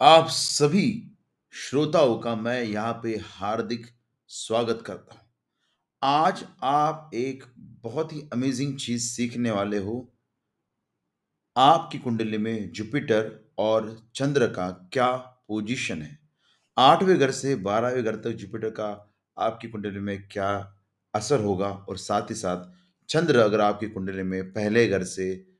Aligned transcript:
आप 0.00 0.26
सभी 0.28 1.12
श्रोताओं 1.52 2.18
का 2.18 2.36
मैं 2.36 2.62
यहाँ 2.62 2.92
पे 2.92 3.20
हार्दिक 3.24 3.86
स्वागत 4.28 4.82
करता 4.86 5.14
हूँ। 5.14 5.22
आज 6.02 6.44
आप 6.62 7.10
एक 7.14 7.44
बहुत 7.58 8.12
ही 8.12 8.28
अमेज़िंग 8.32 8.76
चीज़ 8.76 9.02
सीखने 9.02 9.50
वाले 9.50 9.78
हो। 9.78 10.12
आपकी 11.56 11.98
कुंडली 11.98 12.38
में 12.38 12.72
जुपिटर 12.72 13.50
और 13.58 14.06
चंद्र 14.14 14.46
का 14.46 14.70
क्या 14.92 15.16
पोज़ीशन 15.48 16.02
है? 16.02 16.18
आठवें 16.78 17.18
घर 17.18 17.30
से 17.30 17.56
12वें 17.56 18.04
घर 18.04 18.16
तक 18.16 18.30
जुपिटर 18.30 18.70
का 18.70 19.14
आपकी 19.38 19.68
कुंडली 19.68 20.00
में 20.00 20.28
क्या 20.28 20.74
असर 21.14 21.40
होगा 21.40 21.68
और 21.68 21.96
साथ 21.96 22.22
ही 22.22 22.34
साथ 22.34 22.72
चंद्र 23.08 23.38
अगर 23.38 23.60
आपकी 23.60 23.86
कुंडली 23.86 24.22
में 24.22 24.52
पहले 24.52 24.88
घर 24.88 25.04
से 25.04 25.55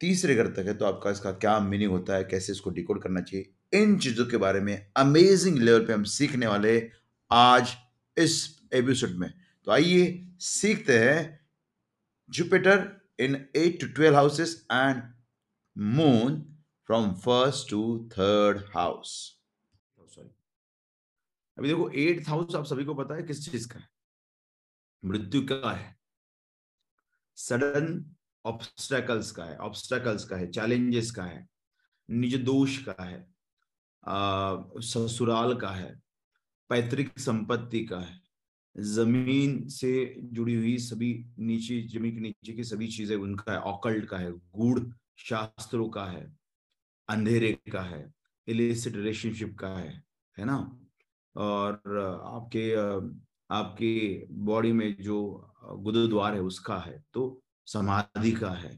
तीसरे 0.00 0.34
घर 0.34 0.46
तक 0.54 0.66
है 0.66 0.74
तो 0.74 0.84
आपका 0.84 1.10
इसका 1.10 1.32
क्या 1.34 1.58
मीनिंग 1.60 1.90
होता 1.90 2.16
है, 2.16 2.24
कैसे 2.24 2.52
इसको 2.52 2.70
डिकोड 2.70 3.02
करना 3.02 3.20
चाहिए, 3.20 3.52
इन 3.74 3.98
चीज़ों 3.98 4.26
के 4.26 4.36
बारे 4.36 4.60
में 4.60 4.92
अमेज़िंग 4.96 5.58
लेवल 5.58 5.86
पे 5.86 5.92
हम 5.92 6.04
सीखने 6.10 6.46
वाले 6.46 6.78
आज 7.30 7.76
इस 8.16 8.34
एपिसोड 8.74 9.10
में। 9.18 9.32
तो 9.66 9.70
आइए 9.72 10.04
सीखते 10.40 10.98
हैं 10.98 11.40
Jupiter 12.30 12.84
in 13.20 13.34
8 13.56 13.80
to 13.80 13.86
12 13.94 14.14
houses 14.14 14.54
and 14.72 15.02
moon 15.76 16.40
from 16.88 17.12
first 17.16 17.68
to 17.70 17.82
third 18.12 18.62
house. 18.74 19.10
Sorry 19.98 20.28
अभी 21.58 21.68
देखो 21.68 21.88
8th 21.90 22.28
हाउस 22.28 22.54
आप 22.54 22.64
सभी 22.64 22.84
को 22.84 22.94
पता 22.94 23.14
है 23.14 23.22
किस 23.22 23.44
चीज़ 23.44 23.68
का 23.68 23.78
है? 23.78 23.88
मृत्यु 25.02 25.42
का 25.46 25.72
है। 25.72 25.94
सडन 27.38 28.04
ऑब्स्टेकल्स 28.46 29.30
का 29.30 29.44
है 29.44 29.56
ऑब्स्टेकल्स 29.60 30.24
का 30.24 30.36
है 30.36 30.50
चैलेंजेस 30.50 31.10
का 31.10 31.24
है 31.24 31.46
निज 32.08 32.34
दोष 32.42 32.76
का 32.88 33.02
है 33.02 33.24
ससुराल 34.82 35.54
का 35.54 35.70
है 35.70 35.94
पैतृक 36.70 37.18
संपत्ति 37.18 37.84
का 37.84 37.98
है 37.98 38.20
ज़मीन 38.76 39.66
से 39.68 39.92
जुड़ी 40.32 40.54
हुई 40.54 40.76
सभी 40.78 41.12
नीचे 41.40 41.80
ज़मीन 41.88 42.14
के 42.14 42.20
नीचे 42.20 42.52
की 42.52 42.64
सभी 42.64 42.86
चीज़ें 42.86 43.16
उनका 43.16 43.52
है 43.52 43.58
ऑकल्ट 43.66 44.08
का 44.08 44.18
है 44.18 44.30
गूढ़ 44.32 44.80
शास्त्रों 45.18 45.88
का 45.88 46.04
है 46.04 46.26
अंधेरे 47.08 47.52
का 47.72 47.82
है 47.82 48.04
इलिसिट 48.48 48.96
रिलेशनशिप 48.96 49.56
का 49.58 49.68
है 49.68 49.90
है 50.36 50.44
ना 50.44 50.56
और 51.36 51.98
आपके 52.26 52.70
आपके 53.54 53.96
बॉडी 54.44 54.72
में 54.72 54.96
जो 55.00 55.18
गुरुद्वार 55.78 56.34
है 56.34 56.40
उसका 56.42 56.78
है 56.78 56.98
तो 57.14 57.26
समाधि 57.66 58.32
का 58.32 58.50
है। 58.50 58.76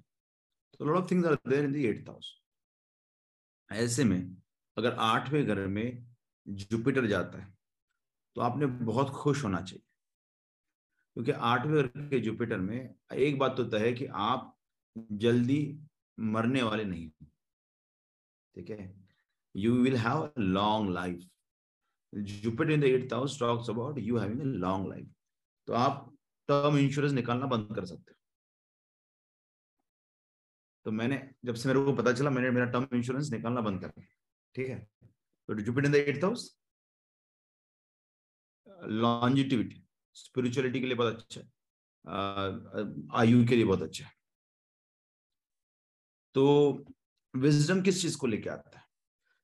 तो 0.81 0.85
lot 0.85 0.97
of 0.97 1.11
things 1.11 1.27
are 1.27 1.35
there 1.49 1.65
in 1.65 1.73
the 1.73 1.77
eighth 1.77 2.09
house 2.09 2.35
ऐसे 3.71 4.05
में, 4.05 4.37
अगर 4.77 4.95
आठवें 4.95 5.45
घर 5.47 5.67
में 5.69 6.15
जुपिटर 6.47 7.07
जाता 7.07 7.39
है 7.39 7.57
तो 8.37 8.41
आपने 8.41 8.67
बहुत 8.67 9.11
खुश 9.13 9.43
होना 9.45 9.61
चाहिए। 9.61 9.83
क्योंकि 11.17 11.33
आठवें 11.33 11.75
घर 11.75 12.09
के 12.09 12.21
जुपिटर 12.21 12.59
में 12.59 12.95
एक 13.15 13.39
बात 13.39 13.57
तो 13.57 13.65
तय 13.65 13.87
है 13.87 13.93
कि 13.93 14.07
आप 14.07 14.55
जल्दी 14.97 15.61
मरने 16.19 16.63
वाले 16.63 16.85
नहीं 16.85 17.11
ठीक 18.55 18.71
है? 18.71 18.95
You 19.55 19.75
will 19.75 19.97
have 19.97 20.31
long 20.39 20.91
life 20.91 21.29
Jupiter 22.13 22.71
in 22.71 22.81
the 22.81 22.85
eighth 22.85 23.13
house 23.15 23.39
talks 23.41 23.71
about 23.71 23.99
you 23.99 24.19
having 24.19 24.43
long 24.43 24.89
life 24.89 25.11
तो 25.69 25.73
आप 25.75 26.15
टर्म 26.49 26.79
इंश्योरेंस 26.79 27.13
निकालना 27.15 27.47
बंद 27.47 27.75
कर 27.77 27.85
सकते 27.85 28.13
हो। 28.13 28.18
तो 30.87 30.91
मैंने, 30.91 31.31
जब 31.45 31.55
से 31.55 31.69
मेरे 31.69 31.85
को 31.85 31.93
पता 31.93 32.13
चला, 32.13 32.31
मैंने 32.31 32.51
मेरा 32.51 32.67
टर्म 32.67 32.87
इंश्योरेंस 32.95 33.31
निकालना 33.33 33.61
बंद 33.61 33.81
कर 33.81 33.89
दिया, 33.89 34.15
ठीक 34.55 34.69
है? 34.69 34.79
तो 35.49 35.55
Jupiter 35.55 35.87
in 35.87 35.93
the 35.93 36.25
house 36.25 36.57
longevity 38.85 39.85
spirituality 40.15 40.81
के 40.81 40.87
लिए 40.87 40.97
बहुत 40.97 41.15
अच्छा 41.15 41.41
है 41.41 41.47
आयु 43.15 43.47
के 43.47 43.57
लिए 43.57 43.65
बहुत 43.65 43.83
अच्छा 43.83 44.05
है। 44.05 44.13
तो 46.35 46.85
विजडम 47.35 47.83
किस 47.83 48.01
चीज़ 48.03 48.17
को 48.19 48.27
लेके 48.27 48.51
आता 48.51 48.79
है? 48.79 48.85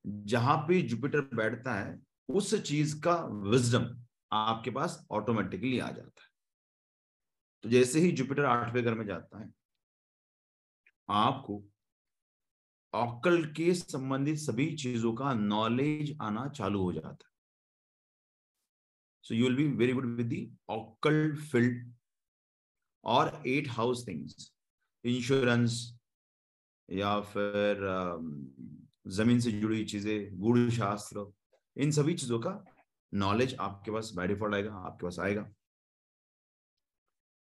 जहाँ 0.06 0.56
पे 0.68 0.80
जुपिटर 0.82 1.20
बैठता 1.34 1.74
है, 1.74 1.98
उस 2.28 2.54
चीज़ 2.62 3.00
का 3.00 3.14
विजडम 3.50 3.86
आपके 4.32 4.70
पास 4.70 5.06
ऑटोमेटिकली 5.10 5.78
आ 5.78 5.90
जाता 5.90 6.22
है। 6.22 6.28
तो 7.64 7.68
जैसे 7.68 8.00
ही 8.00 8.10
जुपिटर 8.12 8.44
आठवें 8.44 8.82
घर 8.84 8.94
में 8.94 9.06
जाता 9.06 9.40
है 9.40 9.48
आपको 11.08 11.62
ऑकल 12.94 13.44
के 13.52 13.72
संबंधित 13.74 14.36
सभी 14.38 14.74
चीज़ों 14.76 15.12
का 15.14 15.32
नॉलेज 15.34 16.16
आना 16.22 16.46
चालू 16.48 16.82
हो 16.82 16.92
जाता 16.92 17.08
है। 17.08 17.32
So 19.24 19.34
you 19.34 19.44
will 19.44 19.56
be 19.56 19.66
very 19.76 19.92
good 19.92 20.06
with 20.16 20.26
the 20.26 20.48
occult 20.70 21.34
field 21.42 21.92
और 23.04 23.42
एट 23.46 23.68
हाउस 23.70 24.06
थिंग्स 24.08 24.52
इंश्योरेंस 25.04 25.80
या 26.88 27.20
फिर 27.22 27.80
ज़मीन 29.06 29.40
से 29.40 29.52
जुड़ी 29.52 29.84
चीज़ें 29.84 30.38
गुड़ 30.40 30.70
शास्त्र, 30.70 31.26
इन 31.76 31.90
सभी 31.92 32.14
चीज़ों 32.14 32.38
का 32.40 32.52
नॉलेज 33.12 33.54
आपके 33.60 33.90
पास 33.90 34.10
बाय 34.14 34.28
डिफ़ॉल्ट 34.28 34.54
आएगा, 34.54 34.72
आपके 34.76 35.06
पास 35.06 35.18
आएगा। 35.18 35.42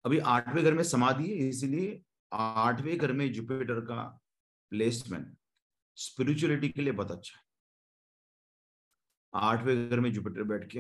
अभी 0.05 0.17
आठवें 0.27 0.63
घर 0.63 0.73
में 0.73 0.83
समाधि 0.83 1.29
है, 1.29 1.47
इसीलिए 1.49 2.01
आठवें 2.31 2.97
घर 2.97 3.11
में 3.13 3.31
जुपिटर 3.33 3.79
का 3.81 4.01
प्लेसमेंट 4.71 5.35
स्पिरिचुअलिटी 5.97 6.69
के 6.69 6.81
लिए 6.81 6.93
बहुत 6.93 7.11
अच्छा 7.11 7.37
है। 7.37 7.43
आठवें 9.33 9.89
घर 9.89 9.99
में 9.99 10.11
जुपिटर 10.13 10.43
बैठ 10.43 10.65
के 10.71 10.79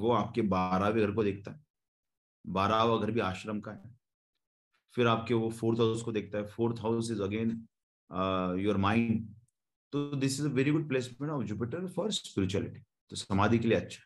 वो 0.00 0.12
आपके 0.12 0.42
बारहवें 0.42 1.06
घर 1.06 1.14
को 1.14 1.24
देखता 1.24 1.50
है। 1.50 1.60
बारहवा 2.46 2.98
घर 2.98 3.10
भी 3.10 3.20
आश्रम 3.20 3.60
का 3.60 3.72
है। 3.72 3.98
फिर 4.94 5.06
आपके 5.06 5.34
वो 5.34 5.50
फोर्थ 5.50 5.78
हाउस 5.80 6.02
को 6.02 6.12
देखता 6.12 6.38
है। 6.38 6.46
Fourth 6.46 6.80
house 6.80 7.10
is 7.10 7.22
again 7.22 7.50
your 8.60 8.76
mind 8.76 9.28
तो 9.92 10.10
this 10.16 10.40
is 10.40 10.46
a 10.48 10.50
very 10.50 10.70
good 10.70 10.88
placement 10.88 11.32
of 11.32 11.44
Jupiter 11.44 11.86
for 11.86 12.10
spirituality 12.12 12.80
तो 13.10 13.16
समाधि 13.16 13.58
के 13.58 13.68
लिए 13.68 13.78
अच्छा 13.78 14.04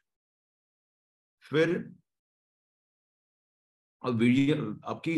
फिर 1.45 1.77
अब 4.03 4.23
आपकी 4.85 5.15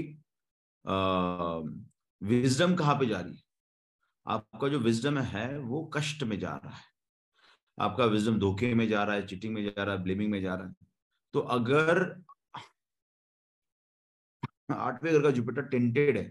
विजडम 0.87 2.75
कहाँ 2.77 2.95
पे 2.99 3.07
जा 3.07 3.21
रही 3.21 3.35
है? 3.35 3.43
आपका 4.27 4.69
जो 4.69 4.79
विजडम 4.81 5.19
है, 5.19 5.59
वो 5.59 5.85
कष्ट 5.95 6.23
में 6.25 6.39
जा 6.41 6.51
रहा 6.57 6.77
है। 6.77 6.85
आपका 7.79 8.05
विजडम 8.07 8.39
धोखे 8.41 8.75
में 8.75 8.87
जा 8.89 9.03
रहा 9.05 9.17
है 9.17 9.27
चिटिंग 9.27 9.55
में 9.55 9.63
जा 9.65 9.83
रहा 9.83 9.95
है 9.95 10.03
ब्लेमिंग 10.03 10.31
में 10.33 10.41
जा 10.43 10.55
रहा 10.55 10.67
है। 10.67 10.75
तो 11.35 11.41
अगर 11.41 12.01
आठवें 14.73 15.13
घर 15.13 15.23
का 15.23 15.31
जुपिटर 15.31 15.63
टेंटेड 15.65 16.17
है 16.17 16.25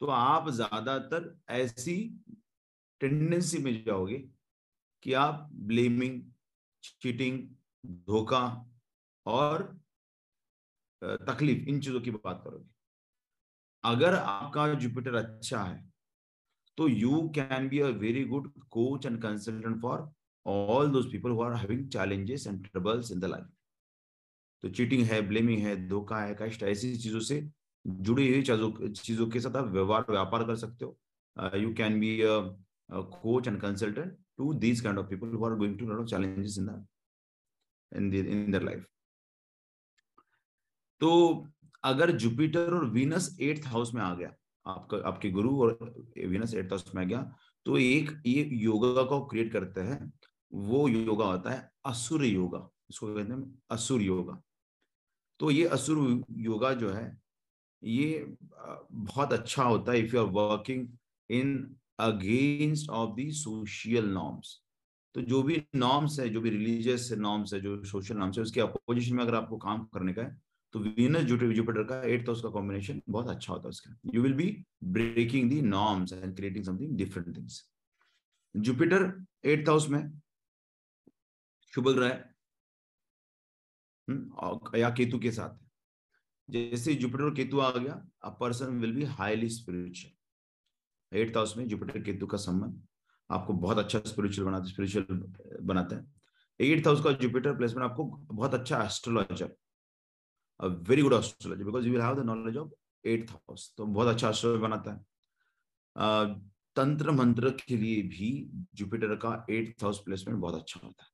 तो 0.00 0.06
आप 0.06 0.48
ज़्यादातर 0.50 1.34
ऐसी 1.52 1.94
टेंडेंसी 3.00 3.58
में 3.58 3.72
जाओगे 3.84 4.18
कि 5.02 5.12
आप 5.14 5.48
ब्लेमिंग 5.68 6.20
चीटिंग 7.02 7.38
धोखा 8.08 8.44
और 9.26 9.62
तकलीफ़, 11.02 11.68
इन 11.68 11.80
चीज़ों 11.80 12.00
की 12.00 12.10
बात 12.10 12.40
करोगे। 12.44 12.71
अगर 13.84 14.14
आपका 14.14 14.72
जुपिटर 14.74 15.14
अच्छा 15.14 15.62
है 15.62 15.90
तो 16.78 16.88
you 16.88 17.20
can 17.34 17.68
be 17.68 17.78
a 17.80 17.86
very 18.04 18.24
good 18.24 18.52
coach 18.70 19.06
and 19.06 19.20
consultant 19.22 19.80
for 19.82 20.10
all 20.46 20.90
those 20.90 21.10
people 21.12 21.30
who 21.30 21.42
are 21.42 21.54
having 21.56 21.88
challenges 21.88 22.46
and 22.46 22.66
troubles 22.66 23.10
in 23.12 23.20
the 23.20 23.24
life 23.24 23.50
तो 24.62 24.68
चीटिंग 24.70 25.02
है 25.04 25.20
ब्लेमिंग 25.28 25.62
है, 25.62 25.76
धोखा 25.88 26.20
है 26.20 26.36
कष्ट 26.40 26.62
ऐसी 26.62 26.96
चीज़ों 26.96 27.20
से 27.20 27.40
जुड़ी 27.84 28.28
हुई 28.28 28.42
चीज़ों 28.42 29.26
के 29.30 29.40
साथ 29.40 29.56
आप 29.56 29.66
व्यवहार, 29.68 30.04
व्यापार 30.10 30.44
कर 30.46 30.56
सकते 30.56 30.84
हो। 30.84 30.96
You 31.56 31.72
can 31.74 31.98
be 32.00 32.20
a 32.22 32.38
coach 32.90 33.48
and 33.48 33.60
consultant 33.60 34.16
to 34.38 34.52
these 34.54 34.80
kind 34.80 34.98
of 34.98 35.06
people 35.08 35.34
who 35.34 35.44
are 35.46 35.54
going 35.58 35.78
to 35.78 35.86
lot 35.86 36.00
of 36.00 36.06
challenges 36.08 36.58
in 36.58 36.66
the 36.66 36.86
in 37.92 38.14
in 38.14 38.50
their 38.50 38.62
life 38.62 38.86
तो 41.00 41.10
अगर 41.84 42.10
जुपिटर 42.16 42.74
और 42.74 42.84
वीनस 42.90 43.36
एट्थ 43.40 43.66
हाउस 43.66 43.94
में 43.94 44.02
आ 44.02 44.14
गया, 44.14 44.34
आपका, 44.66 44.96
आपके 44.98 45.30
गुरु 45.30 45.60
और 45.62 45.78
वीनस 46.18 46.54
एट्थ 46.54 46.70
हाउस 46.70 46.94
में 46.94 47.02
आ 47.02 47.06
गया 47.06 47.22
तो 47.66 47.78
एक, 47.78 48.10
ये 48.26 48.42
योगा 48.54 49.02
को 49.02 49.20
क्रिएट 49.26 49.52
करते 49.52 49.80
हैं, 49.80 50.12
वो 50.52 50.86
योगा 50.88 51.24
होता 51.26 51.50
है 51.50 51.70
असुर 51.86 52.24
योगा, 52.24 52.68
इसको 52.90 53.14
कहते 53.14 53.32
हैं 53.32 53.60
असुर 53.70 54.02
योगा। 54.02 54.40
तो 55.40 55.50
ये 55.50 55.64
असुर 55.66 56.22
योगा 56.38 56.72
जो 56.74 56.90
है, 56.90 57.20
ये 57.82 58.36
बहुत 58.38 59.32
अच्छा 59.32 59.62
होता 59.64 59.92
है 59.92 60.00
if 60.00 60.14
you 60.16 60.22
are 60.22 60.30
working 60.32 60.88
in 61.30 61.76
against 62.00 62.90
of 62.90 63.14
the 63.16 63.30
social 63.32 64.08
norms 64.08 64.60
तो 65.14 65.20
जो 65.20 65.42
भी 65.42 65.62
नॉर्म्स 65.74 66.18
है, 66.20 66.28
जो 66.28 66.40
भी 66.40 66.50
रिलीजियस 66.50 67.10
नॉर्म्स 67.18 67.52
है, 67.54 67.60
जो 67.60 67.82
सोशल 67.84 68.16
नॉर्म्स 68.16 68.36
है, 68.38 68.42
उसके 68.42 68.60
अपोजिशन 68.60 69.14
में 69.16 69.22
अगर 69.24 69.34
आपको 69.34 69.56
काम 69.56 69.84
करने 69.94 70.12
का 70.12 70.22
है 70.22 70.40
तो 70.74 70.78
वीनस 70.80 71.22
जुपिटर 71.22 71.82
का 71.84 72.02
एट 72.08 72.28
हाउस 72.28 72.42
का 72.42 72.48
कॉम्बिनेशन 72.50 73.00
बहुत 73.08 73.28
अच्छा 73.28 73.52
होता 73.52 73.68
है 73.68 73.70
उसका। 73.70 73.94
You 74.14 74.22
will 74.22 74.34
be 74.34 74.64
breaking 74.92 75.50
the 75.50 75.60
norms 75.62 76.12
and 76.12 76.34
creating 76.36 76.64
something 76.64 76.96
different 76.98 77.36
things 77.36 77.62
Jupiter 78.54 79.12
eighth 79.44 79.68
house 79.68 79.88
में 79.88 80.02
शुभ 81.72 81.88
ग्रह 81.88 82.24
हम्म, 84.08 84.76
या 84.76 84.90
केतु 84.90 85.18
के 85.18 85.30
साथ। 85.32 85.58
जैसे 86.48 86.94
जुपिटर 86.94 87.24
और 87.24 87.34
केतु 87.34 87.60
आ 87.60 87.70
गया 87.70 88.02
a 88.24 88.30
person 88.40 88.78
will 88.80 88.92
be 88.92 89.04
highly 89.18 89.48
spiritual 89.48 91.18
eighth 91.20 91.36
house 91.36 91.56
में 91.56 91.66
जुपिटर 91.68 92.02
केतु 92.02 92.26
का 92.26 92.38
संबंध 92.38 92.82
आपको 93.30 93.52
बहुत 93.52 93.78
अच्छा 93.78 93.98
स्पिरिचुअल 94.06 94.46
बनाता 94.46 94.64
है 94.64 94.72
स्पिरिचुअल 94.72 95.62
बनाता 95.64 95.96
है। 95.96 96.04
एट्थ 96.60 96.86
हाउस 96.86 97.02
का 97.04 97.12
जुपिटर 97.20 97.56
प्लेसमेंट 97.56 97.90
आपको 97.90 98.04
बहुत 98.32 98.54
अच्छा 98.54 98.82
astrologer 98.84 99.54
very 100.62 101.02
good 101.02 101.12
astrologer 101.14 101.64
because 101.64 101.86
you 101.86 101.92
will 101.92 102.02
have 102.02 102.14
the 102.16 102.24
knowledge 102.26 102.56
of 102.56 102.70
eighth 103.04 103.30
house 103.32 103.72
तो 103.78 103.86
बहुत 103.86 104.08
अच्छा 104.08 104.30
एस्ट्रोलॉजर 104.30 104.62
बनाता 104.62 104.92
है। 104.92 106.34
तंत्र 106.76 107.10
मंत्र 107.10 107.50
के 107.58 107.76
लिए 107.76 108.02
भी 108.08 108.28
जुपिटर 108.74 109.14
का 109.24 109.34
एट्थ 109.50 109.82
हाउस 109.84 109.98
प्लेसमेंट 110.04 110.38
बहुत 110.40 110.54
अच्छा 110.54 110.80
होता 110.84 111.04
है। 111.04 111.10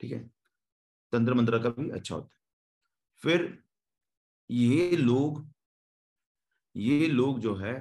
ठीक 0.00 0.12
है? 0.12 0.18
तंत्र 1.12 1.34
मंत्र 1.34 1.58
का 1.58 1.68
भी 1.70 1.90
अच्छा 1.90 2.14
होता 2.14 2.34
है। 2.34 2.40
फिर 3.22 3.58
ये 4.50 4.96
लोग 4.96 5.44
ये 6.74 7.06
लोग 7.08 7.38
जो 7.40 7.54
है 7.56 7.74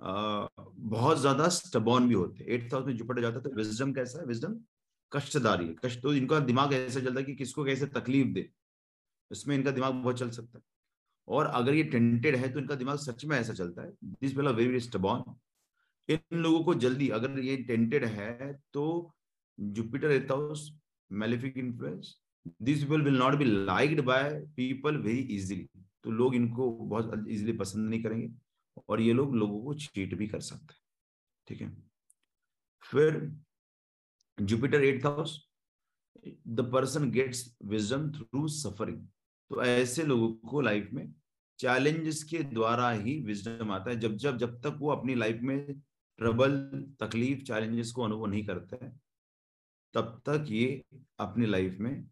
आ, 0.00 0.46
बहुत 0.92 1.18
ज़्यादा 1.18 1.48
स्टबॉन 1.48 2.08
भी 2.08 2.14
होते 2.14 2.44
हैं। 2.44 2.50
एट्थ 2.50 2.72
हाउस 2.74 2.86
में 2.86 2.96
जुपिटर 2.96 3.20
जाता 3.22 3.36
है 3.36 3.42
तो 3.42 3.50
विजडम 3.56 3.92
कैसा 3.92 4.18
है? 4.20 4.24
विजडम 4.26 4.54
कष्टदारी 5.12 5.66
है। 5.66 5.74
कष्ट 5.84 6.02
तो 6.02 6.12
इनका 6.14 6.38
दिमाग 6.40 6.72
ऐसा 6.74 7.00
चलता 7.00 7.20
है 7.20 7.24
कि 7.26 7.34
किसको 7.34 7.64
कैसे 7.64 7.86
तकलीफ़ 7.88 8.28
दे। 8.28 8.48
इसमें 9.30 9.54
इनका 9.56 9.70
दिमाग 9.70 9.94
बहुत 9.94 10.18
चल 10.18 10.30
सकता 10.30 10.58
है। 10.58 10.64
और 11.28 11.46
अगर 11.46 11.74
ये 11.74 11.82
टेंटेड 11.84 12.36
है 12.36 12.52
तो 12.52 12.58
इनका 12.58 12.74
दिमाग 12.74 12.98
सच 12.98 13.24
में 13.24 13.36
ऐसा 13.38 13.52
चलता 13.52 13.82
है। 13.82 13.90
This 14.04 14.32
people 14.32 14.48
are 14.48 14.54
very 14.54 14.80
stubborn 14.80 15.34
इन 16.08 16.38
लोगों 16.38 16.62
को 16.64 16.74
जल्दी 16.76 17.08
अगर 17.08 17.38
ये 17.40 17.56
टेंटेड 17.64 18.04
है 18.04 18.52
तो 18.72 19.14
जुपिटर 19.58 20.08
रहता 20.08 20.34
malefic 21.10 21.56
influence 21.58 22.14
this 22.62 22.82
people 22.82 23.02
will 23.02 23.18
not 23.18 23.34
be 23.34 23.44
liked 23.44 24.00
by 24.00 24.30
people 24.56 24.96
very 24.96 25.20
easily 25.36 25.68
तो 26.04 26.10
लोग 26.10 26.34
इनको 26.34 26.70
बहुत 26.70 27.26
इजीली 27.28 27.52
पसंद 27.52 27.88
नहीं 27.90 28.02
करेंगे 28.02 28.28
और 28.88 29.00
ये 29.00 29.12
लोग 29.12 29.34
लोगों 29.36 29.62
को 29.64 29.74
चीट 29.74 30.14
भी 30.14 30.26
कर 30.26 30.40
सकते 30.40 30.74
हैं। 30.74 30.80
ठीक 31.46 31.60
है? 31.60 31.70
फिर 32.82 33.32
Jupiter 34.38 34.84
eight 34.84 35.06
house 35.06 35.38
the 36.48 36.70
person 36.72 37.10
gets 37.10 37.44
wisdom 37.62 38.10
through 38.12 38.46
suffering 38.48 39.06
तो 39.54 39.62
ऐसे 39.62 40.02
लोगों 40.02 40.28
को 40.48 40.60
लाइफ 40.60 40.88
में 40.92 41.12
चैलेंजेस 41.58 42.22
के 42.22 42.38
द्वारा 42.44 42.90
ही 42.90 43.12
विजडम 43.26 43.70
आता 43.72 43.90
है। 43.90 43.98
जब 44.00 44.16
जब 44.16 44.38
जब 44.38 44.60
तक 44.60 44.78
वो 44.80 44.90
अपनी 44.90 45.14
लाइफ 45.14 45.40
में 45.42 45.80
ट्रबल 46.18 46.56
तकलीफ़ 47.00 47.42
चैलेंजेस 47.42 47.92
को 47.92 48.02
अनुभव 48.02 48.26
नहीं 48.26 48.44
करते, 48.46 48.76
तब 49.94 50.20
तक 50.28 50.46
ये 50.50 50.82
अपनी 51.20 51.46
लाइफ 51.46 51.76
में 51.80 52.04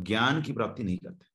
ज्ञान 0.00 0.42
की 0.42 0.52
प्राप्ति 0.52 0.84
नहीं 0.84 0.98
करते। 0.98 1.26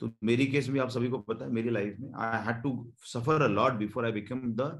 तो 0.00 0.10
मेरी 0.24 0.46
केस 0.46 0.68
में 0.68 0.80
आप 0.80 0.88
सभी 0.88 1.08
को 1.08 1.18
पता 1.20 1.44
है, 1.44 1.50
मेरी 1.52 1.70
लाइफ 1.70 1.96
में 2.00 2.10
I 2.16 2.44
had 2.46 2.62
to 2.62 2.92
suffer 3.04 3.42
a 3.42 3.48
lot 3.48 3.72
before 3.78 4.04
I 4.04 4.12
become 4.12 4.42
the 4.54 4.70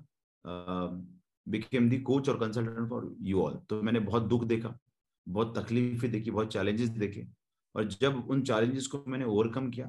became 1.47 1.91
the 1.91 2.03
coach 2.03 2.29
और 2.29 2.39
कंसल्टेंट 2.41 2.89
फॉर 2.91 3.15
यू 3.23 3.41
ऑल 3.43 3.59
तो 3.71 3.83
मैंने 3.83 4.01
बहुत 4.03 4.23
दुख 4.25 4.45
देखा, 4.47 4.79
बहुत 5.27 5.59
तकलीफें 5.59 6.11
देखी, 6.11 6.31
बहुत 6.31 6.53
चैलेंजेस 6.53 6.89
देखे। 6.91 7.27
और 7.77 7.85
जब 7.85 8.29
उन 8.31 8.43
चैलेंजेस 8.43 8.87
को 8.87 9.03
मैंने 9.07 9.25
ओवरकम 9.25 9.71
किया, 9.71 9.87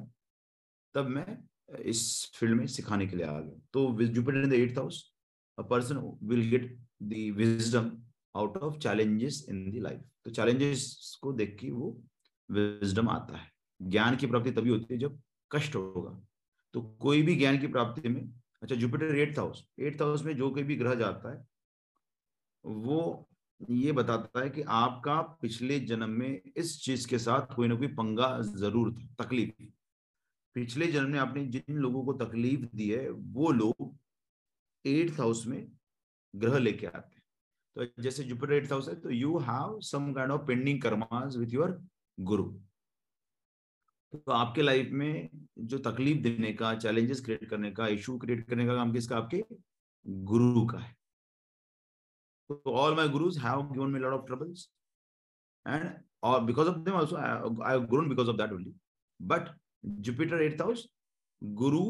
तब 0.94 1.06
मैं 1.08 1.26
इस 1.82 2.00
फ़ील्ड 2.34 2.56
में 2.56 2.66
सिखाने 2.66 3.06
के 3.06 3.16
लिए 3.16 3.26
आ 3.26 3.38
गया। 3.40 3.60
तो 3.72 4.04
Jupiter 4.04 4.38
in 4.38 4.50
the 4.50 4.52
eighth 4.54 4.78
house 4.78 5.02
a 5.58 5.62
person 5.62 5.96
will 6.22 6.48
get 6.50 6.76
the 7.02 7.14
wisdom 7.36 7.90
out 8.34 8.56
of 8.58 8.78
challenges 8.78 9.44
in 9.48 9.70
the 9.70 9.82
life 9.82 10.02
तो 10.24 10.30
चैलेंजेस 10.30 11.18
को 11.22 11.32
देख 11.32 11.56
के 11.60 11.70
वो 11.70 11.90
विजडम 12.48 13.08
आता 13.08 13.36
है। 13.36 13.50
ज्ञान 13.80 14.16
की 14.16 14.26
प्राप्ति 14.26 14.50
तभी 14.50 14.70
होती 14.70 14.94
है 14.94 15.00
जब 15.00 15.20
कष्ट 15.50 15.74
होगा। 15.74 16.10
तो 16.74 16.82
कोई 17.00 17.22
भी 17.22 17.34
ज्ञान 17.36 17.58
की 17.58 17.66
प्राप्ति 17.66 18.08
में 18.08 18.22
अच्छा 18.62 18.74
Jupiter 18.74 19.14
eighth 19.16 19.38
house 19.38 19.64
eighth 19.78 20.02
house 20.02 20.22
में 20.24 20.36
जो 20.36 20.50
कोई 20.50 20.62
भी 20.62 20.76
ग्रह 20.76 20.94
जाता 20.94 21.32
है, 21.32 21.44
वो 22.64 23.28
ये 23.60 23.92
बताता 23.92 24.40
है 24.40 24.50
कि 24.50 24.62
आपका 24.62 25.20
पिछले 25.42 25.78
जन्म 25.80 26.10
में 26.10 26.40
इस 26.56 26.80
चीज़ 26.82 27.08
के 27.08 27.18
साथ 27.18 27.54
कोई 27.54 27.68
ना 27.68 27.74
कोई 27.74 27.88
पंगा 27.88 28.28
ज़रूर 28.42 28.92
था, 28.92 29.24
तकलीफ़ 29.24 29.50
थी। 29.52 29.72
पिछले 30.56 30.86
जन्म 30.86 31.10
में 31.10 31.18
आपने 31.18 31.44
जिन 31.46 31.76
लोगों 31.76 32.04
को 32.04 32.12
तकलीफ़ 32.24 32.64
दी 32.76 32.90
है, 32.90 33.08
वो 33.10 33.50
लोग 33.52 33.96
एट्थ 34.84 35.20
हाउस 35.20 35.46
में 35.46 35.72
ग्रह 36.34 36.58
लेके 36.58 36.86
आते 36.86 37.16
हैं। 37.16 37.22
तो 37.76 38.02
जैसे 38.02 38.24
जुपिटर 38.24 38.52
एट्थ 38.54 38.72
हाउस 38.72 38.88
है 38.88 38.94
तो 39.00 39.10
you 39.10 39.38
have 39.40 39.80
some 39.82 40.12
kind 40.14 40.32
of 40.32 40.46
pending 40.46 40.82
karmas 40.82 41.36
with 41.36 41.54
your 41.54 41.80
guru 42.18 42.52
तो 44.12 44.32
आपके 44.32 44.62
लाइफ 44.62 44.90
में 44.92 45.30
जो 45.60 45.78
तकलीफ़ 45.78 46.18
देने 46.22 46.52
का 46.52 46.74
चैलेंजेस 46.74 47.20
क्रिएट 47.20 47.48
करने 47.50 47.70
का 47.70 47.88
इशू 47.88 48.18
क्रिएट 48.18 48.48
करने 48.50 48.66
का 48.66 48.74
काम 48.74 48.92
किसका? 48.92 49.16
आपके 49.16 49.44
गुरु 50.06 50.66
का 50.66 50.78
है। 50.78 50.97
So 52.48 52.60
all 52.66 52.94
my 52.94 53.06
gurus 53.06 53.36
have 53.36 53.72
given 53.72 53.92
me 53.92 54.00
a 54.00 54.02
lot 54.02 54.14
of 54.14 54.26
troubles. 54.26 54.68
And 55.66 55.96
or 56.22 56.40
because 56.40 56.68
of 56.68 56.84
them 56.84 56.94
also, 56.94 57.16
I, 57.16 57.68
I 57.68 57.72
have 57.72 57.88
grown 57.88 58.08
because 58.08 58.28
of 58.28 58.38
that 58.38 58.52
only. 58.52 58.72
But 59.20 59.50
Jupiter 60.00 60.38
8th 60.38 60.60
house, 60.60 60.88
गुरु 61.42 61.84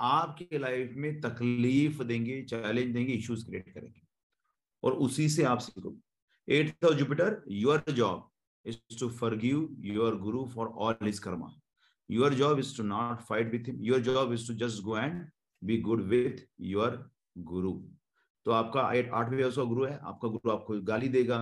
आपके 0.00 0.58
life 0.58 0.94
में 1.02 1.20
तकलीफ़ 1.20 2.02
देंगे 2.02 2.42
चैलेंज 2.50 2.92
देंगे 2.94 3.12
issues 3.12 3.44
create 3.46 3.72
करेंगे 3.74 4.00
और 4.84 4.92
उसी 5.06 5.28
से 5.36 5.44
आप 5.50 5.58
सीखोगे 5.66 6.62
of 6.86 6.94
Jupiter 6.94 7.42
your 7.50 7.84
job 7.90 8.28
is 8.66 8.78
to 9.00 9.08
forgive 9.08 9.66
your 9.80 10.16
guru 10.16 10.46
for 10.52 10.68
all 10.70 10.94
his 11.00 11.20
karma. 11.20 11.50
Your 12.08 12.30
job 12.30 12.58
is 12.58 12.72
to 12.74 12.82
not 12.82 13.26
fight 13.26 13.52
with 13.52 13.66
him. 13.66 13.76
Your 13.80 14.00
job 14.00 14.32
is 14.32 14.46
to 14.48 14.54
just 14.54 14.84
go 14.84 14.96
and 14.96 15.26
be 15.64 15.76
good 15.78 16.08
with 16.08 16.40
your 16.58 16.88
guru. 17.44 17.74
तो 18.46 18.52
आपका 18.52 18.80
आठवें 18.80 19.42
house 19.42 19.56
का 19.56 19.62
गुरु 19.64 19.84
है, 19.84 19.98
आपका 19.98 20.28
गुरु 20.28 20.50
आपको 20.50 20.80
गाली 20.82 21.08
देगा, 21.08 21.38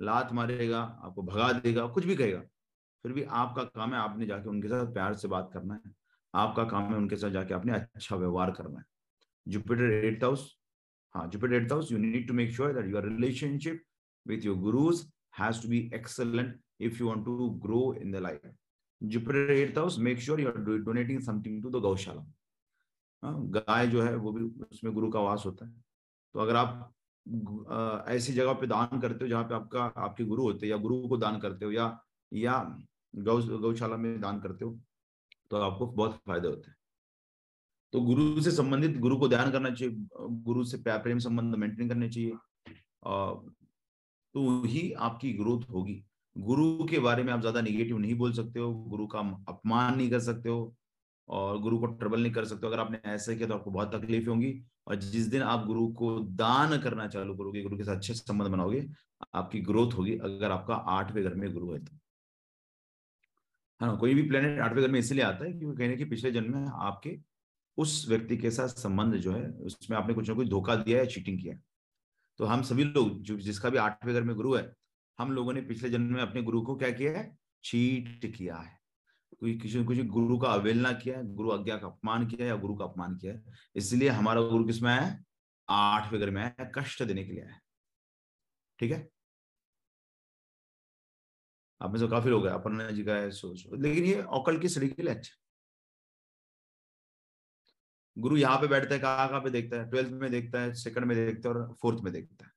लात 0.00 0.32
मारेगा, 0.32 0.80
आपको 0.80 1.22
भगा 1.22 1.52
देगा, 1.52 1.86
कुछ 1.86 2.04
भी 2.04 2.16
कहेगा। 2.16 2.40
फिर 3.04 3.12
भी 3.12 3.22
आपका 3.22 3.62
काम 3.64 3.94
है, 3.94 3.98
आपने 4.00 4.26
जाके 4.26 4.48
उनके 4.48 4.68
साथ 4.68 4.92
प्यार 4.94 5.14
से 5.14 5.28
बात 5.28 5.50
करना 5.52 5.74
है। 5.74 5.92
आपका 6.34 6.64
काम 6.64 6.90
है 6.92 6.96
उनके 6.96 7.16
साथ 7.16 7.30
जाके 7.30 7.54
आपने 7.54 7.72
अच्छा 7.72 8.16
व्यवहार 8.16 8.50
करना 8.50 8.78
है। 8.78 8.84
जुपिटर 9.46 9.92
एट 10.04 10.24
हाउस 10.24 10.56
हाँ 11.14 11.26
Jupiter 11.28 11.54
eight 11.54 11.72
house 11.72 11.92
you 11.92 11.98
need 11.98 12.26
to 12.28 12.34
make 12.34 12.50
sure 12.50 12.72
that 12.72 12.90
your 12.90 13.08
relationship 13.08 13.82
with 14.26 14.44
your 14.44 14.56
gurus 14.58 15.02
has 15.38 15.62
to 15.62 15.68
be 15.68 15.78
excellent 15.94 16.58
if 16.80 17.00
you 17.00 17.08
want 17.08 17.24
to 17.24 17.48
grow 17.64 17.82
in 17.94 18.12
the 18.12 18.16
life 18.16 18.40
Jupiter 19.02 19.50
eight 19.50 19.78
house 19.78 19.98
make 19.98 20.20
sure 20.20 20.40
you 20.40 20.48
are 20.48 20.58
donating 20.58 21.20
something 21.20 21.62
to 21.62 21.70
the 21.70 21.82
gaushala 21.82 22.24
गाय 23.22 23.86
जो 23.86 24.02
है, 24.02 24.14
वो 24.16 24.32
भी 24.32 24.44
उसमें 24.64 24.92
गुरु 24.94 25.10
का 25.10 25.20
वास 25.20 25.42
होता 25.46 25.66
है। 25.66 25.91
तो 26.34 26.40
अगर 26.40 26.56
आप 26.56 26.92
ऐसी 28.08 28.32
जगह 28.32 28.52
पे 28.54 28.66
दान 28.66 29.00
करते 29.00 29.24
हो 29.24 29.28
जहाँ 29.28 29.44
पे 29.44 29.54
आपका, 29.54 29.82
आपके 29.82 30.24
गुरु 30.24 30.42
होते 30.42 30.66
या 30.68 30.76
गुरु 30.78 31.08
को 31.08 31.16
दान 31.18 31.38
करते 31.40 31.64
हो 31.64 31.72
या 31.72 31.98
या 32.32 32.58
गौ, 33.14 33.40
गौशाला 33.58 33.96
में 33.96 34.20
दान 34.20 34.40
करते 34.40 34.64
हो 34.64 34.78
तो 35.50 35.56
आपको 35.58 35.86
बहुत 35.88 36.20
फ़ायदे 36.26 36.48
होते 36.48 36.70
हैं। 36.70 36.76
तो 37.92 38.00
गुरु 38.02 38.40
से 38.42 38.50
संबंधित, 38.50 38.96
गुरु 38.98 39.16
को 39.18 39.28
ध्यान 39.28 39.50
करना 39.52 39.70
चाहिए, 39.70 39.94
गुरु 40.20 40.64
से 40.64 40.76
प्रेम 40.78 41.18
संबंध 41.20 41.54
मेंटेन 41.56 41.88
करने 41.88 42.08
चाहिए 42.08 42.36
तो 44.34 44.62
ही 44.64 44.90
आपकी 45.00 45.32
ग्रोथ 45.34 45.62
होगी। 45.70 46.02
गुरु 46.36 46.84
के 46.86 46.98
बारे 47.00 47.22
में 47.22 47.32
आप 47.32 47.40
ज़्यादा 47.40 47.60
निगेटिव 47.60 47.98
नहीं 47.98 48.14
बोल 48.16 48.32
सकते 48.32 48.60
हो, 48.60 48.72
गुरु 48.74 49.06
का 49.06 49.18
अपमान 49.48 49.96
नहीं 49.96 50.10
कर 50.10 50.20
सकते 50.20 50.48
हो, 50.48 50.74
और 51.28 51.58
गुरु 51.60 51.78
को 51.78 51.86
ट्रबल 51.88 52.22
नहीं 52.22 52.32
कर 52.32 52.44
सकते 52.44 52.66
हो। 52.66 52.72
अगर 52.72 52.80
आपने 52.80 53.00
ऐसे 53.06 53.36
किया 53.36 53.48
तो 53.48 53.54
आपको 53.54 53.70
बहुत 53.70 53.94
तकलीफ़ 53.94 54.28
होंगी। 54.28 54.52
और 54.86 54.94
जिस 54.94 55.26
दिन 55.26 55.42
आप 55.42 55.66
गुरु 55.66 55.86
को 55.88 56.18
दान 56.20 56.78
करना 56.78 57.06
चालू 57.08 57.34
करोगे, 57.34 57.62
गुरु 57.62 57.76
के 57.76 57.84
साथ 57.84 57.96
अच्छे 57.96 58.14
संबंध 58.14 58.48
बनाओगे, 58.48 58.88
आपकी 59.34 59.60
ग्रोथ 59.60 59.92
होगी 59.92 60.16
अगर 60.18 60.50
आपका 60.50 60.74
आठवें 60.74 61.24
घर 61.24 61.34
में 61.34 61.52
गुरु 61.52 61.72
है 61.72 61.84
तो। 61.84 61.98
हाँ 63.80 63.96
कोई 63.98 64.14
भी 64.14 64.22
प्लेनेट 64.22 64.60
आठवें 64.60 64.84
घर 64.84 64.90
में 64.90 64.98
इसलिए 64.98 65.22
आता 65.22 65.44
है 65.44 65.52
क्योंकि 65.52 65.78
कहने 65.78 65.96
की 65.96 66.04
पिछले 66.04 66.30
जन्म 66.30 66.56
में 66.56 66.68
आपके 66.74 67.18
उस 67.78 68.06
व्यक्ति 68.08 68.36
के 68.36 68.50
साथ 68.50 68.68
संबंध 68.68 69.14
जो 69.14 69.32
है, 69.32 69.50
उसमें 69.50 69.98
आपने 69.98 70.14
कुछ 70.14 70.28
ना 70.28 70.34
कुछ 70.34 70.48
धोखा 70.48 70.76
दिया 70.76 70.98
है 70.98 71.06
चीटिंग 71.06 71.40
किया। 71.40 71.54
तो 72.38 72.44
हम 72.44 72.62
सभी 72.62 72.84
लोग 72.84 73.22
जो, 73.22 73.36
जिसका 73.36 73.70
भी 73.70 73.78
आठवें 73.78 74.14
घर 74.14 74.22
में 74.22 74.36
गुरु 74.36 74.54
है, 74.54 74.74
हम 75.18 75.32
लोगों 75.32 75.52
ने 75.52 75.60
पिछले 75.60 75.90
जन्म 75.90 76.14
में 76.14 76.22
अपने 76.22 76.42
गुरु 76.42 76.62
को 76.62 76.76
क्या 76.76 76.90
किया 76.90 77.18
है? 77.18 77.38
चीट 77.64 78.36
किया 78.36 78.56
है। 78.56 78.81
कोई 79.42 79.56
किसी 79.58 79.78
ने 79.78 79.84
किसी 79.86 80.02
गुरु 80.06 80.36
का 80.38 80.48
अवेलना 80.48 80.92
किया 80.92 81.16
है, 81.18 81.24
गुरु 81.34 81.50
आज्ञा 81.52 81.76
का 81.76 81.86
अपमान 81.86 82.26
किया 82.26 82.46
या 82.46 82.56
गुरु 82.56 82.74
का 82.76 82.84
अपमान 82.84 83.16
किया 83.16 83.32
है, 83.34 83.42
इसलिए 83.76 84.08
हमारा 84.10 84.40
गुरु 84.42 84.64
किसमें 84.66 84.90
आया 84.90 85.16
आठ 85.68 86.10
फिगर 86.10 86.30
में 86.30 86.42
आया 86.42 86.70
कष्ट 86.76 87.02
देने 87.02 87.24
के 87.24 87.32
लिए 87.32 87.42
आया 87.44 87.58
ठीक 88.78 88.92
है? 88.92 89.08
आप 91.80 91.90
में 91.92 91.98
से 92.00 92.08
काफ़ी 92.08 92.30
लोग 92.30 92.46
हैं 92.46 92.54
अपना 92.54 92.90
जी 92.90 93.04
का 93.04 93.14
है, 93.14 93.30
सो 93.30 93.54
सो। 93.56 93.76
लेकिन 93.76 94.04
ये 94.04 94.22
औकल 94.22 94.58
की 94.58 94.68
स्टडी 94.68 94.88
के 94.88 95.02
लिए 95.02 95.14
अच्छा 95.14 95.36
गुरु 98.16 98.36
यहाँ 98.36 98.58
पे 98.60 98.66
बैठता 98.68 98.94
है, 98.94 99.00
कहाँ 99.00 99.28
कहाँ 99.28 99.40
पे 99.40 99.50
देखता 99.50 99.76
है? 99.76 99.90
ट्वेल्थ 99.90 100.10
में 100.12 100.30
देखता 100.30 100.60
है, 100.60 100.72
सेकंड 100.74 101.04
में 101.04 101.16
देखता 101.16 101.48
है 101.48 101.54
और 101.54 101.74
फोर्थ 101.82 102.02
में 102.04 102.12
देखता 102.12 102.44
है। 102.44 102.52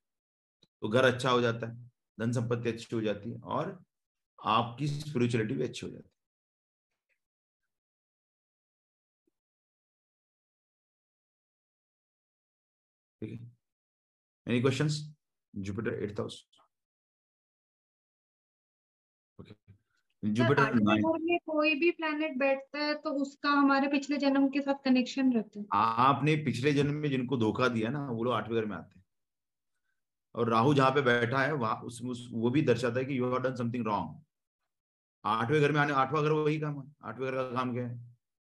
तो 0.82 0.88
घर 0.88 1.04
अच्छा 1.04 1.30
हो 1.30 1.40
जाता 1.40 1.66
है, 1.66 1.76
धन 2.18 2.32
संपत्ति 2.32 2.68
अच्छी 2.68 2.94
हो 2.96 3.02
जाती 3.02 3.30
है 3.30 3.40
और 3.40 3.78
आपकी 4.38 4.88
स्पिरिचुअलिटी 4.88 5.54
भी 5.54 5.64
अच्छी 5.64 5.86
हो 5.86 5.92
जाती 5.92 6.08
है। 6.08 6.14
ठीक 13.26 13.40
है। 13.40 13.50
Any 14.46 14.60
questions 14.60 15.00
Jupiter 15.54 16.02
eight 16.02 16.20
house 16.20 16.44
Jupiter 20.24 20.72
में 20.74 21.38
कोई 21.46 21.74
भी 21.74 21.90
प्लैनेट 21.90 22.36
बैठता 22.38 22.78
है 22.78 22.94
तो 22.94 23.10
उसका 23.10 23.50
हमारे 23.50 23.88
पिछले 23.88 24.16
जन्म 24.16 24.48
के 24.48 24.60
साथ 24.60 24.74
कनेक्शन 24.84 25.32
रहता 25.32 25.60
है। 25.60 25.66
आपने 25.74 26.36
पिछले 26.36 26.72
जन्म 26.72 26.94
में 26.94 27.08
जिनको 27.10 27.36
धोखा 27.36 27.68
दिया 27.68 27.90
ना 27.90 28.06
वो 28.10 28.24
लोग 28.24 28.34
आठवें 28.34 28.60
घर 28.60 28.66
में 28.66 28.76
आते 28.76 28.98
हैं। 28.98 29.04
और 30.34 30.50
राहु 30.50 30.74
जहाँ 30.74 30.90
पे 30.90 31.02
बैठा 31.02 31.42
है 31.42 31.52
वहाँ 31.52 31.74
उस, 31.74 32.00
उस 32.02 32.28
वो 32.32 32.50
भी 32.50 32.62
दर्शाता 32.62 32.98
है 32.98 33.04
कि 33.04 33.18
you 33.18 33.30
have 33.30 33.38
done 33.38 33.54
something 33.54 33.86
wrong 33.86 34.22
आठवें 35.24 35.60
घर 35.60 35.72
में 35.72 35.80
आने 35.80 35.92
आठवां 35.92 36.22
घर 36.24 36.30
वही 36.30 36.60
काम 36.60 36.80
है। 36.80 36.94
आठवें 37.04 37.30
घर 37.30 37.36
का 37.36 37.42
काम 37.42 37.72
क्या 37.74 37.86
है? 37.86 37.94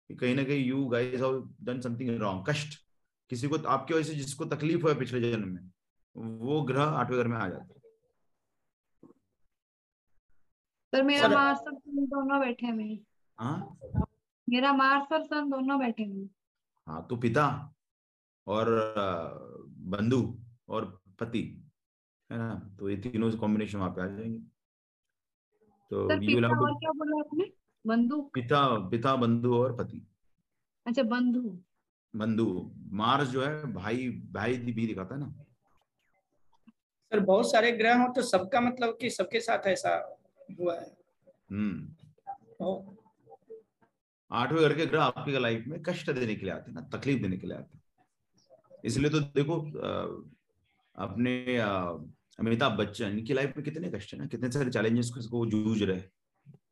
कि 0.08 0.14
कहीं 0.14 0.34
ना 0.34 0.44
कहीं 0.44 0.64
you 0.64 0.86
guys 0.86 1.20
have 1.20 1.54
done 1.62 1.80
something 1.80 2.20
wrong 2.20 2.44
कष्ट। 2.48 2.87
किसी 3.30 3.48
को 3.48 3.56
आपकी 3.68 3.94
वजह 3.94 4.02
से 4.02 4.14
जिसको 4.14 4.44
तकलीफ़ 4.44 4.82
हुआ 4.82 4.94
पिछले 4.94 5.32
जन्म 5.32 5.48
में 5.48 5.70
वो 6.16 6.62
ग्रह 6.62 6.82
आठवें 6.82 7.18
घर 7.18 7.28
में 7.28 7.36
आ 7.36 7.48
जाते 7.48 7.78
सर 10.92 11.02
मेरा 11.02 11.28
मार्स 11.28 11.58
और 11.58 11.74
सन 11.74 12.04
दोनों 12.04 12.40
बैठे 12.40 12.66
हैं। 12.66 13.06
हाँ? 13.38 13.78
मेरा 14.48 14.72
मार्स 14.72 15.12
और 15.12 15.22
सन 15.22 15.50
दोनों 15.50 15.78
बैठे 15.78 16.02
हैं। 16.02 16.30
हाँ 16.86 17.06
तो 17.06 17.16
पिता 17.16 17.74
और 18.46 18.66
बंधु 19.68 20.38
और 20.68 21.02
पति 21.20 21.42
है 22.32 22.38
ना? 22.38 22.76
तो 22.78 22.90
ये 22.90 22.96
तीनों 22.96 23.30
कॉम्बिनेशन 23.32 23.78
वहाँ 23.78 23.90
पे 23.90 24.02
आ 24.02 24.06
जाएँगे। 24.06 24.38
तो 25.90 26.08
सर, 26.08 26.18
पिता 26.18 26.48
और 26.48 26.74
क्या 26.74 26.90
बोला 26.90 27.20
आपने? 27.20 27.52
बंधु। 27.86 28.20
पिता 28.34 28.88
पिता 28.88 29.16
बंधु 29.16 29.54
और 29.54 29.76
पति। 29.76 30.06
अच्छा 30.86 31.02
बंधु। 31.02 31.58
बंधु 32.14 32.70
मार्स 32.92 33.28
जो 33.28 33.42
है 33.42 33.72
भाई 33.72 34.08
भाई 34.32 34.56
भी 34.56 34.86
दिखाता 34.86 35.14
है 35.14 35.20
ना। 35.20 35.34
सर 37.12 37.20
बहुत 37.20 37.50
सारे 37.50 37.72
ग्रह 37.72 38.02
हो 38.02 38.12
तो 38.12 38.22
सबका 38.22 38.60
मतलब 38.60 38.96
कि 39.00 39.10
सबके 39.10 39.40
साथ 39.40 39.66
ऐसा 39.66 39.92
हुआ 40.60 40.74
है। 40.74 40.86
हम्म। 41.50 41.94
आठवें 44.30 44.62
घर 44.62 44.74
के 44.76 44.86
ग्रह 44.86 45.02
आपके 45.02 45.38
लाइफ 45.38 45.64
में 45.68 45.82
कष्ट 45.82 46.10
देने 46.10 46.34
के 46.34 46.46
लिए 46.46 46.54
आते 46.54 46.70
हैं 46.70 46.74
ना 46.74 46.88
तकलीफ़ 46.96 47.22
देने 47.22 47.36
के 47.36 47.46
लिए 47.46 47.56
आते 47.56 47.76
हैं। 47.76 47.82
इसलिए 48.84 49.10
तो 49.10 49.20
देखो 49.20 49.60
अपने 50.96 51.56
अमिताभ 51.58 52.76
बच्चन 52.78 53.18
इनकी 53.18 53.34
लाइफ 53.34 53.56
में 53.56 53.64
कितने 53.64 53.90
कष्ट 53.90 54.12
है 54.14 54.18
ना 54.20 54.26
कितने 54.26 54.50
सारे 54.52 54.70
चैलेंजेस 54.70 55.10
को 55.30 55.44
जूझ 55.46 55.82
रहे 55.82 56.02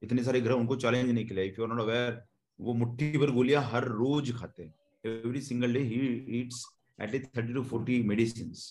इतने 0.03 0.25
सारे 0.25 0.41
ग्रह 0.41 0.55
उनको 0.55 0.77
चैलेंज 0.77 1.11
नहीं 1.11 1.27
के 1.27 1.35
लिए 1.35 1.45
इफ़ 1.45 1.61
यू 1.61 1.67
नॉट 1.67 1.81
अवेयर 1.81 2.23
वो 2.59 2.75
मुट्ठी 2.75 3.17
भर 3.19 3.31
गोलियाँ 3.31 3.63
हर 3.63 3.85
रोज 3.85 4.33
खाते 4.39 4.63
हैं। 4.63 4.75
Every 5.07 5.41
single 5.41 5.73
day 5.73 5.85
he 5.85 6.01
eats 6.39 6.65
at 6.99 7.13
least 7.13 7.33
30 7.35 7.55
to 7.55 7.63
40 7.65 8.03
medicines. 8.13 8.63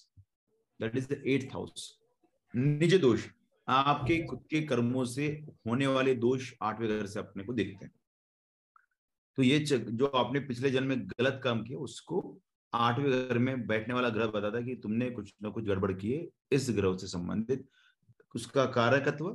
That 0.79 0.95
is 0.99 1.07
the 1.11 1.19
eighth 1.33 1.51
house. 1.55 1.85
निज 2.55 2.95
दोष, 3.01 3.25
आपके 3.67 4.17
खुद 4.23 4.43
के 4.49 4.61
कर्मों 4.61 5.05
से 5.05 5.27
होने 5.67 5.87
वाले 5.87 6.13
दोष 6.15 6.53
आठवें 6.61 6.87
घर 6.89 7.05
से 7.05 7.19
अपने 7.19 7.43
को 7.43 7.53
देखते 7.53 7.85
हैं। 7.85 7.91
तो 9.35 9.43
ये 9.43 9.59
जो 9.59 10.05
आपने 10.05 10.39
पिछले 10.39 10.71
जन्म 10.71 10.87
में 10.87 11.07
गलत 11.07 11.41
काम 11.43 11.63
किया, 11.63 11.77
उसको 11.77 12.41
आठवें 12.73 13.11
घर 13.11 13.37
में 13.37 13.67
बैठने 13.67 13.93
वाला 13.93 14.09
ग्रह 14.09 14.27
बताता 14.27 14.61
कि 14.61 14.75
तुमने 14.75 15.09
कुछ 15.11 15.33
ना 15.43 15.49
कुछ 15.49 15.63
गड़बड़ 15.63 15.91
किए 15.93 16.29
इस 16.51 16.69
ग्रह 16.69 16.97
से 16.97 17.07
संबंधित 17.07 17.67
उसका 18.35 18.65
कारकत्व 18.65 19.25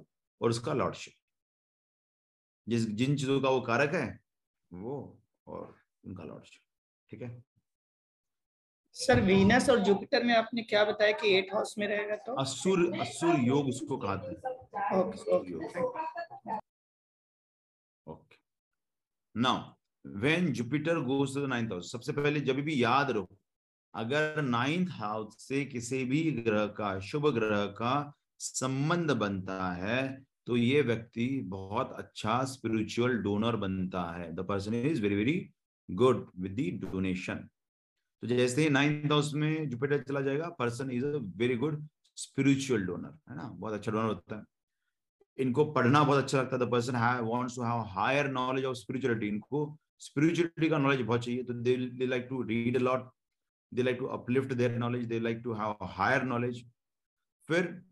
और 0.41 0.51
उसका 0.51 0.73
लॉर्डशिप। 0.73 1.15
जिस, 2.69 2.89
जिन 2.89 3.17
चीज़ों 3.17 3.41
का 3.41 3.51
वो 3.51 3.61
कारक 3.61 3.95
है, 3.95 4.21
वो 4.73 5.23
और 5.47 5.77
उनका 6.05 6.25
लॉर्डशिप। 6.25 6.63
ठीक 7.11 7.23
है? 7.23 7.43
सर 8.97 9.21
वीनस 9.21 9.69
और 9.71 9.79
जुपिटर 9.85 10.25
में 10.25 10.35
आपने 10.35 10.63
क्या 10.63 10.85
बताया 10.85 11.13
कि 11.19 11.35
एट 11.37 11.53
हाउस 11.55 11.75
में 11.79 11.87
रहेगा 11.89 12.17
तो? 12.17 12.35
असुर 12.35 13.01
असुर 13.01 13.41
योग 13.41 13.69
उसको 13.69 13.97
कहा 13.97 14.17
था 14.17 14.31
okay 18.07 18.37
now 19.35 19.73
when 20.05 20.53
Jupiter 20.53 21.01
goes 21.01 21.35
to 21.35 21.41
the 21.41 21.49
ninth 21.49 21.73
house 21.73 21.93
सबसे 21.93 22.13
पहले 22.13 22.41
जब 22.41 22.61
भी 22.61 22.83
याद 22.83 23.11
रहो 23.11 23.29
अगर 23.95 24.41
नाइन्थ 24.43 24.89
हाउस 24.93 25.37
से 25.49 25.65
किसी 25.65 26.05
भी 26.05 26.23
ग्रह 26.33 26.67
का 26.79 26.99
शुभ 27.01 27.27
ग्रह 27.35 27.65
का 27.79 27.95
संबंध 28.41 29.11
बनता 29.23 29.73
है 29.73 30.01
तो 30.47 30.57
ये 30.57 30.81
व्यक्ति 30.83 31.27
बहुत 31.47 31.93
अच्छा 31.99 32.45
स्पिरिचुअल 32.45 33.17
डोनर 33.23 33.57
बनता 33.57 34.03
है। 34.17 34.33
The 34.35 34.45
person 34.49 34.75
is 34.75 35.03
very 35.03 35.15
very 35.15 35.35
good 35.91 36.27
with 36.39 36.53
the 36.53 36.71
donation 36.83 37.49
तो 38.23 38.27
जैसे 38.27 38.63
ही 38.63 38.71
नाइन्थ 38.71 39.13
हाउस 39.13 39.33
में 39.35 39.69
जुपिटर 39.71 40.03
चला 40.03 40.21
जाएगा 40.21 40.49
person 40.59 40.91
is 40.91 41.05
a 41.05 41.19
very 41.39 41.57
good 41.57 41.87
spiritual 42.17 42.83
donor 42.87 43.19
है 43.31 43.37
ना? 43.37 43.49
बहुत 43.51 43.75
अच्छा 43.75 43.93
डोनर 43.93 44.05
होता 44.05 44.37
है। 44.37 44.45
इनको 45.39 45.65
पढ़ना 45.73 46.03
बहुत 46.03 46.23
अच्छा 46.23 46.39
लगता 46.39 46.57
है। 46.57 46.67
The 46.67 46.71
person 46.71 46.97
wants 47.29 47.57
to 47.57 47.63
have 47.63 47.81
higher 47.91 48.31
knowledge 48.31 48.65
of 48.65 48.77
spirituality 48.77 49.29
इनको 49.29 49.65
स्पिरिचुअलिटी 50.01 50.69
का 50.69 50.79
नॉलेज 50.79 51.01
बहुत 51.03 51.25
चाहिए। 51.25 51.43
तो 51.43 51.53
they 51.55 52.07
like 52.07 52.27
to 52.31 52.43
read 52.43 52.77
a 52.77 52.81
lot 52.81 53.09
they 53.73 53.83
like 53.83 53.99
to 53.99 54.07
uplift 54.19 54.53
their 54.53 54.77
knowledge 54.79 55.05
they 55.07 55.21
like 55.21 55.41
to 55.45 55.53
have 55.55 55.77
higher 55.91 56.23
knowledge 56.25 56.65
फिर 57.49 57.83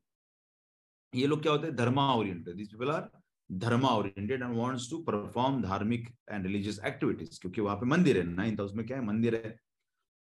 ये 1.12 1.26
लोग 1.26 1.43
क्या 1.43 1.52
होते 1.52 1.67
हैं? 1.67 1.76
Dharma 1.76 2.12
oriented 2.14 2.57
this 2.57 2.69
people 2.69 2.90
are 2.90 3.09
dharma 3.52 3.88
oriented 3.88 4.43
and 4.43 4.57
wants 4.57 4.90
to 4.90 4.99
perform 5.02 5.62
धार्मिक 5.62 6.09
एंड 6.31 6.47
रिलीजियस 6.47 6.81
एक्टिविटीज़ 6.85 7.40
क्योंकि 7.40 7.61
वहाँ 7.61 7.76
पे 7.76 7.87
मंदिर 7.87 8.17
है 8.17 8.23
नाइन्थ 8.23 8.61
हाउस 8.61 8.75
में 8.75 8.87
क्या 8.87 8.99
है? 8.99 9.05
मंदिर 9.05 9.35
है। 9.47 9.59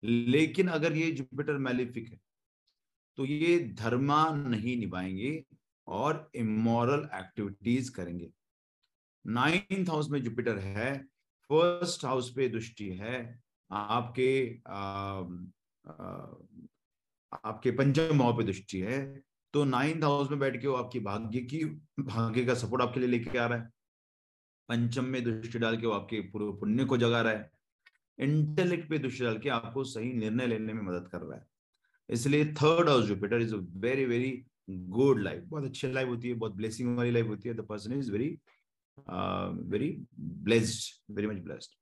लेकिन 0.04 0.68
अगर 0.68 0.96
ये 0.96 1.10
जुपिटर 1.12 1.52
मैलिफिक 1.52 2.08
है 2.08 2.20
तो 3.16 3.24
ये 3.24 3.58
धर्मा 3.58 4.30
नहीं 4.30 4.76
निभाएँगे 4.76 5.44
और 5.86 6.30
इमोरल 6.34 7.08
एक्टिविटीज़ 7.14 7.92
करेंगे। 7.92 8.30
नाइन्थ 9.26 9.90
हाउस 9.90 10.10
में 10.10 10.22
जुपिटर 10.22 10.58
है 10.58 11.04
फ़र्स्ट 11.52 12.04
हाउस 12.04 12.32
पे 12.36 12.48
दृष्टि 12.48 12.88
है 12.88 13.42
आपके 13.70 14.60
आ, 14.66 14.80
आ, 15.86 16.26
आपके 17.44 17.70
पंचम 17.70 18.18
भाव 18.18 18.36
पे 18.36 18.44
दृष्टि 18.44 18.80
है 18.80 19.22
तो 19.54 19.64
नाइन्थ 19.64 20.04
हाउस 20.04 20.30
में 20.30 20.38
बैठ 20.38 20.60
के 20.60 20.66
वो 20.68 20.74
आपकी 20.76 21.00
भाग्य 21.00 21.40
की, 21.42 21.64
भाग्य 22.00 22.44
का 22.44 22.54
सपोर्ट 22.54 22.82
आपके 22.82 23.00
लिए 23.00 23.08
लेके 23.08 23.38
आ 23.38 23.46
रहा 23.46 23.58
है। 23.58 23.70
पंचम 24.68 25.04
में 25.04 25.22
दृष्टि 25.24 25.58
डाल 25.58 25.76
के 25.80 25.86
वो 25.86 25.92
आपके 25.92 26.20
पूर्व 26.30 26.52
पुण्य 26.52 26.84
को 26.84 26.96
जगा 26.96 27.20
रहा 27.22 27.32
है। 27.32 27.50
इंटेलेक्ट 28.18 28.88
पे 28.90 28.98
दृष्टि 28.98 29.24
डाल 29.24 29.38
के 29.38 29.48
आपको 29.48 29.84
सही 29.84 30.12
निर्णय 30.12 30.46
लेने 30.46 30.72
में 30.72 30.82
मदद 30.82 31.08
कर 31.08 31.20
रहा 31.20 31.38
है। 31.38 31.46
इसलिए 32.08 32.44
third 32.54 32.88
house 32.88 33.04
Jupiter 33.04 33.40
is 33.42 33.54
a 33.54 33.58
very 33.78 34.04
very 34.04 34.30
good 34.70 35.20
life 35.20 35.42
बहुत 35.44 35.64
अच्छी 35.64 35.92
लाइफ 35.92 36.08
होती 36.08 36.28
है, 36.28 36.34
बहुत 36.34 36.52
ब्लेसिंग 36.52 36.96
वाली 36.96 37.10
लाइफ 37.10 37.26
होती 37.28 37.48
है। 37.48 37.54
The 37.54 37.66
person 37.68 37.98
is 37.98 38.12
very 38.12 38.38
very 39.70 39.90
blessed 40.18 41.14
very 41.16 41.26
much 41.26 41.42
blessed 41.44 41.76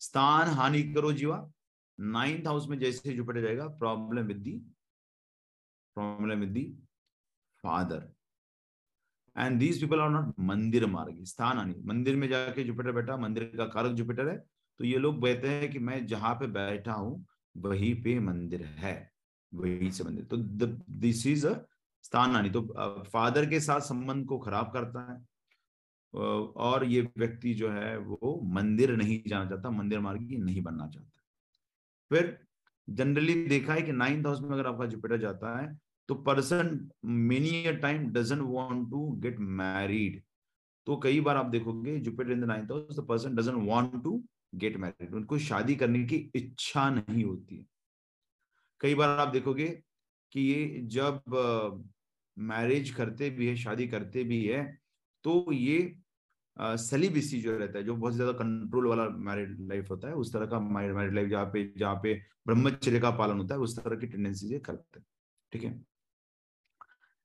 स्थान 0.00 0.48
हानि 0.48 0.82
करो 0.94 1.12
जीवा। 1.12 1.38
नाइन्थ 1.98 2.46
हाउस 2.46 2.68
में 2.68 2.78
जैसे 2.78 3.12
जुपिटर 3.12 3.40
जाएगा 3.40 3.66
problem 3.78 4.26
with 4.26 4.36
the 4.36 4.52
problem 5.96 6.40
with 6.40 6.48
the 6.48 6.64
father 7.64 8.08
and 9.36 9.58
these 9.58 9.80
people 9.80 10.00
are 10.00 10.10
not 10.10 10.34
मंदिर 10.40 10.86
मार्ग 10.86 11.24
स्थान 11.24 11.74
मंदिर 11.86 12.16
में 12.16 12.28
जाके 12.28 12.64
जुपिटर 12.64 12.92
बैठा 12.92 13.16
मंदिर 13.16 13.44
का 13.56 13.66
कारक 13.66 13.92
जुपिटर 13.92 14.28
है 14.28 14.36
तो 14.80 14.84
ये 14.84 14.98
लोग 14.98 15.22
कहते 15.22 15.48
हैं 15.48 15.70
कि 15.72 15.78
मैं 15.78 16.06
जहाँ 16.06 16.34
पे 16.34 16.46
बैठा 16.46 16.92
हूँ, 16.92 17.24
वहीं 17.56 17.94
पे 18.02 18.18
मंदिर 18.20 18.64
है, 18.78 19.10
वहीं 19.52 19.90
से 19.90 20.04
मंदिर। 20.04 20.24
तो 20.24 20.36
दिस 20.36 21.26
इज़ 21.26 21.46
अ 21.46 21.54
स्थान 22.04 22.36
आनी 22.36 22.50
तो 22.50 22.62
फादर 23.04 23.46
के 23.50 23.60
साथ 23.60 23.80
संबंध 23.80 24.26
को 24.26 24.38
खराब 24.38 24.70
करता 24.72 25.00
है। 25.12 25.18
और 26.14 26.84
ये 26.84 27.00
व्यक्ति 27.18 27.54
जो 27.54 27.70
है, 27.70 27.96
वो 27.98 28.40
मंदिर 28.54 28.96
नहीं 28.96 29.20
जाना 29.28 29.48
चाहता, 29.50 29.70
मंदिर 29.70 30.00
मार्गी 30.00 30.36
नहीं 30.36 30.62
बनना 30.62 30.88
चाहता। 30.88 31.22
फिर 32.10 32.38
जनरली 32.88 33.34
देखा 33.46 33.74
है 33.74 33.82
कि 33.82 33.92
नाइन्थ 33.92 34.26
हाउस 34.26 34.40
में 34.40 34.50
अगर 34.50 34.66
आपका 34.66 34.86
जुपिटर 34.86 35.18
जाता 35.18 35.58
है 35.58 35.66
तो 36.08 36.14
person 36.26 36.88
many 37.04 37.64
a 37.64 37.72
time 37.82 38.06
doesn't 38.12 38.42
want 38.42 38.90
to 38.90 39.06
get 39.20 39.38
married 39.60 40.22
तो 40.86 40.96
कई 40.96 41.20
बार 41.20 41.36
आप 41.36 41.46
देखोगे 41.46 41.98
Jupiter 42.00 42.32
in 42.32 42.40
the 42.40 42.44
ninth 42.44 42.70
house 42.72 43.00
person 43.08 43.34
doesn't 43.36 43.68
want 43.68 44.02
to 44.04 44.22
get 44.54 44.76
married 44.76 45.14
उनको 45.14 45.38
शादी 45.38 45.74
करने 45.76 46.04
की 46.04 46.16
इच्छा 46.34 46.88
नहीं 46.90 47.24
होती 47.24 47.66
कई 48.80 48.94
बार 48.94 49.18
आप 49.20 49.28
देखोगे 49.28 49.66
कि 50.32 50.40
ये 50.40 50.80
जब 50.86 51.84
मैरिज 52.36 52.90
करते 52.90 53.30
भी 53.30 53.46
है, 53.46 53.56
शादी 53.56 53.86
करते 53.88 54.24
भी 54.24 54.44
है 54.46 54.62
तो 55.24 55.52
ये 55.52 55.96
सेलिबिसी 56.56 57.40
जो 57.42 57.56
रहता 57.58 57.78
है, 57.78 57.84
जो 57.84 57.94
बहुत 57.96 58.14
ज़्यादा 58.14 58.32
कंट्रोल 58.32 58.86
वाला 58.86 59.08
मैरिड 59.08 59.56
लाइफ 59.68 59.90
होता 59.90 60.08
है, 60.08 60.14
उस 60.14 60.32
तरह 60.32 60.46
का 60.46 60.60
मैरिड 60.60 61.14
लाइफ 61.14 61.28
जहाँ 61.30 61.44
पे 61.52 61.72
जहाँ 61.78 61.94
पे 62.02 62.14
ब्रह्मचर्य 62.46 63.00
का 63.00 63.10
पालन 63.18 63.38
होता 63.38 63.54
है, 63.54 63.60
उस 63.60 63.78
तरह 63.78 63.96
की 63.96 64.06
टेंडेंसी 64.06 64.58
करते 64.60 64.98
हैं। 64.98 65.06
ठीक 65.52 65.64
है? 65.64 65.80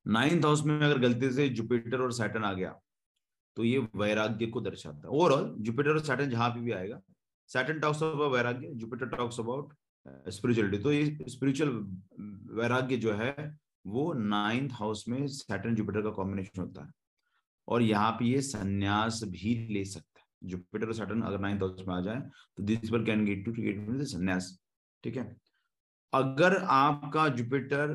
नाइन्थ 0.06 0.46
हाउस 0.46 0.66
में 0.66 0.80
अगर 0.80 0.98
गलती 1.00 1.32
से 1.32 1.48
जुपिटर 1.52 2.02
और 2.02 2.12
सैटन 2.14 2.44
आ 2.44 2.54
गया 2.54 2.70
तो 3.58 3.64
ये 3.64 3.80
वैराग्य 3.96 4.48
को 4.48 4.62
दर्शाता 4.62 4.98
है। 4.98 5.14
ओवरऑल 5.14 5.56
जुपिटर 5.60 5.92
और 5.92 6.00
सैटर्न 6.02 6.30
जहाँ 6.30 6.54
भी 6.54 6.72
आएगा 6.72 7.02
Saturn 7.50 7.80
talks 7.80 8.04
about 8.04 8.32
vairagya 8.34 8.68
Jupiter 8.76 9.06
talks 9.08 9.40
about 9.40 9.74
spirituality 10.30 10.78
तो 10.84 10.92
ये 10.92 11.26
स्पिरिचुअल 11.30 11.70
वैराग्य 12.60 12.98
जो 12.98 13.14
है, 13.14 13.58
वो 13.86 14.14
नाइन्थ 14.14 14.72
हाउस 14.74 15.04
में 15.10 15.26
सैटर्न 15.28 15.76
जुपिटर 15.76 16.02
का 16.02 16.10
कॉम्बिनेशन 16.12 16.62
होता 16.62 16.84
है। 16.84 16.92
और 17.68 17.82
यहाँ 17.82 18.12
पे 18.12 18.26
ये 18.26 18.42
संन्यास 18.42 19.22
भी 19.26 19.56
ले 19.70 19.84
सकता 19.86 20.20
है। 20.20 20.50
जुपिटर 20.50 20.88
और 20.88 20.94
सैटन 20.94 21.22
अगर 21.22 21.40
नाइन्थ 21.40 21.62
हाउस 21.62 21.84
में 21.88 21.94
आ 21.96 22.00
जाए 22.02 22.20
तो 22.58 22.64
this 22.64 22.90
person 22.90 23.04
can 23.06 23.26
get 23.26 23.46
to 23.46 23.52
get 23.54 24.02
sanyas. 24.04 24.58
ठीक 25.04 25.18
है? 25.18 25.36
अगर 26.14 26.58
आपका 26.58 27.28
जुपिटर 27.30 27.94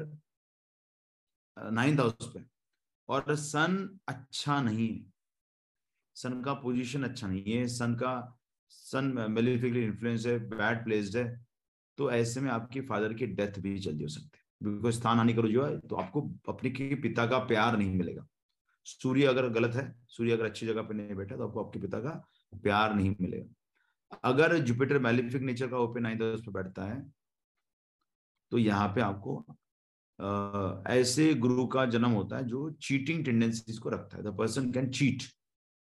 नाइन्थ 1.57 2.01
हाउस 2.01 2.31
पे। 2.35 2.45
और 3.09 3.35
सन 3.37 3.99
अच्छा 4.09 4.61
नहीं 4.63 4.89
है। 4.89 5.05
सन 6.17 6.41
का 6.43 6.53
पोजीशन 6.55 7.03
अच्छा 7.03 7.27
नहीं 7.27 7.53
है। 7.53 7.67
सन 7.69 7.95
का, 7.95 8.39
सन 8.69 9.27
मेलिफिकली 9.31 9.85
इन्फ्लुएंस 9.85 10.27
है 10.27 10.39
बैड 10.49 10.85
प्लेस्ड 10.85 11.17
है। 11.17 11.25
तो 11.99 12.11
ऐसे 12.11 12.41
में 12.41 12.51
आपके 12.51 12.81
फादर 12.81 13.15
की 13.15 13.27
डेथ 13.27 13.59
भी 13.61 13.79
जल्दी 13.79 14.03
हो 14.05 14.09
सकती 14.09 14.39
है। 14.39 14.73
बिकॉज़ 14.73 14.95
स्थान 14.95 15.19
हानि 15.19 15.35
करो 15.35 15.49
जो 15.49 15.65
है 15.65 15.79
तो 15.81 15.97
आपको 15.97 16.21
अपने 16.49 16.71
के 16.71 16.95
पिता 16.95 17.27
का 17.27 17.39
प्यार 17.39 17.77
नहीं 17.77 17.95
मिलेगा। 17.97 18.27
सूर्य 18.87 19.27
अगर 19.27 19.49
गलत 19.51 19.75
है, 19.75 19.85
सूर्य 20.09 20.33
अगर 20.33 20.45
अच्छी 20.45 20.67
जगह 20.67 20.83
पे 20.83 20.95
नहीं 20.95 21.15
बैठा 21.17 21.37
तो 21.37 21.47
आपको 21.49 21.65
आपके 21.65 21.81
पिता 21.81 21.99
का 22.01 22.11
प्यार 22.63 22.95
नहीं 22.95 23.15
मिलेगा। 23.21 24.19
अगर 24.25 24.57
जुपिटर 24.59 24.99
मेलिफिक 24.99 25.43
नेचर 25.43 25.69
का 25.69 25.79
ओपन 25.79 26.03
नाइन्थ 26.03 26.23
हाउस 26.23 26.41
पे 26.41 26.53
बैठता 26.53 26.85
है 26.85 27.01
तो 28.53 28.59
यहाँ 28.59 28.89
पे 28.89 29.01
आपको 29.01 29.45
ऐसे 30.90 31.32
गुरु 31.37 31.66
का 31.66 31.85
जन्म 31.87 32.11
होता 32.11 32.37
है 32.37 32.44
जो 32.49 32.70
चीटिंग 32.82 33.25
टेंडेंसीज 33.25 33.78
को 33.78 33.88
रखता 33.90 34.16
है। 34.16 34.23
The 34.25 34.37
person 34.38 34.70
can 34.73 34.90
cheat 34.90 35.23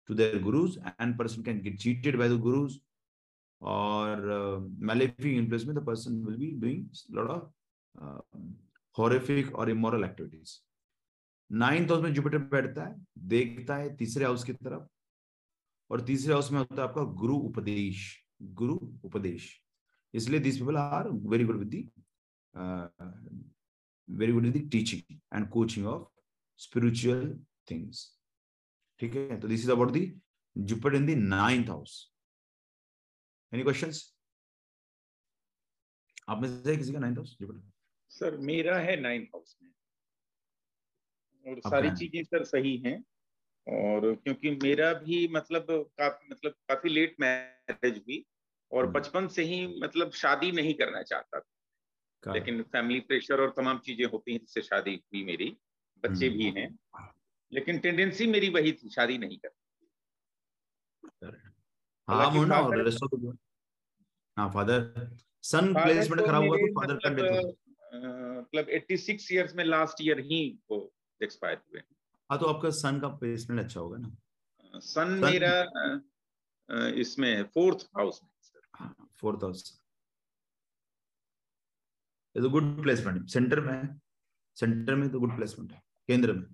to 0.10 0.14
their 0.16 0.42
gurus 0.44 0.78
and 1.02 1.18
person 1.20 1.44
can 1.44 1.62
get 1.62 1.78
cheated 1.80 2.18
by 2.20 2.30
the 2.30 2.40
gurus 2.42 2.80
और 3.62 4.26
मेलेफिक 4.82 5.34
इन्फ्लुएंस 5.34 5.66
में 5.66 5.76
the 5.76 5.86
person 5.88 6.24
will 6.26 6.38
be 6.38 6.52
doing 6.62 6.86
lot 7.16 7.30
of 7.30 7.44
horrific 8.96 9.56
और 9.56 9.70
इमोरल 9.70 10.04
एक्टिविटीज़ 10.04 10.58
नाइन्थ 11.50 11.92
हाउस 11.92 12.04
में 12.04 12.14
Jupiter 12.14 12.38
बैठता 12.38 12.84
है, 12.84 12.96
देखता 13.20 13.76
है 13.76 13.96
तीसरे 13.96 14.26
हाउस 14.26 14.44
की 14.44 14.54
तरफ़ 14.54 14.88
और 15.90 16.02
तीसरे 16.02 16.34
हाउस 16.34 16.52
में 16.52 16.58
होता 16.60 16.82
है 16.82 16.88
आपका 16.88 17.04
गुरु 17.22 17.36
उपदेश 17.38 18.06
गुरु 18.60 18.80
उपदेश। 19.06 19.50
इसलिए 20.14 20.40
this 20.40 20.58
people 20.58 20.78
are 20.78 21.10
very 21.10 21.44
good 21.44 21.58
with 21.58 21.68
the 21.68 21.90
very 24.10 24.32
good 24.34 24.44
with 24.44 24.54
the 24.54 24.60
teaching 24.60 25.20
and 25.34 25.50
coaching 25.50 25.88
of 25.88 26.08
spiritual 26.58 27.46
things 27.72 28.20
ठीक 29.00 29.16
है? 29.16 29.40
तो 29.40 29.48
this 29.48 29.62
is 29.62 29.72
about 29.72 29.92
the 29.92 30.22
Jupiter 30.58 30.96
in 30.96 31.06
the 31.06 31.16
ninth 31.16 31.70
house 31.70 32.14
any 33.54 33.64
questions 33.64 34.16
आप 36.30 36.42
में 36.42 36.64
से 36.64 36.78
किसी 36.78 36.94
का 36.94 37.00
नाइन्थ 37.00 37.18
हाउस 37.18 37.38
जुपिटर 37.42 37.72
सर 38.10 38.38
मेरा 38.38 38.78
है 38.80 39.00
नाइन्थ 39.02 39.28
हाउस 39.28 39.58
में। 39.64 39.70
और 41.48 41.60
सारी 41.60 41.90
चीज़ें 41.90 42.24
सर 42.24 42.44
सही 42.44 42.78
हैं। 42.78 43.04
और 43.68 44.16
क्योंकि 44.16 44.52
मेरा 44.52 44.94
भी 44.94 45.28
मतलब 45.28 45.68
काफ़ी 45.72 46.28
मतलब 46.32 46.52
काफ़ी 46.52 46.90
लेट 46.90 47.16
मैरिज 47.20 47.98
हुई। 47.98 48.26
और 48.72 48.84
हम्म। 48.86 48.94
बचपन 48.94 49.28
से 49.28 49.44
ही 49.44 49.68
मतलब 49.68 50.12
शादी 50.12 50.52
नहीं 50.52 50.74
करना 50.74 51.02
चाहता 51.04 51.40
था। 51.40 51.63
लेकिन 52.24 52.62
फैमिली 52.72 53.00
प्रेशर 53.00 53.42
और 53.42 53.54
तमाम 53.58 53.80
चीज़ें 53.80 54.06
होती 54.06 54.32
हैं 54.32 54.40
जिससे 54.40 54.62
शादी 54.62 54.96
हुई 54.96 55.24
मेरी 55.26 55.56
बच्चे 56.04 56.30
भी 56.30 56.48
हम्म। 56.48 56.60
हैं 56.60 57.10
लेकिन 57.52 57.80
टेंडेंसी 57.80 58.28
मेरी 58.28 58.50
वही 58.50 58.72
थी 58.74 58.90
शादी 58.90 59.18
नहीं 59.18 59.38
कर 59.38 59.52
हाँ 62.08 62.30
मुन्ना 62.32 62.60
और 62.60 62.90
हाँ 64.38 64.50
फादर 64.52 65.10
सन 65.44 65.74
प्लेसमेंट 65.74 66.26
खराब 66.26 66.44
हुआ 66.44 66.58
तो 66.58 66.68
फादर 66.80 66.96
का 66.96 67.10
डेथ 67.10 67.54
मतलब 67.96 68.70
86 68.70 69.32
इयर्स 69.32 69.56
में 69.56 69.64
लास्ट 69.64 70.02
ईयर 70.02 70.20
ही 70.22 70.40
वो 70.72 70.78
एक्सपायर 71.22 71.58
हुए 71.58 71.80
हाँ। 71.80 72.40
तो 72.40 72.46
आपका 72.46 72.70
सन 72.70 73.00
का 73.00 73.08
प्लेसमेंट 73.18 73.62
अच्छा 73.62 73.80
होगा 73.80 73.98
ना। 73.98 74.80
सन 74.84 75.10
मेरा 75.22 76.92
इसमें 76.98 77.44
फोर्थ 77.54 77.86
हाउस 77.98 78.20
में 78.24 78.30
सर 78.42 78.94
फोर्थ 79.20 79.44
हाउस 79.44 79.64
तो 82.36 82.50
गुड 82.50 82.82
प्लेसमेंट 82.82 83.30
सेंटर 83.30 83.60
में 83.60 83.74
है. 83.74 84.00
सेंटर 84.58 84.96
में 84.96 85.10
तो 85.12 85.20
गुड 85.20 85.36
प्लेसमेंट 85.36 85.72
है. 85.72 85.82
केंद्र 86.08 86.34
में. 86.34 86.46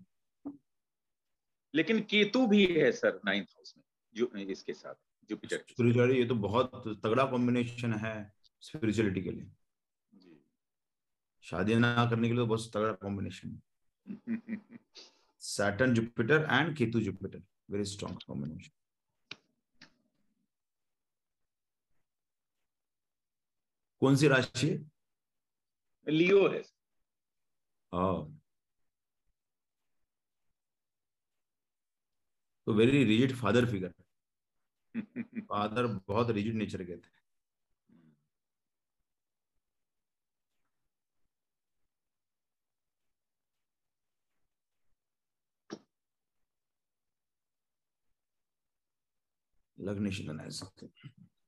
लेकिन 1.73 1.99
केतु 2.01 2.45
भी 2.47 2.65
है 2.67 2.91
सर 2.91 3.19
नाइन्थ 3.25 3.47
हाउस 3.47 3.73
में 3.77 3.83
जो 4.13 4.27
इसके 4.51 4.73
साथ 4.73 4.95
जुपिटर 5.29 5.63
स्पिरिचुअलिटी 5.69 6.19
ये 6.19 6.25
तो 6.27 6.35
बहुत 6.35 6.87
तगड़ा 7.03 7.25
कॉम्बिनेशन 7.31 7.93
है 7.93 8.13
स्पिरिचुअलिटी 8.61 9.21
के 9.21 9.31
लिए। 9.31 9.51
शादी 11.43 11.75
ना 11.75 12.05
करने 12.09 12.27
के 12.27 12.33
लिए 12.33 12.43
तो 12.43 12.47
बहुत 12.47 12.71
तगड़ा 12.73 12.91
combination 13.03 13.59
Saturn 15.41 15.93
Jupiter 15.95 16.47
and 16.51 16.75
Ketu 16.77 16.99
Jupiter 17.01 17.41
very 17.69 17.85
strong 17.85 18.23
combination 18.27 18.71
कौन 24.01 24.15
सी 24.15 24.27
राशि? 24.27 24.67
लियो 26.07 26.47
है। 26.49 26.61
तो 32.67 32.73
very 32.73 33.03
rigid 33.03 33.35
father 33.35 33.65
figure 33.65 33.93
father 35.49 35.87
बहुत 36.07 36.29
रिजिड 36.31 36.55
नेचर 36.55 36.83
के 36.83 36.95
थे। 36.97 37.09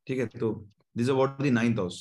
ठीक 0.08 0.20
है 0.20 0.26
तो 0.40 0.54
this 0.98 1.10
about 1.10 1.42
the 1.42 1.46
ninth 1.52 1.80
house 1.80 1.98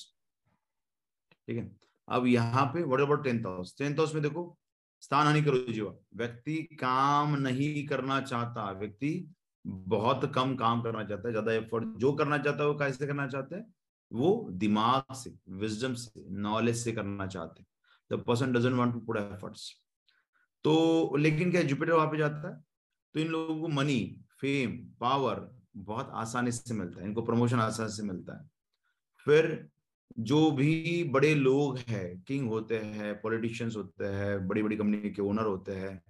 ठीक 1.48 1.56
है? 1.56 1.64
अब 2.10 2.26
यहाँ 2.26 2.64
पे 2.66 2.82
what 2.82 3.00
about 3.00 3.24
tenth 3.24 3.46
house 3.46 3.74
tenth 3.78 3.98
house 3.98 4.14
में 4.14 4.22
देखो, 4.22 4.56
स्थान 5.02 5.26
हानि 5.26 5.42
करो 5.42 5.58
जीवा। 5.72 5.92
व्यक्ति 6.16 6.56
काम 6.80 7.36
नहीं 7.38 7.86
करना 7.86 8.20
चाहता, 8.20 8.70
व्यक्ति 8.72 9.28
बहुत 9.64 10.30
कम 10.34 10.54
काम 10.56 10.82
करना 10.82 11.04
चाहता 11.04 11.28
है, 11.28 11.32
ज़्यादा 11.32 11.52
एफर्ट 11.52 11.96
जो 11.98 12.12
करना 12.12 12.38
चाहता 12.38 12.62
है, 12.62 12.68
वो 12.68 12.74
कैसे 12.74 13.06
करना 13.06 13.26
चाहते 13.28 13.56
हैं? 13.56 13.64
वो 14.10 14.48
दिमाग 14.52 15.14
से 15.14 15.32
विजडम 15.56 15.94
से 15.94 16.24
नॉलेज 16.40 16.76
से 16.76 16.92
करना 16.92 17.26
चाहते 17.26 17.62
हैं। 17.62 17.66
The 18.10 18.22
person 18.22 18.52
doesn't 18.52 18.74
want 18.74 18.92
to 18.92 19.00
put 19.00 19.16
efforts 19.16 19.70
तो 20.64 21.16
लेकिन 21.16 21.50
क्या 21.50 21.62
जुपिटर 21.62 21.92
वहाँ 21.92 22.06
पे 22.06 22.18
जाता 22.18 22.48
है? 22.48 22.54
तो 23.14 23.20
इन 23.20 23.28
लोगों 23.28 23.60
को 23.60 23.68
मनी 23.68 24.00
फेम 24.40 24.76
पावर 25.00 25.48
बहुत 25.76 26.10
आसानी 26.14 26.52
से 26.52 26.74
मिलता 26.74 27.00
है। 27.00 27.06
इनको 27.06 27.22
प्रमोशन 27.22 27.60
आसानी 27.60 27.92
से 27.92 28.02
मिलता 28.02 28.38
है। 28.38 28.48
फिर 29.26 29.46
जो 30.18 30.50
भी 30.50 31.04
बड़े 31.04 31.34
लोग 31.34 31.78
हैं, 31.78 32.22
किंग 32.22 32.48
होते 32.48 32.78
हैं, 32.78 33.20
पॉलिटिशियंस 33.20 33.76
होते 33.76 34.04
हैं 34.04 34.48
बड़ी 34.48 34.62
बड़ी 34.62 34.76
कंपनी 34.76 35.10
के 35.10 35.22
ओनर 35.22 35.42
होते 35.42 35.72
हैं, 35.72 36.02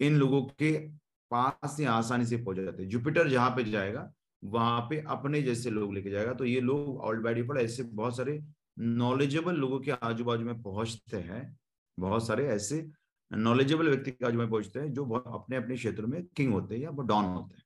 इन 0.00 0.16
लोगों 0.16 0.42
के 0.42 0.88
पास 1.30 1.76
ही 1.80 1.84
आसानी 1.84 2.26
से 2.26 2.36
पहुँच 2.36 2.56
जाते 2.56 2.82
हैं। 2.82 2.90
जुपिटर 2.90 3.28
जहाँ 3.28 3.50
पे 3.50 3.64
जाएगा, 3.64 4.12
वहाँ 4.44 4.80
पे 4.80 5.04
अपने 5.08 5.42
जैसे 5.42 5.70
लोग 5.70 5.94
लेके 5.94 6.10
जाएगा। 6.10 6.34
तो 6.34 6.44
ये 6.44 6.60
लोग 6.60 7.00
ऑलरेडी 7.00 7.42
पर 7.42 7.60
ऐसे 7.60 7.82
बहुत 7.82 8.16
सारे 8.16 8.44
नॉलेजेबल 8.78 9.54
लोगों 9.54 9.80
के 9.80 9.90
आजू 9.90 10.24
बाजू 10.24 10.44
में 10.44 10.62
पहुँचते 10.62 11.16
हैं। 11.16 11.58
बहुत 11.98 12.26
सारे 12.26 12.46
ऐसे 12.46 12.90
नॉलेजेबल 13.32 13.88
व्यक्ति 13.88 14.10
के 14.10 14.26
आजू 14.26 14.38
में 14.38 14.50
पहुँचते 14.50 14.80
हैं, 14.80 14.92
जो 14.92 15.04
बहुत 15.04 15.24
अपने 15.26 15.56
अपने 15.56 15.74
क्षेत्र 15.74 16.06
में 16.06 16.26
किंग 16.26 16.52
होते 16.52 16.74
हैं 16.74 16.82
या 16.82 16.90
वो 16.90 17.02
डॉन 17.02 17.24
होते 17.24 17.54
हैं। 17.54 17.64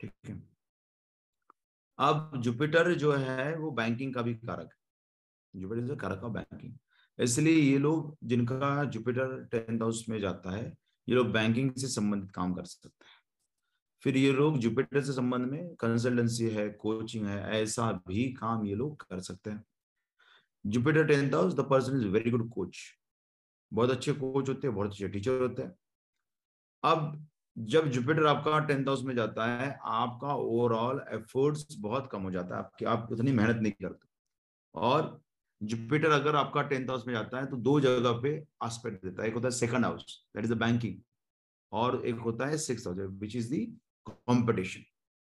ठीक 0.00 0.12
है? 0.26 0.42
अब 1.98 2.32
जुपिटर 2.36 2.94
जो 2.94 3.12
है, 3.12 3.56
वो 3.56 3.70
बैंकिंग 3.70 4.14
का 4.14 4.22
भी 4.22 4.34
कारक 4.34 4.60
है। 4.60 4.87
Jupiter 5.56 5.82
is 5.82 5.94
karak 5.94 6.24
of 6.24 6.32
banking 6.32 6.74
इसलिए 7.18 7.54
ये 7.54 7.78
लोग 7.78 8.16
जिनका 8.24 8.84
जुपिटर 8.84 9.44
टेंथ 9.44 9.82
हाउस 9.82 10.04
में 10.08 10.20
जाता 10.20 10.50
है, 10.50 10.74
ये 11.08 11.14
लोग 11.14 11.26
बैंकिंग 11.26 11.72
से 11.72 11.88
संबंधित 11.88 12.30
काम 12.30 12.54
कर 12.54 12.64
सकते 12.64 13.04
हैं। 13.04 13.12
फिर 14.02 14.16
ये 14.16 14.32
लोग 14.32 14.58
जुपिटर 14.58 15.02
से 15.02 15.12
संबंध 15.12 15.46
में 15.46 15.74
कंसल्टेंसी 15.74 16.48
है 16.48 16.68
कोचिंग 16.68 17.26
है, 17.26 17.62
ऐसा 17.62 17.92
भी 17.92 18.32
काम 18.32 18.66
ये 18.66 18.74
लोग 18.74 19.06
कर 19.10 19.20
सकते 19.20 19.50
हैं। 19.50 19.64
Jupiter 20.66 21.04
tenth 21.04 21.34
house 21.34 21.54
the 21.54 21.60
person 21.60 21.96
is 21.96 22.06
very 22.06 22.30
good 22.30 22.50
coach 22.50 22.78
बहुत 23.72 23.90
अच्छे 23.90 24.12
कोच 24.12 24.48
होते 24.48 24.66
हैं, 24.66 24.76
बहुत 24.76 24.90
अच्छे 24.90 25.08
टीचर 25.08 25.40
होते 25.40 25.62
हैं। 25.62 25.74
अब 26.84 27.26
जब 27.58 27.88
जुपिटर 27.88 28.26
आपका 28.26 28.58
टेंथ 28.58 28.86
हाउस 28.86 29.02
में 29.02 29.14
जाता 29.14 29.46
है, 29.46 29.78
आपका 29.84 30.34
ओवरऑल 30.34 31.04
एफर्ट्स 31.12 31.76
बहुत 31.80 32.08
कम 32.12 32.22
हो 32.22 32.30
जाता 32.30 32.54
है, 32.54 32.62
आपकी, 32.62 32.84
आप 32.84 33.08
उतनी 33.12 33.32
मेहनत 33.32 33.56
नहीं 33.56 33.72
करते। 33.72 34.08
और 34.74 35.20
जुपिटर 35.60 36.10
अगर 36.12 36.36
आपका 36.36 36.62
टेंथ 36.64 36.88
हाउस 36.90 37.06
में 37.06 37.12
जाता 37.14 37.40
है 37.40 37.46
तो 37.46 37.56
दो 37.58 37.78
जगह 37.80 38.20
पे 38.22 38.32
आस्पेक्ट 38.62 39.04
देता 39.04 39.22
है। 39.22 39.28
एक 39.28 39.34
होता 39.34 39.48
है 39.48 39.52
second 39.54 39.84
house 39.84 40.22
that 40.36 40.44
is 40.44 40.52
the 40.52 40.58
banking 40.58 40.94
और 41.72 42.02
एक 42.06 42.18
होता 42.20 42.46
है 42.46 42.58
six 42.58 42.86
house 42.86 42.98
which 43.20 43.36
is 43.36 43.50
the 43.50 43.64
competition 44.06 44.84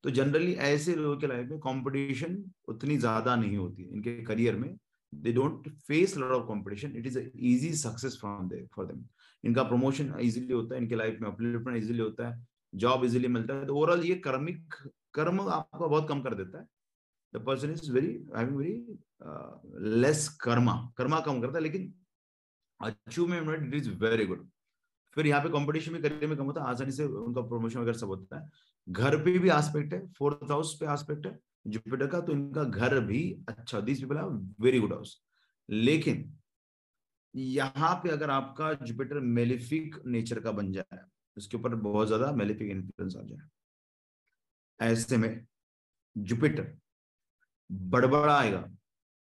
तो 0.04 0.10
जनरली 0.12 0.52
ऐसे 0.64 0.94
लोगों 0.94 1.16
के 1.16 1.26
लाइफ 1.26 1.48
में 1.50 1.58
कंपटीशन 1.60 2.42
उतनी 2.68 2.96
ज़्यादा 2.98 3.36
नहीं 3.36 3.56
होती 3.56 3.82
इनके 3.84 4.22
करियर 4.24 4.56
में। 4.56 4.76
They 5.12 5.32
don't 5.32 5.68
face 5.80 6.16
lot 6.16 6.30
of 6.32 6.46
competition 6.48 6.96
it 6.96 7.06
is 7.06 7.18
easy 7.18 7.72
success 7.76 8.18
from 8.20 8.48
for 8.74 8.86
them 8.86 9.04
इनका 9.44 9.62
प्रमोशन 9.62 10.14
इजीली 10.20 10.52
होता 10.52 10.74
है, 10.74 10.80
इनके 10.80 10.94
लाइफ 10.94 11.18
में 11.20 11.28
अपलिफ्टमेंट 11.28 11.76
इजीली 11.78 12.00
होता 12.00 12.28
है 12.28 12.46
जॉब 12.74 13.04
इजीली 13.04 13.28
मिलता 13.28 13.54
है। 13.54 13.66
तो 13.66 13.76
ओवरऑल 13.76 14.04
ये 14.04 14.14
कर्मिक 14.20 14.74
कर्म 15.14 15.40
आपका 15.40 15.86
बहुत 15.86 16.08
कम 16.08 16.20
कर 16.22 16.34
देता 16.34 16.60
है। 16.60 16.66
The 17.32 17.44
person 17.46 17.72
is 17.72 17.92
very 17.92 18.12
having 18.36 18.56
very 18.56 18.98
less 20.00 20.28
karma 20.40 20.74
Karma 20.98 21.20
कम 21.20 21.40
करता 21.40 21.58
है, 21.58 21.62
लेकिन 21.62 21.92
achievement 22.80 23.66
it 23.66 23.74
is 23.74 23.90
very 23.98 24.26
good 24.26 24.48
फिर 25.16 25.26
यहाँ 25.26 25.42
पे 25.42 25.48
कंपटीशन 25.50 25.92
भी 25.92 25.98
करियर 26.00 26.26
में 26.28 26.36
कम 26.38 26.44
होता 26.44 26.62
है, 26.62 26.68
आसानी 26.68 26.92
से 26.92 27.04
उनका 27.04 27.40
प्रमोशन 27.42 27.78
वगैरह 27.80 27.98
सब 27.98 28.06
होता 28.08 28.38
है। 28.38 28.50
घर 28.88 29.16
पे 29.24 29.38
भी 29.38 29.48
आस्पेक्ट 29.50 29.92
है 29.94 30.06
फोर्थ 30.12 30.50
हाउस 30.50 30.76
पे 30.80 30.86
आस्पेक्ट 30.86 31.26
है 31.26 31.38
जुपिटर 31.66 32.06
का 32.06 32.20
तो 32.20 32.32
इनका 32.32 32.64
घर 32.64 32.98
भी 33.02 33.20
अच्छा 33.48 33.80
this 33.80 34.00
people 34.00 34.16
are 34.16 34.28
very 34.60 34.80
good 34.80 34.92
house 34.92 35.20
लेकिन 35.68 36.32
यहाँ 37.34 37.94
पे 38.02 38.10
अगर 38.10 38.30
आपका 38.30 38.72
जुपिटर 38.82 39.20
मेलिफिक 39.20 39.96
नेचर 40.06 40.40
का 40.40 40.52
बन 40.52 40.72
जाए, 40.72 40.98
उसके 41.36 41.56
ऊपर 41.56 41.74
बहुत 41.76 42.06
ज़्यादा 42.06 42.30
मेलिफिक 42.32 42.70
इन्फ्लुएंस 42.70 43.16
आ 43.16 43.22
जाए। 43.22 43.48
ऐसे 44.80 45.16
में 45.16 45.46
जुपिटर 46.16 46.76
बड़बड़ाएगा 47.70 48.64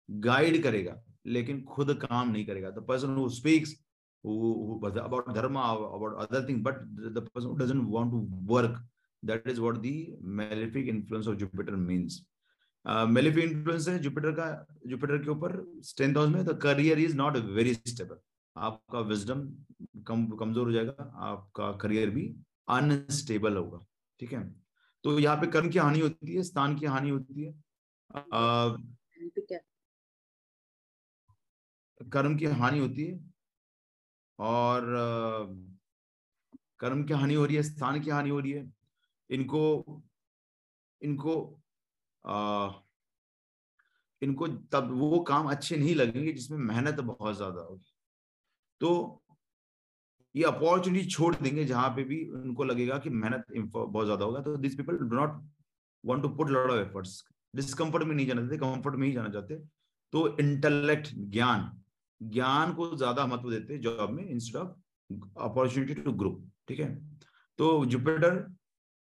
गाइड 0.09 0.61
करेगा 0.63 1.01
लेकिन 1.27 1.61
खुद 1.65 1.93
काम 2.01 2.31
नहीं 2.31 2.45
करेगा। 2.45 2.69
The 2.69 2.85
person 2.87 3.15
who 3.15 3.29
speaks 3.29 3.75
about 4.23 5.27
dharma 5.35 5.61
about 5.95 6.15
other 6.21 6.39
things 6.45 6.61
but 6.61 6.79
the 7.17 7.21
person 7.21 7.45
who 7.49 7.57
doesn't 7.57 7.85
want 7.91 8.11
to 8.11 8.17
work 8.53 8.73
that 9.23 9.45
is 9.45 9.61
what 9.65 9.77
the 9.81 9.93
malefic 10.39 10.89
influence 10.93 11.27
of 11.27 11.37
jupiter 11.37 11.77
means. 11.83 12.17
Malefic 12.85 13.43
uh, 13.43 13.51
influence 13.51 13.87
है 13.87 13.97
Jupiter 13.99 14.31
का 14.31 14.47
Jupiter 14.87 15.17
के 15.23 15.29
ऊपर 15.29 15.55
tenth 15.97 16.17
house 16.17 16.29
में 16.29 16.43
the 16.45 16.57
career 16.63 16.99
is 16.99 17.15
not 17.17 17.37
very 17.55 17.73
stable 17.73 18.17
आपका 18.55 18.99
wisdom 19.09 19.47
कम 20.07 20.25
कमज़ोर 20.39 20.67
हो 20.67 20.71
जाएगा 20.71 21.11
आपका 21.29 21.71
करियर 21.81 22.09
भी 22.09 22.23
अनस्टेबल 22.69 23.57
होगा 23.57 23.79
ठीक 24.19 24.33
है? 24.33 24.43
तो 25.03 25.19
यहाँ 25.19 25.37
पे 25.41 25.47
कर्म 25.47 25.69
की 25.69 25.79
हानि 25.79 25.99
होती 25.99 26.35
है 26.35 26.43
स्थान 26.43 26.75
की 26.75 26.85
हानि 26.85 27.09
होती 27.09 27.43
है 27.43 27.53
कर्म 32.11 32.37
की 32.37 32.45
हानि 32.45 32.79
होती 32.79 33.05
है 33.05 33.19
और 34.39 34.85
कर्म 36.79 37.03
की 37.03 37.13
हानि 37.13 37.33
हो 37.33 37.45
रही 37.45 37.55
है 37.55 37.63
स्थान 37.63 38.01
की 38.01 38.09
हानि 38.09 38.29
हो 38.29 38.39
रही 38.39 38.51
है 38.51 38.71
इनको 39.29 40.01
इनको 41.01 41.61
आ, 42.25 42.69
इनको 44.21 44.47
तब 44.47 44.91
वो 44.91 45.19
काम 45.19 45.49
अच्छे 45.51 45.77
नहीं 45.77 45.95
लगेंगे 45.95 46.31
जिसमें 46.33 46.57
मेहनत 46.57 46.99
बहुत 46.99 47.35
ज़्यादा 47.35 47.61
होगी। 47.61 47.91
तो 48.81 49.23
ये 50.35 50.43
अपॉर्चुनिटी 50.43 51.09
छोड़ 51.09 51.35
देंगे 51.35 51.65
जहाँ 51.65 51.89
पे 51.89 52.03
भी 52.03 52.23
उनको 52.29 52.63
लगेगा 52.63 52.97
कि 52.97 53.09
मेहनत 53.09 53.45
बहुत 53.57 54.05
ज़्यादा 54.05 54.25
होगा। 54.25 54.41
तो 54.41 54.55
this 54.57 54.75
people 54.75 54.97
do 54.97 55.15
not 55.15 55.41
want 56.05 56.21
to 56.21 56.29
put 56.29 56.49
lot 56.49 56.69
of 56.71 56.79
efforts 56.79 57.23
discomfort 57.53 58.03
में 58.03 58.15
नहीं 58.15 58.27
जाना 58.27 58.41
चाहते 58.41 58.57
कंफर्ट 58.57 58.95
में 58.95 59.07
ही 59.07 59.13
जाना 59.13 59.29
चाहते। 59.29 59.55
तो 60.13 60.37
इंटेलेक्ट 60.39 61.09
ज्ञान 61.31 61.71
ज्ञान 62.21 62.73
को 62.73 62.95
ज़्यादा 62.95 63.25
महत्व 63.27 63.49
देते 63.51 63.77
जॉब 63.79 64.09
में 64.11 64.23
instead 64.25 64.55
of 64.57 64.69
opportunity 65.41 65.93
to 65.95 66.11
grow 66.13 66.31
ठीक 66.67 66.79
है? 66.79 66.93
तो 67.59 67.85
Jupiter 67.85 68.45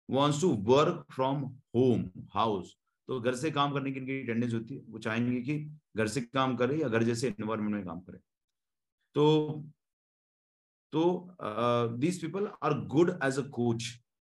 wants 0.10 0.42
to 0.42 0.50
work 0.66 1.06
from 1.12 1.44
home 1.76 2.10
house 2.34 2.76
तो 3.10 3.20
घर 3.20 3.36
से 3.36 3.52
काम 3.52 3.74
करने 3.74 3.92
की 3.92 4.00
इनकी 4.00 4.24
टेंडेंस 4.24 4.54
होती 4.54 4.76
है। 4.76 4.82
वो 4.90 5.00
चाहेंगे 5.00 5.42
कि 5.42 5.58
घर 5.98 6.08
से 6.08 6.22
काम 6.24 6.56
करे 6.56 6.78
या 6.80 6.88
घर 6.88 7.04
जैसे 7.04 7.28
एनवायरमेंट 7.30 7.74
में 7.74 7.86
काम 7.86 8.00
करे। 8.00 8.18
तो 9.16 9.64
तो 10.94 11.36
these 11.98 12.22
people 12.22 12.48
are 12.64 12.74
good 12.88 13.10
as 13.24 13.40
a 13.40 13.44
coach 13.50 13.84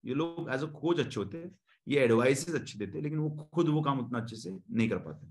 ये 0.04 0.14
लोग 0.14 0.50
एज 0.54 0.64
अ 0.64 0.68
कोच 0.74 1.00
अच्छे 1.00 1.20
होते 1.20 1.38
हैं। 1.38 1.52
ये 1.88 2.00
एडवाइसेस 2.00 2.56
अच्छे 2.56 2.80
देते 2.80 2.98
हैं 2.98 3.04
लेकिन 3.04 3.20
वो 3.20 3.30
खुद 3.54 3.70
वो 3.70 3.82
काम 3.82 4.00
उतना 4.00 4.20
अच्छे 4.20 4.36
से 4.36 4.52
नहीं 4.52 4.90
कर 4.90 4.98
पाते। 4.98 5.28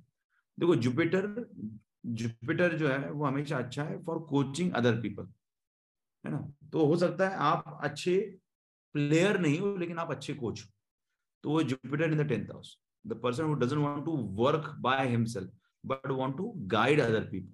देखो 0.60 0.76
जुपिटर 0.76 1.50
जुपिटर 2.06 2.76
जो 2.78 2.88
है 2.88 3.10
वो 3.10 3.24
हमेशा 3.24 3.58
अच्छा 3.58 3.84
है 3.84 4.02
फॉर 4.04 4.18
कोचिंग 4.30 4.72
अदर 4.72 5.00
पीपल 5.00 5.28
है 6.24 6.32
ना? 6.32 6.52
तो 6.72 6.86
हो 6.86 6.96
सकता 6.96 7.28
है 7.28 7.36
आप 7.36 7.78
अच्छे 7.82 8.38
प्लेयर 8.94 9.40
नहीं 9.40 9.58
हो 9.60 9.76
लेकिन 9.76 9.98
आप 9.98 10.10
अच्छे 10.10 10.34
कोच 10.34 10.62
हो। 10.64 10.70
तो 11.42 11.50
वो 11.50 11.62
Jupiter 11.62 12.12
in 12.12 12.22
the 12.22 12.28
tenth 12.28 12.50
house 12.52 12.78
the 13.06 13.20
person 13.22 13.44
who 13.44 13.82
want 13.82 14.04
to 14.04 14.16
work 14.42 14.74
by 14.80 15.08
himself 15.08 15.52
but 15.86 16.10
want 16.10 16.36
to 16.36 16.52
guide 16.56 17.00
other 17.00 17.28
people 17.30 17.52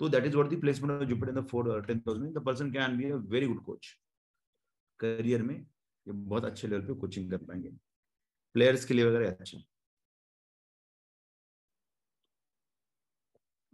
तो 0.00 0.08
that 0.08 0.24
is 0.26 0.36
the 0.36 0.56
placement 0.56 0.92
of 0.92 1.08
Jupiter 1.08 1.30
in 1.30 1.34
the 1.34 1.42
four 1.42 1.62
uh, 1.68 1.80
tenth 1.82 2.04
house 2.06 2.18
means. 2.18 2.34
The 2.34 2.40
person 2.40 2.72
can 2.72 2.96
be 2.96 3.06
a 3.10 3.16
very 3.32 3.46
good 3.48 3.62
coach. 3.66 3.86
Career 5.00 5.42
में 5.42 5.54
ये 5.54 6.12
बहुत 6.12 6.44
अच्छे 6.44 6.68
level 6.68 6.82
पे 6.86 6.94
coaching 6.94 7.30
कर 7.30 7.36
पाएँगे। 7.36 7.70
Players 8.54 8.84
के 8.84 8.94
लिए 8.94 9.04
वगैरह 9.04 9.30
अच्छा 9.30 9.58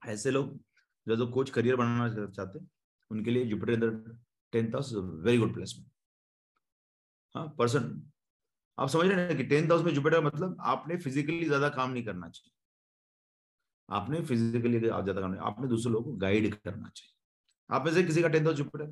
ऐसे 0.03 0.31
लोग 0.31 0.59
जो 1.07 1.17
जो 1.17 1.27
कोच 1.27 1.51
करियर 1.51 1.77
बनाना 1.77 2.09
चाहते 2.27 2.59
हैं 2.59 2.71
उनके 3.11 3.31
लिए 3.31 3.45
Jupiter 3.47 3.91
tenth 4.53 4.75
house 4.75 4.93
very 4.95 5.39
good 5.39 5.55
placement 5.55 5.89
हाँ 7.35 7.47
पर्सन 7.59 8.03
आप 8.79 8.89
समझ 8.89 9.07
रहे 9.07 9.27
हैं 9.27 9.37
कि 9.37 9.45
टेंथ 9.45 9.71
हाउस 9.71 9.83
में 9.85 9.93
जुपिटर 9.95 10.21
मतलब 10.21 10.57
आपने 10.61 10.97
फिजिकली 10.97 11.45
ज़्यादा 11.45 11.69
काम 11.69 11.91
नहीं 11.91 12.05
करना 12.05 12.29
चाहिए। 12.29 12.53
आपने 13.89 14.21
फिजिकली 14.23 14.79
ज़्यादा 14.79 15.13
करना 15.13 15.43
आपने 15.43 15.69
दूसरे 15.69 15.93
लोगों 15.93 16.13
को 16.13 16.17
गाइड 16.19 16.55
करना 16.55 16.89
चाहिए। 16.89 17.13
आप 17.71 17.85
में 17.87 17.93
से 17.93 18.03
किसी 18.03 18.23
का 18.23 18.29
टेंथ 18.29 18.45
हाउस 18.45 18.57
जुपिटर 18.57 18.87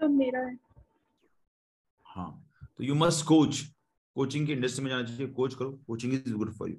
तो 0.00 0.08
मेरा 0.08 0.40
है। 0.40 0.56
हाँ 2.06 2.30
तो 2.78 2.84
यू 2.84 2.94
मस्ट 2.94 3.26
कोच 3.26 3.62
कोचिंग 4.16 4.46
की 4.46 4.52
इंडस्ट्री 4.52 4.84
में 4.84 4.90
जाना 4.90 5.02
चाहिए 5.02 5.26
कोच 5.26 5.54
करो 5.54 5.70
coaching 5.86 6.14
is 6.14 6.34
good 6.34 6.52
for 6.52 6.70
you 6.70 6.76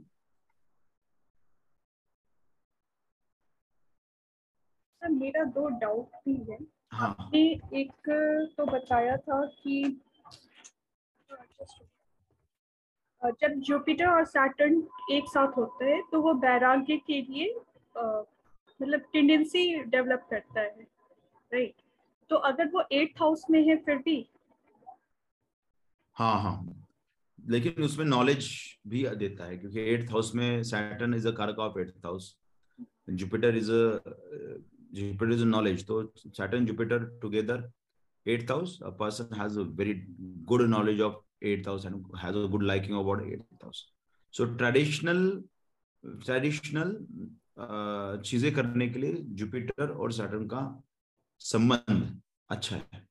मेरा 5.01 5.43
दो 5.43 5.67
डाउट 5.79 6.15
भी 6.25 6.33
है। 6.51 6.57
हाँ। 6.91 7.09
आपने 7.09 7.39
एक 7.79 8.09
तो 8.57 8.65
बताया 8.65 9.15
था 9.17 9.45
कि 9.45 10.01
जब 13.41 13.53
जुपिटर 13.59 14.07
और 14.07 14.25
सैटर्न 14.25 14.81
एक 15.11 15.27
साथ 15.27 15.57
होते 15.57 15.85
हैं 15.85 16.01
तो 16.11 16.21
वो 16.21 16.33
बैराग्य 16.33 16.97
के 16.97 17.21
लिए 17.21 17.53
मतलब 17.97 18.99
टेंडेंसी 19.13 19.83
डेवलप 19.83 20.27
करता 20.29 20.61
है 20.61 20.87
राइट 21.51 21.81
तो 22.29 22.35
अगर 22.49 22.69
वो 22.69 22.83
एट्थ 22.91 23.21
हाउस 23.21 23.45
में 23.49 23.61
है 23.67 23.75
फिर 23.75 23.97
भी? 23.97 24.17
हाँ 26.17 26.41
हाँ। 26.41 26.82
लेकिन 27.49 27.83
उसमें 27.83 28.05
नॉलेज 28.05 28.49
भी 28.87 29.07
देता 29.07 29.45
है 29.45 29.57
क्योंकि 29.57 29.79
एट्थ 29.79 30.11
हाउस 30.11 30.35
में 30.35 30.63
सैटर्न 30.63 31.13
इज़ 31.13 31.27
अ 31.27 31.31
कारक 31.31 31.59
of 31.59 31.79
eighth 31.79 32.05
house 32.05 32.35
Jupiter 33.09 33.55
is 33.55 33.71
a 33.71 33.99
Jupiter 34.93 35.31
is 35.31 35.41
a 35.41 35.45
knowledge 35.45 35.87
तो 35.87 36.13
Saturn 36.17 36.65
Jupiter 36.65 37.19
together 37.21 37.71
eighth 38.27 38.51
house 38.51 38.81
a 38.83 38.89
person 38.89 39.35
has 39.35 39.59
a 39.59 39.63
very 39.63 39.93
good 40.45 40.61
knowledge 40.61 41.01
of 41.01 41.15
8000 41.43 41.93
has 42.21 42.35
a 42.35 42.47
good 42.47 42.63
liking 42.63 42.95
about 42.95 43.21
8000 43.21 43.73
so 44.31 44.45
traditional 44.45 45.41
traditional 46.03 46.89
uh, 47.59 48.21
चीज़ें 48.21 48.53
करने 48.53 48.87
के 48.89 48.99
लिए 48.99 49.13
जुपिटर 49.13 49.89
और 49.89 50.11
सैटर्न 50.11 50.47
का 50.47 50.83
संबंध 51.39 52.21
अच्छा 52.49 52.75
है। 52.75 53.07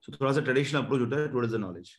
सो 0.00 0.12
so, 0.12 0.20
थोड़ा 0.20 0.32
सा 0.32 0.40
ट्रेडिशनल 0.40 0.82
अप्रोच 0.82 1.00
होता 1.00 1.20
है 1.20 1.28
टुवर्ड्स 1.28 1.52
द 1.52 1.56
नॉलेज 1.56 1.90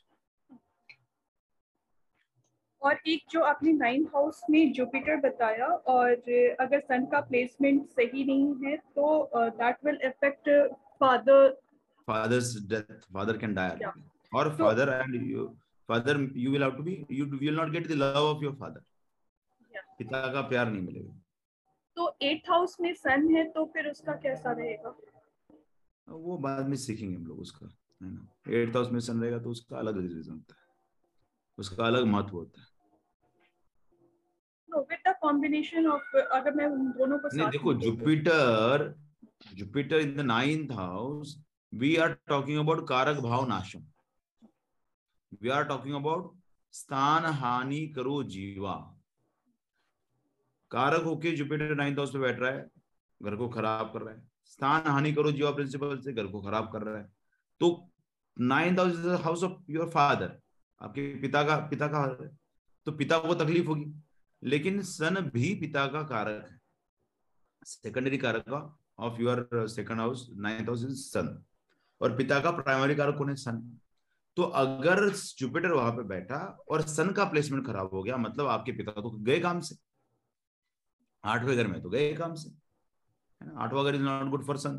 और 2.88 3.00
एक 3.14 3.24
जो 3.32 3.42
आपने 3.44 3.74
नाइन्थ 3.74 4.16
हाउस 4.16 4.42
में 4.50 4.74
जुपिटर 4.74 5.16
बताया 5.30 5.68
और 5.94 6.12
अगर 6.62 6.80
सन 6.90 7.06
का 7.14 7.22
प्लेसमेंट 7.30 7.88
सही 8.00 8.24
नहीं 8.26 8.66
है 8.66 8.78
तो 8.96 9.08
that 9.36 9.86
will 9.86 9.98
affect 10.10 10.50
father 11.00 11.50
father's 12.08 12.56
death 12.70 12.94
father 13.14 13.38
can 13.38 13.54
die 13.54 13.92
father 14.60 14.86
and 14.94 15.14
you 15.26 15.44
father 15.90 16.14
you 16.44 16.50
will 16.54 16.64
have 16.64 16.74
to 16.78 16.84
be 16.86 16.94
you 17.18 17.26
will 17.42 17.60
not 17.60 17.70
get 17.74 17.86
the 17.92 17.98
love 18.00 18.26
of 18.30 18.42
your 18.46 18.52
father. 18.62 18.82
Yeah. 19.76 19.86
पिता 20.00 20.20
का 20.34 20.42
प्यार 20.50 20.70
नहीं 20.72 20.82
मिलेगा। 20.82 21.14
तो 21.98 22.08
एट 22.22 22.50
हाउस 22.50 22.76
में 22.82 22.94
सन 22.94 23.28
है 23.36 23.44
तो 23.52 23.64
फिर 23.74 23.88
उसका 23.90 24.14
कैसा 24.26 24.52
रहेगा? 24.52 24.90
वो 26.08 26.38
बाद 26.38 26.68
में 26.70 26.76
सीखेंगे 26.78 27.16
हम 27.16 27.26
लोग 27.28 27.40
उसका 27.40 27.66
है 27.66 28.10
ना? 28.12 28.28
एट 28.60 28.76
हाउस 28.76 28.92
में 28.92 29.00
सन 29.00 29.22
रहेगा 29.22 29.40
तो 29.40 29.50
उसका 29.50 29.78
अलग 29.78 30.02
रीजन 30.02 30.32
होता 30.32 30.56
है। 30.60 30.66
उसका 31.58 31.86
अलग 31.86 32.06
महत्व 32.08 32.38
होता 32.38 32.62
है। 32.62 32.68
Combination 35.28 35.92
of 35.94 36.16
अगर 36.32 36.54
मैं 36.56 36.66
उन 36.66 36.92
दोनों 36.98 37.18
को 37.20 37.36
नहीं 37.36 37.50
देखो 37.50 37.74
Jupiter 37.74 38.94
Jupiter 39.56 40.00
in 40.00 40.16
the 40.18 40.22
ninth 40.28 40.72
house 40.72 41.38
we 41.74 41.96
are 41.96 42.18
talking 42.28 42.60
about 42.60 42.88
कारक 42.90 43.18
भाव 43.24 43.48
नाशम। 43.48 43.84
वी 45.42 45.50
आर 45.50 45.64
टॉकिंग 45.66 45.96
अबाउट 45.96 46.32
स्थान 46.74 47.26
हानि 47.36 47.86
करो 47.96 48.24
जीवा। 48.24 48.76
कारक 50.72 51.04
होके 51.04 51.32
जुपिटर 51.32 51.76
नाइन्थ 51.76 51.98
हाउस 51.98 52.14
पे 52.14 52.20
बैठ 52.20 52.40
रहा 52.40 52.52
है 52.52 52.70
घर 53.22 53.36
को 53.36 53.48
खराब 53.50 53.92
कर 53.94 54.02
रहा 54.02 54.14
है। 54.14 54.22
स्थान 54.46 54.88
हानि 54.88 55.12
करो 55.14 55.32
जीवा 55.32 55.52
प्रिंसिपल 55.52 55.98
से 55.98 56.14
घर 56.14 56.28
को 56.28 56.42
खराब 56.42 56.72
कर 56.74 56.82
रहा 56.82 56.98
है। 56.98 57.08
तो 57.62 57.90
ninth 58.38 58.80
house 58.80 58.94
is 58.94 59.08
house 59.24 59.44
of 59.44 59.72
your 59.72 59.90
father 59.90 60.38
आपके 60.82 61.08
पिता 61.22 61.44
का 61.44 61.56
पिता 61.70 61.88
का 61.88 62.02
है। 62.22 62.30
तो 62.88 62.92
पिता 62.92 63.18
को 63.20 63.36
तकलीफ़ 63.36 63.68
होगी। 63.68 63.86
लेकिन 64.44 64.82
सन 64.82 65.16
भी 65.34 65.54
पिता 65.56 65.86
का 65.88 66.02
कारक 66.04 66.48
है। 66.50 66.60
सेकेंडरी 67.64 68.18
कारक 68.18 68.42
का 68.42 68.80
of 69.00 69.22
your 69.22 69.68
second 69.68 70.00
house 70.00 70.30
ninth 70.36 70.68
house 70.68 70.84
is 70.84 70.92
sun 70.92 71.44
और 72.02 72.16
पिता 72.18 72.40
का 72.40 72.52
प्राइमरी 72.52 72.96
कारक 72.96 73.18
कौन 73.18 73.30
है? 73.30 73.36
सन 73.36 73.78
तो 74.38 74.44
अगर 74.44 75.10
जुपिटर 75.38 75.72
वहाँ 75.72 75.92
पे 75.92 76.04
बैठा 76.04 76.64
और 76.70 76.82
सन 76.82 77.12
का 77.12 77.26
प्लेसमेंट 77.26 77.66
खराब 77.68 77.90
हो 77.94 78.04
गया 78.04 78.18
मतलब 78.18 78.48
आपके 78.48 78.72
पिता 78.72 78.92
तो 78.92 79.10
गए 79.10 79.40
काम 79.40 79.60
से। 79.60 79.76
आठवें 81.24 81.56
घर 81.58 81.68
में 81.68 81.82
तो 81.82 81.90
गए 81.90 82.14
काम 82.14 82.34
से। 82.34 82.50
आठवां 83.58 83.86
घर 83.86 83.96
is 83.96 84.02
not 84.02 84.30
good 84.30 84.46
for 84.46 84.58
sun 84.58 84.78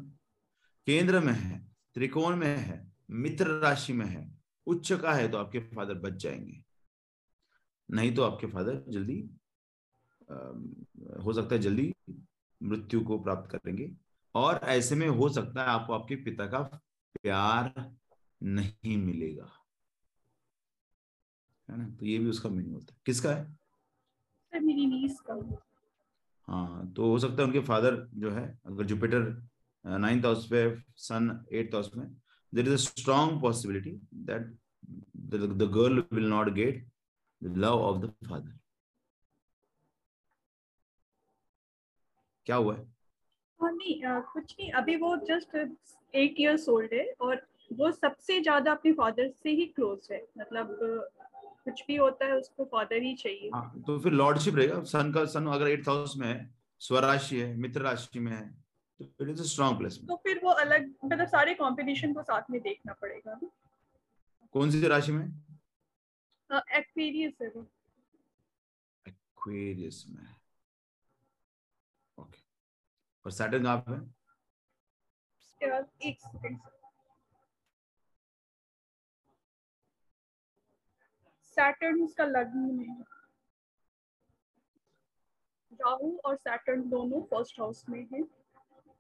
केंद्र 0.87 1.21
में 1.21 1.33
है, 1.33 1.59
त्रिकोण 1.95 2.37
में 2.37 2.57
है, 2.57 2.93
मित्र 3.11 3.47
राशि 3.59 3.93
में 3.93 4.07
है, 4.07 4.31
उच्च 4.67 4.93
का 4.93 5.13
है 5.13 5.29
तो 5.29 5.39
आपके 5.39 5.59
फादर 5.59 5.95
बच 5.95 6.13
जाएँगे। 6.13 6.63
नहीं 7.89 8.15
तो 8.15 8.23
आपके 8.23 8.47
फादर 8.47 8.85
जल्दी 8.89 9.23
हो 11.25 11.33
सकता 11.33 11.55
है 11.55 11.61
जल्दी 11.61 11.95
मृत्यु 12.63 13.01
को 13.01 13.19
प्राप्त 13.19 13.51
करेंगे। 13.51 13.97
और 14.35 14.61
ऐसे 14.65 14.95
में 14.95 15.09
हो 15.09 15.29
सकता 15.29 15.63
है 15.63 15.69
आपको 15.69 15.93
आपके 15.93 16.17
पिता 16.17 16.47
का 16.47 16.59
प्यार 17.23 17.93
नहीं 18.43 18.97
मिलेगा। 18.97 19.51
है 21.71 21.79
ना? 21.79 21.89
तो 21.89 22.07
ये 22.07 22.19
भी 22.19 22.31
उसका 22.31 22.49
मीनिंग 22.49 22.75
होता 22.75 22.95
है। 22.95 23.01
किसका 23.07 23.31
है? 23.31 23.53
सर 23.55 24.61
मेरी 24.61 24.87
नीस 24.87 25.21
का 25.21 25.59
हाँ। 26.49 26.93
तो 26.93 27.11
हो 27.11 27.19
सकता 27.19 27.35
है 27.35 27.45
उनके 27.45 27.61
फादर 27.61 28.09
जो 28.15 28.31
है 28.31 28.59
अगर 28.67 28.85
जुपिटर 28.85 29.49
नाइन्थ 29.87 30.25
हाउस 30.25 30.47
पे 30.47 30.83
सन 30.97 31.47
एट्थ 31.53 31.75
हाउस 31.75 31.91
में 31.97 32.17
there 32.55 32.67
is 32.67 32.73
a 32.73 32.77
strong 32.77 33.41
possibility 33.43 33.91
that 34.15 34.57
the 35.17 35.71
girl 35.75 36.05
will 36.13 36.29
not 36.29 36.49
get 36.49 36.89
the 37.45 37.57
love 37.57 37.81
of 37.81 38.07
the 38.07 38.15
father 38.29 38.58
क्या 42.49 42.57
हुआ 42.57 42.75
है? 42.75 42.87
नहीं 43.61 44.03
आ, 44.05 44.19
कुछ 44.21 44.55
नहीं 44.61 44.71
अभी 44.73 44.97
वो 44.97 45.17
जस्ट 45.29 45.55
एट 45.57 46.35
इयर्स 46.39 46.69
ओल्ड 46.69 46.93
है 46.95 47.05
और 47.21 47.47
वो 47.71 47.91
सबसे 47.93 48.41
ज़्यादा 48.41 48.73
अपने 48.73 48.93
फादर 48.93 49.29
से 49.43 49.51
ही 49.51 49.67
क्लोज 49.67 50.09
है। 50.13 50.21
मतलब 50.39 50.77
कुछ 51.65 51.83
भी 51.87 51.97
होता 51.97 52.27
है 52.27 52.37
उसको 52.37 52.65
फादर 52.65 53.03
ही 53.03 53.15
चाहिए। 53.15 53.51
हाँ 53.55 53.83
तो 53.87 53.99
फिर 53.99 54.13
लॉर्डशिप 54.13 54.55
रहेगा। 54.57 54.83
सन 54.85 55.13
का 55.13 55.25
सन 55.27 55.47
अगर 55.47 55.69
एट 55.69 55.89
हाउस 55.89 56.15
में 56.17 56.27
है 56.29 56.39
स्वराशि 56.81 57.41
है 57.41 57.55
मित्र 57.57 57.81
राशि 57.81 58.21
में 58.21 58.33
है 58.33 58.43
तो 59.01 59.25
इट 59.25 59.31
इज़ 59.31 59.43
स्ट्रॉन्ग 59.43 59.79
प्लेस 59.79 59.99
तो 60.09 60.17
फिर 60.25 60.41
वो 60.45 60.51
अलग 60.63 60.89
मतलब 61.05 61.27
सारे 61.27 61.55
कॉम्बिनेशन 61.55 62.15
को 62.15 62.23
साथ 62.23 62.51
में 62.51 62.61
देखना 62.61 62.93
पड़ेगा 63.03 63.39
कौन 64.55 64.71
सी 64.71 64.87
राशि 64.89 65.13
में? 65.13 65.25
एक्वेरियस 66.51 67.33
है 67.43 67.49
वो। 67.49 67.67
एक्वेरियस 69.07 70.05
में। 70.09 70.27
और 73.29 73.33
सैटर्न 73.33 73.63
कहाँ 73.63 73.85
पे 73.89 73.93
है? 75.67 75.85
एक 76.03 76.21
सेकंड 76.21 76.61
सैटर्न 81.43 82.03
उसका 82.03 82.25
लग्न 82.25 82.59
में 82.59 82.89
है। 82.89 83.03
राहु 85.73 86.17
और 86.25 86.37
सैटर्न 86.37 86.89
दोनों 86.89 87.23
फ़र्स्ट 87.23 87.61
हाउस 87.61 87.89
में 87.89 88.09
है। 88.13 88.21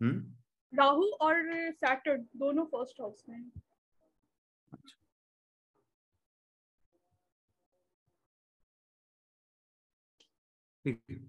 हम्म? 0.02 0.34
राहु 0.74 1.02
और 1.20 1.42
सैटर्न 1.72 2.28
दोनों 2.36 2.64
फ़र्स्ट 2.64 3.00
हाउस 3.00 3.24
में 3.28 3.36
है। 3.36 3.50
ठीक 10.84 11.27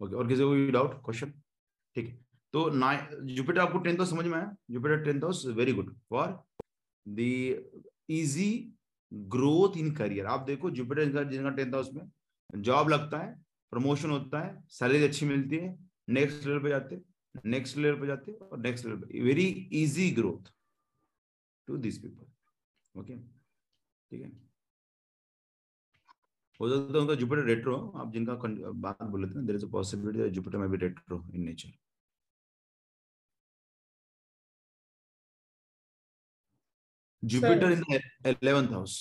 ओके 0.00 0.14
और 0.14 0.28
किसी 0.28 0.42
को 0.42 0.48
कोई 0.48 0.70
डाउट 0.70 0.94
क्वेश्चन 1.04 1.32
ठीक 1.96 2.08
है। 2.08 2.18
तो 2.54 2.70
जुपिटर 3.26 3.60
आपको 3.60 3.78
टेंथ 3.78 3.96
हाउस 3.96 4.10
समझ 4.10 4.24
में 4.26 4.38
आया? 4.38 4.56
Jupiter 4.70 5.02
tenth 5.04 5.24
house 5.24 5.44
very 5.56 5.72
good 5.72 5.94
for 6.10 6.38
the 7.06 7.18
easy 8.10 8.50
growth 9.12 9.76
in 9.78 9.90
career 9.94 10.26
आप 10.26 10.40
देखो 10.46 10.70
जुपिटर 10.70 11.24
जिनका 11.24 11.50
टेंथ 11.50 11.74
हाउस 11.74 11.90
में 11.94 12.60
जॉब 12.60 12.88
लगता 12.88 13.18
है 13.18 13.34
प्रमोशन 13.72 14.10
होता 14.10 14.40
है 14.40 14.62
सैलरी 14.70 15.04
अच्छी 15.04 15.26
मिलती 15.26 15.56
है 15.56 15.76
नेक्स्ट 16.10 16.46
लेवल 16.46 16.62
पे 16.62 16.68
जाते 16.68 17.00
नेक्स्ट 17.46 17.76
लेवल 17.76 18.00
पे 18.00 18.06
जाते 18.06 18.32
और 18.32 18.58
नेक्स्ट 18.58 18.86
लेवल 18.86 19.00
पे। 19.00 19.20
Very 19.22 19.46
easy 19.82 20.10
growth 20.10 20.52
to 21.68 21.76
this 21.78 21.98
people 21.98 23.00
okay 23.00 23.16
ठीक 23.16 24.22
है? 24.22 24.30
हो 26.60 26.68
सकता 26.68 26.92
है 26.94 27.00
उनका 27.00 27.14
जुपिटर 27.14 27.44
रेट्रो 27.44 27.76
आप 27.96 28.12
जिनका 28.12 28.34
बात 28.86 29.02
बोले 29.02 29.26
थे 29.26 29.42
there 29.46 29.56
is 29.56 29.66
a 29.66 29.68
possibility 29.68 30.30
Jupiter 30.30 30.58
में 30.58 30.70
भी 30.70 30.76
retro 30.76 31.22
in 31.34 31.40
nature 31.40 31.72
Jupiter 37.22 37.72
in 37.72 37.82
11th 38.26 38.72
house 38.72 38.96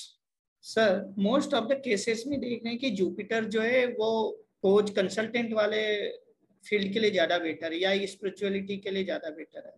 sir 0.62 1.14
most 1.20 1.54
of 1.54 1.66
the 1.66 1.82
cases 1.84 2.24
में 2.28 2.40
देख 2.40 2.64
रहे 2.64 2.72
हैं 2.74 2.80
कि 2.80 2.90
जुपिटर 2.90 3.46
जो 3.46 3.62
है 3.62 3.86
वो 3.88 4.10
कोच 4.62 4.90
कंसल्टेंट 4.90 5.54
वाले 5.54 5.82
फ़ील्ड 6.66 6.94
के 6.94 7.00
लिए 7.00 7.12
ज़्यादा 7.12 7.38
बेटर 7.38 7.74
है 7.74 7.80
या 7.80 8.06
स्पिरिचुअलिटी 8.06 8.78
के 8.78 8.92
लिए 8.92 9.04
ज़्यादा 9.04 9.30
बेटर 9.30 9.66
है? 9.66 9.76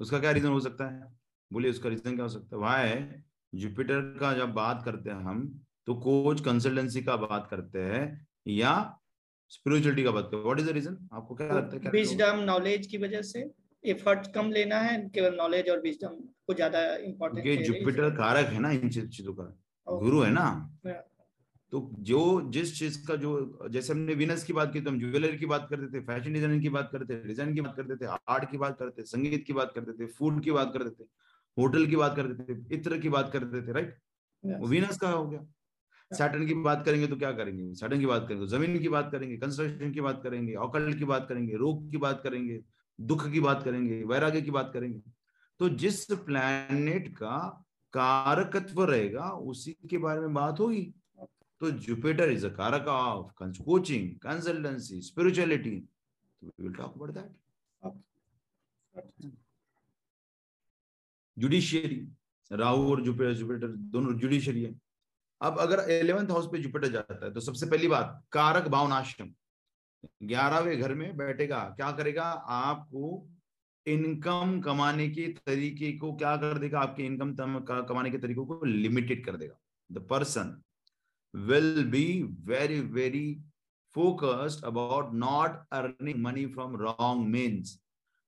उसका 0.00 0.18
क्या 0.18 0.30
रीजन 0.30 0.48
हो 0.48 0.60
सकता 0.60 0.88
है? 0.90 1.12
बोलिए 1.50 1.70
उसका 1.70 1.88
रीजन 1.88 2.14
क्या 2.14 2.22
हो 2.22 2.28
सकता 2.28 2.56
है? 2.56 2.60
वहाँ 2.62 2.78
है 2.78 3.24
जुपिटर 3.54 4.00
का 4.20 4.32
जब 4.32 4.52
बात 4.52 4.82
करते 4.84 5.10
हैं 5.10 5.16
हम 5.16 5.42
तो 5.88 5.94
कोच 5.96 6.40
कंसल्टेंसी 6.42 7.00
का 7.02 7.14
बात 7.18 7.46
करते 7.50 7.82
हैं 7.84 8.04
या 8.52 8.72
स्पिरिचुअलिटी 9.50 10.02
का 10.04 10.10
बात 10.10 10.24
करते 10.24 10.36
हैं 10.36 10.44
व्हाट 10.44 10.58
इज़ 10.60 10.66
द 10.66 10.72
रीजन 10.72 10.96
आपको 11.12 11.34
क्या 11.34 11.46
लगता 11.48 11.74
है 11.74 11.80
क्या 11.80 11.90
विजडम 11.92 12.40
नॉलेज 12.46 12.86
की 12.86 12.98
वजह 12.98 13.22
से 13.24 13.44
एफर्ट 13.84 14.26
कम 14.34 14.50
लेना 14.52 14.80
है 14.80 14.98
केवल 15.10 15.36
नॉलेज 15.36 15.70
और 15.70 15.80
विजडम 15.80 16.18
को 16.46 16.54
ज़्यादा 16.54 16.82
इंपॉर्टेंट 17.04 17.42
क्योंकि 17.42 17.64
जुपिटर 17.64 18.10
कारक 18.16 18.52
है 18.52 18.60
ना 18.60 18.70
इन 18.72 18.90
चीज़ों 18.90 19.34
का 19.34 19.46
गुरु 19.86 20.20
है 20.22 20.30
ना 20.30 20.46
तो 21.72 21.80
जो 22.04 22.20
जिस 22.50 22.78
चीज़ 22.78 22.98
का 23.06 23.16
जो 23.18 23.32
जैसे 23.70 23.92
हमने 23.92 24.14
विनस 24.16 24.44
की 24.44 24.52
बात 24.54 24.72
की 24.72 24.80
तो 24.80 24.90
हम 24.90 24.98
ज्वेलरी 25.00 25.38
की 25.38 25.46
बात 25.48 25.66
करते 25.70 25.92
थे 25.92 26.04
फ़ैशन 26.04 26.32
डिज़ाइनिंग 26.32 26.62
की 26.62 26.68
बात 26.70 26.88
करते 26.92 27.14
थे 27.14 27.26
डिज़ाइन 27.26 27.54
की 27.54 27.60
बात 27.60 27.76
करते 27.76 27.96
थे 27.96 28.16
आर्ट 28.30 28.50
की 28.50 28.58
बात 28.58 28.78
करते 28.78 29.02
थे 29.02 29.06
संगीत 29.08 29.44
की 29.46 29.52
बात 29.54 29.72
करते 29.74 29.92
थे 29.94 30.06
फ़ूड 30.14 30.42
की 30.44 30.50
बात 30.52 30.72
करते 30.72 30.90
थे 30.94 31.08
होटल 31.56 31.86
की 31.86 31.96
बात 31.98 32.16
करते 32.16 32.44
थे 32.48 32.74
इत्र 32.74 32.98
की 32.98 33.08
बात 33.10 33.30
करते 33.32 33.62
थे 33.62 33.72
राइट 33.72 33.96
विनस 34.68 34.98
का 34.98 35.10
हो 35.10 35.28
गया 35.28 35.46
सैटर्न 36.10 36.46
की 36.46 36.54
बात 36.56 36.84
करेंगे 36.84 37.06
तो 37.06 37.16
क्या 37.16 37.30
करेंगे? 37.32 37.74
सैटर्न 37.74 38.00
की 38.00 38.06
बात 38.06 38.22
करेंगे 38.22 38.44
तो 38.44 38.46
ज़मीन 38.48 38.78
की 38.80 38.88
बात 38.88 39.10
करेंगे 39.12 39.36
कंस्ट्रक्शन 39.36 39.92
की 39.92 40.00
बात 40.00 40.20
करेंगे 40.22 40.54
ऑकल्ट 40.56 40.98
की 40.98 41.04
बात 41.04 41.26
करेंगे, 41.28 41.56
रोग 41.56 41.90
की 41.90 41.96
बात 41.98 42.20
करेंगे, 42.22 42.60
दुख 42.98 43.30
की 43.32 43.40
बात 43.40 43.62
करेंगे, 43.64 44.02
वैराग्य 44.04 44.42
की 44.42 44.50
बात 44.50 44.70
करेंगे। 44.74 45.00
तो 45.60 45.68
जिस 45.76 46.04
प्लैनेट 46.04 47.08
का 47.16 47.36
कारकत्व 47.94 48.82
रहेगा, 48.84 49.28
उसी 49.30 49.76
के 49.90 49.98
बारे 49.98 50.20
में 50.20 50.34
बात 50.34 50.60
होगी। 50.60 50.82
तो 51.60 51.70
जुपिटर 51.70 52.30
इज़ 52.30 52.46
अ 52.46 52.50
कारक 52.50 52.88
of 52.88 53.44
coaching 53.62 54.10
consultancy 54.18 55.00
spirituality 55.02 55.70
will 56.60 56.72
talk 56.72 56.94
about 56.94 57.10
that 57.10 57.30
judiciary 61.36 62.06
Rahu 62.50 62.90
और 62.90 63.02
जुपिटर 63.02 63.32
जुपिटर 63.34 63.66
दोनों 63.66 64.18
जुडिशियरी 64.18 64.62
है। 64.62 64.74
अब 65.40 65.58
अगर 65.60 65.90
इलेवेंथ 65.92 66.30
हाउस 66.30 66.46
पे 66.52 66.58
जुपिटर 66.58 66.88
जाता 66.88 67.24
है 67.24 67.32
तो 67.32 67.40
सबसे 67.40 67.66
पहली 67.66 67.88
बात, 67.88 68.22
कारक 68.32 68.68
भावनाश्रम। 68.68 69.32
ग्यारहवें 70.24 70.80
घर 70.80 70.94
में 70.94 71.16
बैठेगा, 71.16 71.58
क्या 71.76 71.90
करेगा? 71.92 72.24
आपको 72.24 73.28
इनकम 73.86 74.60
कमाने 74.60 75.08
के 75.08 75.26
तरीके 75.38 75.92
को 75.98 76.12
क्या 76.14 76.36
कर 76.36 76.58
देगा? 76.58 76.80
आपके 76.80 77.02
इनकम 77.04 77.34
कमाने 77.88 78.10
के 78.10 78.18
तरीकों 78.18 78.46
को 78.46 78.64
लिमिटेड 78.64 79.24
कर 79.24 79.36
देगा। 79.36 79.58
The 79.90 80.06
person 80.10 80.60
will 81.34 81.84
be 81.90 82.22
very 82.46 82.80
very 82.80 83.40
focused 83.94 84.64
about 84.64 85.12
not 85.14 85.56
earning 85.72 86.22
money 86.22 86.46
from 86.48 86.76
wrong 86.76 87.26
means 87.28 87.78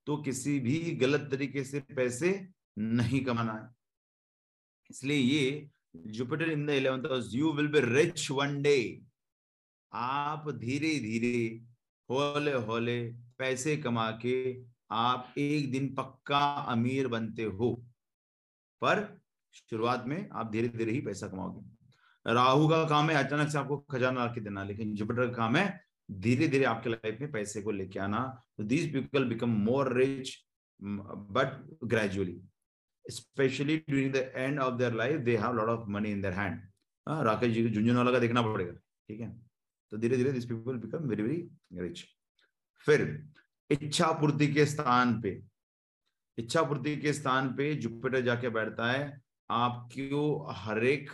तो 0.07 0.17
किसी 0.23 0.59
भी 0.61 0.79
गलत 0.97 1.29
तरीके 1.31 1.65
से 1.65 1.81
पैसे 1.97 2.31
नहीं 2.79 3.25
कमाना 3.25 3.53
है। 3.55 3.69
इसलिए 4.91 5.17
ये 5.17 5.69
Jupiter 5.95 6.51
in 6.51 6.67
the 6.67 6.71
eleventh 6.71 7.03
house 7.03 7.31
you 7.35 7.53
will 7.53 7.69
be 7.69 7.81
rich 7.83 8.31
one 8.31 8.61
day 8.63 8.79
आप 9.93 10.49
धीरे 10.51 10.89
धीरे, 11.01 11.63
होले 12.09 12.53
होले 12.53 13.01
पैसे 13.39 13.77
कमा 13.77 14.11
के 14.23 14.37
आप 14.91 15.35
एक 15.39 15.71
दिन 15.73 15.95
पक्का 15.95 16.41
अमीर 16.69 17.09
बनते 17.09 17.45
हो। 17.45 17.73
पर 18.83 19.03
शुरुआत 19.71 20.05
में 20.07 20.29
आप 20.31 20.51
धीरे 20.51 20.69
धीरे 20.69 20.93
ही 20.93 21.01
पैसा 21.01 21.29
कमाओगे। 21.29 22.33
राहु 22.35 22.69
का 22.69 22.83
काम 22.85 23.11
है 23.11 23.17
अचानक 23.17 23.49
से 23.49 23.59
आपको 23.59 23.79
खजाना 23.91 24.27
के 24.27 24.41
देना, 24.41 24.65
लेकिन 24.65 24.95
जुपिटर 24.95 25.27
का 25.27 25.33
काम 25.33 25.57
है 25.57 25.81
धीरे 26.11 26.49
धीरे 26.49 26.65
आपके 26.65 26.91
लाइफ 26.91 27.21
में 27.21 27.33
पैसे 27.33 27.63
को 27.63 27.71
लेके 27.71 27.99
आना। 27.99 28.23
These 28.61 28.93
people 28.93 29.25
become 29.25 29.51
more 29.65 29.93
rich 29.97 30.33
but 30.81 31.79
gradually 31.85 32.41
specially 33.11 33.77
during 33.79 34.13
the 34.13 34.31
end 34.37 34.59
of 34.61 34.75
their 34.75 34.95
life 34.95 35.21
they 35.21 35.37
have 35.37 35.53
lot 35.53 35.69
of 35.69 35.89
money 35.91 36.13
in 36.13 36.23
their 36.23 36.35
hand 36.35 36.61
Rakesh 37.07 37.53
ji 37.53 37.69
को 37.69 37.95
वाला 37.95 38.13
का 38.13 38.19
देखना 38.19 38.43
पड़ेगा 38.43 38.73
ठीक 39.09 39.21
है 39.21 39.31
तो 39.93 39.99
धीरे 39.99 40.17
धीरे 40.17 40.33
this 40.33 40.45
people 40.45 40.77
become 40.79 41.09
very 41.09 41.23
very 41.23 41.81
rich 41.81 42.05
फिर 42.87 43.03
इच्छा 43.71 44.11
पूर्ति 44.13 44.47
के 44.49 44.67
स्थान 44.67 45.21
पे 45.21 45.41
इच्छा 46.39 46.63
पूर्ति 46.63 46.97
के 46.97 47.13
स्थान 47.13 47.49
पे 47.55 47.75
जुपिटर 47.77 48.21
जाके 48.21 48.49
बैठता 48.49 48.91
है 48.91 49.03
आपको 49.51 50.23
हर 50.57 50.85
एक 50.85 51.11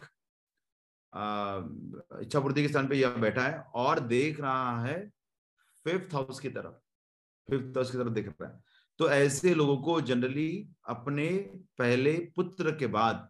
इच्छा 2.23 2.41
पूर्ति 2.41 2.63
के 2.63 2.69
स्थान 2.69 2.89
पे 2.89 2.97
यह 2.97 3.17
बैठा 3.19 3.43
है 3.43 3.59
और 3.77 4.01
देख 4.09 4.41
रहा 4.41 4.81
है 4.83 4.99
फिफ्थ 5.87 6.15
हाउस 6.15 6.41
की 6.41 6.49
तरफ़ 6.49 6.75
फिफ्थ 7.49 7.77
हाउस 7.77 7.91
की 7.91 7.99
तरफ़ 7.99 8.13
देख 8.13 8.29
रहा 8.31 8.49
है 8.49 8.61
तो 8.99 9.09
ऐसे 9.11 9.55
लोगों 9.55 9.77
को 9.83 10.01
जनरली 10.01 10.51
अपने 10.89 11.29
पहले 11.79 12.13
पुत्र 12.37 12.77
के 12.77 12.87
बाद 12.87 13.29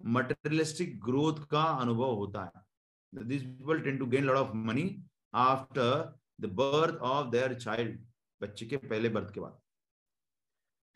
मटेरियलिस्टिक 0.00 0.98
ग्रोथ 1.00 1.44
का 1.50 1.62
अनुभव 1.62 2.14
होता 2.14 2.44
है। 2.44 2.62
This 3.24 3.42
people 3.42 3.80
tend 3.80 3.98
to 3.98 4.06
gain 4.06 4.24
lot 4.24 4.36
of 4.36 4.54
money 4.56 4.84
after 5.34 6.18
the 6.40 6.52
birth 6.60 6.94
of 7.10 7.30
their 7.30 7.54
child 7.54 8.00
बच्चे 8.40 8.66
के 8.66 8.76
पहले 8.76 9.08
बर्थ 9.08 9.34
के 9.34 9.40
बाद। 9.40 9.60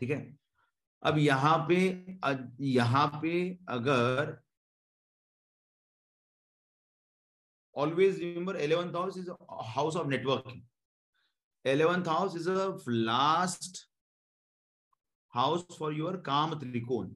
ठीक 0.01 0.11
है? 0.11 0.37
अब 1.03 1.19
यहाँ 1.19 1.59
पे 1.69 1.77
यहाँ 2.61 3.07
पे 3.23 3.59
अगर 3.69 4.37
remember 7.77 8.55
11th 8.57 8.95
house 8.95 9.17
is 9.17 9.29
a 9.29 9.63
house 9.63 9.97
of 9.97 10.07
networking 10.07 10.63
11th 11.67 12.07
house 12.07 12.35
is 12.37 12.47
a 12.47 12.65
last 13.07 13.79
house 15.35 15.65
for 15.79 15.93
your 15.93 16.17
काम 16.27 16.55
त्रिकोण। 16.59 17.09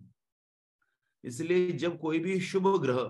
इसलिए 1.25 1.71
जब 1.79 1.99
कोई 2.01 2.19
भी 2.19 2.39
शुभ 2.43 2.67
ग्रह 2.83 3.01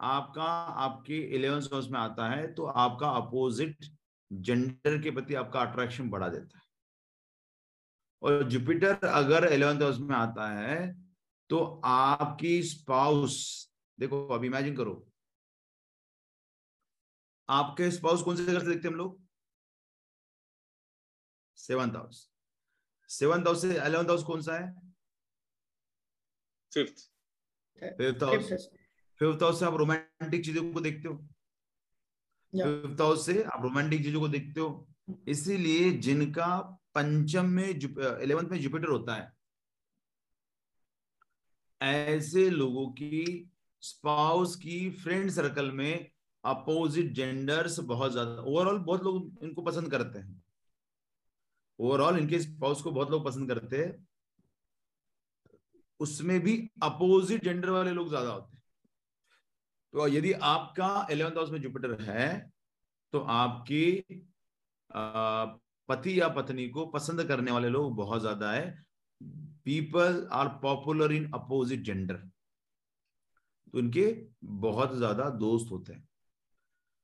आपका, 0.00 0.44
आपके 0.44 1.18
इलेवेंथ 1.36 1.72
हाउस 1.72 1.88
में 1.90 1.98
आता 2.00 2.28
है 2.30 2.52
तो 2.54 2.64
आपका 2.64 3.08
अपोजिट 3.18 3.86
जेंडर 4.30 5.00
के 5.02 5.10
प्रति 5.10 5.34
आपका 5.34 5.60
अट्रैक्शन 5.60 6.10
बढ़ा 6.10 6.28
देता 6.28 6.58
है। 6.58 6.64
और 8.22 8.42
जुपिटर 8.50 9.06
अगर 9.06 9.52
इलेवेंथ 9.52 9.82
हाउस 9.82 9.98
में 10.00 10.14
आता 10.16 10.48
है 10.50 10.92
तो 11.50 11.58
आपकी 11.84 12.62
स्पाउस 12.62 13.36
देखो, 13.98 14.26
अब 14.28 14.44
इमेजिन 14.44 14.76
करो। 14.76 14.94
आपके 17.48 17.90
स्पाउस 17.90 18.22
कौन 18.22 18.36
से 18.36 18.44
घर 18.44 18.60
से 18.60 18.66
देखते 18.66 18.88
हैं 18.88 18.94
हम 18.94 18.98
लोग? 18.98 19.21
सेवंथ 21.58 21.96
हाउस 21.96 22.28
सेवंथ 23.10 23.46
हाउस 23.46 23.60
से 23.62 23.70
इलेवंथ 23.70 24.08
हाउस 24.08 24.22
कौन 24.24 24.42
सा 24.42 24.54
है? 24.54 24.72
Fifth 26.72 27.08
fifth 27.98 28.22
house 28.22 28.68
fifth 29.20 29.42
house 29.42 29.58
से 29.60 29.66
आप 29.66 29.74
रोमांटिक 29.74 30.44
चीज़ों 30.44 30.72
को 30.72 30.80
देखते 30.80 31.08
हो? 31.08 31.14
फिफ्थ 32.52 33.00
हाउस 33.00 33.26
से 33.26 33.42
आप 33.42 33.62
रोमांटिक 33.62 34.02
चीज़ों 34.02 34.20
को 34.20 34.28
देखते 34.28 34.60
हो? 34.60 34.88
इसीलिए 35.28 35.90
जिनका 35.98 36.56
पंचम 36.94 37.46
में 37.50 37.68
इलेवंथ 37.68 38.50
में 38.50 38.60
जुपिटर 38.60 38.88
होता 38.88 39.14
है 39.14 39.32
ऐसे 41.80 42.48
लोगों 42.50 42.86
की 42.92 43.50
स्पाउस 43.82 44.54
की 44.56 44.90
फ्रेंड 44.92 45.30
सर्कल 45.30 45.70
में 45.70 46.10
अपोजिट 46.44 47.12
जेंडर्स 47.12 47.78
बहुत 47.80 48.12
ज़्यादा 48.12 48.42
ओवरऑल 48.42 48.78
बहुत 48.78 49.02
लोग 49.02 49.44
इनको 49.44 49.62
पसंद 49.62 49.90
करते 49.90 50.18
हैं। 50.18 50.42
ओवरऑल 51.78 52.18
इनके 52.18 52.38
स्पाउस 52.40 52.82
को 52.82 52.90
बहुत 52.90 53.10
लोग 53.10 53.24
पसंद 53.24 53.48
करते 53.48 53.76
हैं। 53.76 54.06
उसमें 56.00 56.38
भी 56.40 56.56
अपोजिट 56.82 57.44
जेंडर 57.44 57.70
वाले 57.70 57.90
लोग 57.92 58.08
ज़्यादा 58.08 58.30
होते 58.30 58.56
हैं। 58.56 58.62
तो 59.94 60.06
यदि 60.08 60.32
आपका 60.32 61.06
इलेवंथ 61.10 61.36
हाउस 61.36 61.50
में 61.50 61.60
जुपिटर 61.62 62.00
है 62.02 62.28
तो 63.12 63.20
आपकी 63.30 64.24
पति 64.90 66.20
या 66.20 66.28
पत्नी 66.30 66.68
को 66.68 66.86
पसंद 66.88 67.24
करने 67.24 67.50
वाले 67.52 67.68
लोग 67.68 67.94
बहुत 67.96 68.20
ज़्यादा 68.20 68.50
है। 68.52 68.70
People 69.64 70.26
are 70.32 70.48
popular 70.62 71.12
in 71.12 71.30
opposite 71.34 71.82
gender 71.82 72.14
तो 73.74 73.78
इनके 73.78 74.06
बहुत 74.62 74.94
ज़्यादा 74.96 75.28
दोस्त 75.38 75.70
होते 75.70 75.92
हैं। 75.92 76.08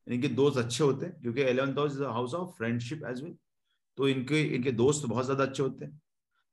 इनके 0.07 0.29
दोस्त 0.31 0.59
अच्छे 0.59 0.83
होते 0.85 1.07
हैं, 1.07 1.21
क्योंकि 1.21 1.43
eleventh 1.43 1.79
house 1.79 1.93
is 1.93 2.03
house 2.05 2.35
of 2.35 2.57
friendship 2.57 3.05
as 3.07 3.23
well 3.23 3.37
तो 3.99 4.09
इनके 4.09 4.43
इनके 4.57 4.73
दोस्त 4.73 5.07
बहुत 5.07 5.25
ज़्यादा 5.25 5.45
अच्छे 5.45 5.63
होते 5.63 5.85
हैं। 5.85 6.01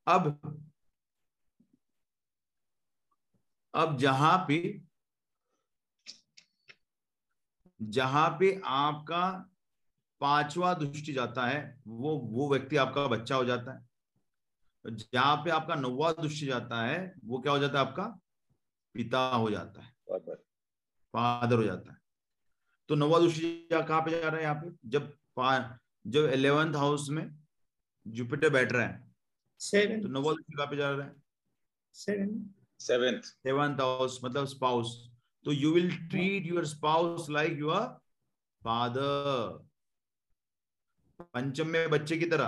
अब 0.08 0.62
अब 3.74 3.98
जहाँ 3.98 4.38
पे 4.48 4.58
जहाँ 7.80 8.30
पे 8.40 8.62
आपका 8.66 9.28
पांचवा 10.22 10.74
दृष्टि 10.74 11.14
जाता 11.14 11.46
है 11.48 11.60
वो 11.88 12.18
वो 12.32 12.50
व्यक्ति 12.52 12.78
आपका 12.78 13.08
बच्चा 13.08 13.36
हो 13.36 13.46
जाता 13.46 13.74
है। 13.74 13.86
जहाँ 14.86 15.36
पे 15.38 15.50
आपका 15.52 15.76
नौवा 15.76 16.12
दृष्टि 16.12 16.46
जाता 16.46 16.82
है 16.82 17.14
वो 17.26 17.40
क्या 17.40 17.52
हो 17.54 17.60
जाता 17.60 17.80
है 17.80 17.86
आपका? 17.88 18.04
पिता 18.96 19.20
हो 19.28 19.50
जाता 19.52 19.82
है। 19.82 19.94
फादर 21.14 21.56
हो 21.56 21.64
जाता 21.64 21.92
है। 21.92 21.98
तो 22.90 22.96
नौवा 22.96 23.20
दृष्टि 23.20 23.68
कहाँ 23.74 24.02
पे 24.02 24.12
जा 24.12 24.28
रहा 24.30 24.38
है 24.38 24.44
यहाँ 24.44 24.56
पे? 24.56 24.72
जब 24.86 25.14
जब 26.06 26.30
इलेवेंथ 26.34 26.76
हाउस 26.76 27.10
में 27.10 27.28
जुपिटर 28.06 28.50
बैठ 28.50 28.72
रहा 28.72 28.86
है 28.86 29.04
सेवन 29.62 30.02
तो 30.02 30.08
नौवा 30.08 30.34
दृष्टि 30.34 30.66
पे 30.70 30.78
जा 30.78 30.90
रहा 30.90 31.06
है? 31.06 31.14
सेवन 31.96 32.50
सेवेंथ 32.80 33.22
सेवंथ 33.22 33.80
हाउस 33.82 34.20
मतलब 34.24 34.46
स्पाउस 34.48 34.96
तो 35.46 35.52
you 35.52 35.72
will 35.74 35.96
treat 36.08 36.46
your 36.46 36.66
spouse 36.66 37.30
like 37.30 37.60
your 37.60 37.80
father 38.62 39.64
पंचम 41.34 41.68
में 41.68 41.90
बच्चे 41.90 42.18
की 42.18 42.26
तरह। 42.26 42.48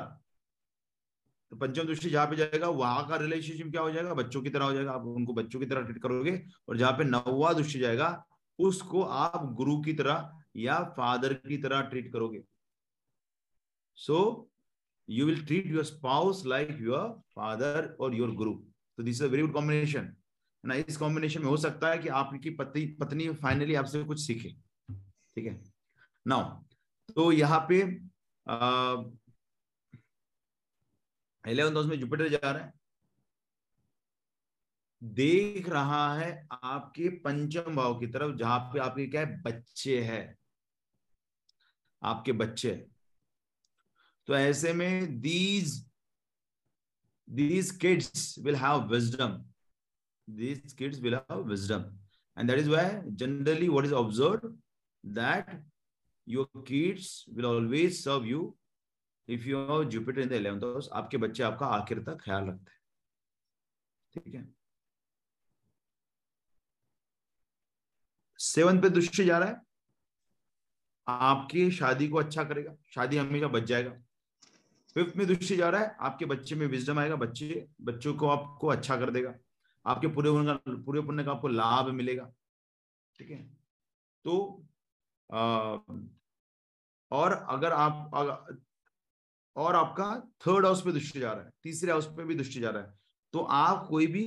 तो 1.52 1.56
पंचम 1.56 1.84
दृष्टि 1.84 2.10
जहाँ 2.10 2.28
पे 2.28 2.36
जाएगा 2.36 2.70
वहाँ 2.70 3.08
का 3.08 3.15
रिलेशनशिप 3.15 3.70
क्या 3.72 3.82
हो 3.82 3.91
जाएगा? 3.91 4.13
बच्चों 4.13 4.41
की 4.41 4.50
तरह 4.50 4.65
हो 4.65 4.74
जाएगा। 4.74 4.91
आप 4.91 5.06
उनको 5.08 5.34
बच्चों 5.34 5.60
की 5.60 5.65
तरह 5.65 5.82
ट्रीट 5.82 6.02
करोगे 6.02 6.41
और 6.70 6.78
जहाँ 6.78 6.91
पे 6.91 7.04
नौवा 7.04 7.54
दृष्टि 7.54 7.80
जाएगा 7.80 8.10
उसको 8.60 9.04
आप 9.04 9.46
गुरु 9.54 9.80
की 9.82 9.93
तरह 9.93 10.32
या 10.56 10.80
फादर 10.98 11.34
की 11.34 11.58
तरह 11.58 11.82
ट्रीट 11.82 12.12
करोगे। 12.13 12.43
So 13.99 14.17
you 15.10 15.25
will 15.25 15.45
treat 15.45 15.67
your 15.67 15.83
spouse 15.83 16.45
like 16.45 16.77
your 16.81 17.10
father 17.36 17.95
और 17.99 18.15
योर 18.15 18.31
गुरु 18.36 18.53
तो 18.97 19.03
this 19.03 19.15
is 19.15 19.23
a 19.23 19.27
very 19.27 19.43
good 19.43 19.53
combination 19.53 20.13
ना 20.63 20.75
इस 20.75 20.97
कॉम्बिनेशन 20.97 21.41
में 21.41 21.47
हो 21.47 21.57
सकता 21.57 21.89
है 21.89 21.97
कि 21.97 22.07
आपकी 22.10 22.49
पति, 22.49 22.86
पत्नी 23.01 23.29
फाइनली 23.33 23.75
आपसे 23.75 24.03
कुछ 24.03 24.19
सीखे। 24.19 24.49
ठीक 25.36 25.45
है? 25.45 25.62
नाउ 26.25 27.13
तो 27.15 27.31
यहाँ 27.31 27.60
पे 27.69 27.79
इलेवन 31.45 31.73
हाउस 31.73 31.86
में 31.86 31.99
जुपिटर 31.99 32.27
जा 32.29 32.51
रहा 32.51 32.63
है। 32.63 32.73
देख 35.01 35.69
रहा 35.69 36.13
है 36.15 36.47
आपके 36.51 37.10
पंचम 37.19 37.75
भाव 37.75 37.99
की 37.99 38.07
तरफ़, 38.07 38.36
जहाँ 38.36 38.60
पे 38.73 38.79
आपके 38.79 39.07
क्या 39.07 39.21
है? 39.21 39.41
बच्चे 39.41 40.01
हैं। 40.03 40.38
आपके 42.01 42.32
बच्चे। 42.34 42.74
तो 44.28 44.36
ऐसे 44.36 44.73
में 44.73 45.19
these 45.21 45.86
these 47.30 47.71
kids 47.71 48.36
will 48.39 48.55
have 48.55 48.84
wisdom 48.91 49.38
these 50.30 50.73
kids 50.73 50.99
will 50.99 51.15
have 51.15 51.43
wisdom 51.49 51.84
and 52.38 52.49
that 52.49 52.59
is 52.59 52.69
why 52.69 52.89
generally 53.05 53.67
what 53.67 53.86
is 53.86 53.93
observe 53.93 54.47
that 55.05 55.65
your 56.28 56.63
kids 56.67 57.25
will 57.30 57.45
always 57.45 58.03
serve 58.03 58.25
you 58.25 58.57
if 59.28 59.47
you 59.47 59.57
have 59.57 59.84
Jupiter 59.89 60.21
in 60.21 60.30
the 60.30 60.32
eleventh 60.32 60.63
house 60.63 60.89
आपके 60.93 61.17
बच्चे 61.17 61.43
आपका 61.43 61.65
आखिर 61.65 62.03
तक 62.03 62.21
ख्याल 62.21 62.47
रखते 62.47 62.71
हैं। 62.71 62.78
ठीक 64.13 64.34
है? 64.36 64.47
सेवन 68.39 68.82
पे 68.82 68.89
दृष्टि 68.89 69.25
जा 69.25 69.38
रहा 69.38 69.49
है। 69.49 69.61
आपकी 71.07 71.71
शादी 71.71 72.07
को 72.07 72.17
अच्छा 72.17 72.43
करेगा। 72.43 72.75
शादी 72.95 73.17
हमेशा 73.17 73.47
बच 73.47 73.63
जाएगा। 73.63 74.03
फिफ्थ 74.98 75.18
में 75.18 75.26
दृष्टि 75.28 75.56
जा 75.56 75.70
रहा 75.70 75.82
है 75.82 75.95
आपके 76.00 76.26
बच्चे 76.26 76.56
में 76.56 76.66
विजडम 76.68 77.00
आएगा 77.00 77.16
बच्चे 77.16 77.66
बच्चों 77.82 78.14
को 78.14 78.28
आपको 78.28 78.68
अच्छा 78.68 78.95
कर 78.98 79.10
देगा। 79.12 79.34
आपके 79.86 80.08
पूरे 80.08 80.30
पुण्य 80.32 80.54
का 80.56 80.82
पूरे 80.86 81.02
पुण्य 81.02 81.24
का 81.24 81.32
आपको 81.32 81.48
लाभ 81.48 81.89
मिलेगा। 81.93 82.32
ठीक 83.16 83.30
है? 83.30 83.38
तो 84.26 84.64
आ, 85.30 85.78
और 87.12 87.32
अगर 87.32 87.74
आप 87.74 88.12
अगर, 88.14 88.58
और 89.56 89.76
आपका 89.76 90.10
थर्ड 90.41 90.66
हाउस 90.66 90.82
पे 90.82 90.91
दृष्टि 90.91 91.20
जा 91.20 91.32
रहा 91.32 91.43
है 91.43 91.52
तीसरे 91.64 91.91
हाउस 91.91 92.06
पे 92.08 92.24
भी 92.24 92.36
दृष्टि 92.36 92.60
जा 92.60 92.70
रहा 92.70 92.84
है 92.84 92.98
तो 93.34 93.39
आप 93.39 93.86
कोई 93.89 94.08
भी 94.08 94.24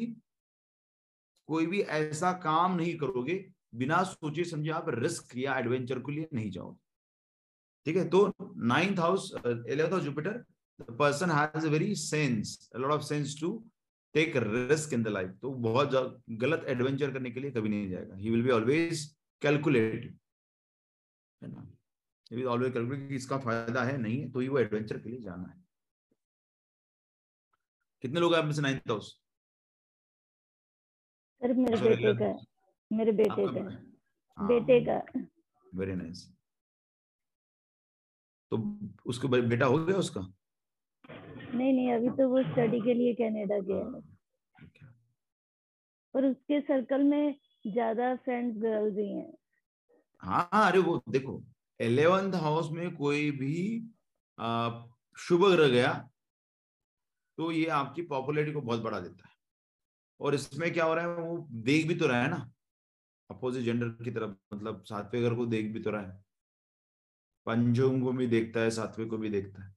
कोई 1.49 1.67
भी 1.67 1.81
ऐसा 1.81 2.33
काम 2.33 2.77
नहीं 2.77 2.97
करोगे 2.99 3.35
बिना 3.75 4.03
सोचे 4.05 4.45
समझे 4.45 4.71
आप 4.71 4.89
रिस्क 4.89 5.37
या 5.37 5.59
एडवेंचर 5.59 5.99
के 5.99 6.13
लिए 6.13 6.29
नहीं 6.35 6.51
जाओगे। 6.51 6.79
ठीक 7.87 7.97
है? 7.97 8.09
तो 8.09 8.33
ninth 8.57 8.99
house 8.99 9.33
eleventh 9.47 9.91
house 9.91 10.03
Jupiter 10.03 10.43
the 10.87 10.93
person 11.03 11.29
has 11.31 11.65
a 11.65 11.71
very 11.71 11.95
sense 11.95 12.69
a 12.75 12.79
lot 12.79 12.93
of 12.97 13.05
sense 13.05 13.35
to 13.41 13.49
take 14.15 14.35
risk 14.35 14.93
in 14.93 15.03
the 15.07 15.13
life. 15.17 15.33
तो 15.43 15.51
बहुत 15.69 15.91
गलत 16.45 16.65
एडवेंचर 16.69 17.13
करने 17.13 17.31
के 17.31 17.41
लिए 17.41 17.51
कभी 17.51 17.69
नहीं 17.69 17.91
जाएगा। 17.91 18.17
He 18.23 18.31
will 18.35 18.45
be 18.49 18.53
always 18.59 19.05
calculated. 19.43 20.13
है 21.43 21.49
ना? 21.53 21.67
He 22.31 22.37
will 22.39 22.49
always 22.55 22.73
calculate 22.75 23.09
कि 23.09 23.17
इसका 23.17 23.39
फ़ायदा 23.47 23.83
है 23.85 23.97
नहीं 23.99 24.21
है 24.21 24.31
तो 24.33 24.41
ही 24.41 24.49
वो 24.49 24.59
एडवेंचर 24.59 24.99
के 24.99 25.11
लिए 25.11 25.21
जाना 25.21 25.49
है। 25.49 25.59
कितने 28.03 28.21
लोग 28.21 28.35
हैं 28.35 28.41
आप 28.41 28.45
में 28.47 28.53
से 28.53 28.63
नाइन्थ 28.63 28.91
हाउस 28.91 29.09
सर 31.43 31.53
मेरे 31.55 31.77
बेटे 31.81 32.13
का 32.19 32.35
मेरे 32.91 33.13
बेटे 33.13 33.47
का 33.55 33.61
हाँ। 34.39 34.49
बेटे 34.49 34.81
का 34.85 34.99
वेरी 35.79 35.95
नाइस 35.95 36.25
तो 38.53 38.59
उसको 39.07 39.29
बेटा 39.29 39.67
हो 39.67 39.79
गया 39.79 39.97
उसका? 39.97 40.21
नहीं 41.55 41.73
नहीं 41.73 41.93
अभी 41.93 42.09
तो 42.19 42.29
वो 42.29 42.43
स्टडी 42.45 42.81
के 42.81 42.95
लिए 42.95 43.15
कनाडा 43.15 43.59
गया 43.61 43.85
है। 43.87 44.03
और 46.15 46.25
उसके 46.27 46.61
सर्कल 46.61 47.03
में 47.03 47.35
ज़्यादा 47.67 48.15
फ्रेंड्स 48.17 48.57
गर्ल्स 48.63 48.97
ही 48.99 49.09
हैं। 49.09 49.33
हाँ 50.23 50.49
हाँ 50.53 50.67
अरे 50.71 50.79
वो 50.79 51.03
देखो 51.09 51.43
एलेवेंथ 51.81 52.35
हाउस 52.43 52.71
में 52.73 52.95
कोई 52.97 53.31
भी 53.33 53.55
शुभ 55.19 55.45
ग्रह 55.47 55.69
गया 55.69 55.93
तो 57.39 57.51
ये 57.53 57.67
आपकी 57.73 58.03
पॉपुलरिटी 58.05 58.53
को 58.53 58.61
बहुत 58.61 58.81
बढ़ा 58.81 59.01
देता 59.01 59.29
है। 59.29 59.35
और 60.21 60.35
इसमें 60.35 60.73
क्या 60.73 60.85
हो 60.85 60.95
रहा 60.95 61.05
है 61.05 61.15
वो 61.19 61.37
देख 61.65 61.87
भी 61.89 61.95
तो 61.95 62.07
रहा 62.07 62.23
है 62.23 62.31
ना। 62.31 62.51
अपोजिट 63.31 63.65
जेंडर 63.65 63.89
की 64.05 64.11
तरफ़ 64.11 64.55
मतलब 64.55 64.83
सातवें 64.85 65.23
घर 65.23 65.35
को 65.35 65.47
देख 65.47 65.73
भी 65.73 65.81
तो 65.81 65.91
रहा 65.91 66.03
है। 66.03 66.25
पंचों 67.47 68.01
को 68.01 68.13
भी 68.13 68.27
देखता 68.27 68.61
है 68.61 68.71
सातवें 68.71 69.09
को 69.09 69.19
भी 69.19 69.31
देखता 69.31 69.63
है। 69.63 69.75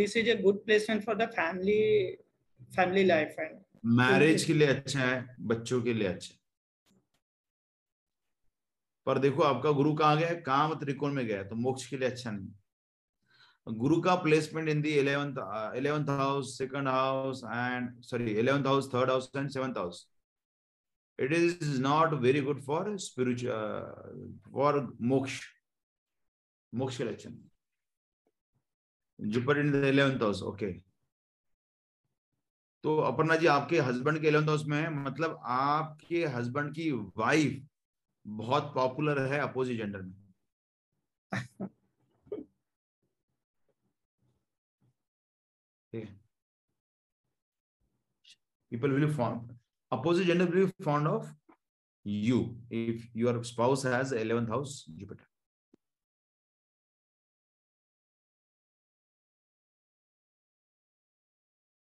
This 0.00 0.16
is 0.16 0.28
a 0.28 0.36
good 0.36 0.64
placement 0.66 1.04
for 1.04 1.14
the 1.14 1.28
family 1.38 2.18
family 2.78 3.04
life 3.14 3.34
and 3.46 3.58
marriage 3.98 4.44
के 4.44 4.54
लिए 4.54 4.66
अच्छा 4.68 5.00
है 5.00 5.36
बच्चों 5.50 5.80
के 5.82 5.92
लिए 5.94 6.08
अच्छा 6.08 6.34
पर 9.06 9.18
देखो 9.18 9.42
आपका 9.42 9.70
गुरु 9.78 9.94
कहाँ 10.00 10.16
गया 10.18 10.34
काम 10.48 10.74
त्रिकोण 10.80 11.12
में 11.12 11.26
गया 11.26 11.42
तो 11.42 11.56
मोक्ष 11.56 11.86
के 11.86 11.96
लिए 11.96 12.08
अच्छा 12.08 12.30
नहीं 12.30 13.74
गुरु 13.78 14.00
का 14.02 14.14
placement 14.24 14.68
in 14.68 14.80
the 14.82 14.90
eleventh 14.98 15.76
eleventh 15.76 16.08
house 16.18 16.56
second 16.58 16.88
house 16.88 17.42
and 17.44 18.00
sorry 18.10 18.30
eleventh 18.32 18.66
house 18.66 18.92
third 18.94 19.10
house 19.10 19.30
and 19.36 19.48
seventh 19.50 19.78
house 19.78 20.06
it 21.18 21.32
is 21.32 21.78
not 21.78 22.12
very 22.20 22.40
good 22.40 22.60
for 22.66 22.82
spiritual 22.96 23.52
uh, 23.52 23.80
for 24.52 24.70
moksha 25.12 25.42
moksha 26.72 27.02
election 27.06 27.34
Jupiter 29.20 29.58
in 29.58 29.74
eleventh 29.84 30.22
house, 30.22 30.42
okay. 30.42 30.72
तो 32.84 32.96
अपना 32.98 33.36
जी, 33.36 33.46
आपके 33.46 33.80
husband 33.80 34.20
के 34.20 34.28
इलेवंथ 34.28 34.48
house 34.48 34.64
में 34.66 34.76
है 34.78 34.90
मतलब 34.94 35.40
आपके 35.44 36.24
हस्बैंड 36.26 36.74
की 36.74 36.90
वाइफ 36.92 37.66
बहुत 38.26 38.72
पॉपुलर 38.74 39.20
है 39.32 39.38
अपोजिट 39.40 39.76
जेंडर 39.76 40.02
में। 40.02 40.14
People 48.72 48.90
will 48.90 49.12
found 49.14 49.56
opposite 49.92 50.26
gender 50.26 50.50
will 50.50 50.70
found 50.84 51.06
of 51.06 51.32
you 52.06 52.38
if 52.72 53.06
your 53.18 53.42
spouse 53.44 53.86
has 53.86 54.14
eleventh 54.14 54.48
house 54.48 54.84
Jupiter 54.90 55.24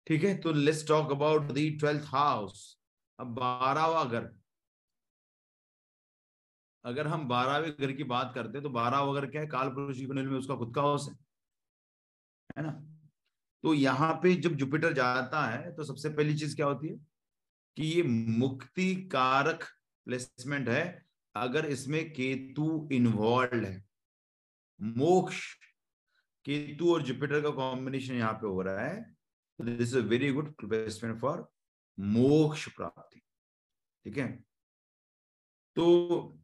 ठीक 0.07 0.23
है? 0.23 0.37
तो 0.37 0.51
let's 0.51 0.87
talk 0.87 1.11
about 1.11 1.51
the 1.51 1.69
twelfth 1.71 2.03
house 2.05 2.77
अब 3.19 3.27
बारहवा 3.27 4.03
घर। 4.03 4.29
अगर 6.85 7.07
हम 7.07 7.27
बारहवें 7.27 7.71
घर 7.71 7.91
की 7.91 8.03
बात 8.03 8.31
करते 8.35 8.57
हैं 8.57 8.63
तो 8.63 8.69
बारहवा 8.69 9.13
घर 9.13 9.25
क्या 9.29 9.41
है? 9.41 9.47
काल 9.47 9.69
पुरुष 9.69 9.99
में 9.99 10.37
उसका 10.39 10.55
खुद 10.55 10.73
का 10.75 10.81
हाउस 10.81 11.07
है। 11.09 11.15
है 12.57 12.63
ना? 12.63 12.71
तो 13.63 13.73
यहाँ 13.73 14.13
पे 14.23 14.35
जब 14.35 14.53
जुपिटर 14.53 14.93
जाता 14.93 15.45
है 15.47 15.75
तो 15.75 15.83
सबसे 15.83 16.09
पहली 16.09 16.37
चीज़ 16.37 16.55
क्या 16.55 16.65
होती 16.65 16.87
है? 16.87 16.95
कि 17.77 17.83
ये 17.83 18.03
मुक्ति 18.37 18.95
कारक 18.95 19.63
प्लेसमेंट 20.05 20.69
है। 20.69 21.05
अगर 21.35 21.65
इसमें 21.65 22.13
केतु 22.13 22.89
इन्वॉल्व 22.91 23.65
है। 23.65 23.83
मोक्ष। 24.81 25.53
केतु 26.45 26.93
और 26.93 27.01
जुपिटर 27.01 27.41
का 27.41 27.49
कॉम्बिनेशन 27.49 28.15
यहाँ 28.15 28.33
पे 28.33 28.47
हो 28.47 28.61
रहा 28.61 28.79
है। 28.79 29.15
This 29.59 29.81
is 29.81 29.97
a 29.97 30.01
very 30.01 30.31
good 30.31 30.53
placement 30.55 31.19
for 31.19 31.47
moksha 31.99 32.67
प्राप्ति 32.75 33.21
ठीक 34.05 34.17
है? 34.17 34.27
तो 35.75 36.37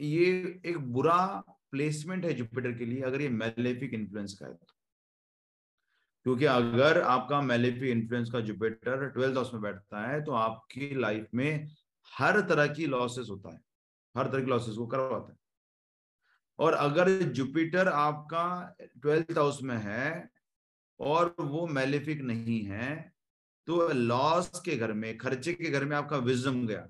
ये 0.00 0.24
एक 0.66 0.78
बुरा 0.78 1.42
प्लेसमेंट 1.70 2.24
है 2.24 2.32
जुपिटर 2.32 2.72
के 2.72 2.86
लिए 2.86 3.02
अगर 3.02 3.20
ये 3.20 3.28
मेलेफिक 3.28 3.94
इन्फ्लुएंस 3.94 4.34
का 4.34 4.46
है 4.46 4.54
तो। 4.54 4.66
क्योंकि 6.24 6.44
अगर 6.44 7.00
आपका 7.02 7.40
मेलेफिक 7.40 7.90
इन्फ्लुएंस 7.90 8.30
का 8.30 8.40
जुपिटर 8.40 9.08
ट्वेल्थ 9.08 9.34
हाउस 9.34 9.52
में 9.54 9.62
बैठता 9.62 10.06
है 10.06 10.24
तो 10.24 10.32
आपकी 10.32 10.94
लाइफ 10.94 11.28
में 11.34 11.68
हर 12.18 12.40
तरह 12.40 12.66
की 12.66 12.86
लॉसेस 12.86 13.26
होता 13.30 13.54
है। 13.54 13.60
हर 14.16 14.30
तरह 14.32 14.40
की 14.40 14.50
लॉसेस 14.50 14.76
को 14.76 14.86
करवाता 14.86 15.32
है। 15.32 15.38
और 16.58 16.72
अगर 16.72 17.10
जुपिटर 17.10 17.88
आपका 17.88 18.76
ट्वेल्थ 19.02 19.38
हाउस 19.38 19.62
में 19.62 19.76
है 19.76 20.35
और 21.00 21.34
वो 21.40 21.66
मेलिफिक 21.68 22.20
नहीं 22.22 22.62
है 22.64 22.94
तो 23.68 23.88
लॉस 23.88 24.60
के 24.64 24.76
घर 24.76 24.92
में, 24.92 25.16
खर्चे 25.18 25.52
के 25.54 25.70
घर 25.70 25.84
में 25.84 25.96
आपका 25.96 26.16
विजम 26.18 26.66
गया। 26.66 26.86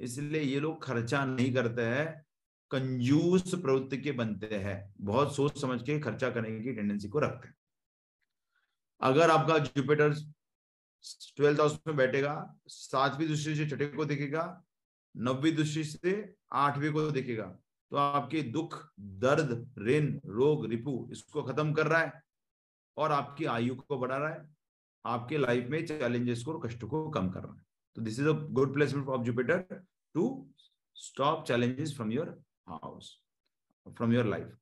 इसलिए 0.00 0.40
ये 0.42 0.60
लोग 0.60 0.82
खर्चा 0.84 1.24
नहीं 1.26 1.52
करते 1.54 1.82
हैं, 1.82 2.24
कंजूस 2.70 3.54
प्रवृत्ति 3.54 3.96
के 3.98 4.12
बनते 4.12 4.54
हैं। 4.56 4.94
बहुत 5.00 5.34
सोच 5.36 5.60
समझ 5.60 5.80
के 5.82 5.98
खर्चा 6.00 6.30
करने 6.30 6.58
की 6.60 6.72
टेंडेंसी 6.72 7.08
को 7.08 7.18
रखते 7.18 7.48
हैं। 7.48 7.54
अगर 9.00 9.30
आपका 9.30 9.58
जुपिटर 9.60 10.14
ट्वेल्थ 11.36 11.60
हाउस 11.60 11.78
में 11.86 11.96
बैठेगा, 11.96 12.60
सातवीं 12.66 13.28
दृष्टि 13.28 13.54
से 13.54 13.68
छठे 13.68 13.86
को 13.86 14.04
देखेगा 14.04 14.64
नब्बी 15.14 15.50
दृष्टि 15.52 15.84
से 15.84 16.34
आठवीं 16.54 16.92
को 16.92 17.10
देखेगा 17.10 17.44
तो 17.92 17.96
आपके 17.96 18.42
दुख, 18.44 18.74
दर्द, 19.00 19.50
ऋण, 19.80 20.18
रोग, 20.26 20.66
रिपु, 20.70 21.08
इसको 21.12 21.42
खत्म 21.42 21.72
कर 21.72 21.86
रहा 21.86 22.00
है। 22.00 22.22
और 22.98 23.12
आपकी 23.12 23.44
आयु 23.46 23.74
को 23.76 23.98
बढ़ा 23.98 24.16
रहा 24.16 24.28
है, 24.28 24.48
आपके 25.04 25.38
लाइफ 25.38 25.68
में 25.70 25.84
चैलेंजेस 25.86 26.42
को 26.44 26.58
कष्ट 26.58 26.84
को 26.84 27.08
कम 27.10 27.28
कर 27.30 27.42
रहा 27.42 27.54
है। 27.54 27.66
तो 27.96 28.02
this 28.02 28.18
is 28.20 28.28
a 28.28 28.32
good 28.32 28.74
placement 28.74 29.08
of 29.08 29.22
Jupiter 29.22 29.64
to 30.14 30.24
stop 30.96 31.44
challenges 31.46 31.94
from 31.96 32.12
your 32.12 32.28
house 32.68 33.18
from 33.86 34.12
your 34.12 34.26
life 34.26 34.56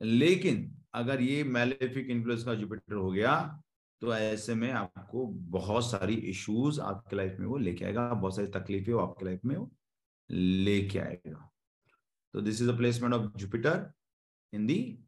लेकिन 0.00 0.70
अगर 0.94 1.20
ये 1.22 1.42
मेलेफिक 1.44 2.10
इन्फ्लुएंस 2.10 2.44
का 2.44 2.54
जुपिटर 2.54 2.94
हो 2.94 3.10
गया 3.10 3.60
तो 4.02 4.14
ऐसे 4.14 4.54
में 4.54 4.70
आपको 4.72 5.26
बहुत 5.52 5.90
सारी 5.90 6.14
इश्यूज़ 6.30 6.80
आपके 6.80 7.16
लाइफ 7.16 7.36
में 7.40 7.46
वो 7.46 7.56
लेके 7.58 7.84
आएगा, 7.84 8.08
बहुत 8.08 8.36
सारी 8.36 8.48
तकलीफें 8.48 8.92
वो 8.92 9.00
आपके 9.00 9.24
लाइफ 9.24 9.44
में 9.44 9.56
वो 9.56 9.70
लेके 10.30 10.98
आएगा। 10.98 11.50
तो 12.34 12.40
this 12.40 12.62
is 12.62 12.70
a 12.70 12.76
placement 12.76 13.14
of 13.14 13.30
Jupiter 13.36 13.90
in 14.52 14.66
the 14.66 15.03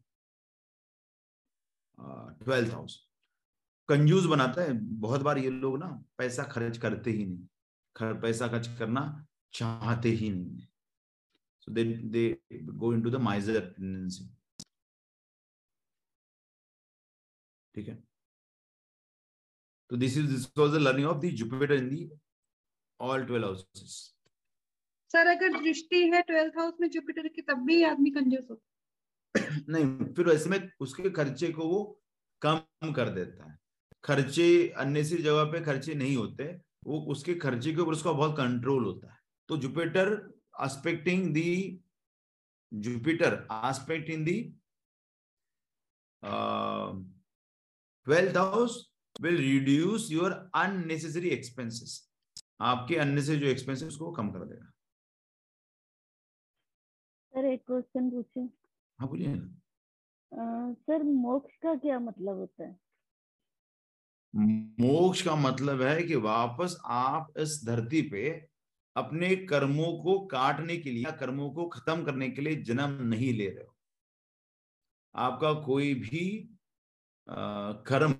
twelfth 1.97 2.71
house. 2.73 3.03
कंजूस 3.89 4.25
बनाता 4.25 4.61
है 4.61 4.73
बहुत 4.99 5.21
बार 5.21 5.37
ये 5.37 5.49
लोग 5.49 5.77
ना 5.79 5.87
पैसा 6.17 6.43
खर्च 6.43 6.77
करते 6.77 7.11
ही 7.11 7.25
नहीं 7.25 7.47
खर, 7.95 8.13
पैसा 8.21 8.47
खर्च 8.47 8.67
करना 8.79 9.03
चाहते 9.53 10.09
ही 10.09 10.29
नहीं 10.29 10.67
so 11.61 11.71
they 11.71 11.83
they 12.15 12.23
go 12.63 12.93
into 12.93 13.09
the 13.09 13.15
miser 13.21 13.59
tendency 13.69 14.25
ठीक 17.75 17.87
है? 17.87 17.95
तो 19.89 19.97
this 19.97 20.17
is 20.17 20.27
this 20.27 20.45
was 20.57 20.71
the 20.71 20.81
learning 20.81 21.07
of 21.07 21.17
the 21.17 21.29
Jupiter 21.41 21.73
in 21.73 21.89
the 21.89 22.09
all 22.99 23.25
12 23.27 23.43
houses 23.43 23.91
sir 25.11 25.27
अगर 25.27 25.59
दृष्टि 25.61 26.01
है 26.09 26.21
12th 26.23 26.57
हाउस 26.57 26.73
में 26.81 26.89
जुपिटर 26.89 27.27
की 27.27 27.41
तब 27.41 27.65
भी 27.65 27.83
आदमी 27.83 28.11
कंजूस 28.11 28.47
होता 28.49 28.63
नहीं 29.69 30.13
फिर 30.13 30.29
ऐसे 30.29 30.49
में 30.49 30.71
उसके 30.79 31.09
खर्चे 31.09 31.51
को 31.51 31.67
वो 31.67 32.01
कम 32.41 32.91
कर 32.93 33.09
देता 33.09 33.51
है। 33.51 33.59
खर्चे 34.03 34.69
अन्य 34.69 35.03
सी 35.03 35.17
जगह 35.17 35.43
पे 35.43 35.61
खर्चे 35.61 35.95
नहीं 35.95 36.15
होते 36.15 36.61
वो 36.85 37.01
उसके 37.01 37.35
खर्चे 37.35 37.73
के 37.73 37.81
ऊपर 37.81 37.91
उसका 37.91 38.11
बहुत 38.11 38.37
कंट्रोल 38.37 38.85
होता 38.85 39.11
है। 39.13 39.19
तो 39.49 39.57
Jupiter 39.57 40.33
aspecting 40.61 41.33
the 41.33 41.79
Jupiter 42.73 43.47
aspecting 43.51 44.25
the 44.25 44.51
uh, 46.23 46.93
12th 48.07 48.35
house 48.35 48.75
will 49.19 49.37
reduce 49.37 50.09
your 50.11 50.31
unnecessary 50.55 51.31
expenses. 51.31 52.03
आपके 52.61 52.95
अननेसेसरी 52.95 53.39
जो 53.39 53.47
एक्सपेंसेस 53.47 53.95
को 53.95 54.11
कम 54.11 54.29
कर 54.29 54.45
देगा। 54.45 54.65
सर 57.33 57.45
एक 57.45 57.63
क्वेश्चन 57.67 58.09
पूछे? 58.09 58.66
हाँ 58.99 59.09
बोलिए 59.09 59.27
ना। 59.27 60.73
सर 60.73 61.03
मोक्ष 61.03 61.55
का 61.55 61.75
क्या 61.75 61.99
मतलब 61.99 62.37
होता 62.37 62.63
है? 62.63 62.75
मोक्ष 64.79 65.21
का 65.21 65.35
मतलब 65.35 65.81
है 65.81 66.03
कि 66.03 66.15
वापस 66.15 66.77
आप 66.85 67.33
इस 67.39 67.61
धरती 67.65 68.01
पे 68.09 68.29
अपने 68.95 69.35
कर्मों 69.45 69.91
को 70.03 70.19
काटने 70.27 70.77
के 70.77 70.91
लिए 70.91 71.11
कर्मों 71.19 71.49
को 71.51 71.67
खत्म 71.67 72.03
करने 72.03 72.29
के 72.29 72.41
लिए 72.41 72.55
जन्म 72.63 73.01
नहीं 73.03 73.33
ले 73.33 73.49
रहे 73.49 73.63
हो। 73.63 73.75
आपका 75.15 75.53
कोई 75.65 75.93
भी 75.93 76.25
आ, 77.27 77.35
कर्म 77.87 78.13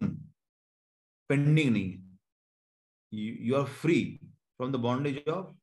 पेंडिंग 1.30 1.72
नहीं 1.72 1.92
है। 1.92 2.18
You 3.48 3.56
are 3.56 3.66
free 3.82 4.20
from 4.24 4.72
the 4.72 4.76
bondage 4.76 5.28
of 5.30 5.56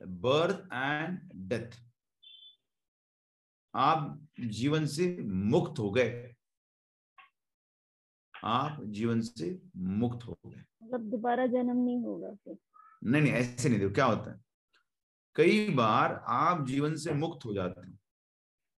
birth 0.00 0.68
and 0.72 1.18
death 1.48 1.78
आप 3.74 4.28
जीवन 4.40 4.86
से 4.86 5.22
मुक्त 5.22 5.78
हो 5.78 5.90
गए। 5.90 6.34
आप 8.44 8.84
जीवन 8.84 9.20
से 9.20 9.62
मुक्त 9.76 10.26
हो 10.26 10.38
गए। 10.46 10.64
मतलब 10.82 11.00
दोबारा 11.00 11.46
जन्म 11.46 11.84
नहीं 11.84 12.04
होगा 12.04 12.34
फिर। 12.34 12.56
नहीं 13.04 13.22
नहीं 13.22 13.32
ऐसे 13.32 13.68
नहीं 13.68 13.78
देखो 13.80 13.94
क्या 13.94 14.04
होता 14.04 14.32
है? 14.32 14.40
कई 15.34 15.70
बार 15.70 16.24
आप 16.26 16.66
जीवन 16.66 16.96
से 16.96 17.12
मुक्त 17.12 17.44
हो 17.44 17.54
जाते 17.54 17.88
हो। 17.88 17.96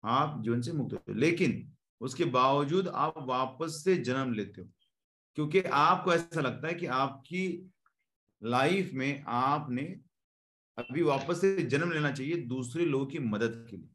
आप 0.05 0.43
जीवन 0.43 0.61
से 0.61 0.73
मुक्त 0.73 0.93
होते 0.93 1.13
हो 1.13 1.19
लेकिन 1.19 1.73
उसके 2.01 2.25
बावजूद 2.25 2.89
आप 2.89 3.15
वापस 3.19 3.81
से 3.85 3.97
जन्म 3.97 4.33
लेते 4.33 4.61
हो। 4.61 4.69
क्योंकि 5.35 5.61
आपको 5.61 6.15
ऐसा 6.15 6.41
लगता 6.41 6.69
है 6.69 6.75
कि 6.75 6.87
आपकी 6.87 7.71
लाइफ 8.43 8.91
में 8.93 9.25
आपने 9.27 10.01
अभी 10.79 11.03
वापस 11.03 11.41
से 11.41 11.63
जन्म 11.63 11.93
लेना 11.93 12.13
चाहिए 12.13 12.37
दूसरे 12.37 12.85
लोगों 12.85 13.07
की 13.07 13.19
मदद 13.19 13.67
के 13.71 13.77
लिए। 13.77 13.89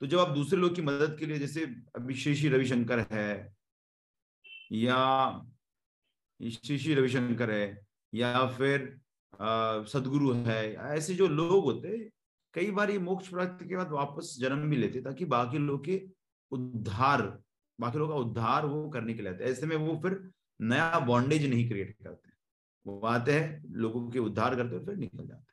तो 0.00 0.06
जब 0.06 0.18
आप 0.18 0.28
दूसरे 0.28 0.58
लोग 0.60 0.74
की 0.76 0.82
मदद 0.82 1.16
के 1.18 1.26
लिए, 1.26 1.38
जैसे 1.38 1.64
अभी 1.96 2.14
श्री 2.14 2.34
श्री 2.34 2.48
रविशंकर 2.48 3.06
है, 3.12 3.54
या 4.72 4.98
श्री 6.40 6.78
श्री 6.78 6.94
रविशंकर 6.94 7.50
है, 7.50 7.86
या 8.12 8.46
फिर 8.48 8.98
सदगुरु 9.88 10.32
है, 10.34 10.74
ऐसे 10.74 11.14
जो 11.14 11.28
लोग 11.28 11.64
होते, 11.64 11.98
कई 12.54 12.70
बार 12.70 12.90
ये 12.90 12.98
मोक्ष 12.98 13.28
प्राप्ति 13.28 13.68
के 13.68 13.76
बाद 13.76 13.90
वापस 13.92 14.36
जन्म 14.40 14.68
भी 14.70 14.76
लेते, 14.76 15.00
ताकि 15.02 15.24
बाकी 15.26 15.58
लोग 15.58 15.84
के 15.84 16.00
उद्धार, 16.52 17.22
बाकी 17.78 17.98
लोग 17.98 18.10
का 18.10 18.16
उद्धार 18.16 18.66
वो 18.66 18.88
करने 18.90 19.14
के 19.14 19.22
लिए 19.22 19.32
आते 19.32 19.44
ऐसे 19.44 19.66
में 19.66 19.76
वो 19.76 19.96
फिर 20.02 20.18
नया 20.60 20.98
बॉन्डेज 21.06 21.46
नहीं 21.50 21.68
क्रिएट 21.68 21.96
करते। 22.02 22.30
वो 22.86 23.00
आते 23.06 23.32
हैं, 23.32 23.62
लोगों 23.72 24.08
के 24.10 24.18
उद्धार 24.18 24.56
करते 24.56 24.84
फिर 24.86 24.96
निकल 24.96 25.26
जाते 25.26 25.45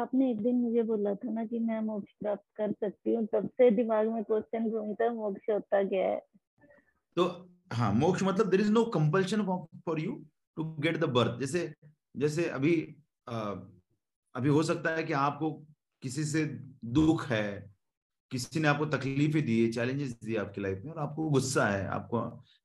आपने 0.00 0.30
एक 0.30 0.42
दिन 0.42 0.54
मुझे 0.54 0.82
बोला 0.82 1.14
था 1.14 1.30
ना 1.30 1.44
कि 1.44 1.58
मैं 1.58 1.80
मोक्ष 1.80 2.12
प्राप्त 2.20 2.44
कर 2.56 2.72
सकती 2.72 3.14
हूँ 3.14 3.26
तब 3.26 3.48
से 3.48 3.70
दिमाग 3.70 4.08
में 4.08 4.22
क्वेश्चन 4.24 4.70
घूमता 4.70 5.12
मोक्ष 5.12 5.50
होता 5.50 5.82
क्या 5.84 6.06
है? 6.08 6.20
तो 7.16 7.24
हाँ 7.72 7.92
मोक्ष 7.92 8.22
मतलब 8.22 8.50
there 8.50 8.60
is 8.60 8.70
no 8.72 8.84
compulsion 8.84 9.42
for 9.86 10.00
you 10.00 10.12
to 10.56 10.64
get 10.80 10.96
the 10.96 11.04
birth 11.04 11.40
जैसे 11.40 11.74
जैसे 12.16 12.48
अभी 12.48 12.74
आ, 13.28 13.38
अभी 14.34 14.48
हो 14.48 14.62
सकता 14.62 14.90
है 14.90 15.04
कि 15.04 15.12
आपको 15.12 15.50
किसी 16.02 16.24
से 16.24 16.44
दुख 16.84 17.26
है 17.26 17.74
किसी 18.30 18.60
ने 18.60 18.68
आपको 18.68 18.86
तकलीफें 18.86 19.44
दी 19.44 19.64
है 19.64 19.70
चैलेंजेस 19.72 20.18
दिए 20.24 20.36
आपकी 20.36 20.60
लाइफ 20.60 20.82
में 20.84 20.92
और 20.92 20.98
आपको 20.98 21.28
गुस्सा 21.30 21.66
है 21.66 21.86
आपको 21.88 22.18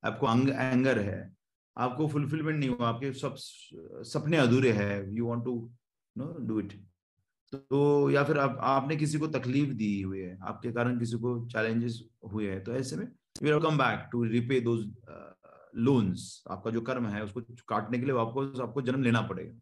आपको 0.04 0.26
अंग, 0.26 0.50
एंगर 0.50 1.00
है 1.00 1.34
आपको 1.78 2.08
फुलफिलमेंट 2.08 2.60
नहीं 2.60 2.70
हुआ 2.70 2.88
आपके 2.88 3.14
सब 3.14 3.36
सपने 4.14 4.38
अधूरे 4.38 4.72
हैं 4.72 4.96
you 5.12 5.28
want 5.28 5.44
to 5.46 5.56
know 6.18 6.34
do 6.40 6.60
it 6.60 6.74
तो 7.54 8.10
या 8.12 8.24
फिर 8.24 8.38
आप, 8.38 8.58
आपने 8.62 8.95
किसी 8.95 9.20
को 9.20 9.28
तकलीफ़ 9.30 9.74
दी 9.74 10.01
हुई 10.01 10.20
है, 10.20 10.38
आपके 10.43 10.72
कारण 10.72 10.99
किसी 10.99 11.18
को 11.18 11.36
चैलेंजेस 11.47 12.01
हुए 12.34 12.49
हैं 12.51 12.64
तो 12.64 12.74
ऐसे 12.76 12.95
में 12.95 13.08
you 13.43 13.60
come 13.60 13.78
back 13.78 14.08
to 14.12 14.24
repay 14.24 14.60
those 14.62 14.86
loans 15.76 16.43
आपका 16.51 16.72
जो 16.72 16.82
कर्म 16.82 17.08
है, 17.08 17.24
उसको 17.24 17.41
काटने 17.68 17.99
के 17.99 18.06
लिए 18.06 18.18
आपको 18.18 18.45
आपको 18.64 18.82
जन्म 18.82 19.04
लेना 19.04 19.22
पड़ेगा। 19.22 19.60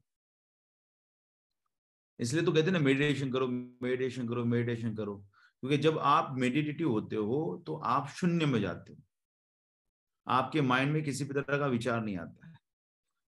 इसलिए 2.19 2.43
तो 2.43 2.51
कहते 2.51 2.65
हैं 2.65 2.73
ना 2.73 2.79
मेडिटेशन 2.79 3.31
करो 3.31 3.47
मेडिटेशन 3.47 4.27
करो 4.27 4.45
मेडिटेशन 4.45 4.95
करो। 4.95 5.15
क्योंकि 5.63 5.77
जब 5.77 5.97
आप 5.99 6.35
मेडिटेटिव 6.37 6.89
होते 6.89 7.15
हो 7.15 7.63
तो 7.67 7.75
आप 7.75 8.07
शून्य 8.09 8.45
में 8.45 8.59
जाते 8.61 8.93
हो। 8.93 9.01
आपके 10.27 10.61
माइंड 10.61 10.91
में 10.93 11.03
किसी 11.03 11.23
भी 11.23 11.33
तरह 11.33 11.57
का 11.57 11.67
विचार 11.67 12.03
नहीं 12.03 12.17
आता 12.17 12.47
है। 12.47 12.57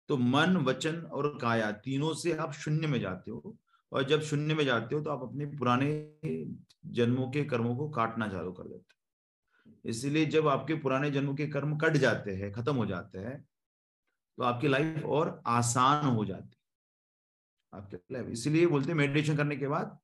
तो 0.08 0.16
मन, 0.16 0.56
वचन 0.58 0.96
और 0.96 1.28
काया, 1.42 1.70
तीनों 1.72 2.12
से 2.14 2.32
आप 2.34 2.52
शून्य 2.52 2.86
में 2.86 3.00
जाते 3.00 3.30
हो। 3.30 3.56
और 3.92 4.04
जब 4.04 4.22
शून्य 4.22 4.54
में 4.54 4.64
जाते 4.64 4.94
हो 4.94 5.00
तो 5.00 5.10
आप 5.10 5.22
अपने 5.22 5.46
पुराने 5.48 5.90
जन्मों 6.88 7.30
के 7.30 7.44
कर्मों 7.44 7.76
को 7.76 7.88
काटना 7.90 8.28
चालू 8.28 8.52
कर 8.52 8.64
देते 8.64 8.76
हो। 8.76 9.72
इसलिए 9.84 10.26
जब 10.26 10.48
आपके 10.48 10.74
पुराने 10.74 11.10
जन्मों 11.10 11.34
के 11.34 11.46
कर्म 11.46 11.76
कट 11.78 11.96
जाते 11.96 12.34
हैं, 12.34 12.52
खत्म 12.52 12.74
हो 12.76 12.86
जाते 12.86 13.18
हैं 13.18 13.40
तो 14.38 14.42
आपकी 14.42 14.68
लाइफ 14.68 15.04
और 15.06 15.40
आसान 15.48 16.06
हो 16.06 16.24
जाती 16.24 16.48
है। 16.48 16.58
आपके 17.72 17.96
लाइफ 18.14 18.28
इसलिए 18.28 18.66
बोलते 18.66 18.88
हैं 18.88 18.96
मेडिटेशन 18.98 19.36
करने 19.36 19.56
के 19.56 19.68
बाद 19.68 19.98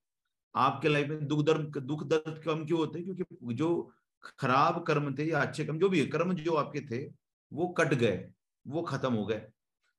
आपके 0.54 0.88
लाइफ 0.88 1.08
में 1.08 1.26
दुख 1.28 1.44
दर्द 1.46 1.76
दुख 1.78 2.02
दर्द 2.04 2.42
कम 2.44 2.64
क्यों 2.66 2.78
होते 2.78 2.98
हैं? 2.98 3.04
क्योंकि 3.06 3.54
जो 3.54 3.92
खराब 4.40 4.82
कर्म 4.84 5.14
थे 5.14 5.24
या 5.24 5.40
अच्छे 5.42 5.64
कर्म, 5.64 5.78
जो 5.78 5.88
भी 5.88 6.06
कर्म 6.06 6.32
जो 6.34 6.54
आपके 6.54 6.80
थे, 6.80 7.04
वो 7.52 7.68
कट 7.68 7.94
गए, 7.94 8.28
वो 8.66 8.82
खत्म 8.82 9.12
हो 9.14 9.24
गए। 9.26 9.42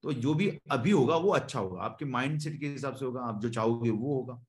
तो 0.03 0.13
जो 0.13 0.33
भी 0.33 0.49
अभी 0.71 0.91
होगा 0.91 1.15
वो 1.17 1.31
अच्छा 1.33 1.59
होगा 1.59 1.81
आपके 1.83 2.05
माइंड 2.05 2.39
सेट 2.39 2.59
के 2.59 2.67
हिसाब 2.67 2.95
से 2.95 3.05
होगा 3.05 3.21
आप 3.21 3.41
जो 3.41 3.49
चाहोगे 3.49 3.89
वो 3.89 4.15
होगा 4.15 4.43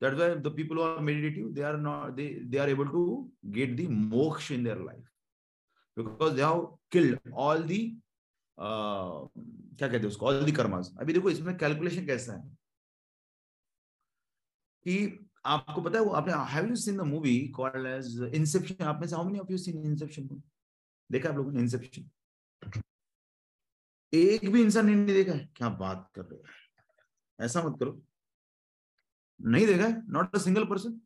That's 0.00 0.18
why 0.18 0.34
the 0.34 0.50
people 0.50 0.76
who 0.76 0.82
are 0.82 1.00
meditative, 1.00 1.54
they 1.54 1.62
are 1.62 1.78
not 1.78 2.16
they 2.16 2.40
they 2.46 2.58
are 2.58 2.68
able 2.68 2.88
to 2.94 3.02
get 3.50 3.76
the 3.76 3.86
moksha 3.88 4.56
in 4.56 4.64
their 4.64 4.76
life 4.76 5.06
because 5.96 6.34
they 6.34 6.42
have 6.42 6.64
killed 6.90 7.18
all 7.34 7.62
the 7.62 7.78
uh, 8.58 9.28
क्या 9.78 9.88
कहते 9.88 9.98
हैं 9.98 10.06
उसको 10.06 10.26
all 10.26 10.42
the 10.44 10.56
karmas. 10.58 10.90
अभी 11.00 11.12
देखो 11.12 11.30
इसमें 11.30 11.56
calculation 11.58 12.06
कैसा 12.06 12.32
है 12.32 12.56
कि 14.86 14.96
आपको 15.46 15.82
पता 15.82 15.98
है 15.98 16.04
वो 16.04 16.12
आपने 16.20 16.34
have 16.52 16.68
you 16.68 16.76
seen 16.76 16.96
the 16.96 17.06
movie 17.12 17.38
called 17.56 17.86
as 17.86 18.22
Inception 18.34 18.84
आप 18.84 19.00
में 19.00 19.06
से 19.08 19.16
how 19.16 19.24
many 19.24 19.38
of 19.38 19.52
you 19.52 19.58
seen 19.58 19.84
Inception 19.92 20.28
देखा 21.10 21.28
आप 21.28 21.36
लोगों 21.36 21.52
ने 21.52 21.60
इंसेप्शन 21.60 22.10
एक 24.14 24.48
भी 24.52 24.62
इंसान 24.62 24.86
ने 24.86 24.94
नहीं 24.94 25.14
देखा 25.14 25.32
है। 25.32 25.48
क्या 25.56 25.68
बात 25.78 26.10
कर 26.14 26.22
रहे 26.22 26.36
हो 26.36 27.44
ऐसा 27.44 27.62
मत 27.62 27.76
करो। 27.80 28.00
नहीं 29.40 29.66
देखा 29.66 29.86
है? 29.86 30.02
नॉट 30.12 30.34
अ 30.34 30.38
सिंगल 30.38 30.64
पर्सन 30.64 31.00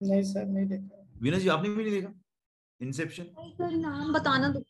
नहीं 0.00 0.22
सर 0.22 0.46
नहीं 0.46 0.66
देखा। 0.66 1.08
वीना 1.22 1.38
जी 1.38 1.48
आपने 1.48 1.68
भी 1.68 1.84
नहीं 1.84 1.92
देखा? 1.92 2.12
इंसेप्शन 2.80 3.24
सर 3.24 3.70
नाम 3.72 4.12
बताना 4.12 4.52
तो। 4.52 4.60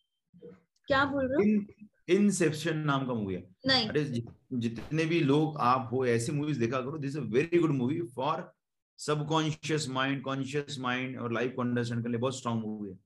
क्या 0.88 1.04
बोल 1.04 1.28
रहे 1.28 1.46
हो? 1.48 1.64
इंसेप्शन 2.08 2.78
नाम 2.78 3.06
का 3.06 3.14
मूवी 3.14 3.34
है। 3.34 3.42
नहीं। 3.66 3.88
अरे 3.88 4.04
जितने 4.04 5.04
भी 5.04 5.20
लोग 5.20 5.56
आप 5.60 5.88
हो 5.92 6.04
ऐसी 6.06 6.32
मूवीज़ 6.32 6.58
देखा 6.60 6.80
करो। 6.80 6.98
This 6.98 7.16
a 7.16 7.20
very 7.36 7.58
good 7.58 7.70
movie 7.70 8.00
for 8.16 8.52
subconscious 8.98 9.88
mind 9.88 10.22
conscious 10.22 10.78
mind 10.78 11.18
और 11.20 11.32
लाइफ 11.32 11.54
को 11.56 11.62
अंडरस्टैंड 11.62 12.02
करने 12.02 12.18
बहुत 12.18 12.36
स्ट्रॉन्ग 12.38 12.64
मूवी 12.66 12.90
है। 12.90 12.98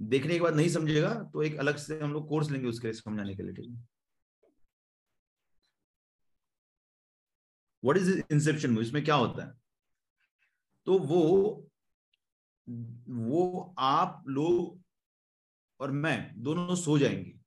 देखने 0.00 0.34
के 0.34 0.40
बाद 0.40 0.54
नहीं 0.54 0.68
समझेगा 0.68 1.14
तो 1.14 1.42
एक 1.42 1.56
अलग 1.56 1.76
से 1.76 2.00
हम 2.00 2.12
लोग 2.12 2.28
कोर्स 2.28 2.50
लेंगे 2.50 2.68
उसके 2.68 2.86
लिए 2.86 2.94
समझाने 2.94 3.34
के 3.34 3.42
लिए, 3.42 3.52
ठीक 3.52 3.70
है? 3.70 3.88
व्हाट 7.84 7.96
इज़ 7.96 8.20
इंसेप्शन 8.32 8.70
मूवी 8.70 8.86
इसमें 8.86 9.04
क्या 9.04 9.14
होता 9.14 9.44
है? 9.44 9.52
तो 10.86 10.98
वो 10.98 11.66
वो 13.08 13.74
आप 13.78 14.24
लोग 14.28 14.80
और 15.80 15.90
मैं 15.90 16.42
दोनों 16.42 16.74
सो 16.74 16.98
जाएँगे 16.98 17.40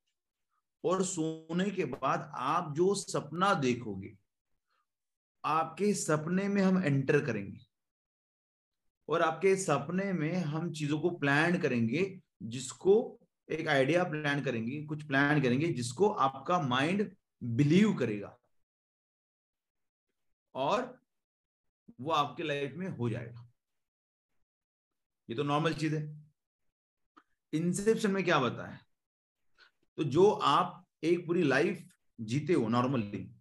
और 0.83 1.03
सोने 1.03 1.69
के 1.69 1.85
बाद 1.85 2.31
आप 2.35 2.73
जो 2.75 2.95
सपना 2.95 3.53
देखोगे, 3.53 4.17
आपके 5.45 5.93
सपने 5.93 6.47
में 6.47 6.61
हम 6.61 6.83
एंटर 6.83 7.25
करेंगे 7.25 7.59
और 9.09 9.21
आपके 9.21 9.55
सपने 9.55 10.13
में 10.13 10.35
हम 10.35 10.71
चीज़ों 10.73 10.99
को 10.99 11.09
प्लान 11.09 11.59
करेंगे 11.59 12.22
जिसको 12.43 13.19
एक 13.49 13.67
आइडिया 13.67 14.03
प्लान 14.03 14.41
करेंगे, 14.43 14.83
कुछ 14.83 15.03
प्लान 15.03 15.41
करेंगे, 15.41 15.67
जिसको 15.67 16.09
आपका 16.09 16.59
माइंड 16.59 17.15
बिलीव 17.43 17.93
करेगा। 17.93 18.37
और 20.55 20.99
वो 22.01 22.11
आपके 22.11 22.43
लाइफ 22.43 22.73
में 22.73 22.87
हो 22.87 23.09
जाएगा। 23.09 23.49
ये 25.29 25.35
तो 25.35 25.43
नॉर्मल 25.43 25.73
चीज़ 25.73 25.95
है। 25.95 26.23
इंसेप्शन 27.53 28.11
में 28.11 28.23
क्या 28.23 28.39
बताया 28.39 28.79
तो 29.97 30.03
जो 30.03 30.29
आप 30.31 30.85
एक 31.03 31.25
पूरी 31.27 31.43
लाइफ 31.43 31.83
जीते 32.21 32.53
हो 32.53 32.67
नॉर्मली 32.69 33.35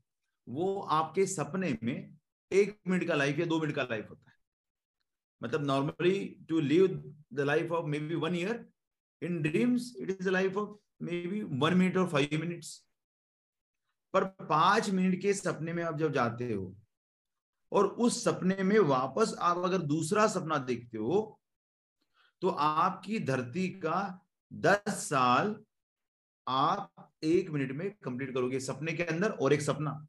वो 0.48 0.80
आपके 0.80 1.26
सपने 1.26 1.78
में 1.82 2.18
एक 2.52 2.80
मिनट 2.88 3.06
का 3.08 3.14
लाइफ 3.14 3.38
या 3.38 3.46
दो 3.46 3.60
मिनट 3.60 3.74
का 3.74 3.82
लाइफ 3.82 4.10
होता 4.10 4.30
है। 4.30 4.36
मतलब 5.42 5.64
normally 5.64 6.44
to 6.48 6.60
live 6.60 7.14
the 7.32 7.40
life 7.40 7.70
of 7.70 7.86
maybe 7.98 8.14
one 8.14 8.36
year 8.36 8.71
in 9.22 9.40
dreams 9.42 9.94
it 10.00 10.10
is 10.10 10.28
life 10.30 10.56
of 10.56 10.78
maybe 11.26 11.42
one 11.42 11.74
minute 11.74 11.96
और 11.96 12.08
फाइव 12.08 12.38
मिनट्स 12.40 12.76
पर 14.14 14.24
पाँच 14.48 14.90
मिनट 14.90 15.20
के 15.22 15.34
सपने 15.34 15.72
में 15.72 15.82
आप 15.82 15.98
जब 15.98 16.12
जाते 16.12 16.52
हो, 16.52 16.74
और 17.72 17.86
उस 17.86 18.22
सपने 18.24 18.62
में 18.62 18.78
वापस 18.78 19.34
आप 19.40 19.58
अगर 19.64 19.82
दूसरा 19.88 20.26
सपना 20.28 20.58
देखते 20.60 20.98
हो 20.98 21.38
तो 22.42 22.48
आपकी 22.50 23.18
धरती 23.20 23.68
का 23.80 23.98
दस 24.50 24.94
साल 25.00 25.54
आप 26.46 27.10
एक 27.24 27.50
मिनट 27.50 27.72
में 27.72 27.90
कंप्लीट 28.04 28.34
करोगे 28.34 28.60
सपने 28.60 28.92
के 28.92 29.04
अंदर 29.04 29.30
और 29.32 29.52
एक 29.52 29.62
सपना। 29.62 30.06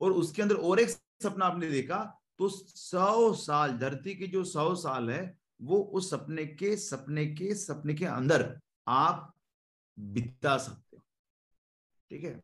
और 0.00 0.12
उसके 0.12 0.42
अंदर 0.42 0.54
और 0.56 0.80
एक 0.80 0.90
सपना 1.22 1.44
आपने 1.44 1.70
देखा 1.70 1.98
तो 2.38 2.48
सौ 2.48 3.32
साल, 3.34 3.76
धरती 3.78 4.14
के 4.14 4.26
जो 4.26 4.44
सौ 4.44 4.74
साल 4.76 5.10
है 5.10 5.38
वो 5.60 5.82
उस 5.82 6.10
सपने 6.10 6.46
के 6.46 6.76
सपने 6.76 7.26
के 7.26 7.54
सपने 7.54 7.94
के 7.94 8.04
अंदर 8.04 8.60
आप 8.88 9.34
बिता 9.98 10.56
सकते 10.56 10.96
हो। 10.96 11.02
ठीक 12.10 12.24
है? 12.24 12.42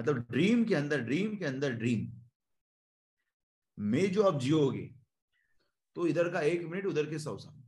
मतलब 0.00 0.26
ड्रीम 0.30 0.64
के 0.64 0.74
अंदर 0.74 1.00
ड्रीम 1.00 1.36
के 1.36 1.44
अंदर 1.44 1.72
ड्रीम 1.72 2.12
में 3.78 4.12
जो 4.12 4.22
आप 4.22 4.40
जियोगे 4.40 4.94
तो 5.94 6.06
इधर 6.06 6.28
का 6.28 6.40
एक 6.40 6.62
मिनट 6.62 6.86
उधर 6.86 7.10
के 7.10 7.18
सौ 7.18 7.36
साल। 7.36 7.60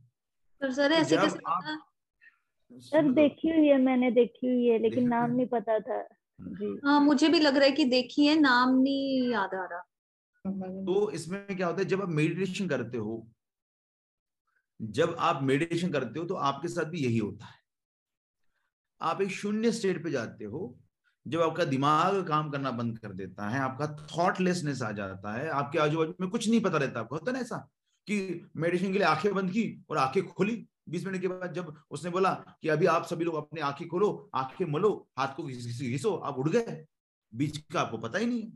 पर 0.61 0.73
सर 0.73 0.89
तो 0.89 0.95
ऐसे 0.95 1.17
कैसे 1.17 1.39
आप- 1.47 2.79
सर 2.79 3.03
तो, 3.03 3.13
देखी 3.13 3.49
हुई 3.49 3.67
है 3.67 3.81
मैंने 3.81 4.11
देखी 4.11 4.47
हुई 4.47 4.67
है 4.67 4.79
लेकिन 4.79 5.07
नाम 5.07 5.31
नहीं 5.31 5.47
पता 5.47 5.79
था। 5.79 6.07
जी। 6.41 6.79
हाँ 6.85 7.01
मुझे 7.01 7.29
भी 7.29 7.39
लग 7.39 7.55
रहा 7.55 7.65
है 7.65 7.71
कि 7.71 7.85
देखी 7.85 8.25
है 8.25 8.39
नाम 8.39 8.77
नहीं 8.79 9.29
याद 9.29 9.53
आ 9.53 9.65
रहा। 9.65 9.81
तो 10.67 11.11
इसमें 11.11 11.57
क्या 11.57 11.67
होता 11.67 11.79
है 11.79 11.85
जब 11.85 12.01
आप 12.01 12.09
मेडिटेशन 12.09 12.67
करते 12.67 12.97
हो 12.97 13.27
जब 14.81 15.15
आप 15.19 15.43
मेडिटेशन 15.43 15.91
करते 15.91 16.19
हो 16.19 16.25
तो 16.25 16.35
आपके 16.35 16.67
साथ 16.67 16.83
भी 16.83 16.99
यही 16.99 17.17
होता 17.17 17.45
है। 17.45 17.61
आप 19.01 19.21
एक 19.21 19.29
शून्य 19.29 19.71
स्टेट 19.71 20.03
पे 20.03 20.11
जाते 20.11 20.45
हो, 20.45 20.79
जब 21.27 21.41
आपका 21.41 21.63
दिमाग 21.63 22.27
काम 22.27 22.49
करना 22.49 22.71
बंद 22.71 22.99
कर 22.99 23.13
देता 23.13 23.49
है, 23.49 23.59
आपका 23.59 24.07
थॉटलेसनेस 24.17 24.81
आ 24.81 24.91
जाता 24.91 25.33
है, 25.33 25.49
आपके 25.49 25.79
आजू 25.79 25.97
बाजू 25.97 26.13
में 26.21 26.29
कुछ 26.29 26.49
नहीं 26.49 26.61
पता 26.61 26.77
रहता, 26.77 26.99
आपको 26.99 27.15
होता 27.15 27.31
ना 27.31 27.39
ऐसा 27.39 27.57
कि 28.07 28.47
मेडिटेशन 28.57 28.91
के 28.91 28.99
लिए 28.99 29.07
आँखें 29.07 29.35
बंद 29.35 29.51
की 29.51 29.85
और 29.89 29.97
आँखें 29.97 30.27
खोली। 30.27 30.67
बीस 30.89 31.05
मिनट 31.05 31.21
के 31.21 31.27
बाद 31.27 31.53
जब 31.53 31.75
उसने 31.91 32.11
बोला 32.11 32.33
कि 32.33 32.69
अभी 32.69 32.85
आप 32.85 33.05
सभी 33.05 33.25
लोग 33.25 33.35
अपनी 33.35 33.61
आँखें 33.61 33.87
खोलो, 33.87 34.29
आँखें 34.35 34.65
मलो, 34.65 35.09
हाथ 35.17 35.27
को 35.27 35.43
घिस- 35.43 36.21
आप 36.23 36.35
उड़ 36.37 36.49
गए। 36.49 36.85
बीच 37.35 37.57
का 37.57 37.81
आपको 37.81 37.97
पता 37.97 38.19
ही 38.19 38.25
नहीं 38.25 38.43
है। 38.43 38.51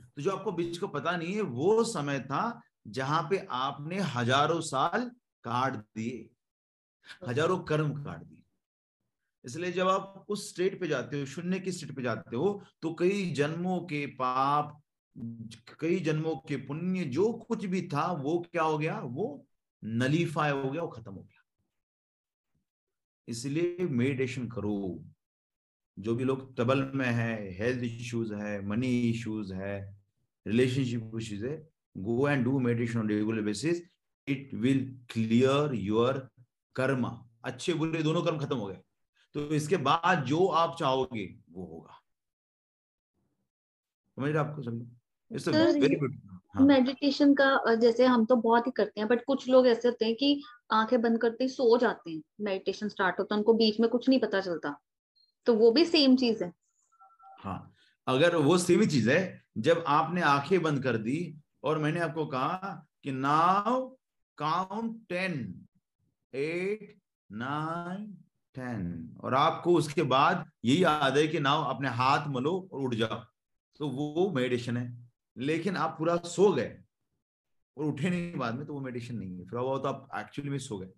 तो 0.00 0.22
जो 0.22 0.30
आपको 0.30 0.52
बीच 0.52 0.78
को 0.78 0.88
पता 0.88 1.16
नहीं 1.16 1.34
है, 1.34 1.40
वो 1.40 1.84
समय 1.84 2.20
था 2.20 2.60
जहाँ 2.88 3.26
पे 3.30 3.46
आपने 3.50 4.00
हज़ारों 4.00 4.60
साल 4.60 5.10
काट 5.44 5.76
दिए 5.76 6.28
हज़ारों 7.28 7.58
कर्म 7.64 7.92
काट 7.94 8.22
दिए। 8.22 8.42
इसलिए 9.44 9.72
जब 9.72 9.88
आप 9.88 10.26
उस 10.28 10.48
स्टेट 10.50 10.78
पे 10.80 10.88
जाते 10.88 11.20
हो 11.20 11.26
शून्य 11.26 11.58
की 11.60 11.72
स्टेट 11.72 11.94
पे 11.96 12.02
जाते 12.02 12.36
हो 12.36 12.62
तो 12.82 12.94
कई 12.94 13.30
जन्मों 13.34 13.80
के 13.86 14.06
पाप 14.18 14.78
कई 15.80 15.98
जन्मों 16.00 16.34
के 16.48 16.56
पुण्य 16.66 17.04
जो 17.14 17.32
कुछ 17.40 17.64
भी 17.66 17.80
था 17.88 18.06
वो 18.14 18.38
क्या 18.42 18.62
हो 18.62 18.76
गया? 18.78 18.98
वो 18.98 19.46
नलीफाई 19.82 20.50
हो 20.50 20.70
गया 20.70 20.82
वो 20.82 20.88
खत्म 20.88 21.12
हो 21.12 21.22
गया। 21.22 21.42
इसलिए 23.28 23.86
मेडिटेशन 23.90 24.46
करो। 24.48 25.04
जो 25.96 26.14
भी 26.14 26.24
लोग 26.24 26.54
ट्रबल 26.56 26.90
में 26.94 27.06
है 27.06 27.34
हेल्थ 27.54 27.82
इश्यूज़ 27.84 28.32
है 28.34 28.60
मनी 28.66 28.88
इश्यूज़ 29.10 29.52
है 29.54 29.74
रिलेशनशिप 30.46 31.12
इश्यूज़ 31.16 31.44
है 31.46 31.56
go 31.96 32.28
and 32.28 32.44
do 32.44 32.58
meditation 32.60 32.98
on 32.98 33.08
regular 33.08 33.42
basis 33.42 33.82
it 34.28 34.54
will 34.54 34.98
clear 35.10 35.74
your 35.74 36.28
karma 36.76 37.28
अच्छे 37.44 37.74
बुरे 37.74 38.02
दोनों 38.02 38.22
कर्म 38.22 38.38
खत्म 38.38 38.56
हो 38.56 38.66
गए। 38.66 38.78
तो 39.34 39.48
इसके 39.48 39.76
बाद 39.76 40.24
जो 40.24 40.46
आप 40.46 40.76
चाहोगे 40.78 41.24
वो 41.50 41.64
होगा। 41.64 41.98
समझ 44.16 44.28
रहे 44.28 44.38
आपको 44.38 44.62
समझ? 44.62 44.82
गुड 46.00 46.20
हाँ। 46.54 46.66
मेडिटेशन 46.66 47.34
का 47.34 47.74
जैसे 47.74 48.06
हम 48.06 48.24
तो 48.24 48.36
बहुत 48.36 48.66
ही 48.66 48.70
करते 48.70 49.00
हैं 49.00 49.08
बट 49.08 49.24
कुछ 49.24 49.48
लोग 49.48 49.66
ऐसे 49.66 49.88
होते 49.88 50.04
हैं 50.04 50.14
कि 50.14 50.42
आँखें 50.72 51.00
बंद 51.02 51.20
करते 51.20 51.44
ही 51.44 51.48
सो 51.48 51.78
जाते 51.78 52.10
हैं। 52.10 52.22
मेडिटेशन 52.40 52.88
स्टार्ट 52.88 53.18
होता 53.18 53.34
है 53.34 53.38
उनको 53.38 53.54
बीच 53.54 53.80
में 53.80 53.88
कुछ 53.90 54.08
नहीं 54.08 54.20
पता 54.20 54.40
चलता। 54.40 54.76
तो 55.46 55.54
वो 55.54 55.70
भी 55.70 55.84
सेम 55.84 56.16
चीज़ 56.16 56.44
है। 56.44 56.52
हाँ। 57.40 57.74
अगर 58.06 58.36
वो 58.36 58.58
सेम 58.58 58.80
ही 58.80 58.86
चीज़ 58.86 59.10
है 59.10 59.44
जब 59.58 59.84
आपने 59.86 60.20
आँखें 60.20 60.62
बंद 60.62 60.82
कर 60.82 60.96
दी 60.96 61.36
और 61.64 61.78
मैंने 61.78 62.00
आपको 62.00 62.26
कहा 62.26 62.86
कि 63.02 63.12
now 63.12 63.96
count 64.42 65.08
ten 65.08 65.66
eight 66.34 67.00
nine 67.32 68.06
ten 68.54 69.16
और 69.20 69.34
आपको 69.34 69.74
उसके 69.74 70.02
बाद 70.02 70.46
यही 70.64 70.84
याद 70.84 71.16
है 71.16 71.28
कि 71.28 71.40
नाउ 71.40 71.64
अपने 71.64 71.88
हाथ 71.88 72.28
मलो 72.28 72.68
और 72.72 72.80
उठ 72.80 72.94
जाओ। 72.94 73.24
तो 73.80 73.88
वो 73.88 74.30
मेडिटेशन 74.34 74.76
है। 74.76 75.10
लेकिन 75.36 75.76
आप 75.76 75.94
पूरा 75.98 76.16
सो 76.16 76.52
गए। 76.52 76.76
और 77.76 77.84
उठे 77.84 78.10
नहीं 78.10 78.34
बाद 78.34 78.54
में 78.54 78.66
तो 78.66 78.74
वो 78.74 78.80
मेडिटेशन 78.80 79.14
नहीं 79.14 79.38
है। 79.38 79.44
फिर 79.44 79.58
वो 79.58 79.78
तो 79.78 79.88
आप 79.88 80.08
एक्चुअली 80.16 80.50
में 80.50 80.58
सो 80.58 80.78
गए। 80.78 80.90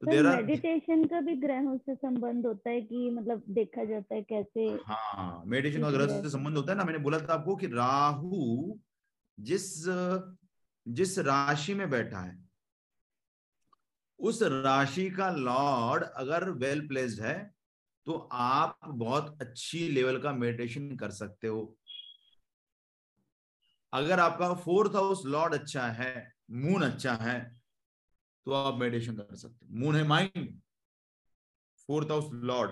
तो 0.00 0.10
देर 0.10 0.26
आर 0.26 0.36
मेडिटेशन 0.36 1.04
का 1.04 1.20
भी 1.20 1.34
ग्रहों 1.36 1.76
से 1.78 1.94
संबंध 1.94 2.46
होता 2.46 2.70
है 2.70 2.80
कि 2.82 3.10
मतलब 3.10 3.42
देखा 3.48 3.84
जाता 3.84 4.14
है 4.14 4.22
कैसे 4.22 4.66
हाँ 4.86 5.42
मेडिटेशन 5.46 5.82
का 5.82 5.90
ग्रह 5.90 6.06
से? 6.06 6.30
संबंध 6.30 6.56
होता 6.56 6.72
है 6.72 6.78
ना। 6.78 6.84
मैंने 6.84 6.98
बोला 6.98 7.18
था 7.18 7.34
आपको 7.34 7.56
कि 7.56 7.66
राहु 7.66 8.78
जिस 9.40 9.84
जिस 10.86 11.18
राशि 11.20 11.74
में 11.74 11.88
बैठा 11.90 12.20
है, 12.20 12.38
उस 14.18 14.42
राशि 14.42 15.08
का 15.10 15.30
लॉर्ड 15.30 16.04
अगर 16.04 16.48
वेल 16.50 16.86
प्लेस्ड 16.88 17.20
है 17.20 17.38
तो 18.06 18.12
आप 18.32 18.78
बहुत 18.84 19.36
अच्छी 19.40 19.88
लेवल 19.88 20.18
का 20.22 20.32
मेडिटेशन 20.32 20.96
कर 20.96 21.10
सकते 21.10 21.48
हो। 21.48 21.76
अगर 23.92 24.20
आपका 24.20 24.52
फोर्थ 24.54 24.94
हाउस 24.94 25.22
लॉर्ड 25.26 25.54
अच्छा 25.54 25.86
है 25.88 26.32
मून 26.50 26.82
अच्छा 26.82 27.14
है 27.14 27.38
तो 28.46 28.52
आप 28.52 28.78
मेडिटेशन 28.78 29.16
कर 29.16 29.36
सकते 29.36 29.66
हो। 29.66 29.78
मून 29.80 29.96
है 29.96 30.06
माइंड 30.08 30.60
फोर्थ 31.88 32.10
हाउस 32.10 32.30
लॉर्ड 32.34 32.70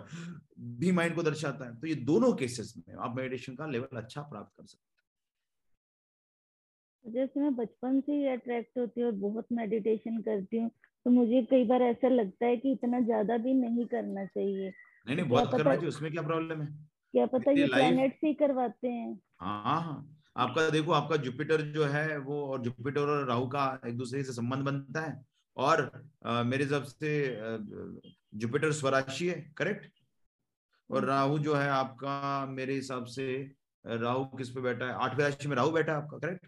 भी 0.80 0.92
माइंड 0.92 1.14
को 1.14 1.22
दर्शाता 1.22 1.64
है। 1.64 1.80
तो 1.80 1.86
ये 1.86 1.94
दोनों 1.94 2.32
केसेस 2.34 2.74
में 2.78 2.94
आप 2.96 3.16
मेडिटेशन 3.16 3.56
का 3.56 3.66
लेवल 3.66 3.96
अच्छा 3.96 4.22
प्राप्त 4.22 4.52
कर 4.56 4.66
सकते 4.66 4.89
जैसे 7.05 7.40
मैं 7.40 7.55
बचपन 7.57 8.01
से 8.01 8.12
ही 8.12 8.26
अट्रैक्ट 8.26 8.78
होती 8.78 9.01
हूँ 9.01 9.09
और 9.11 9.16
बहुत 9.16 9.46
मेडिटेशन 9.53 10.18
करती 10.18 10.57
हूँ। 10.57 10.70
तो 11.05 11.11
मुझे 11.11 11.42
कई 11.42 11.64
बार 11.64 11.82
ऐसा 11.82 12.09
लगता 12.09 12.46
है 12.46 12.57
कि 12.57 12.72
इतना 12.72 13.01
ज़्यादा 13.01 13.36
भी 13.36 13.55
नहीं 13.55 13.86
करना 13.86 14.24
चाहिए। 14.24 14.72
नहीं 15.07 15.16
नहीं 15.16 15.28
बहुत 15.28 15.51
करना 15.53 15.74
चाहिए 15.74 15.88
उसमें 15.88 16.11
क्या 16.12 16.22
प्रॉब्लम 16.22 16.61
है? 16.62 16.66
क्या 17.12 17.26
पता 17.26 17.51
ये 17.51 17.66
life- 17.66 17.74
प्लैनेट्स 17.74 18.18
ही 18.24 18.34
करवाते 18.34 18.88
हैं। 18.88 19.20
हाँ 19.40 19.82
हाँ। 19.82 20.16
आपका 20.36 20.68
देखो 20.70 20.92
आपका 20.92 21.16
जुपिटर 21.16 21.61
जो 21.62 21.84
है 21.84 22.18
वो 22.18 22.42
और 22.46 22.61
जुपिटर 22.62 23.01
और 23.01 23.26
राहु 23.26 23.46
का 23.48 23.80
एक 23.86 23.96
दूसरे 23.96 24.22
से 24.24 24.32
संबंध 24.32 24.64
बनता 24.64 25.01
है। 25.01 25.24
और 25.57 25.80
अ, 26.24 26.42
मेरे 26.42 26.64
हिसाब 26.64 26.82
से 26.82 27.38
जुपिटर 28.34 28.72
स्वराशि 28.72 29.28
है 29.28 29.40
करेक्ट 29.57 29.90
और 30.90 31.05
राहु 31.05 31.38
जो 31.38 31.55
है 31.55 31.68
आपका 31.68 32.46
मेरे 32.46 32.74
हिसाब 32.74 33.05
से 33.05 33.26
राहु 33.84 34.24
किस 34.24 34.48
पे 34.51 34.61
बैठा 34.61 34.86
है? 34.86 34.92
आठवें 34.92 35.24
राशि 35.24 35.48
में 35.48 35.57
राहु 35.57 35.70
बैठा 35.70 35.92
है 35.92 35.98
आपका 35.98 36.18
करेक्ट 36.18 36.46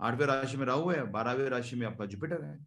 आठवें 0.00 0.26
राशि 0.26 0.56
में 0.56 0.66
राहु 0.66 0.90
है 0.90 1.10
बारहवें 1.10 1.50
राशि 1.50 1.76
में 1.76 1.86
आपका 1.86 2.06
जुपिटर 2.06 2.44
है। 2.44 2.66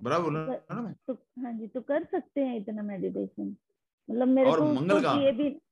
बराबर 0.00 0.24
बोला 0.24 0.74
ना 0.74 0.80
मैं 0.80 0.94
तो 1.06 1.14
हाँ 1.14 1.52
जी 1.52 1.66
तो 1.66 1.80
कर 1.80 2.04
सकते 2.04 2.40
हैं 2.40 2.56
इतना 2.56 2.82
मेडिटेशन 2.82 3.56
मतलब 4.10 4.28
मेरे 4.28 4.50
और 4.50 4.58
को 4.58 4.72
मंगल 4.72 5.02
का? 5.02 5.12
ये 5.12 5.32
भी 5.32 5.62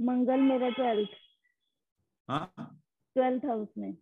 मंगल 0.00 0.40
मेरा 0.40 0.68
ट्वेल्थ 0.68 1.08
हाँ? 2.28 2.54
ट्वेल्थ 3.14 3.44
हाउस 3.44 3.68
में। 3.78 3.96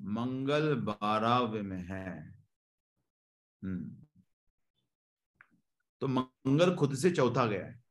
मंगल 0.00 0.74
बारहवें 0.74 1.62
में 1.62 1.82
है। 1.82 2.34
हम्म। 3.64 3.96
तो 6.00 6.08
मंगल 6.08 6.76
खुद 6.76 6.94
से 6.94 7.10
चौथा 7.10 7.46
गया 7.46 7.66
है। 7.66 7.82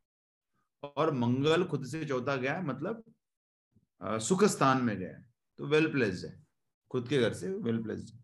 और 0.83 1.11
मंगल 1.11 1.63
खुद 1.65 1.85
से 1.85 2.05
चौथा 2.05 2.35
गया 2.35 2.53
है 2.53 2.65
मतलब 2.65 3.03
सुख 4.01 4.43
स्थान 4.45 4.81
में 4.83 4.95
है 4.95 5.13
तो 5.59 5.67
वेल 5.67 5.91
प्लेस्ड 5.91 6.25
है 6.25 6.33
खुद 6.91 7.07
के 7.07 7.21
घर 7.21 7.33
से 7.33 7.49
वेल 7.49 7.81
प्लेस्ड 7.83 8.13
है। 8.13 8.19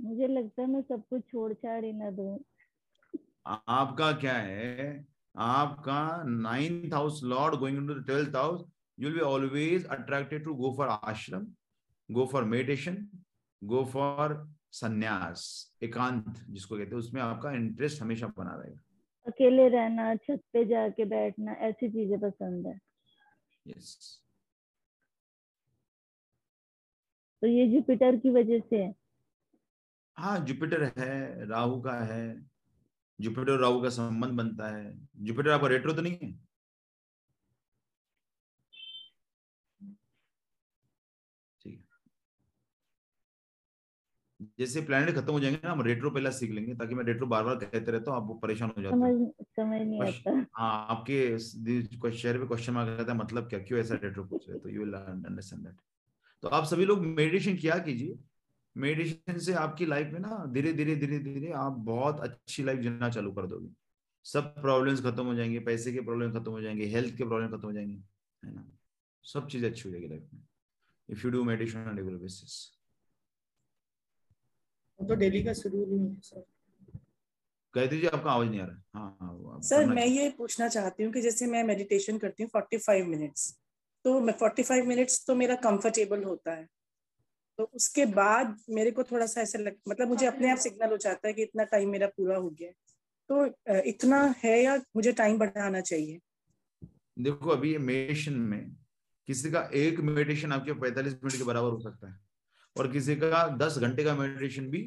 मुझे 0.00 0.26
लगता 0.28 0.62
है 0.62 0.68
मैं 0.68 0.82
सब 0.82 1.02
कुछ 1.10 1.22
छोड़ 1.22 1.52
छाड़ 1.54 1.84
ही 1.84 1.92
ना 1.92 2.10
दूँ। 2.10 2.38
आपका 3.46 4.12
क्या 4.20 4.34
है? 4.34 5.04
आपका 5.34 6.22
ninth 6.24 6.94
house 6.94 7.20
lord 7.24 7.54
going 7.58 7.78
into 7.78 7.94
the 7.94 8.04
twelfth 8.06 8.36
house 8.36 8.64
you 8.98 9.08
will 9.08 9.18
be 9.18 9.24
always 9.24 9.86
attracted 9.88 10.44
to 10.44 10.54
go 10.54 10.74
for 10.76 10.88
ashram 10.88 11.46
go 12.08 12.26
for 12.26 12.44
meditation 12.44 12.96
go 13.62 13.84
for 13.92 14.36
sannyas 14.72 15.42
एकांत 15.82 16.44
जिसको 16.50 16.76
कहते 16.76 16.90
हैं 16.90 16.98
उसमें 16.98 17.20
आपका 17.22 17.52
इंटरेस्ट 17.52 18.02
हमेशा 18.02 18.26
बना 18.38 18.54
रहेगा। 18.54 18.80
अकेले 19.26 19.68
रहना 19.68 20.14
छत 20.16 20.40
पे 20.52 20.64
जाके 20.64 21.04
बैठना 21.04 21.52
ऐसी 21.68 21.88
चीज़ें 21.90 22.18
पसंद 22.20 22.66
है। 22.66 22.78
यस 23.66 24.22
तो 27.42 27.48
ये 27.48 27.66
जुपिटर 27.68 28.16
की 28.16 28.30
वजह 28.30 28.60
से 28.60 28.76
है। 28.76 28.94
हाँ 30.16 30.38
जुपिटर 30.40 30.82
है 30.98 31.46
राहु 31.48 31.80
का 31.82 31.92
है। 32.04 32.24
जुपिटर 33.20 33.58
राहु 33.58 33.82
का 33.82 33.88
संबंध 33.88 34.32
बनता 34.32 34.76
है। 34.76 34.92
जुपिटर 35.16 35.50
आपका 35.50 35.68
रेट्रो 35.68 35.92
तो 35.92 36.02
नहीं 36.02 36.18
है 36.22 36.32
ठीक 41.60 41.84
है 44.40 44.51
जैसे 44.62 44.80
प्लैनेट 44.82 45.14
खत्म 45.16 45.32
हो 45.32 45.40
जाएँगे 45.40 45.60
ना 45.64 45.70
हम 45.70 45.82
रेट्रो 45.82 46.10
पहला 46.10 46.30
सीख 46.32 46.50
लेंगे 46.50 46.74
ताकि 46.74 46.94
मैं 46.94 47.04
रेट्रो 47.04 47.26
बार 47.26 47.44
बार 47.44 47.54
कहते 47.56 47.92
रहता 47.92 48.10
हूँ 48.10 48.18
आप 48.18 48.40
परेशान 48.42 48.72
हो 48.76 48.82
जाते 48.82 48.96
हो। 48.96 49.02
हाँ 50.56 50.86
आपके 50.90 51.38
शेयर 51.38 52.38
पे 52.38 52.46
क्वेश्चन 52.46 52.72
मार्क 52.72 53.00
आता 53.00 53.12
है 53.12 53.18
मतलब 53.18 53.48
क्या 53.48 53.58
क्यों 53.60 53.80
ऐसा 53.80 53.94
रेट्रो 54.02 54.24
पूछ 54.24 54.48
रहे 54.48 54.58
तो 54.58 54.68
यू 54.68 54.80
विल 54.80 54.94
अंडरस्टैंड 54.94 55.62
दैट 55.62 55.76
तो 56.42 56.48
आप 56.48 56.64
सभी 56.64 56.84
लोग 56.84 57.04
मेडिटेशन 57.06 57.56
किया 57.56 57.78
कीजिए। 57.78 58.18
मेडिटेशन 58.76 59.38
से 59.38 59.52
आपकी 59.54 59.86
लाइफ 59.86 60.12
में 60.12 60.20
ना 60.20 60.44
धीरे 60.52 60.72
धीरे 60.72 60.94
धीरे 60.96 61.18
धीरे 61.20 61.52
आप 61.58 61.72
बहुत 61.86 62.20
अच्छी 62.20 62.62
लाइफ 62.62 62.78
जीना 62.80 63.08
चालू 63.10 63.32
कर 63.32 63.46
दोगे। 63.46 63.68
सब 64.26 64.54
प्रॉब्लम्स 64.62 65.02
खत्म 65.02 65.24
हो 65.24 65.34
जाएँगे 65.34 65.58
पैसे 65.60 65.92
के 65.92 66.00
प्रॉब्लम 66.00 66.32
खत्म 66.32 66.52
हो 66.52 66.60
जाएँगे 66.60 66.86
हेल्थ 66.88 67.16
के 67.16 67.24
प्रॉब्लम 67.24 67.48
खत्म 67.48 67.66
हो 67.66 67.72
जाएँगे 67.72 67.94
है 68.42 68.54
ना? 68.54 68.64
सब 69.24 69.48
चीज़ें 69.48 69.68
अच्छी 69.70 69.88
हो 69.88 69.92
जाएगी 69.92 70.08
लाइफ 70.08 70.28
में। 70.34 70.40
If 71.08 71.26
you 71.26 71.30
do 71.32 71.42
meditation 71.44 71.88
on 71.90 71.96
regular 71.96 72.16
basis 72.18 72.54
तो 75.00 75.14
डेली 75.14 75.42
का 75.44 75.52
शेड्यूल 75.52 75.88
ही 75.90 75.98
है 75.98 76.20
सर। 76.20 76.44
कह 77.74 77.86
दीजिए 77.86 78.08
आपका 78.08 78.30
आवाज़ 78.30 78.48
नहीं 78.48 78.60
आ 78.60 78.64
रहा 78.64 78.76
है। 78.76 78.82
हाँ 78.94 79.60
सर 79.62 79.86
मैं 79.86 80.06
ये 80.06 80.28
पूछना 80.30 80.68
चाहती 80.68 81.02
हूँ 81.02 81.12
कि 81.12 81.20
जैसे 81.20 81.46
मैं 81.46 81.62
मेडिटेशन 81.64 82.18
करती 82.18 82.42
हूँ 82.42 82.50
फोर्टी 82.52 82.78
फाइव 82.78 83.06
मिनट्स 83.06 83.50
तो 84.04 84.20
मैं 84.20 84.32
फोर्टी 84.32 84.62
फाइव 84.62 84.86
मिनट्स 84.86 85.24
तो 85.26 85.34
मेरा 85.34 85.54
कंफर्टेबल 85.54 86.22
होता 86.24 86.52
है। 86.52 86.66
तो 87.58 87.64
उसके 87.74 88.06
बाद 88.06 88.56
मेरे 88.70 88.90
को 88.90 89.02
थोड़ा 89.02 89.26
सा 89.26 89.40
ऐसा 89.40 89.58
लग 89.58 89.76
मतलब 89.88 90.08
मुझे 90.08 90.26
अपने 90.26 90.50
आप 90.50 90.58
सिग्नल 90.58 90.90
हो 90.90 90.96
जाता 90.96 91.28
है 91.28 91.34
कि 91.34 91.42
इतना 91.42 91.64
टाइम 91.64 91.90
मेरा 91.90 92.06
पूरा 92.06 92.36
हो 92.36 92.50
गया। 92.50 92.70
तो 93.30 93.44
इतना 93.80 94.22
है 94.38 94.62
या 94.62 94.76
मुझे 94.96 95.12
टाइम 95.12 95.38
बढ़ाना 95.38 95.80
चाहिए? 95.80 96.18
देखो 97.18 97.50
अभी 97.50 97.72
ये 97.72 97.78
मेडिटेशन 97.78 98.32
में 98.32 98.76
किसी 99.28 99.50
का 99.50 99.70
एक 99.74 100.00
मेडिटेशन 100.00 100.52
आपके 100.52 100.72
45 100.72 101.12
मिनट 101.14 101.36
के 101.36 101.44
बराबर 101.44 101.70
हो 101.70 101.80
सकता 101.80 102.08
है। 102.10 102.31
और 102.76 102.92
किसी 102.92 103.16
का 103.16 103.46
10 103.56 103.78
घंटे 103.78 104.04
का 104.04 104.14
मेडिटेशन 104.14 104.68
भी 104.70 104.86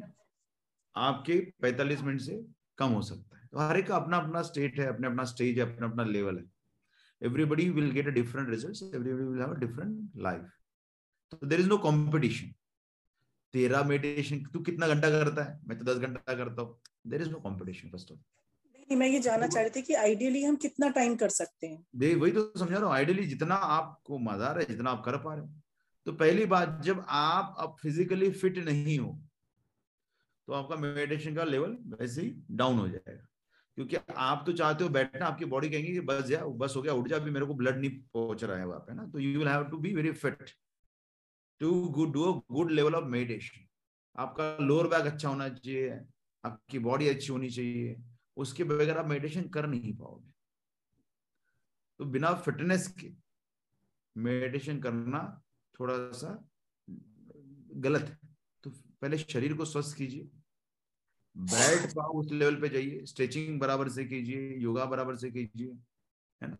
आपके 0.96 1.38
45 1.62 2.02
मिनट 2.02 2.20
से 2.20 2.44
कम 2.78 2.90
हो 2.90 3.02
सकता 3.02 3.38
है। 3.38 3.46
तो 3.52 3.58
हर 3.58 3.78
एक 3.78 3.86
का 3.86 3.96
अपना 3.96 4.16
अपना 4.16 4.42
स्टेट 4.42 4.78
है 4.80 4.86
अपना 4.86 5.08
अपना 5.08 5.24
स्टेज 5.24 5.58
है 5.58 5.74
अपना 5.74 5.86
अपना 5.86 6.04
लेवल 6.04 6.38
है। 6.38 6.44
Everybody 7.22 7.68
will 7.70 7.90
get 7.90 8.06
a 8.06 8.10
different 8.10 8.48
result 8.50 8.94
everybody 8.94 9.24
will 9.24 9.40
have 9.40 9.54
a 9.54 9.58
different 9.58 10.10
life 10.16 10.50
तो 11.32 11.46
देर 11.46 11.60
इज़ 11.60 11.68
नो 11.68 11.78
कॉम्पिटिशन 11.78 12.52
तेरा 13.54 13.82
मेडिटेशन 13.82 14.42
तू 14.44 14.60
कितना 14.60 14.88
घंटा 14.88 15.10
करता 15.10 15.44
है? 15.44 15.60
मैं 15.68 15.78
तो 15.78 15.84
दस 15.84 15.98
घंटा 15.98 16.34
करता 16.34 16.62
हूँ। 16.62 16.78
There 17.06 17.22
is 17.22 17.30
no 17.30 17.38
competition 17.38 17.88
first 17.88 18.12
of 18.12 18.18
मैं 18.92 19.06
ये 19.06 19.20
जानना 19.20 19.46
चाह 19.46 19.62
रही 19.62 19.70
थी 19.70 19.82
कि 19.82 19.94
आइडियली 19.94 20.42
हम 20.44 20.56
कितना 20.56 20.88
टाइम 20.88 21.16
कर 21.16 21.28
सकते 21.28 21.66
हैं? 21.66 22.14
वही 22.16 22.32
तो 22.32 22.52
समझा 22.58 22.76
रहा 22.76 22.86
हूँ। 22.86 22.94
आइडियली 22.94 23.26
जितना 23.26 23.54
आपको 23.54 24.18
मज़ा 24.18 24.46
आ 24.46 24.52
रहा 24.52 24.60
है 24.60 24.64
जितना 24.64 24.90
आप 24.90 25.02
कर 25.04 25.16
पा 25.16 25.34
रहे 25.34 25.44
हो। 25.44 25.48
तो 26.06 26.12
पहली 26.14 26.44
बात, 26.46 26.80
जब 26.82 27.04
आप 27.08 27.54
अब 27.58 27.76
फिजिकली 27.80 28.30
फिट 28.32 28.58
नहीं 28.58 28.98
हो 28.98 29.18
तो 30.48 30.52
आपका 30.52 30.76
मेडिटेशन 30.76 31.34
का 31.34 31.44
लेवल 31.44 31.76
वैसे 31.90 32.22
ही 32.22 32.34
डाउन 32.50 32.78
हो 32.78 32.88
जाएगा। 32.88 33.26
क्योंकि 33.78 33.96
आप 34.08 34.42
तो 34.46 34.52
चाहते 34.52 34.84
हो 34.84 34.90
बैठना, 34.90 35.26
आपकी 35.26 35.44
बॉडी 35.44 35.68
कहेंगे 35.70 35.92
कि 35.92 36.00
बस 36.00 36.24
जा 36.24 36.44
बस 36.44 36.74
हो 36.76 36.82
गया, 36.82 36.92
उठ 36.92 37.08
जा, 37.08 37.16
अभी 37.16 37.30
मेरे 37.30 37.46
को 37.46 37.54
ब्लड 37.54 37.78
नहीं 37.78 37.90
पहुँच 38.14 38.44
रहा 38.44 38.58
है 38.58 38.66
वहाँ 38.66 38.80
पे 38.80 38.94
ना। 38.94 39.06
तो 39.06 39.18
you 39.18 39.38
will 39.38 39.48
have 39.48 39.64
to 39.64 39.78
be 39.78 39.94
very 39.94 40.12
fit 40.12 40.50
to 41.60 41.72
good 41.88 42.12
do 42.12 42.32
good 42.52 42.70
level 42.70 42.94
of 42.94 43.04
meditation 43.06 43.66
आपका 44.18 44.56
लोअर 44.60 44.86
बैक 44.88 45.12
अच्छा 45.12 45.28
होना 45.28 45.48
चाहिए, 45.48 45.98
आपकी 46.44 46.78
बॉडी 46.78 47.08
अच्छी 47.08 47.32
होनी 47.32 47.50
चाहिए, 47.50 47.96
उसके 48.36 48.64
बगैर 48.64 48.98
आप 48.98 49.06
मेडिटेशन 49.06 49.48
कर 49.48 49.66
नहीं 49.66 49.96
पाओगे। 49.96 50.32
तो 52.00 52.04
बिना 52.06 52.32
फिटनेस 52.36 52.86
के 53.00 53.10
मेडिटेशन 54.16 54.80
करना 54.80 55.20
थोड़ा 55.80 55.94
सा 56.12 56.32
गलत 57.78 58.02
है। 58.02 58.18
तो 58.64 58.70
पहले 58.70 59.18
शरीर 59.18 59.54
को 59.54 59.64
स्वस्थ 59.64 59.96
कीजिए। 59.96 60.28
बैठ 61.36 61.92
पाओ 61.96 62.12
उस 62.20 62.32
लेवल 62.32 62.56
पे 62.60 62.68
जाइए। 62.68 63.04
स्ट्रेचिंग 63.06 63.58
बराबर 63.60 63.88
से 63.88 64.04
कीजिए 64.04 64.54
योगा 64.58 64.84
बराबर 64.84 65.16
से 65.16 65.30
कीजिए 65.30 65.72
है 66.40 66.48
ना? 66.48 66.56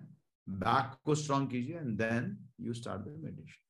बैक 0.47 0.97
को 1.05 1.15
स्ट्रांग 1.15 1.49
कीजिए 1.49 1.77
and 1.77 1.97
then 1.99 2.37
you 2.61 2.75
start 2.75 3.03
the 3.03 3.15
meditation 3.19 3.63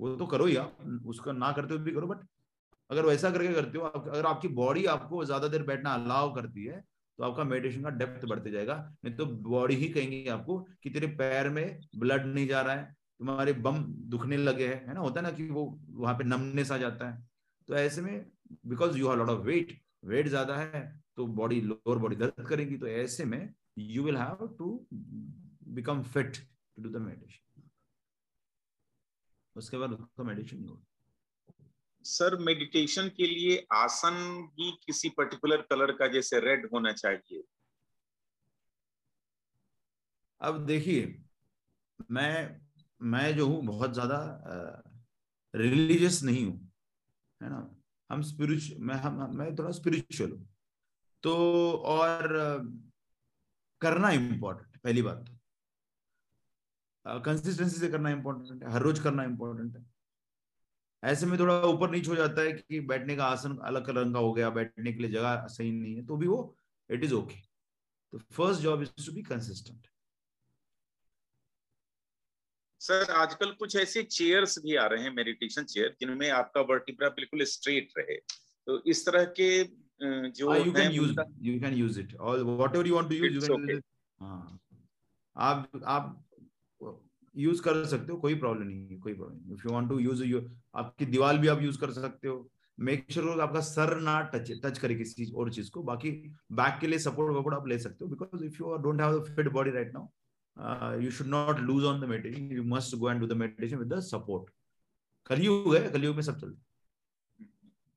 वो 0.00 0.14
तो 0.16 0.26
करो 0.26 0.44
ही 0.46 0.56
आप 0.56 1.02
उसका 1.06 1.32
ना 1.32 1.50
करते 1.52 1.74
हुए 1.74 1.84
भी 1.84 1.92
करो 1.92 2.06
बट 2.06 2.26
अगर 2.90 3.06
वैसा 3.06 3.30
करके 3.30 3.52
करते 3.54 3.78
हो 3.78 3.84
आप, 3.84 4.08
अगर 4.08 4.26
आपकी 4.26 4.48
बॉडी 4.50 4.84
आपको 4.86 5.24
ज़्यादा 5.24 5.48
देर 5.48 5.62
बैठना 5.62 5.94
अलाउ 5.94 6.34
करती 6.34 6.64
है 6.64 6.80
तो 7.18 7.24
आपका 7.24 7.44
मेडिटेशन 7.44 7.82
का 7.82 7.90
डेप्थ 7.90 8.24
बढ़ते 8.26 8.50
जाएगा। 8.50 8.74
नहीं 9.04 9.14
तो 9.16 9.26
बॉडी 9.26 9.74
ही 9.74 9.88
कहेंगे 9.88 10.28
आपको 10.30 10.58
कि 10.82 10.90
तेरे 10.90 11.06
पैर 11.16 11.48
में 11.48 11.80
ब्लड 11.96 12.26
नहीं 12.26 12.46
जा 12.48 12.60
रहा 12.60 12.74
है 12.74 12.94
तुम्हारे 13.22 13.52
बम 13.64 13.76
दुखने 14.10 14.36
लगे 14.36 14.66
हैं 14.66 14.86
है 14.86 14.94
ना? 14.94 15.00
होता 15.00 15.20
है 15.20 15.22
ना 15.22 15.30
कि 15.32 15.44
वो 15.48 15.64
वहाँ 15.90 16.14
पे 16.18 16.24
नमनेस 16.24 16.70
आ 16.72 16.76
जाता 16.78 17.10
है। 17.10 17.26
तो 17.68 17.74
ऐसे 17.76 18.00
में 18.02 18.26
because 18.66 18.96
you 18.98 19.08
have 19.08 19.18
lot 19.18 19.28
of 19.28 19.40
weight 19.42 19.80
weight 20.04 20.28
ज़्यादा 20.28 20.56
है 20.56 20.80
तो 21.16 21.26
बॉडी 21.38 21.60
लोअर 21.62 21.98
बॉडी 21.98 22.16
दर्द 22.16 22.46
करेगी 22.48 22.76
तो 22.76 22.86
ऐसे 22.88 23.24
में 23.24 23.54
you 23.78 24.02
will 24.04 24.16
have 24.16 24.46
to 24.58 24.68
become 25.74 26.02
fit 26.04 26.36
to 26.36 26.82
do 26.82 26.88
the 26.90 27.02
meditation 27.02 27.68
उसके 29.56 29.78
बाद 29.78 29.92
उसका 29.92 30.24
मेडिटेशन 30.24 30.56
नहीं 30.56 30.68
होगा। 30.68 30.84
सर 32.04 32.36
मेडिटेशन 32.40 33.08
के 33.16 33.26
लिए 33.26 33.64
आसन 33.72 34.14
भी 34.56 34.70
किसी 34.86 35.08
पर्टिकुलर 35.18 35.62
कलर 35.70 35.92
का 35.92 36.06
जैसे 36.08 36.40
रेड 36.40 36.68
होना 36.72 36.92
चाहिए। 36.94 37.42
अब 40.40 40.64
देखिए 40.66 41.14
मैं 42.10 42.60
मैं 43.02 43.34
जो 43.36 43.46
हूँ 43.48 43.64
बहुत 43.66 43.92
ज़्यादा 43.92 44.18
रिलीजियस 45.54 46.22
नहीं 46.22 46.44
हूँ, 46.46 46.56
है 47.40 47.48
ना? 47.50 47.68
हम 48.10 48.22
स्पिरिचुअल 48.22 48.80
मैं, 48.80 48.94
हम, 48.94 49.36
मैं 49.36 49.54
थोड़ा 49.56 49.70
स्पिरिचुअल 49.70 50.30
हूँ। 50.30 50.48
तो 51.22 51.32
और 51.86 52.28
करना 53.80 54.10
इम्पोर्टेंट 54.10 54.76
पहली 54.82 55.02
बात 55.02 55.24
तो। 55.26 57.20
कंसिस्टेंसी 57.20 57.76
से 57.76 57.88
करना 57.88 58.10
इम्पोर्टेंट 58.10 58.62
है, 58.62 58.70
हर 58.72 58.82
रोज 58.82 58.98
करना 59.00 59.22
इम्पोर्टेंट 59.24 59.76
है। 59.76 59.84
ऐसे 61.02 61.26
में 61.26 61.38
थोड़ा 61.38 61.60
ऊपर 61.64 61.90
नीच 61.90 62.08
हो 62.08 62.14
जाता 62.16 62.42
है 62.42 62.52
कि 62.52 62.80
बैठने 62.82 63.16
का 63.16 63.24
आसन 63.26 63.56
अलग 63.64 63.88
रंग 63.90 64.14
का 64.14 64.20
हो 64.20 64.32
गया, 64.32 64.50
बैठने 64.50 64.92
के 64.92 65.02
लिए 65.02 65.10
जगह 65.10 65.46
सही 65.48 65.72
नहीं 65.72 65.94
है 65.96 66.04
तो 66.06 66.16
भी 66.16 66.26
वो 66.26 66.56
इट 66.90 67.04
इज़ 67.04 67.14
ओके 67.14 67.36
तो 68.12 68.18
first 68.32 68.62
job 68.62 68.82
is 68.82 69.06
to 69.06 69.12
be 69.12 69.22
consistent 69.22 69.86
sir 72.82 73.10
आजकल 73.14 73.50
कुछ 73.58 73.76
ऐसे 73.76 74.02
चेयर्स 74.02 74.58
भी 74.62 74.74
आ 74.76 74.86
रहे 74.86 75.02
हैं 75.02 75.10
मेडिटेशन 75.14 75.64
चेयर 75.64 75.94
जिनमें 76.00 76.28
आपका 76.32 76.60
वर्टिब्रा 76.70 77.08
बिल्कुल 77.18 77.44
स्ट्रेट 77.46 77.92
रहे। 77.98 78.16
तो 78.66 78.82
इस 78.90 79.04
तरह 79.06 79.24
के 79.38 79.48
जो 80.32 80.54
you 80.56 80.72
can 80.72 80.92
use 80.92 81.20
you 81.42 81.60
can 81.60 81.74
use 81.74 82.00
it 82.00 82.14
और 82.16 82.42
whatever 82.76 82.86
you 82.86 82.94
want 82.94 83.08
to 83.08 83.14
use 83.16 83.34
you 83.34 83.40
can 83.40 83.70
use 83.70 83.82
आप 85.36 85.82
आप 85.86 86.24
यूज़ 87.34 87.62
कर 87.62 87.84
सकते 87.86 88.12
हो 88.12 88.18
कोई 88.20 88.34
प्रॉब्लम 88.38 88.66
नहीं 88.66 88.88
है 88.88 88.96
कोई 89.00 89.14
problem 89.14 89.54
if 89.54 89.62
you 89.66 89.72
want 89.72 89.88
to 89.88 89.98
use 89.98 90.22
you 90.24 90.40
आपकी 90.76 91.06
दीवार 91.06 91.38
भी 91.38 91.48
आप 91.48 91.62
यूज़ 91.62 91.78
कर 91.80 91.90
सकते 91.92 92.28
हो। 92.28 92.50
मेक 92.78 93.06
श्योर 93.10 93.26
sure 93.26 93.40
आपका 93.40 93.60
सर 93.60 93.96
ना 94.00 94.20
टच 94.34 94.50
टच 94.64 94.78
करे 94.78 94.94
किसी 94.94 95.30
और 95.32 95.52
चीज़ 95.54 95.70
को। 95.70 95.82
बाकी 95.82 96.10
बैक 96.60 96.78
के 96.80 96.86
लिए 96.86 96.98
सपोर्ट 96.98 97.36
वपोर्ट 97.36 97.56
आप 97.56 97.68
ले 97.68 97.78
सकते 97.78 98.04
हो 98.04 98.10
because 98.10 98.44
if 98.44 98.56
you 98.60 98.76
don't 98.82 99.00
have 99.00 99.20
fit 99.26 99.48
body 99.52 99.70
right 99.70 99.92
now 99.94 100.06
you 101.02 101.10
should 101.10 101.26
not 101.28 101.60
lose 101.60 101.84
on 101.84 102.00
the 102.00 102.04
meditation 102.04 102.50
you 102.52 102.64
must 102.66 102.96
go 102.96 103.10
and 103.10 103.20
do 103.20 103.26
the 103.26 103.32
meditation 103.38 103.76
with 103.76 103.92
the 103.92 104.00
support 104.02 104.50
Kalyug 105.26 105.74
है 105.74 105.88
कलयुग 105.90 106.16
में 106.16 106.22
सब 106.22 106.40
चलता 106.40 106.60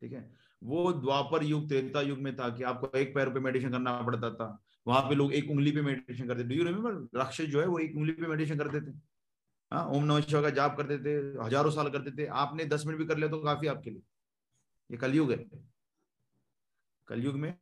ठीक 0.01 0.13
है? 0.13 0.29
वो 0.61 0.91
द्वापर 0.93 1.43
युग, 1.43 1.67
त्रेता 1.69 2.01
युग 2.01 2.19
में 2.19 2.35
था 2.35 2.49
कि 2.49 2.63
आपको 2.63 2.97
एक 2.97 3.13
पैर 3.15 3.29
पे 3.29 3.39
मेडिटेशन 3.39 3.71
करना 3.71 4.01
पड़ता 4.01 4.29
था। 4.31 4.47
वहाँ 4.85 5.01
पे 5.09 5.15
लोग 5.15 5.33
एक 5.33 5.49
उंगली 5.51 5.71
पे 5.71 5.81
मेडिटेशन 5.81 6.27
करते 6.27 6.43
डू 6.43 6.55
यू 6.55 6.63
रिमेम्बर 6.63 7.19
राक्षस 7.19 7.45
जो 7.45 7.61
है, 7.61 7.67
वो 7.67 7.79
एक 7.79 7.95
उंगली 7.97 8.13
पे 8.13 8.27
मेडिटेशन 8.27 8.57
करते 8.59 8.81
थे। 8.81 8.93
हाँ 9.71 9.85
ओम 9.87 10.03
नमः 10.03 10.21
शिवाय 10.21 10.43
का 10.43 10.49
जाप 10.55 10.77
करते 10.77 10.97
थे, 10.99 11.15
हज़ारों 11.43 11.71
साल 11.71 11.89
करते 11.89 12.11
थे। 12.17 12.25
आपने 12.41 12.65
दस 12.65 12.85
मिनट 12.85 12.99
भी 12.99 13.05
कर 13.05 13.17
लिया 13.17 13.29
तो 13.29 13.41
काफ़ी 13.43 13.67
आपके 13.67 13.89
लिए। 13.89 14.01
ये 14.89 14.97
कलयुग 14.97 15.31
है। 15.31 15.37
कलयुग 17.07 17.35
में 17.35 17.55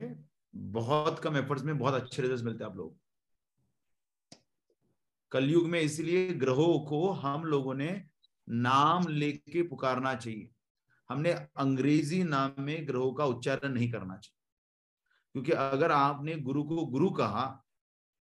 बहुत 0.74 1.20
कम 1.20 1.38
एफर्ट्स 1.38 1.64
में 1.64 1.78
बहुत 1.78 1.94
अच्छे 1.94 2.22
रिज़ल्ट 2.22 2.44
मिलते 2.46 2.64
हैं 2.64 2.72
आप 2.72 2.78
लोग 2.78 2.96
कलयुग 5.34 5.68
में 5.68 5.82
इसलिए 5.82 6.34
ग्रहों 6.34 6.80
को 6.80 7.10
हम 7.10 7.44
लोगों 7.44 7.74
ने 7.74 8.06
नाम 8.50 9.08
लेके 9.08 9.64
पुकारना 9.64 10.16
चाहिए। 10.16 10.50
हमने 11.10 11.32
अंग्रेज़ी 11.32 12.24
नाम 12.24 12.52
में 12.60 12.88
ग्रहों 12.88 13.14
का 13.14 13.26
उच्चारण 13.26 13.70
नहीं 13.70 13.92
करना 13.92 14.18
चाहिए। 14.18 14.40
क्योंकि 15.34 15.52
अगर 15.52 15.92
आपने 15.92 16.36
गुरु 16.36 16.64
को 16.64 16.86
गुरु 16.86 17.10
कहा 17.10 17.66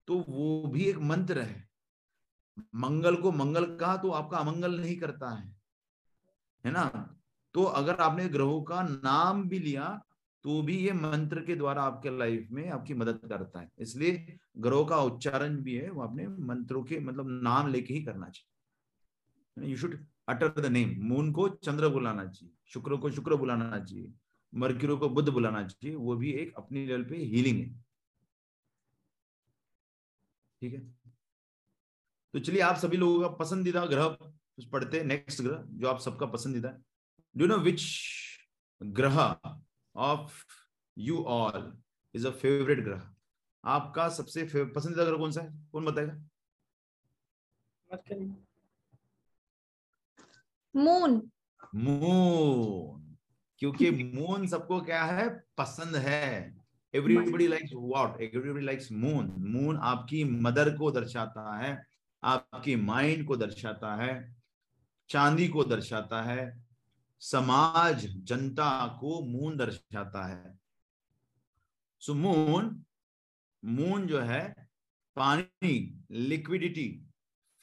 तो 0.06 0.24
वो 0.28 0.66
भी 0.66 0.84
एक 0.84 0.98
मंत्र 0.98 1.40
है। 1.40 1.68
मंगल 2.74 3.16
को 3.16 3.32
मंगल 3.32 3.76
कहा 3.76 3.96
तो 3.96 4.10
आपका 4.10 4.38
अमंगल 4.38 4.80
नहीं 4.80 4.96
करता 4.96 5.30
है। 5.30 5.56
है 6.64 6.72
ना? 6.72 7.14
तो 7.54 7.64
अगर 7.64 7.94
आपने 7.94 8.28
ग्रहों 8.28 8.62
का 8.62 8.82
नाम 8.82 9.48
भी 9.48 9.58
लिया 9.58 10.04
तो 10.44 10.62
भी 10.62 10.76
ये 10.78 10.92
मंत्र 10.92 11.44
के 11.44 11.54
द्वारा 11.54 11.82
आपके 11.82 12.10
लाइफ 12.18 12.48
में 12.50 12.68
आपकी 12.70 12.94
मदद 12.94 13.20
करता 13.28 13.60
है। 13.60 13.70
इसलिए 13.78 14.38
ग्रह 14.58 14.84
का 14.84 15.00
उच्चारण 15.02 15.56
भी 15.56 15.74
है, 15.74 15.90
वो 15.90 16.02
अपने 16.02 16.28
मंत्रों 16.28 16.82
के 16.84 17.00
मतलब 17.00 17.28
नाम 17.42 17.68
लेके 17.68 17.94
ही 17.94 18.02
करना 18.04 18.28
चाहिए। 18.28 19.70
You 19.70 19.76
should 19.76 19.98
utter 20.28 20.60
the 20.60 20.66
name 20.66 20.94
moon 21.04 21.32
को 21.32 21.48
चंद्र 21.48 21.88
बुलाना 21.88 22.24
चाहिए, 22.24 22.54
शुक्र 22.66 22.96
को 22.96 23.10
शुक्र 23.10 23.36
बुलाना 23.36 23.78
चाहिए, 23.80 24.12
मर्क्यूरो 24.52 24.96
को 24.96 25.08
बुद्ध 25.08 25.28
बुलाना 25.28 25.66
चाहिए, 25.66 25.94
वो 25.96 26.16
भी 26.16 26.30
एक 26.32 26.54
अपनी 26.56 26.86
लेवल 26.86 27.04
पे 27.04 27.16
हीलिंग 27.16 27.58
है। 27.58 27.72
ठीक 30.62 30.74
है? 30.74 30.80
तो 32.34 32.38
चलिए 32.38 32.60
आप 32.60 32.76
सभी 32.76 32.96
लोगों 32.96 33.20
का 33.20 33.28
पसंदीदा 33.36 33.84
ग्रह 33.86 34.16
पढ़ते 34.72 34.98
हैं 34.98 35.04
नेक्स्ट 35.04 35.42
ग्रह, 35.42 35.62
जो 35.66 35.88
आप 35.88 36.00
सबका 36.00 36.26
पसंदीदा 36.26 36.68
है। 36.68 36.82
डू 37.36 37.46
नो 37.46 37.56
विच 37.58 37.82
ग्रह 38.80 39.18
of 40.00 40.44
you 40.96 41.22
all 41.28 41.72
is 42.14 42.26
a 42.26 42.30
favourite 42.30 42.84
ग्रह 42.84 43.02
आपका 43.64 44.08
सबसे 44.08 44.44
पसंदीदा 44.64 45.04
ग्रह 45.04 45.18
कौन 45.18 45.32
सा 45.32 45.40
है? 45.40 45.52
कौन 45.72 45.84
बताएगा? 45.84 46.14
मून 50.74 51.20
मून 51.74 53.16
क्योंकि 53.58 53.90
मून 53.90 54.46
सबको 54.46 54.80
क्या 54.80 55.04
है? 55.04 55.28
पसंद 55.58 55.96
है। 55.96 56.60
Everybody 56.94 57.46
likes 57.48 57.72
what 57.74 58.20
everybody 58.20 58.64
likes 58.64 58.90
moon 58.92 59.26
moon 59.38 59.76
आपकी 59.76 60.22
मदर 60.24 60.76
को 60.76 60.90
दर्शाता 60.90 61.56
है 61.56 61.70
आपकी 62.22 62.76
माइंड 62.76 63.26
को 63.26 63.36
दर्शाता 63.36 63.94
है 63.96 64.14
चांदी 65.10 65.48
को 65.48 65.64
दर्शाता 65.64 66.22
है 66.22 66.40
समाज 67.20 68.06
जनता 68.16 68.98
को 69.00 69.22
मून 69.22 69.56
दर्शाता 69.56 70.26
है। 70.26 70.58
सो 72.00 72.14
मून 72.14 72.84
मून 73.64 74.06
जो 74.06 74.20
है, 74.20 74.68
पानी 75.16 76.04
लिक्विडिटी 76.10 77.06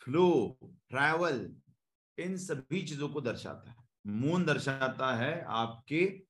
फ्लो 0.01 0.57
ट्रैवल 0.89 1.55
इन 2.17 2.37
सभी 2.37 2.81
चीज़ों 2.81 3.09
को 3.09 3.21
दर्शाता 3.21 3.71
है। 3.71 3.77
मून 4.07 4.45
दर्शाता 4.45 5.15
है 5.15 5.45
आपके 5.47 6.23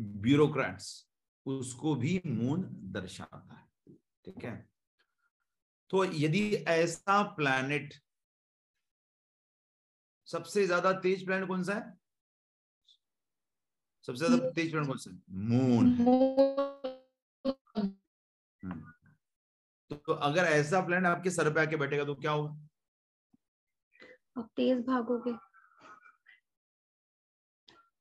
ब्यूरोक्रेट्स 0.00 1.08
उसको 1.46 1.94
भी 1.94 2.22
मून 2.26 2.68
दर्शाता 2.70 3.54
है। 3.54 3.94
ठीक 4.24 4.44
है? 4.44 4.68
तो 5.90 6.04
यदि 6.04 6.54
ऐसा 6.54 7.22
प्लैनेट 7.22 7.94
सबसे 10.28 10.64
ज़्यादा 10.66 10.92
तेज 11.00 11.24
प्लैनेट 11.26 11.48
कौन 11.48 11.62
सा 11.64 11.74
है? 11.74 11.98
सबसे 14.08 14.26
ज़्यादा 14.26 14.50
तेज 14.50 14.70
प्लैनेट 14.70 14.88
कौन 14.88 14.98
सा 14.98 15.10
है? 15.10 15.16
मून 15.48 15.86
हम्म। 18.62 18.82
तो, 19.90 20.12
अगर 20.12 20.44
ऐसा 20.44 20.80
प्लैनेट 20.86 21.06
आपके 21.06 21.30
सर 21.30 21.52
पे 21.54 21.60
आके 21.60 21.76
बैठेगा 21.76 22.04
तो 22.04 22.14
क्या 22.14 22.30
होगा? 22.30 22.50
आप 24.38 24.48
तेज 24.56 24.84
भागोगे। 24.86 25.32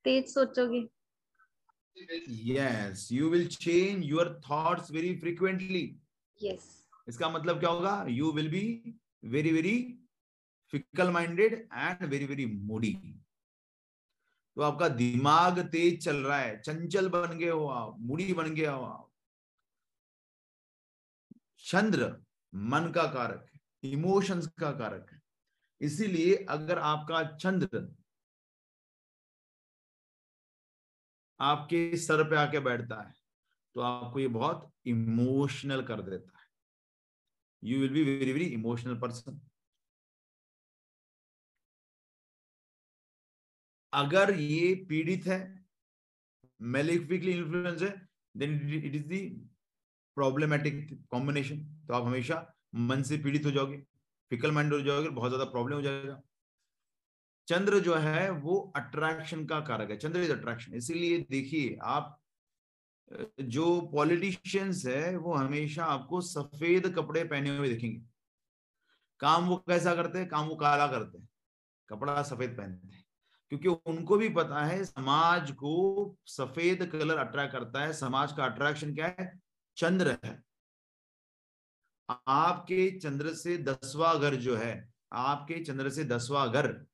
तेज 0.06 0.34
सोचोगे। 0.34 0.88
Yes 2.48 3.08
you 3.12 3.30
will 3.30 3.48
change 3.48 4.04
your 4.06 4.30
thoughts 4.50 4.92
very 4.92 5.16
frequently 5.20 5.84
yes 6.42 6.66
इसका 7.08 7.30
मतलब 7.30 7.60
क्या 7.60 7.70
होगा? 7.70 8.06
You 8.10 8.32
will 8.32 8.50
be 8.52 8.94
very 9.26 9.52
very 9.52 9.78
fickle 10.74 11.12
minded 11.12 11.54
and 11.74 12.04
very 12.04 12.26
very 12.26 12.46
moody. 12.46 12.94
तो 14.58 14.62
आपका 14.62 14.88
दिमाग 14.90 15.60
तेज 15.68 16.04
चल 16.06 16.18
रहा 16.18 16.38
है, 16.38 16.60
चंचल 16.62 17.10
बन 17.10 17.38
गए 17.38 17.50
हो 17.50 17.68
आप, 17.68 17.96
मूडी 18.00 18.34
बन 18.34 18.54
गया 18.56 18.72
हो 18.72 18.84
आप। 18.86 19.12
चंद्र 21.62 22.16
मन 22.54 22.92
का 22.96 23.04
कारक 23.14 23.46
है, 23.46 23.60
इमोशंस 23.84 24.48
का 24.60 24.72
कारक 24.72 25.12
है। 25.12 25.22
इसीलिए 25.82 26.36
अगर 26.50 26.80
आपका 26.80 27.24
चंद्र 27.36 27.88
आपके 31.40 31.98
सर 31.98 32.24
पे 32.30 32.36
आके 32.36 32.60
बैठता 32.60 33.02
है 33.02 33.14
तो 33.76 33.82
आपको 33.82 34.20
ये 34.20 34.28
बहुत 34.30 34.72
इमोशनल 34.88 35.82
कर 35.84 36.02
देता 36.02 36.40
है। 36.40 36.46
You 37.64 37.80
will 37.80 37.94
be 37.94 38.04
very 38.04 38.34
very 38.34 38.46
emotional 38.46 39.00
person 39.00 39.40
अगर 43.98 44.34
ये 44.34 44.74
पीड़ित 44.90 45.26
है 45.28 45.40
मेलिफिकली 46.60 47.32
इन्फ्लुएंस 47.32 47.82
है 47.82 47.90
then 48.36 48.60
it 48.76 48.96
is 48.96 49.08
the 49.08 49.20
problematic 50.18 50.98
combination 51.12 51.58
तो 51.88 51.94
आप 51.94 52.06
हमेशा 52.06 52.46
मन 52.76 53.04
से 53.04 53.18
पीड़ित 53.18 53.46
हो 53.46 53.52
जाओगे 53.52 53.78
फिकल 54.32 54.52
माइंड 54.52 54.74
हो 54.74 54.80
जाओगे, 54.82 55.10
बहुत 55.10 55.30
ज़्यादा 55.30 55.46
प्रॉब्लम 55.52 55.76
हो 55.76 55.82
जाएगा। 55.82 56.22
चंद्र 57.48 57.80
जो 57.80 57.96
है, 57.96 58.30
वो 58.32 58.56
अट्रैक्शन 58.76 59.46
का 59.46 59.60
कारक 59.62 59.90
है। 59.92 59.98
चंद्र 59.98 60.22
इज़ 60.22 60.32
अट्रैक्शन 60.32 60.74
इसीलिए 60.74 61.20
देखिए, 61.30 61.78
आप, 61.84 62.20
जो 63.42 63.82
पॉलिटिशियंस 63.94 64.86
है, 64.86 65.16
वो 65.18 65.34
हमेशा 65.34 65.86
आपको 65.86 66.22
सफ़ेद 66.24 66.94
कपड़े 66.96 67.24
पहने 67.24 67.58
हुए 67.58 67.70
देखेंगे। 67.70 68.02
काम 69.20 69.48
वो 69.48 69.58
कैसा 69.70 69.96
करते 69.96 70.20
हैं? 70.20 70.28
काम 70.28 70.48
वो 70.48 70.56
काला 70.56 70.88
करते 70.88 71.18
हैं। 71.18 71.28
कपड़ा 71.90 72.22
सफ़ेद 72.24 72.58
पहनते 72.58 72.88
हैं। 72.88 73.04
क्योंकि 73.52 73.68
उनको 73.68 74.18
भी 74.18 74.30
पता 74.30 74.64
है 74.66 74.84
समाज 74.86 75.52
को 75.52 76.16
सफ़ेद 76.28 76.86
कलर 76.92 77.18
अट्रैक्ट 77.18 77.52
करता 77.52 77.82
है। 77.82 77.94
समाज 77.94 78.34
का 78.34 78.46
अट्रैक्शन 78.46 78.94
क्या 78.96 79.08
है? 79.20 79.32
चंद्र 79.78 80.18
है। 80.24 80.42
आपके 82.10 82.90
चंद्र 83.00 83.34
से 83.34 83.58
दसवा 83.58 84.14
घर 84.14 84.36
जो 84.36 84.56
है, 84.56 84.90
आपके 85.14 85.64
चंद्र 85.64 85.90
से 85.90 86.04
दसवा 86.04 86.46
घर, 86.48 86.86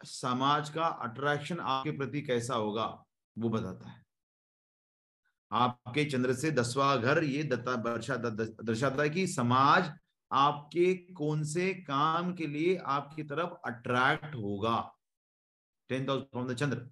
समाज 0.00 0.70
का 0.70 0.86
अट्रैक्शन 0.86 1.60
आपके 1.60 1.90
प्रति 1.90 2.20
कैसा 2.22 2.54
होगा, 2.54 2.84
वो 3.36 3.48
बताता 3.48 3.88
है। 3.88 4.04
आपके 5.50 6.04
चंद्र 6.04 6.34
से 6.34 6.50
दसवा 6.50 6.94
घर, 6.96 7.22
ये 7.24 7.42
दर्शाता 7.44 9.02
है 9.02 9.10
कि 9.10 9.26
समाज 9.26 9.90
आपके 10.30 10.94
कौन 11.14 11.44
से 11.46 11.72
काम 11.84 12.32
के 12.34 12.46
लिए 12.46 12.76
आपकी 12.88 13.22
तरफ़ 13.24 13.54
अट्रैक्ट 13.66 14.34
होगा? 14.34 14.76
हाउस 15.90 16.22
फ्रॉम 16.22 16.46
द 16.48 16.54
चंद्र 16.54 16.88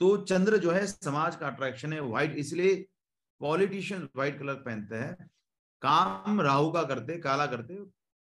तो 0.00 0.16
चंद्र 0.18 0.56
जो 0.58 0.70
है, 0.70 0.86
समाज 0.86 1.36
का 1.36 1.46
अट्रैक्शन 1.46 1.92
है 1.92 2.00
व्हाइट 2.00 2.34
इसलिए 2.38 2.74
पॉलिटिशियन 3.40 4.08
व्हाइट 4.16 4.38
कलर 4.38 4.54
पहनते 4.56 4.96
हैं, 4.96 5.28
काम 5.82 6.40
राहु 6.40 6.70
का 6.72 6.82
करते, 6.84 7.18
काला 7.18 7.46
करते, 7.46 7.76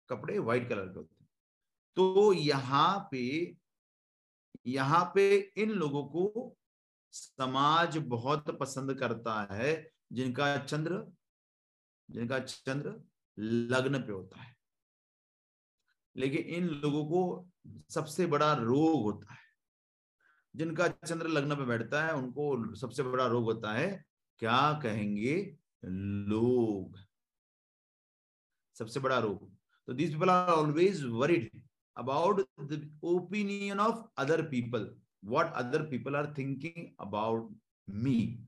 कपड़े 0.09 0.39
व्हाइट 0.39 0.69
कलर 0.69 0.87
के 0.87 0.99
होते 0.99 1.25
तो 1.97 2.33
यहाँ 2.33 3.09
पे 3.11 3.57
यहाँ 4.67 5.05
पे 5.15 5.25
इन 5.57 5.71
लोगों 5.73 6.05
को 6.07 6.57
समाज 7.15 7.97
बहुत 8.09 8.51
पसंद 8.61 8.95
करता 8.99 9.41
है, 9.53 9.71
जिनका 10.13 10.57
चंद्र 10.59 11.05
जिनका 12.09 12.39
चंद्र 12.41 12.95
लग्न 13.39 14.03
पे 14.03 14.13
होता 14.13 14.41
है। 14.43 14.57
लेकिन 16.17 16.41
इन 16.41 16.65
लोगों 16.65 17.05
को 17.07 17.49
सबसे 17.91 18.27
बड़ा 18.27 18.55
रोग 18.55 19.03
होता 19.03 19.33
है। 19.33 19.43
जिनका 20.57 20.89
चंद्र 20.89 21.27
लग्न 21.27 21.57
पे 21.57 21.65
बैठता 21.65 22.05
है, 22.05 22.15
उनको 22.15 22.75
सबसे 22.75 23.03
बड़ा 23.03 23.27
रोग 23.27 23.45
होता 23.45 23.73
है, 23.73 24.05
क्या 24.39 24.81
कहेंगे? 24.83 25.57
लोग। 25.85 26.99
सबसे 28.79 29.01
बड़ा 29.01 29.19
रोग। 29.19 29.57
तो 29.87 29.93
these 29.93 30.15
people 30.15 30.31
are 30.31 30.51
always 30.51 31.05
worried 31.05 31.63
about 31.97 32.41
the 32.61 33.01
opinion 33.03 33.81
of 33.81 34.07
other 34.17 34.43
people 34.43 34.97
what 35.25 35.53
other 35.53 35.83
people 35.83 36.17
are 36.17 36.35
thinking 36.39 36.97
about 37.01 37.59
me 37.91 38.47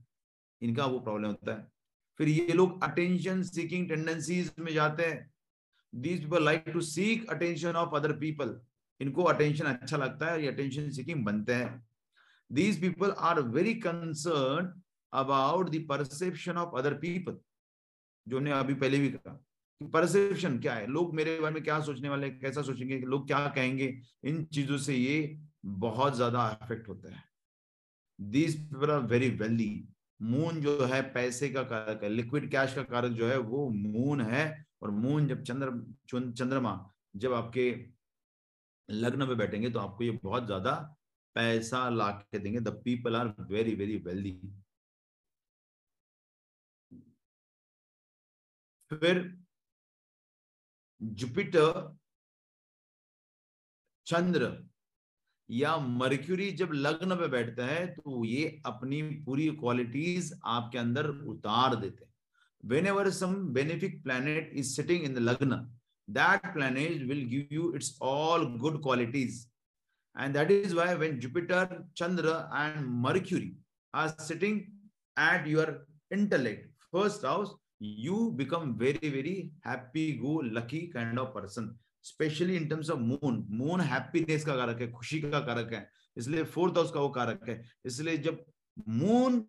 इनका 0.61 0.85
वो 0.85 0.99
प्रॉब्लम 0.99 1.27
होता 1.27 1.55
है। 1.55 1.74
फिर 2.19 2.27
ये 2.29 2.53
लोग 2.53 2.83
अटेंशन 2.83 3.41
सीकिंग 3.43 3.87
टेंडेंसीज 3.89 4.51
में 4.59 4.73
जाते 4.73 5.05
हैं। 5.05 5.31
These 5.93 6.23
people 6.23 6.43
like 6.45 6.69
to 6.73 6.81
seek 6.83 7.29
attention 7.29 7.75
of 7.75 7.95
other 7.95 8.11
people 8.19 8.59
इनको 8.99 9.23
अटेंशन 9.23 9.65
अच्छा 9.65 9.97
लगता 9.97 10.25
है 10.25 10.33
और 10.33 10.41
ये 10.41 10.47
अटेंशन 10.47 10.89
सीकिंग 10.91 11.25
बनते 11.25 11.53
हैं। 11.53 11.83
These 12.49 12.79
people 12.81 13.11
are 13.11 13.41
very 13.41 13.73
concern 13.79 14.71
about 15.13 15.69
the 15.69 15.85
perception 15.89 16.57
of 16.57 16.77
other 16.77 16.93
people 16.99 17.37
जो 18.27 18.39
ने 18.39 18.51
अभी 18.51 18.73
पहले 18.73 18.99
भी 18.99 19.09
कहा 19.09 19.41
परसेप्शन 19.81 20.57
क्या 20.59 20.73
है? 20.73 20.87
लोग 20.87 21.13
मेरे 21.15 21.39
बारे 21.39 21.53
में 21.53 21.63
क्या 21.63 21.79
सोचने 21.81 22.09
वाले 22.09 22.29
कैसा 22.31 22.61
सोचेंगे? 22.61 22.97
लोग 22.99 23.25
क्या 23.27 23.47
कहेंगे? 23.47 23.87
इन 24.23 24.43
चीज़ों 24.45 24.77
से 24.77 24.95
ये 24.95 25.37
बहुत 25.65 26.15
ज़्यादा 26.15 26.39
अफेक्ट 26.41 26.87
होता 26.89 27.13
है। 27.15 27.23
These 28.19 28.55
people 28.59 28.91
are 28.91 28.99
very 29.03 29.29
wealthy 29.31 29.67
moon 30.19 30.61
जो 30.61 30.85
है 30.85 31.01
पैसे 31.13 31.49
का 31.49 31.63
कारक 31.65 32.03
है 32.03 32.09
लिक्विड 32.09 32.49
कैश 32.51 32.73
का 32.73 32.83
कारक 32.85 33.11
जो 33.13 33.27
है 33.29 33.37
वो 33.39 33.67
मून 33.69 34.21
है। 34.23 34.45
और 34.83 34.91
मून 34.93 35.27
जब 35.27 35.43
चंद्र 35.43 35.71
चंद्रमा 36.11 36.73
जब 37.15 37.33
आपके 37.33 37.69
लग्न 38.89 39.27
में 39.27 39.37
बैठेंगे 39.37 39.69
तो 39.69 39.79
आपको 39.79 40.03
ये 40.03 40.11
बहुत 40.23 40.45
ज़्यादा 40.45 40.71
पैसा 41.35 41.87
ला 41.89 42.09
के 42.11 42.39
देंगे। 42.39 42.59
The 42.61 42.69
people 42.85 43.15
are 43.15 43.33
very 43.51 43.75
very 43.75 43.97
wealthy 43.99 44.31
फिर 48.91 49.23
जुपिटर 51.01 51.95
चंद्र 54.07 54.47
या 55.49 55.75
मर्क्यूरी 55.77 56.49
जब 56.59 56.69
लग्न 56.73 57.15
पे 57.15 57.27
बैठता 57.27 57.65
है 57.65 57.85
तो 57.87 58.23
ये 58.25 58.61
अपनी 58.65 59.01
पूरी 59.25 59.47
क्वालिटीज 59.61 60.31
आपके 60.55 60.77
अंदर 60.77 61.07
उतार 61.33 61.75
देते 61.75 62.05
हैं। 62.05 62.13
When 62.63 63.09
some 63.11 63.35
benefic 63.53 64.01
planet 64.03 64.51
is 64.53 64.75
sitting 64.75 65.03
in 65.03 65.13
the 65.13 65.25
lagna 65.29 65.59
that 66.07 66.53
planet 66.53 67.03
will 67.07 67.25
give 67.33 67.47
you 67.51 67.73
its 67.75 67.97
all 68.13 68.45
good 68.63 68.81
qualities 68.83 69.45
and 70.15 70.37
that 70.37 70.51
is 70.51 70.75
why 70.75 70.95
when 71.03 71.19
Jupiter 71.19 71.83
Chandra 71.97 72.39
and 72.55 72.87
Mercury 73.03 73.55
are 73.93 74.09
sitting 74.21 74.59
at 75.17 75.47
your 75.47 75.77
intellect 76.13 76.73
first 76.91 77.25
house 77.25 77.55
you 78.01 78.17
become 78.35 78.69
very 78.81 79.09
very 79.13 79.31
happy 79.63 80.03
go 80.19 80.33
lucky 80.57 80.77
kind 80.93 81.19
of 81.23 81.33
person. 81.33 81.65
Specially 82.05 82.55
in 82.55 82.67
terms 82.67 82.89
of 82.89 82.99
moon 83.01 83.45
moon 83.51 83.81
happiness 83.81 84.45
का 84.45 84.55
कारक 84.55 84.81
है, 84.81 84.91
खुशी 84.91 85.21
का 85.21 85.39
कारक 85.41 85.73
है। 85.73 85.89
इसलिए 86.17 86.43
fourth 86.45 86.77
house 86.77 86.91
का 86.91 86.99
वो 86.99 87.09
कारक 87.11 87.49
है। 87.49 87.61
इसलिए 87.85 88.17
जब 88.17 88.43
मून 88.89 89.45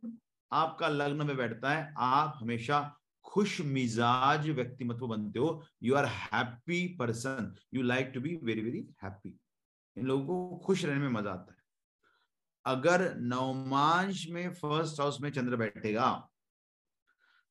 आपका 0.50 0.88
लग्न 0.88 1.26
में 1.26 1.36
बैठता 1.36 1.70
है, 1.70 1.92
आप 1.98 2.38
हमेशा 2.40 2.80
खुश 3.24 3.60
मिजाज 3.62 4.48
व्यक्तिमत्व 4.48 5.06
बनते 5.06 5.38
हो। 5.38 5.64
You 5.82 5.94
are 5.94 6.06
happy 6.06 6.86
person 6.98 7.54
you 7.74 7.82
like 7.82 8.10
to 8.14 8.20
be 8.20 8.34
very 8.42 8.62
very 8.62 8.86
happy 9.02 9.38
इन 9.96 10.06
लोगों 10.06 10.24
को 10.26 10.56
खुश 10.66 10.84
रहने 10.84 11.00
में 11.00 11.08
मज़ा 11.10 11.30
आता 11.30 11.52
है। 11.52 11.64
अगर 12.66 13.14
नवमांश 13.16 14.26
में 14.30 14.52
फ़र्स्ट 14.54 15.00
हाउस 15.00 15.20
में 15.20 15.30
चंद्र 15.30 15.56
बैठेगा, 15.56 16.08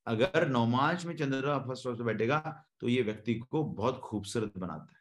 अगर 0.06 0.48
नौमांश 0.48 1.04
में 1.06 1.16
चंद्र 1.16 1.58
फ़र्स्ट 1.66 1.86
हाउस 1.86 1.98
में 1.98 2.06
बैठेगा 2.06 2.38
तो 2.80 2.88
ये 2.88 3.02
व्यक्ति 3.02 3.34
को 3.34 3.64
बहुत 3.64 4.00
खूबसूरत 4.00 4.58
बनाता 4.58 4.90
है। 4.90 4.95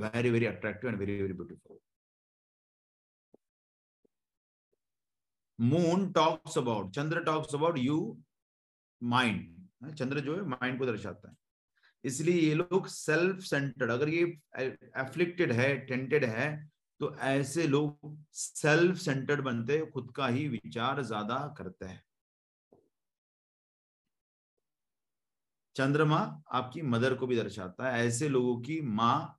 Very 0.00 0.30
very 0.30 0.46
attractive 0.46 0.90
and 0.90 0.98
very 0.98 1.20
very 1.22 1.32
beautiful 1.34 1.78
moon 5.58 6.10
talks 6.12 6.58
about 6.58 6.90
Chandra 6.94 7.22
talks 7.24 7.54
about 7.54 7.78
you 7.78 7.96
mind 9.02 9.94
Chandra 9.94 10.20
जो 10.20 10.36
है 10.36 10.42
माइंड 10.48 10.78
को 10.78 10.86
दर्शाता 10.86 11.28
है। 11.28 11.34
इसलिए 12.04 12.40
ये 12.40 12.54
लोग 12.54 12.86
सेल्फ 12.88 13.40
सेंटर्ड 13.44 13.90
अगर 13.90 14.08
ये 14.08 14.22
एफ्लिक्टेड 14.98 15.52
है 15.52 15.76
टेंटेड 15.86 16.24
है 16.24 16.48
तो 17.00 17.14
ऐसे 17.16 17.66
लोग 17.66 18.16
सेल्फ 18.34 18.96
सेंटर्ड 18.98 19.40
बनते 19.44 19.78
खुद 19.92 20.12
का 20.16 20.26
ही 20.28 20.46
विचार 20.48 21.02
ज़्यादा 21.02 21.36
करते 21.58 21.86
हैं। 21.86 22.02
चंद्रमा 25.76 26.18
आपकी 26.52 26.82
मदर 26.84 27.14
को 27.14 27.26
भी 27.26 27.36
दर्शाता 27.36 27.90
है, 27.90 28.06
ऐसे 28.06 28.28
लोगों 28.28 28.60
की 28.60 28.80
माँ 28.82 29.36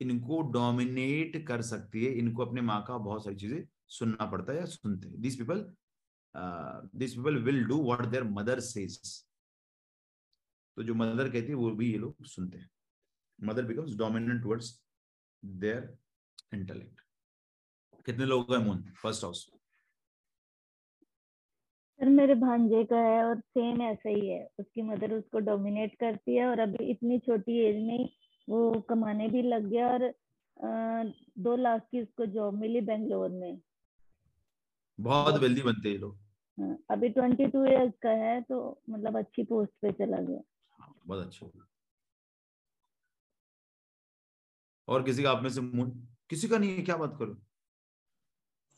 इनको 0.00 0.40
डोमिनेट 0.52 1.44
कर 1.46 1.62
सकती 1.64 2.04
है, 2.04 2.12
इनको 2.14 2.44
अपने 2.44 2.60
माँ 2.62 2.82
का 2.88 2.96
बहुत 3.00 3.24
सारी 3.24 3.36
चीज़ें 3.36 3.62
सुनना 3.90 4.26
पड़ता 4.30 4.52
है 4.52 4.58
या 4.58 4.64
सुनते 4.66 5.08
हैं। 5.08 5.20
This 5.20 5.36
people 5.36 5.64
this 6.94 7.14
people 7.14 7.36
will 7.44 7.64
do 7.66 7.82
what 7.84 8.06
their 8.06 8.24
mother 8.32 8.60
says 8.62 8.98
तो 10.76 10.82
जो 10.82 10.94
मदर 10.94 11.28
कहती 11.28 11.48
है, 11.48 11.54
वो 11.54 11.70
भी 11.70 11.90
ये 11.92 11.98
लोग 11.98 12.24
सुनते 12.26 12.58
हैं। 12.58 12.70
Mother 13.38 13.64
becomes 13.66 13.96
dominant 13.98 14.42
towards 14.42 14.80
their 15.42 15.96
intellect 16.54 17.00
कितने 18.06 18.26
लोग 18.26 18.52
हैं 18.54 18.64
मून 18.64 18.82
फ़र्स्ट 19.02 19.24
हाउस 19.24 19.48
सर, 22.00 22.08
मेरे 22.08 22.34
भांजे 22.36 22.82
का 22.84 22.98
है 22.98 23.22
और 23.24 23.38
सेम 23.38 23.82
ऐसा 23.82 24.08
ही 24.08 24.28
है। 24.28 24.44
उसकी 24.60 24.82
मदर 24.82 25.12
उसको 25.14 25.38
डोमिनेट 25.40 25.94
करती 26.00 26.36
है 26.36 26.46
और 26.46 26.60
अभी 26.60 26.90
इतनी 26.90 27.18
छोटी 27.18 27.58
एज 27.64 27.76
में 27.86 28.08
वो 28.50 28.80
कमाने 28.80 29.28
भी 29.28 29.42
लग 29.42 29.66
गया 29.66 29.88
और 29.88 30.04
आ, 30.04 31.04
दो 31.38 31.56
लाख 31.56 31.86
की 31.90 32.02
उसको 32.02 32.26
जॉब 32.26 32.54
मिली 32.54 32.80
बेंगलोर 32.80 33.30
में। 33.30 33.60
बहुत 34.98 35.40
वेल्दी 35.40 35.62
बनते 35.62 35.90
हैं 35.90 35.98
लोग। 35.98 36.16
हाँ, 36.58 36.76
अभी 36.90 37.08
ट्वेंटी 37.08 37.46
टू 37.46 37.64
ईयर्स 37.64 37.92
का 38.02 38.10
है 38.10 38.40
तो 38.42 38.80
मतलब 38.90 39.18
अच्छी 39.18 39.42
पोस्ट 39.42 39.72
पे 39.82 39.92
चला 39.92 40.20
गया। 40.20 40.40
हाँ, 40.80 40.94
बहुत 41.06 41.26
अच्छा 41.26 41.46
और 44.88 45.02
किसी 45.02 45.22
का 45.22 45.30
आप 45.30 45.42
में 45.42 45.50
से 45.50 45.60
किसी 46.30 46.48
का 46.48 46.58
नहीं 46.58 46.76
है? 46.76 46.82
क्या 46.82 46.96
बात 46.96 47.16
करो। 47.18 47.34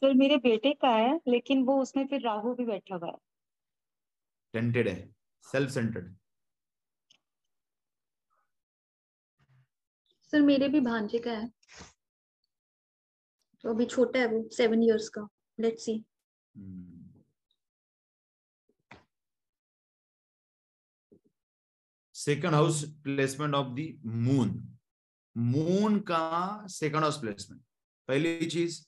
सर 0.02 0.14
मेरे 0.14 0.36
बेटे 0.36 0.72
का 0.72 0.88
है 0.88 1.20
लेकिन 1.28 1.62
वो 1.64 1.80
उसमें 1.82 2.06
फिर 2.06 2.20
राहु 2.20 2.54
भी 2.54 2.64
बैठा 2.64 2.94
हुआ 2.94 3.08
है। 3.08 3.18
टेंटेड 4.54 4.88
है 4.88 5.14
सेल्फ 5.44 5.70
सेंटर्ड 5.70 6.14
सर 10.32 10.40
मेरे 10.40 10.68
भी 10.68 10.80
भांजे 10.80 11.18
का 11.18 11.30
है। 11.30 11.50
तो 13.64 13.70
अभी 13.70 13.84
छोटा 13.84 14.18
है 14.18 14.26
वो 14.26 14.48
सेवन 14.52 14.82
इयर्स 14.82 15.08
का। 15.08 15.28
Let's 15.58 15.84
see 15.84 16.04
second 22.14 22.54
house 22.54 22.82
placement 23.04 23.54
of 23.54 23.68
the 23.74 24.00
moon 24.06 24.50
moon 25.36 25.98
का 26.00 26.66
सेकंड 26.68 27.02
हाउस 27.02 27.20
प्लेसमेंट 27.20 27.62
पहली 28.08 28.46
चीज़ 28.46 28.80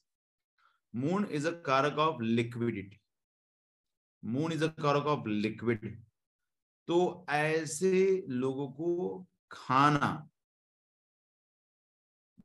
moon 0.94 1.24
is 1.32 1.48
a 1.48 1.50
karak 1.66 1.98
of 1.98 2.22
liquidity 2.22 3.00
moon 4.22 4.52
is 4.52 4.64
a 4.64 4.68
karak 4.82 5.06
of 5.06 5.28
liquid 5.28 5.96
तो 6.88 7.26
ऐसे 7.30 8.24
लोगों 8.28 8.68
को 8.72 9.26
खाना 9.50 10.10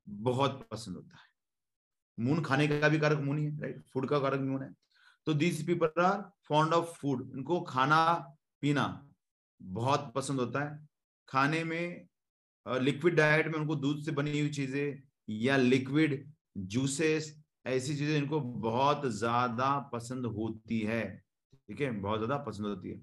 बहुत 0.10 0.68
पसंद 0.72 0.95
होता 0.95 1.18
है। 1.18 1.28
मून 2.18 2.41
खाने 2.43 2.68
का 2.68 2.88
भी 2.89 2.99
कारक 2.99 3.20
मून 3.20 3.38
ही 3.38 3.45
है 3.45 3.60
राइट 3.62 3.82
फ़ूड 3.93 4.07
का 4.10 4.20
कारक 4.20 4.39
मून 4.41 4.64
है। 4.64 4.74
तो 5.28 5.34
this 5.36 5.62
people 5.64 6.01
are 6.03 6.22
fond 6.47 6.74
of 6.74 6.93
food 6.97 7.22
उनको 7.34 7.60
खाना, 7.62 8.14
पीना 8.64 8.86
बहुत 9.62 10.12
पसंद 10.16 10.39
होता 10.39 10.64
है। 10.64 10.88
खाने 11.30 11.64
में 11.64 12.07
लिक्विड 12.66 13.16
डाइट 13.16 13.47
में 13.47 13.60
उनको 13.60 13.76
दूध 13.76 14.03
से 14.05 14.12
बनी 14.12 14.39
हुई 14.39 14.49
चीज़ें 14.49 15.01
या 15.30 15.57
लिक्विड 15.57 16.24
जूसेस 16.57 17.36
ऐसी 17.68 17.95
चीज़ें 17.97 18.18
इनको 18.18 18.39
बहुत 18.39 19.05
ज़्यादा 19.14 19.78
पसंद 19.93 20.26
होती 20.28 20.80
है। 20.82 21.03
ठीक 21.53 21.82
है? 21.82 21.91
बहुत 21.91 22.20
ज़्यादा 22.20 22.38
पसंद 22.43 22.66
होती 22.66 22.89
है। 22.89 23.01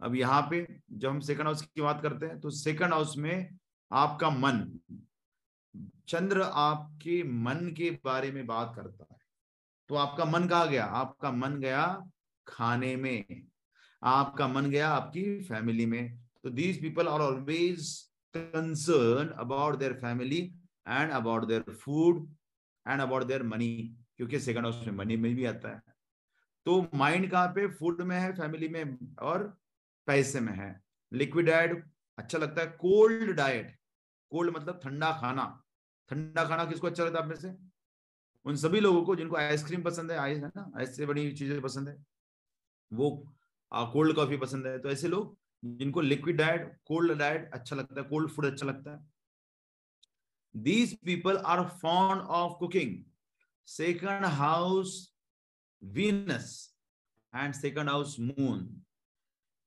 अब 0.00 0.14
यहाँ 0.14 0.40
पे 0.50 0.66
जब 0.92 1.08
हम 1.08 1.20
सेकंड 1.20 1.46
हाउस 1.46 1.62
की 1.62 1.80
बात 1.80 2.02
करते 2.02 2.26
हैं 2.26 2.40
तो 2.40 2.50
सेकंड 2.52 2.92
हाउस 2.92 3.16
में 3.18 3.58
आपका 3.90 4.30
मन 4.30 4.58
चंद्र 6.08 6.42
आपके 6.42 7.22
मन 7.22 7.74
के 7.76 7.90
बारे 8.04 8.30
में 8.30 8.46
बात 8.46 8.72
करता 8.76 9.06
है। 9.12 9.18
तो 9.88 9.94
आपका 9.94 10.24
मन 10.24 10.48
कहा 10.48 10.64
गया? 10.66 10.84
आपका 10.84 11.30
मन 11.32 11.60
गया 11.60 12.02
खाने 12.48 12.96
में। 12.96 13.46
आपका 14.02 14.48
मन 14.48 14.70
गया 14.70 14.88
आपकी 14.88 15.42
फैमिली 15.42 15.86
में। 15.86 16.18
तो 16.42 16.50
these 16.50 16.80
people 16.80 17.08
are 17.08 17.20
always 17.20 18.10
concern 18.36 19.28
about 19.28 19.76
their 19.76 19.92
family 19.92 20.54
and 20.88 21.10
about 21.10 21.44
their 21.44 21.62
food 21.62 22.28
and 22.88 23.00
about 23.00 23.22
their 23.22 23.42
money 23.42 23.96
क्योंकि 24.16 24.40
सेकंड 24.40 24.64
हाउस 24.64 24.86
में 24.86 24.94
मनी 24.94 25.16
में 25.16 25.34
भी 25.34 25.44
आता 25.44 25.68
है। 25.68 25.82
तो 26.66 26.88
माइंड 26.94 27.30
कहाँ 27.30 27.48
पे? 27.48 27.66
फ़ूड 27.68 28.02
में 28.02 28.18
है 28.20 28.32
फैमिली 28.32 28.68
में 28.68 29.14
और 29.16 29.58
पैसे 30.06 30.40
में 30.40 30.52
है। 30.52 30.80
लिक्विड 31.12 31.46
डाइट 31.46 31.84
अच्छा 32.18 32.38
लगता 32.38 32.62
है। 32.62 32.66
कोल्ड 32.66 33.30
डाइट 33.30 33.76
कोल्ड 34.30 34.56
मतलब 34.56 34.80
ठंडा 34.84 35.12
खाना। 35.12 35.62
ठंडा 36.10 36.44
खाना 36.44 36.64
किसको 36.64 36.86
अच्छा 36.86 37.04
लगता 37.04 37.18
है 37.18 37.24
अपने 37.24 37.36
से? 37.36 37.54
उन 38.46 38.56
सभी 38.56 38.80
लोगों 38.80 39.02
को 39.04 39.16
जिनको 39.16 39.36
आइसक्रीम 39.36 39.82
पसंद 39.82 40.10
है, 40.10 40.18
आइस 40.18 40.38
है 40.38 40.48
ना 40.48 40.70
ऐसे 40.82 41.06
बड़ी 41.06 41.30
चीज़ें 41.32 41.60
पसंद 41.62 41.88
है, 41.88 41.96
वो 42.90 43.10
कोल्ड 43.72 44.14
कॉफ़ी 44.16 44.36
पसंद 44.36 44.66
है। 44.66 44.78
तो 44.78 44.90
ऐसे 44.90 45.08
लोग 45.08 45.36
जिनको 45.64 46.00
लिक्विड 46.00 46.36
डाइट, 46.36 46.72
कोल्ड 46.86 47.18
डाइट 47.18 47.50
अच्छा 47.54 47.76
लगता 47.76 48.00
है, 48.00 48.06
कोल्ड 48.08 48.30
फ़ूड 48.30 48.46
अच्छा 48.46 48.66
लगता 48.66 48.90
है। 48.90 49.04
These 50.54 50.92
people 51.06 51.38
are 51.44 51.62
fond 51.80 52.22
of 52.36 52.52
cooking. 52.60 52.92
Second 53.68 54.26
house, 54.36 54.92
venus, 55.82 56.46
and 57.32 57.56
second 57.56 57.90
house, 57.90 58.14
moon. 58.20 58.62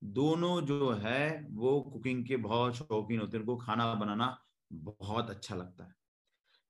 दोनों 0.02 0.62
जो 0.66 0.92
है, 0.94 1.48
वो 1.52 1.80
कुकिंग 1.84 2.26
के 2.26 2.38
बहुत 2.38 2.76
शौकीन 2.76 3.20
होते 3.20 3.38
हैं। 3.38 3.44
उनको 3.44 3.58
खाना 3.58 3.94
बनाना 3.96 4.36
बहुत 4.72 5.30
अच्छा 5.30 5.56
लगता 5.56 5.84
है। 5.84 5.94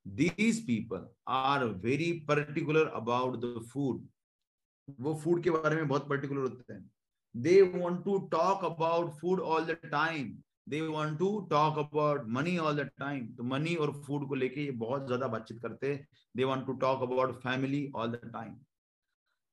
These 0.06 0.66
people 0.68 1.08
are 1.30 1.66
very 1.84 2.12
particular 2.28 2.88
about 2.96 3.38
the 3.38 3.60
food 3.74 4.08
वो 5.00 5.14
फ़ूड 5.16 5.44
के 5.44 5.50
बारे 5.52 5.76
में 5.76 5.88
बहुत 5.88 6.08
पर्टिकुलर 6.10 6.42
होते 6.42 6.74
हैं। 6.74 6.90
They 7.36 7.62
want 7.64 8.04
to 8.06 8.18
talk 8.32 8.64
about 8.66 9.12
food 9.20 9.40
all 9.42 9.66
the 9.66 9.78
time 9.84 10.32
they 10.70 10.82
want 10.82 11.18
to 11.20 11.30
talk 11.50 11.78
about 11.80 12.26
money 12.30 12.58
all 12.60 12.76
the 12.76 12.90
time 13.00 13.28
तो 13.36 13.44
मनी 13.46 13.76
और 13.76 13.92
फ़ूड 14.06 14.28
को 14.30 14.36
लेके 14.36 14.66
ये 14.66 14.72
बहुत 14.80 15.06
ज़्यादा 15.06 15.28
बातचीत 15.28 15.62
करते 15.62 15.94
हैं। 15.94 16.08
They 16.36 16.44
want 16.44 16.66
to 16.66 16.74
talk 16.78 17.02
about 17.04 17.36
family 17.42 17.92
all 17.96 18.12
the 18.12 18.20
time 18.34 18.56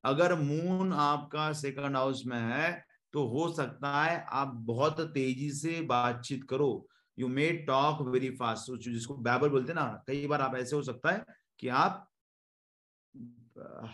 अगर 0.05 0.35
मून 0.41 0.93
आपका 0.95 1.53
सेकंड 1.55 1.97
हाउस 1.97 2.23
में 2.27 2.39
है 2.39 2.73
तो 3.15 3.27
हो 3.29 3.49
सकता 3.55 3.93
है 3.95 4.25
आप 4.35 4.53
बहुत 4.67 5.01
तेज़ी 5.15 5.51
से 5.53 5.81
बातचीत 5.87 6.45
करो। 6.51 6.87
You 7.19 7.29
may 7.29 7.51
talk 7.67 8.03
very 8.09 8.31
fast 8.37 8.73
जिसको 8.85 9.15
बैबल 9.15 9.49
बोलते 9.49 9.75
ना, 9.75 10.05
कई 10.07 10.27
बार 10.27 10.41
आप 10.41 10.57
ऐसे 10.57 10.77
हो 10.77 10.83
सकता 10.83 11.11
है 11.11 11.25
कि 11.59 11.69
आप 11.69 12.09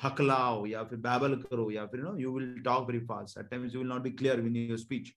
हकलाओ 0.02 0.66
या 0.66 0.82
फिर 0.84 0.98
बैबल 0.98 1.34
करो 1.42 1.70
या 1.70 1.86
फिर 1.86 2.00
no 2.00 2.16
you 2.16 2.32
will 2.38 2.62
talk 2.62 2.86
very 2.90 3.04
fast 3.06 3.38
at 3.38 3.48
times 3.50 3.74
you 3.74 3.80
will 3.80 3.88
not 3.88 4.02
be 4.02 4.10
clear 4.10 4.40
in 4.40 4.56
your 4.56 4.78
speech 4.78 5.12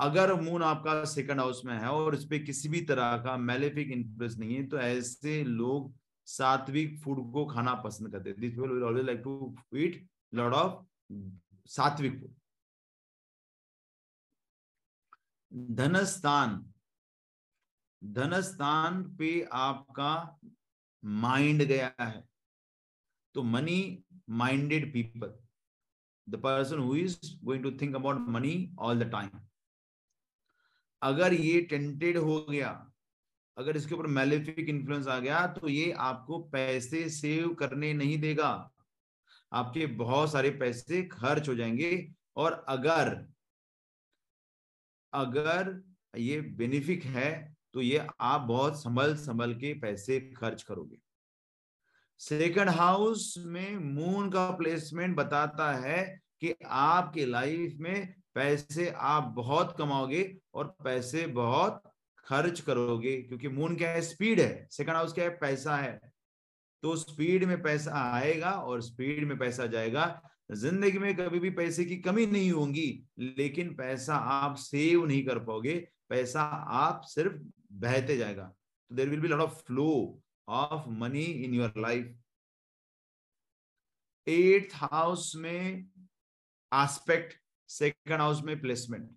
अगर 0.00 0.34
मून 0.40 0.62
आपका 0.62 1.04
सेकंड 1.04 1.40
हाउस 1.40 1.64
में 1.64 1.74
है 1.78 1.88
और 1.88 2.14
इस 2.14 2.24
पे 2.24 2.38
किसी 2.38 2.68
भी 2.68 2.80
तरह 2.80 3.16
का 3.16 3.36
मेलेफिक 3.36 3.90
इन्फ्लुएंस 3.90 4.36
नहीं 4.38 4.54
है 4.56 4.66
तो 4.68 4.78
ऐसे 4.78 5.42
लोग 5.44 5.94
सात्विक 6.26 6.98
फ़ूड 7.02 7.32
को 7.32 7.44
खाना 7.46 7.74
पसंद 7.74 8.12
करते 8.12 8.30
हैं. 8.30 8.40
This 8.40 8.50
people 8.52 8.70
will 8.70 8.82
always 8.82 9.06
like 9.06 9.20
to 9.24 9.54
eat 9.74 10.06
lot 10.34 10.52
of 10.52 10.84
sattvik 11.66 12.18
food 12.20 12.34
धनस्थान 15.52 16.64
धनस्थान 18.02 19.02
पे 19.16 19.30
आपका 19.52 20.38
माइंड 21.02 21.62
गया 21.62 21.92
है। 22.00 22.24
तो 23.34 23.42
money 23.42 24.04
minded 24.30 24.92
people 24.92 25.34
the 26.26 26.40
person 26.42 26.78
who 26.78 26.94
is 26.96 27.18
going 27.44 27.62
to 27.62 27.70
think 27.80 27.94
about 27.96 28.28
money 28.28 28.54
all 28.78 28.98
the 28.98 29.10
time 29.12 29.30
अगर 31.02 31.34
ये 31.34 31.60
टेंटेड 31.60 32.16
हो 32.18 32.40
गया, 32.50 32.70
अगर 33.56 33.76
इसके 33.76 33.94
ऊपर 33.94 34.06
मेलेफिक 34.08 34.68
इन्फ्लुएंस 34.68 35.06
आ 35.08 35.18
गया 35.18 35.46
तो 35.48 35.68
ये 35.68 35.90
आपको 36.00 36.38
पैसे 36.48 37.08
सेव 37.10 37.54
करने 37.54 37.92
नहीं 37.94 38.18
देगा। 38.20 38.50
आपके 39.52 39.86
बहुत 39.96 40.32
सारे 40.32 40.50
पैसे 40.60 41.02
खर्च 41.08 41.48
हो 41.48 41.54
जाएँगे 41.54 41.92
और 42.36 42.64
अगर 42.68 43.14
अगर 45.12 45.80
ये 46.18 46.40
बेनिफिक 46.40 47.04
है 47.04 47.30
तो 47.74 47.80
ये 47.80 48.06
आप 48.20 48.40
बहुत 48.40 48.80
संभल 48.82 49.14
संभल 49.16 49.54
के 49.54 49.72
पैसे 49.74 50.18
खर्च 50.36 50.62
करोगे। 50.62 50.98
सेकंड 52.20 52.68
हाउस 52.68 53.34
में 53.38 53.76
मून 53.76 54.30
का 54.30 54.50
प्लेसमेंट 54.50 55.16
बताता 55.16 55.72
है 55.76 56.02
कि 56.40 56.54
आपके 56.64 57.26
लाइफ 57.26 57.76
में 57.80 58.14
पैसे 58.34 58.88
आप 58.96 59.32
बहुत 59.36 59.74
कमाओगे 59.78 60.24
और 60.54 60.76
पैसे 60.84 61.26
बहुत 61.26 61.82
खर्च 62.26 62.60
करोगे, 62.60 63.16
क्योंकि 63.22 63.48
मून 63.48 63.76
क्या 63.76 63.90
है? 63.90 64.02
स्पीड 64.02 64.40
है। 64.40 64.68
सेकंड 64.70 64.96
हाउस 64.96 65.12
क्या 65.12 65.24
है? 65.24 65.30
पैसा 65.30 65.76
है। 65.76 66.00
तो 66.82 66.94
स्पीड 66.96 67.44
में 67.44 67.60
पैसा 67.62 67.92
आएगा 68.12 68.50
और 68.50 68.80
स्पीड 68.82 69.24
में 69.24 69.36
पैसा 69.38 69.66
जाएगा। 69.66 70.06
ज़िंदगी 70.54 70.98
में 70.98 71.14
कभी 71.16 71.38
भी 71.40 71.50
पैसे 71.50 71.84
की 71.84 71.96
कमी 71.98 72.26
नहीं 72.26 72.50
होगी, 72.52 73.04
लेकिन 73.18 73.74
पैसा 73.74 74.14
आप 74.14 74.56
सेव 74.56 75.04
नहीं 75.06 75.24
कर 75.26 75.38
पाओगे, 75.44 75.74
पैसा 76.10 76.42
आप 76.42 77.02
सिर्फ़ 77.06 77.36
बहते 77.82 78.16
जाएगा। 78.16 78.44
तो 78.44 78.94
there 78.96 79.08
will 79.08 79.20
be 79.20 79.28
lot 79.28 79.40
of 79.40 79.62
flow 79.66 79.88
of 80.48 80.88
money 80.90 81.22
in 81.22 81.54
your 81.54 81.72
life 81.78 82.18
eighth 84.26 84.74
house 84.74 85.32
में 85.36 85.86
एस्पेक्ट 86.72 87.34
सेकंड 87.70 88.20
हाउस 88.20 88.42
में 88.44 88.60
प्लेसमेंट 88.60 89.08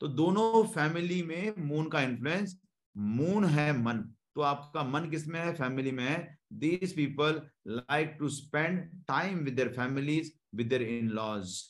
तो 0.00 0.08
दोनों 0.08 0.64
फैमिली 0.66 1.22
में 1.22 1.54
मून 1.58 1.88
का 1.88 2.00
इन्फ्लुएंस 2.02 2.58
मून 2.96 3.44
है 3.44 3.72
मन। 3.78 3.98
तो 4.34 4.40
आपका 4.40 4.82
मन 4.84 5.08
किसमें 5.10 5.38
है? 5.40 5.52
फैमिली 5.54 5.90
में 5.92 6.04
है। 6.04 6.38
These 6.52 6.94
people 6.96 7.40
like 7.68 8.16
to 8.18 8.28
spend 8.28 8.80
time 9.08 9.38
with 9.38 9.54
their 9.54 9.68
families 9.72 10.30
with 10.52 10.68
their 10.68 10.82
in 10.82 11.08
laws 11.08 11.62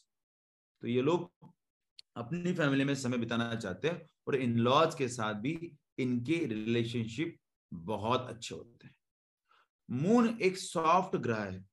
तो 0.82 0.86
ये 0.86 1.02
लोग 1.02 1.52
अपनी 2.16 2.52
फैमिली 2.54 2.84
में 2.84 2.94
समय 2.94 3.18
बिताना 3.18 3.54
चाहते 3.54 3.88
हैं 3.88 4.06
और 4.26 4.34
इन 4.36 4.56
लॉज 4.58 4.94
के 4.94 5.08
साथ 5.08 5.34
भी 5.34 5.78
इनके 5.98 6.44
रिलेशनशिप 6.46 7.36
बहुत 7.72 8.28
अच्छे 8.28 8.54
होते 8.54 8.86
हैं। 8.86 8.94
मून 9.88 10.38
एक 10.42 10.56
सॉफ्ट 10.58 11.16
ग्रह 11.16 11.42
है। 11.42 11.64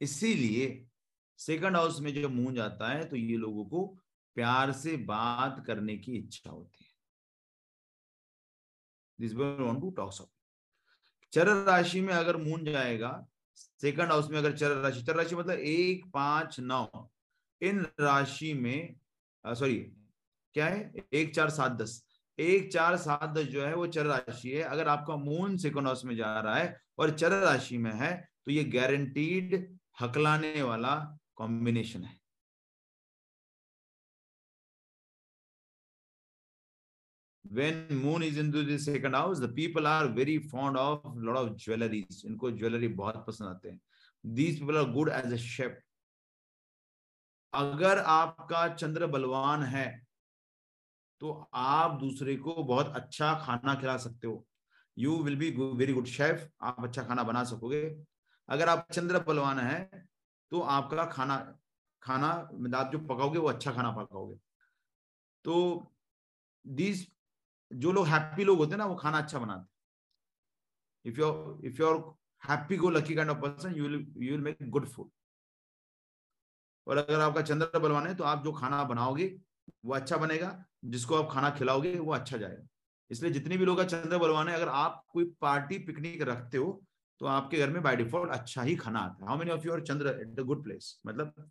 इसीलिए 0.00 0.86
सेकंड 1.38 1.76
हाउस 1.76 2.00
में 2.00 2.12
जब 2.14 2.30
मून 2.30 2.54
जाता 2.54 2.88
है 2.88 3.04
तो 3.04 3.16
ये 3.16 3.36
लोगों 3.36 3.64
को 3.64 3.86
प्यार 4.36 4.72
से 4.72 4.96
बात 4.96 5.62
करने 5.66 5.96
की 5.98 6.16
इच्छा 6.16 6.50
होती 6.50 6.84
है। 6.84 6.90
दिस 9.18 9.34
वांट 9.34 9.80
टू 9.80 9.90
टॉक 9.90 10.28
चर 11.32 11.48
राशि 11.64 12.00
में 12.00 12.14
अगर 12.14 12.36
मून 12.36 12.64
जाएगा 12.64 13.10
सेकंड 13.80 14.12
हाउस 14.12 14.30
में 14.30 14.38
अगर 14.38 14.52
चर 14.52 14.70
राशि 14.70 15.02
चर 15.02 15.16
राशि 15.16 15.36
मतलब 15.36 15.58
एक, 15.58 16.04
पाँच, 16.14 16.60
नौ। 16.60 17.10
इन 17.60 17.86
राशि 18.00 18.52
में 18.54 18.94
सॉरी 19.44 19.76
क्या 20.54 20.66
है? 20.66 20.92
एक, 21.12 21.34
चार, 21.34 21.50
सात, 21.50 21.72
दस। 21.72 22.02
एक, 22.38 22.72
चार, 22.72 22.96
सात, 22.96 23.28
दस 23.30 23.44
जो 23.44 23.64
है, 23.64 23.74
वो 23.74 23.86
चर 23.86 24.06
राशि 24.06 24.50
है। 24.50 24.62
अगर 24.62 24.88
आपका 24.88 25.16
मून 25.16 25.56
सेकंड 25.56 25.86
हाउस 25.86 26.04
में 26.04 26.16
जा 26.16 26.38
रहा 26.40 26.56
है 26.56 26.80
और 26.98 27.10
चर 27.10 27.32
राशि 27.32 27.78
में 27.78 27.92
है 27.92 28.28
तो 28.44 28.52
ये 28.52 28.64
गारंटीड 28.64 29.78
हकलाने 30.00 30.62
वाला 30.62 30.94
कॉम्बिनेशन 31.36 32.04
है। 32.04 32.19
When 37.50 37.86
moon 38.00 38.22
is 38.22 38.36
into 38.38 38.62
the 38.64 38.78
second 38.78 39.14
house, 39.14 39.40
the 39.40 39.48
people 39.48 39.86
are 39.86 40.08
very 40.08 40.38
fond 40.50 40.76
of 40.76 41.00
lot 41.28 41.36
of 41.36 41.48
jewelries 41.56 42.24
इनको 42.24 42.50
ज्वेलरी 42.58 42.88
बहुत 42.96 43.24
पसंद 43.26 43.48
आते 43.48 43.68
हैं। 43.70 43.80
These 44.24 44.60
people 44.60 44.78
are 44.82 44.90
good 44.96 45.10
as 45.20 45.32
a 45.32 45.38
chef 45.46 45.72
अगर 47.52 47.98
आपका 47.98 48.66
चंद्र 48.74 49.06
बलवान 49.06 49.62
है 49.62 49.86
तो 51.20 51.32
आप 51.54 51.98
दूसरे 52.00 52.36
को 52.36 52.62
बहुत 52.64 52.92
अच्छा 52.96 53.32
खाना 53.44 53.74
खिला 53.80 53.96
सकते 53.96 54.26
हो। 54.26 54.44
You 54.96 55.16
will 55.22 55.36
be 55.36 55.50
very 55.50 55.92
good 55.92 56.06
chef 56.06 56.48
आप 56.62 56.84
अच्छा 56.84 57.02
खाना 57.04 57.22
बना 57.22 57.42
सकोगे। 57.44 57.82
अगर 58.48 58.68
आप 58.68 58.86
चंद्र 58.92 59.18
बलवान 59.26 59.58
है 59.58 60.06
तो 60.52 60.60
आपका 60.76 61.04
खाना 61.06 61.36
खाना 62.02 62.26
आप 62.26 62.90
जो 62.92 62.98
पकाओगे, 62.98 63.38
वो 63.38 63.48
अच्छा 63.48 63.72
खाना 63.72 63.90
पकाओगे। 63.92 64.36
तो 65.44 65.92
दीज 66.64 67.06
जो 67.70 67.92
लोग 67.92 68.06
हैप्पी 68.06 68.44
लोग 68.44 68.58
होते 68.58 68.70
हैं 68.70 68.78
ना, 68.78 68.86
वो 68.86 68.94
खाना 68.96 69.18
अच्छा 69.18 69.38
बनाते 69.38 69.78
if 71.04 71.20
you 71.20 71.60
if 71.64 71.80
you 71.82 71.86
are 71.88 71.96
happy 72.42 72.76
go 72.76 72.90
lucky 72.90 73.14
kind 73.14 73.30
of 73.30 73.38
person 73.38 73.74
you 73.74 73.88
you 73.88 74.30
will 74.30 74.40
make 74.40 74.68
good 74.70 74.86
food 74.88 75.10
और 76.86 76.96
अगर 76.96 77.20
आपका 77.20 77.42
चंद्र 77.42 77.78
बलवान 77.78 78.06
है 78.06 78.14
तो 78.14 78.24
आप 78.24 78.44
जो 78.44 78.52
खाना 78.52 78.82
बनाओगे, 78.84 79.26
वो 79.84 79.94
अच्छा 79.94 80.16
बनेगा। 80.16 80.64
जिसको 80.84 81.14
आप 81.14 81.28
खाना 81.32 81.50
खिलाओगे, 81.50 81.98
वो 81.98 82.12
अच्छा 82.12 82.36
जाएगा। 82.36 82.66
इसलिए 83.10 83.32
जितने 83.32 83.56
भी 83.56 83.64
लोग 83.64 83.76
का 83.76 83.84
चंद्र 83.84 84.18
बलवान 84.18 84.48
है, 84.48 84.54
अगर 84.54 84.68
आप 84.68 85.04
कोई 85.08 85.24
पार्टी 85.40 85.78
पिकनिक 85.78 86.22
रखते 86.22 86.58
हो 86.58 86.82
तो 87.20 87.26
आपके 87.26 87.58
घर 87.58 87.70
में 87.70 87.82
बाय 87.82 87.96
डिफ़ॉल्ट 87.96 88.30
अच्छा 88.32 88.62
ही 88.62 88.76
खाना 88.76 89.00
आता 89.00 89.22
है। 89.22 89.28
How 89.28 89.38
many 89.38 89.50
of 89.50 89.66
your 89.66 89.80
Chandra 89.86 90.08
at 90.20 90.40
a 90.40 90.42
good 90.42 90.62
place 90.64 91.00
मतलब 91.06 91.50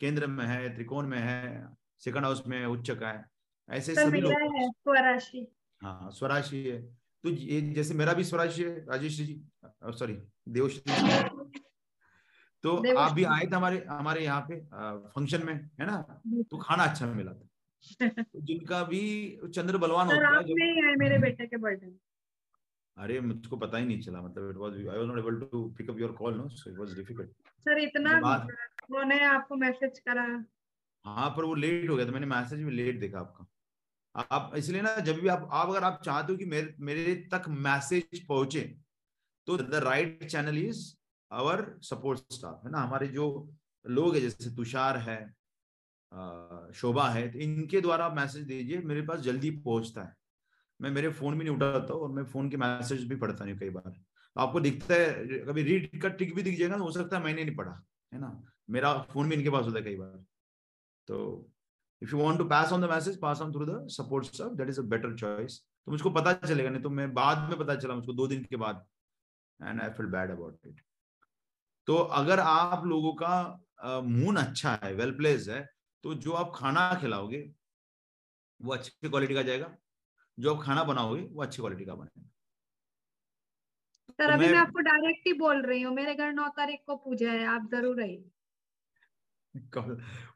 केंद्र 0.00 0.26
में 0.26 0.44
है, 0.46 0.74
त्रिकोण 0.74 1.06
में 1.06 1.18
है 1.18 1.68
सेकंड 2.04 2.24
हाउस 2.24 2.42
में 2.46 2.64
उच्च 2.66 2.90
का 2.90 3.08
है। 3.08 3.24
ऐसे 3.68 3.94
सभी 3.94 4.20
लोग 4.20 4.32
स्वराशि। 4.72 5.46
हाँ 5.82 6.10
स्वराशि 6.10 6.62
है। 6.64 6.80
तो 7.24 7.30
ये 7.30 7.60
जैसे 7.72 7.94
मेरा 7.94 8.12
भी 8.12 8.24
स्वराशि 8.24 8.62
है 8.62 8.84
राजेश 8.86 9.16
जी 9.18 9.40
सॉरी 9.92 10.14
देवश्री 10.48 10.92
तो 12.64 12.76
आप 12.96 13.12
भी 13.12 13.24
आए 13.26 13.40
थे 13.42 13.56
हमारे 13.56 13.84
हमारे 13.88 14.24
यहाँ 14.24 14.40
पे 14.50 14.60
फ़ंक्शन 15.10 15.46
में 15.46 15.54
है 15.54 15.86
ना? 15.86 15.96
तो 16.42 16.58
खाना 16.58 16.84
अच्छा 16.84 17.06
मिला 17.08 17.32
था। 17.32 18.22
तो 18.22 18.40
जिनका 18.42 18.82
भी 18.84 19.00
चंद्र 19.46 19.78
बलवान 19.78 20.06
होता 20.06 20.28
है 20.28 20.42
जो 20.44 20.54
मेरे 20.98 21.18
बेटे 21.18 21.46
के 21.46 21.56
बर्थडे 21.56 21.96
अरे 22.96 23.20
मुझको 23.20 23.56
पता 23.56 23.78
ही 23.78 23.84
नहीं 23.86 24.00
चला 24.00 24.20
मतलब 24.22 24.50
it 24.50 24.56
was 24.56 24.74
I 24.74 24.96
was 24.98 25.06
not 25.06 25.18
able 25.18 25.40
to 25.46 25.62
pick 25.78 25.90
up 25.90 25.98
your 26.00 26.12
call 26.18 26.34
no 26.36 26.48
so 26.50 26.70
it 26.70 26.78
was 26.78 26.94
difficult 26.96 27.30
sir 27.66 27.78
इतना 27.78 28.16
उन्होंने 28.16 29.18
आपको 29.24 29.56
मैसेज 29.56 29.98
करा। 29.98 30.26
हाँ 31.04 31.28
पर 31.36 31.44
वो 31.44 31.54
लेट 31.54 31.88
हो 31.90 31.96
गया 31.96 32.06
था 32.06 32.12
मैंने 32.12 32.26
मैसेज 32.26 32.60
में 32.60 32.72
लेट 32.72 33.00
देखा 33.00 33.18
आपका। 33.18 33.46
आप 34.14 34.52
इसलिए 34.56 34.82
ना 34.82 34.94
जब 34.96 35.20
भी 35.20 35.28
आप 35.28 35.48
आप 35.52 35.68
अगर 35.68 35.84
आप 35.84 36.00
चाहते 36.04 36.32
हो 36.32 36.38
कि 36.38 36.44
मेरे 36.46 36.74
मेरे 36.80 37.14
तक 37.32 37.48
मैसेज 37.48 38.26
पहुँचे 38.26 38.60
तो 39.46 39.56
the 39.58 39.74
right 39.84 40.24
channel 40.26 40.58
is 40.58 40.84
our 41.30 41.64
support 41.82 42.32
staff 42.32 42.60
है 42.64 42.70
ना? 42.70 42.78
हमारे 42.78 43.06
जो 43.08 43.24
लोग 43.84 44.14
है, 44.14 44.20
जैसे 44.20 44.54
तुषार 44.56 44.96
है 44.98 45.18
शोभा 46.74 47.08
है 47.08 47.28
तो 47.32 47.38
इनके 47.38 47.80
द्वारा 47.80 48.04
आप 48.04 48.16
मैसेज 48.16 48.42
दीजिए, 48.44 48.78
मेरे 48.80 49.02
पास 49.02 49.20
जल्दी 49.20 49.50
पहुँचता 49.50 50.02
है। 50.02 50.14
मैं, 50.80 50.90
मेरे 50.90 51.10
फ़ोन 51.10 51.38
भी 51.38 51.44
नहीं 51.44 51.54
उठाता 51.56 51.94
और 51.94 52.10
मैं 52.12 52.24
फ़ोन 52.24 52.50
के 52.50 52.56
मैसेज 52.56 53.04
भी 53.08 53.16
पढ़ता 53.16 53.44
नहीं 53.44 53.56
कई 53.58 53.70
बार। 53.70 53.94
आपको 54.36 54.60
दिखता 54.60 54.94
है, 54.94 55.26
कभी 55.40 55.62
रीड 55.62 56.00
का 56.02 56.08
टिक 56.10 56.34
भी 56.34 56.42
दिख 56.42 56.58
जाएगा 56.58 56.76
हो 56.76 56.90
सकता 56.92 57.16
है 57.16 57.22
मैंने 57.24 57.44
नहीं 57.44 57.56
पढ़ा, 57.56 57.72
है 58.12 58.20
ना? 58.20 58.42
मेरा 58.70 58.92
फ़ोन 59.10 59.28
भी 59.28 59.34
इनके 59.36 59.50
पास 59.50 59.64
होता 59.66 59.78
है 59.78 59.84
कई 59.84 59.96
बार। 59.96 60.24
तो 61.08 61.50
if 62.04 62.12
you 62.12 62.18
want 62.18 62.38
to 62.38 62.44
pass 62.46 62.72
on 62.72 62.80
the 62.80 62.90
message 62.90 63.20
pass 63.20 63.40
on 63.40 63.52
through 63.52 63.66
the 63.66 63.86
support 63.92 64.26
staff 64.26 64.56
that 64.56 64.68
is 64.68 64.80
a 64.80 64.82
better 64.88 65.16
choice 65.18 65.60
तो 65.60 65.92
मुझको 65.92 66.10
पता 66.12 66.32
चलेगा 66.40 66.70
नहीं 66.70 66.82
तो 66.82 66.90
मैं 66.92 67.12
बाद 67.14 67.48
में 67.50 67.58
पता 67.58 67.74
चला 67.76 67.94
मुझको 67.94 68.12
दो 68.14 68.26
दिन 68.28 68.44
के 68.44 68.56
बाद। 68.58 68.84
And 69.60 69.80
I 69.80 69.88
feel 69.90 70.06
bad 70.12 70.30
about 70.30 70.66
it 70.66 70.80
तो 71.88 71.96
अगर 72.18 72.40
आप 72.40 72.84
लोगों 72.86 73.12
का 73.14 74.00
मून 74.02 74.36
अच्छा 74.36 74.78
है 74.82 74.92
वेल 74.94 75.10
प्लेस 75.16 75.48
है 75.48 75.60
तो 76.04 76.14
जो 76.16 76.32
आप 76.34 76.52
खाना 76.54 76.92
खिलाओगे 77.00 77.40
वो 78.60 78.72
अच्छी 78.72 79.08
क्वालिटी 79.08 79.34
का 79.34 79.42
जाएगा। 79.42 79.68
जो 80.38 80.54
आप 80.54 80.62
खाना 80.62 80.84
बनाओगे 80.84 81.22
वो 81.22 81.42
अच्छी 81.42 81.62
क्वालिटी 81.62 81.84
का 81.84 81.94
बनेगा। 81.94 82.30
सर 84.08 84.26
तो 84.26 84.32
अभी 84.32 84.46
मैं 84.46 84.58
आपको 84.58 84.80
डायरेक्ट 84.82 85.26
ही 85.26 85.32
बोल 85.34 85.62
रही 85.62 85.82
हूँ 85.82 85.94
मेरे 85.94 86.14
घर 86.14 86.32
नौ 86.32 86.48
तारीख 86.56 86.80
को 86.86 86.96
पूजा 86.98 87.30
है 87.32 87.44
आप 87.48 87.68
ज़रूर 87.72 88.02
आइए। 88.02 88.24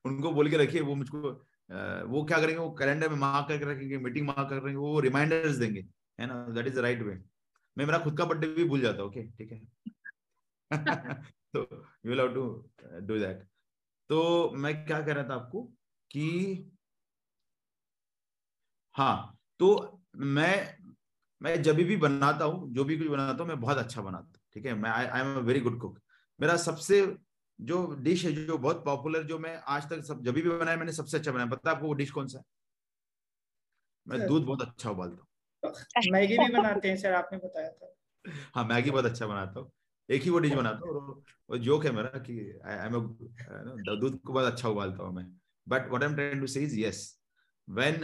उनको 0.04 0.30
बोल 0.32 0.50
के 0.50 0.56
रखिए 0.56 0.80
वो 0.82 0.94
मुझको 0.94 1.32
वो 1.70 2.24
क्या 2.24 2.38
करेंगे? 2.40 2.58
वो 2.58 2.70
कैलेंडर 2.74 3.08
में 3.08 3.16
मार्क 3.16 3.48
करके 3.48 3.64
रखेंगे 3.64 3.98
मीटिंग 3.98 4.26
मार्क 4.26 4.48
कर 4.50 4.56
रखेंगे, 4.56 4.76
वो 4.76 5.00
रिमाइंडर्स 5.00 5.56
देंगे, 5.56 5.80
है 6.18 6.26
ना? 6.26 6.46
That 6.48 6.66
is 6.66 6.74
the 6.76 6.78
right 6.78 7.02
way 7.02 7.14
मैं 7.76 7.86
मेरा 7.86 7.98
खुद 7.98 8.18
का 8.18 8.24
बर्थडे 8.24 8.46
भी 8.46 8.64
भूल 8.64 8.80
जाता 8.80 9.02
हूँ 9.02 9.10
ओके 9.10 9.22
ठीक 9.30 9.52
है? 9.52 9.60
तो 11.54 11.60
you 12.06 12.10
will 12.10 12.28
to 12.34 12.42
do 13.00 13.18
that 13.18 13.46
तो 14.10 14.50
मैं 14.56 14.74
क्या 14.86 15.00
कह 15.02 15.12
रहा 15.12 15.28
था 15.28 15.34
आपको 15.34 15.62
कि 16.10 16.28
हाँ 18.94 19.38
तो 19.60 20.00
मैं 20.16 20.76
मैं 21.40 21.62
जब 21.62 21.76
भी 21.76 21.96
बनाता 21.96 22.44
हूँ, 22.44 22.72
जो 22.74 22.84
भी 22.84 22.96
कुछ 22.98 23.06
बनाता 23.08 23.42
हूँ, 23.42 23.48
मैं 23.48 23.60
बहुत 23.60 23.78
अच्छा 23.78 24.02
बनाता 24.02 24.24
हूँ, 24.24 24.40
ठीक 24.54 24.66
है? 24.66 24.74
मैं 24.74 24.90
I 24.90 25.20
am 25.20 25.36
a 25.36 25.40
very 25.40 25.60
good 25.60 25.80
cook 25.80 26.00
मेरा 26.40 26.56
सबसे 26.56 27.02
जो 27.60 27.86
डिश 28.00 28.24
है 28.24 28.32
जो 28.32 28.58
बहुत 28.58 28.84
पॉपुलर 28.84 29.22
जो 29.22 29.38
मैं 29.38 29.56
आज 29.66 29.88
तक 29.90 30.02
सब 30.04 30.22
जब 30.24 30.34
भी 30.34 30.42
बनाया 30.42 30.76
मैंने 30.76 30.92
सबसे 30.92 31.16
अच्छा 31.16 31.32
बनाया। 31.32 31.46
पता 31.46 31.70
आपको 31.70 31.86
वो 31.86 31.92
डिश 31.92 32.10
कौन 32.10 32.26
सा 32.26 32.38
है? 32.38 32.44
मैं 34.06 34.26
दूध 34.28 34.44
बहुत 34.44 34.62
अच्छा 34.62 34.90
उबालता 34.90 35.22
हूँ। 35.22 35.72
मैगी 36.12 36.38
भी 36.38 36.52
बनाते 36.52 36.88
हैं 36.88 36.96
सर 36.96 37.12
आपने 37.12 37.38
बताया 37.38 37.70
था। 37.70 37.94
हाँ 38.54 38.64
मैगी 38.64 38.90
बहुत 38.90 39.04
अच्छा 39.04 39.26
बनाता 39.26 39.60
हूँ। 39.60 39.70
एक 40.08 40.22
ही 40.22 40.30
वो 40.30 40.38
डिश 40.38 40.52
बनाता 40.52 40.88
हूँ 40.88 41.24
वो 41.50 41.58
जोक 41.58 41.84
है 41.84 41.92
मेरा 41.92 42.18
कि 42.18 42.60
आई 42.64 42.86
एम 42.86 43.00
दूध 44.00 44.20
को 44.20 44.32
बहुत 44.32 44.52
अच्छा 44.52 44.68
उबालता 44.68 45.02
हूँ 45.02 45.14
मैं। 45.14 45.26
But 45.68 45.88
what 45.88 46.02
I 46.02 46.08
am 46.08 46.14
trying 46.14 46.40
to 46.40 46.46
say 46.46 46.60
is 46.60 46.78
yes 46.80 47.02
when 47.68 48.00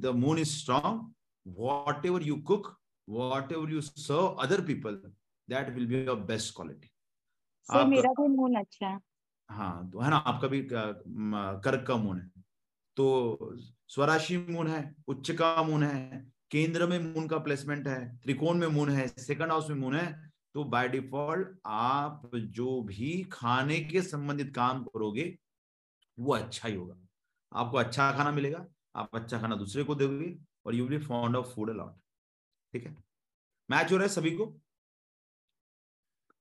the 0.00 0.12
moon 0.16 0.38
is 0.38 0.56
strong 0.58 1.10
whatever 1.46 2.20
you 2.20 2.42
cook, 2.42 2.76
whatever 3.08 3.68
you 3.68 3.82
serve 3.82 4.38
other 4.38 4.62
people, 4.62 4.96
that 5.48 5.74
will 5.74 5.86
be 5.86 5.98
your 6.02 6.16
best 6.16 6.54
quality. 6.54 6.90
Sir 7.68 7.84
मेरा 7.84 8.12
भी 8.12 8.28
moon 8.28 8.54
अच्छा 8.56 8.86
है। 8.86 8.98
हाँ 9.50 9.90
तो 9.90 10.00
है 10.00 10.10
ना 10.10 10.16
आपका 10.16 10.48
भी 10.48 10.62
कर्क 10.72 11.84
का 11.88 11.96
मून 11.96 12.20
है। 12.20 12.30
तो 12.96 13.56
स्वराशि 13.88 14.36
मून 14.50 14.68
है 14.68 14.80
उच्च 15.08 15.30
का 15.30 15.62
मून 15.62 15.82
है 15.84 16.20
केंद्र 16.50 16.86
में 16.86 16.98
मून 17.00 17.28
का 17.28 17.38
प्लेसमेंट 17.38 17.86
है 17.88 17.98
त्रिकोण 18.18 18.58
में 18.58 18.66
मून 18.68 18.90
है 18.90 19.06
सेकंड 19.08 19.50
हाउस 19.50 19.68
में 19.70 19.76
मून 19.76 19.96
है 19.96 20.06
तो 20.54 20.64
बाय 20.64 20.88
डिफ़ॉल्ट 20.88 21.58
आप 21.66 22.30
जो 22.36 22.80
भी 22.82 23.22
खाने 23.32 23.80
के 23.80 24.02
संबंधित 24.02 24.54
काम 24.56 24.84
करोगे 24.84 25.34
वो 26.18 26.34
अच्छा 26.34 26.68
ही 26.68 26.74
होगा। 26.76 26.96
आपको 27.52 27.78
अच्छा 27.78 28.10
खाना 28.12 28.30
मिलेगा 28.32 28.66
आप 28.96 29.16
अच्छा 29.16 29.40
खाना 29.40 29.56
दूसरे 29.56 29.84
को 29.84 29.94
दोगे 29.94 30.36
और 30.66 30.74
you 30.74 30.86
will 30.86 30.98
be 30.98 31.04
fond 31.06 31.36
of 31.36 31.54
food 31.54 31.70
a lot 31.70 31.96
ठीक 32.72 32.86
है? 32.86 32.96
मैच 33.68 33.92
हो 33.92 33.96
रहा 33.96 34.06
है 34.06 34.12
सभी 34.14 34.30
को? 34.36 34.54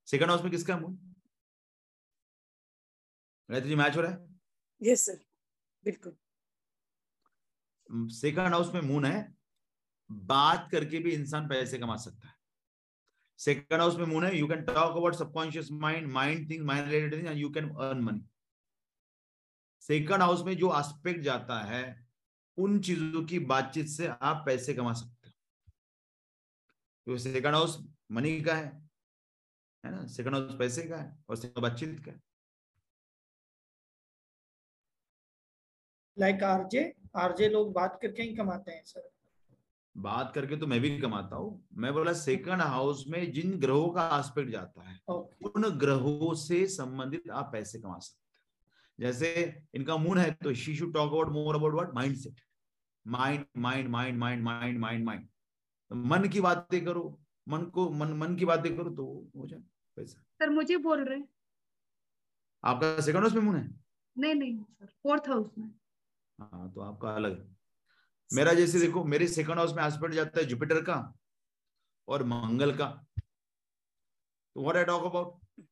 सेकंड 0.08 0.30
हाउस 0.30 0.42
में 0.42 0.52
किसका 0.52 0.78
मून 0.78 0.98
गायत्री 3.54 3.70
जी 3.70 3.76
मैच 3.76 3.96
हो 3.96 4.02
रहा 4.02 4.12
है? 4.12 4.28
यस 4.82 5.06
सर 5.06 5.20
बिल्कुल। 5.84 6.16
सेकंड 8.10 8.54
हाउस 8.54 8.74
में 8.74 8.82
मून 8.82 9.06
है। 9.06 9.36
बात 10.12 10.68
करके 10.72 11.00
भी 11.00 11.12
इंसान 11.12 11.48
पैसे 11.48 11.78
कमा 11.78 11.96
सकता 11.98 12.28
है। 12.28 12.34
सेकंड 13.40 13.82
हाउस 13.82 13.96
में 13.96 14.06
मून 14.06 14.26
है। 14.26 14.38
You 14.38 14.48
can 14.48 14.64
talk 14.64 14.98
about 14.98 15.16
subconscious 15.16 15.72
mind 15.72 16.08
mind 16.08 16.50
thing 16.50 16.66
mind 16.66 16.90
related 16.90 17.26
and 17.26 17.38
you 17.38 17.50
can 17.50 17.70
earn 17.70 18.02
money 18.02 18.26
second 19.82 20.22
house 20.22 20.44
में 20.46 20.56
जो 20.58 20.74
एस्पेक्ट 20.80 21.22
जाता 21.22 21.62
है 21.62 21.86
उन 22.58 22.80
चीज़ों 22.82 23.24
की 23.26 23.40
बातचीत 23.40 23.88
से 23.88 24.08
आप 24.08 24.44
पैसे 24.46 24.74
कमा 24.74 24.94
सकते 24.94 25.30
हो। 25.30 27.18
सेकंड 27.18 27.56
हाउस 27.56 27.78
मनी 28.12 28.42
का 28.42 28.56
है। 28.56 28.68
है 29.86 29.92
ना? 29.92 30.06
सेकंड 30.08 30.36
हाउस 30.36 30.56
पैसे 30.60 30.84
का 30.84 30.98
है 30.98 31.18
और 31.30 31.36
सेकंड 31.36 31.62
बातचीत 31.64 32.00
का 32.06 32.12
है। 32.12 32.23
लाइक 36.18 36.44
आरजे 36.44 36.92
आरजे 37.16 37.50
लोग 37.50 37.74
बात 37.74 38.00
करके 38.02 38.24
ही 38.24 38.36
कमाते 38.36 38.72
हैं 38.72 38.84
सर। 38.86 39.10
बात 39.96 40.32
करके 40.36 40.58
तो 40.58 40.68
मैं 40.68 40.80
भी 40.82 40.98
कमाता 41.00 41.36
हूँ। 41.36 41.68
मैं 41.74 41.94
बोला 41.94 42.14
सेकंड 42.16 42.62
हाउस 42.62 43.04
में 43.08 43.32
जिन 43.32 43.58
ग्रहों 43.60 43.90
का 43.90 44.08
एस्पेक्ट 44.20 44.52
जाता 44.52 44.90
है 44.90 45.00
okay. 45.10 45.52
उन 45.52 45.70
ग्रहों 45.80 46.34
से 46.36 46.66
संबंधित 46.68 47.30
आप 47.32 47.50
पैसे 47.54 47.80
कमा 47.80 47.98
सकते 48.00 48.18
हैं। 48.28 48.42
जैसे 49.00 49.62
इनका 49.76 49.98
मून 49.98 50.18
है 50.18 50.32
तो 50.34 50.54
she 50.54 50.76
should 50.76 50.94
talk 50.94 51.12
about 51.12 51.30
more 51.34 51.56
about 51.56 51.74
what 51.74 51.94
mind 51.96 52.16
set 52.16 52.42
mind 53.06 53.46
mind 53.58 53.90
mind 53.90 54.18
mind 54.20 54.44
mind 54.44 54.80
mind 54.80 55.06
mind 55.06 55.28
मन 55.92 56.28
की 56.30 56.42
बातें 56.42 56.84
करो। 56.86 57.06
मन 57.48 57.64
को 57.74 57.90
मन 57.92 58.14
मन 58.18 58.36
की 58.36 58.46
बातें 58.46 58.76
करो 58.76 58.90
तो 58.90 59.06
हो 59.38 59.48
जाए 59.48 59.62
पैसा। 59.98 60.22
सर 60.40 60.50
मुझे 60.50 60.78
बोल 60.80 61.04
रहे 61.04 61.22
आपका 62.64 63.00
सेकंड 63.02 63.22
हाउस 63.22 63.34
में 63.34 63.42
मून 63.42 63.56
है? 63.56 63.70
नहीं 64.16 64.36
नहीं 64.36 64.58
सर 64.58 64.86
फोर्थ 65.04 65.30
हाउस 65.30 65.50
में। 65.58 65.70
हाँ 66.40 66.72
तो 66.74 66.82
आपका 66.82 67.10
अलग 67.10 67.40
है। 67.40 67.56
मेरा 68.30 68.54
जैसे 68.54 68.80
देखो 68.80 69.04
मेरे 69.04 69.28
सेकंड 69.28 69.58
हाउस 69.58 69.74
में 69.74 69.84
एस्पेक्ट 69.84 70.14
जाता 70.14 70.40
है 70.40 70.46
जुपिटर 70.46 70.82
का 70.82 70.98
और 72.08 72.24
मंगल 72.24 72.76
का। 72.78 72.88
तो 74.56 74.62
व्हाट 74.62 74.78
आई 74.78 74.84
टॉक 74.84 75.04
अबाउट 75.06 75.66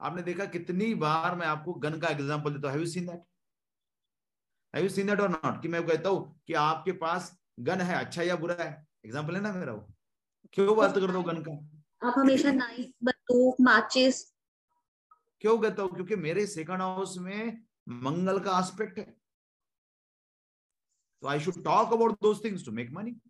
आपने 0.00 0.22
देखा 0.22 0.44
कितनी 0.44 0.94
बार 0.94 1.34
मैं 1.34 1.46
आपको 1.46 1.72
गन 1.74 1.98
का 2.00 2.08
एग्जांपल 2.08 2.54
देता 2.54 2.72
हूँ। 2.72 2.84
Seen 2.86 3.06
that 3.06 3.24
have 4.74 4.82
you 4.82 4.88
seen 4.90 5.06
that 5.06 5.20
or 5.20 5.28
not 5.28 5.60
कि 5.62 5.68
मैं 5.68 5.86
कहता 5.86 6.08
हूँ 6.08 6.40
कि 6.46 6.54
आपके 6.54 6.92
पास 7.02 7.36
गन 7.60 7.80
है 7.80 8.04
अच्छा 8.04 8.22
या 8.22 8.36
बुरा 8.36 8.62
है? 8.62 8.86
एग्जांपल 9.04 9.34
है 9.34 9.40
ना 9.40 9.52
मेरा 9.52 9.72
वो। 9.72 9.88
क्यों 10.52 10.76
बात 10.76 10.94
कर 10.94 11.00
रहा 11.00 11.16
हूँ 11.16 11.24
गन 11.24 11.42
का? 11.42 12.08
आप 12.08 12.14
हमेशा 12.18 12.52
नाइफ 12.52 12.92
बंदूक 13.04 13.60
मैचेस। 13.60 14.24
क्यों 15.40 15.58
कहता 15.58 15.82
हूँ? 15.82 15.94
क्योंकि 15.94 16.16
मेरे 16.16 16.46
सेकंड 16.46 16.80
हाउस 16.80 17.16
में 17.18 17.62
मंगल 17.88 18.38
का 18.38 18.58
एस्पेक्ट 18.58 18.98
है। 18.98 19.19
तो 21.22 21.28
I 21.28 21.40
should 21.40 21.62
talk 21.64 21.92
about 21.92 22.20
those 22.22 22.44
things 22.44 22.64
to 22.66 22.72
make 22.72 22.90
money 22.90 23.20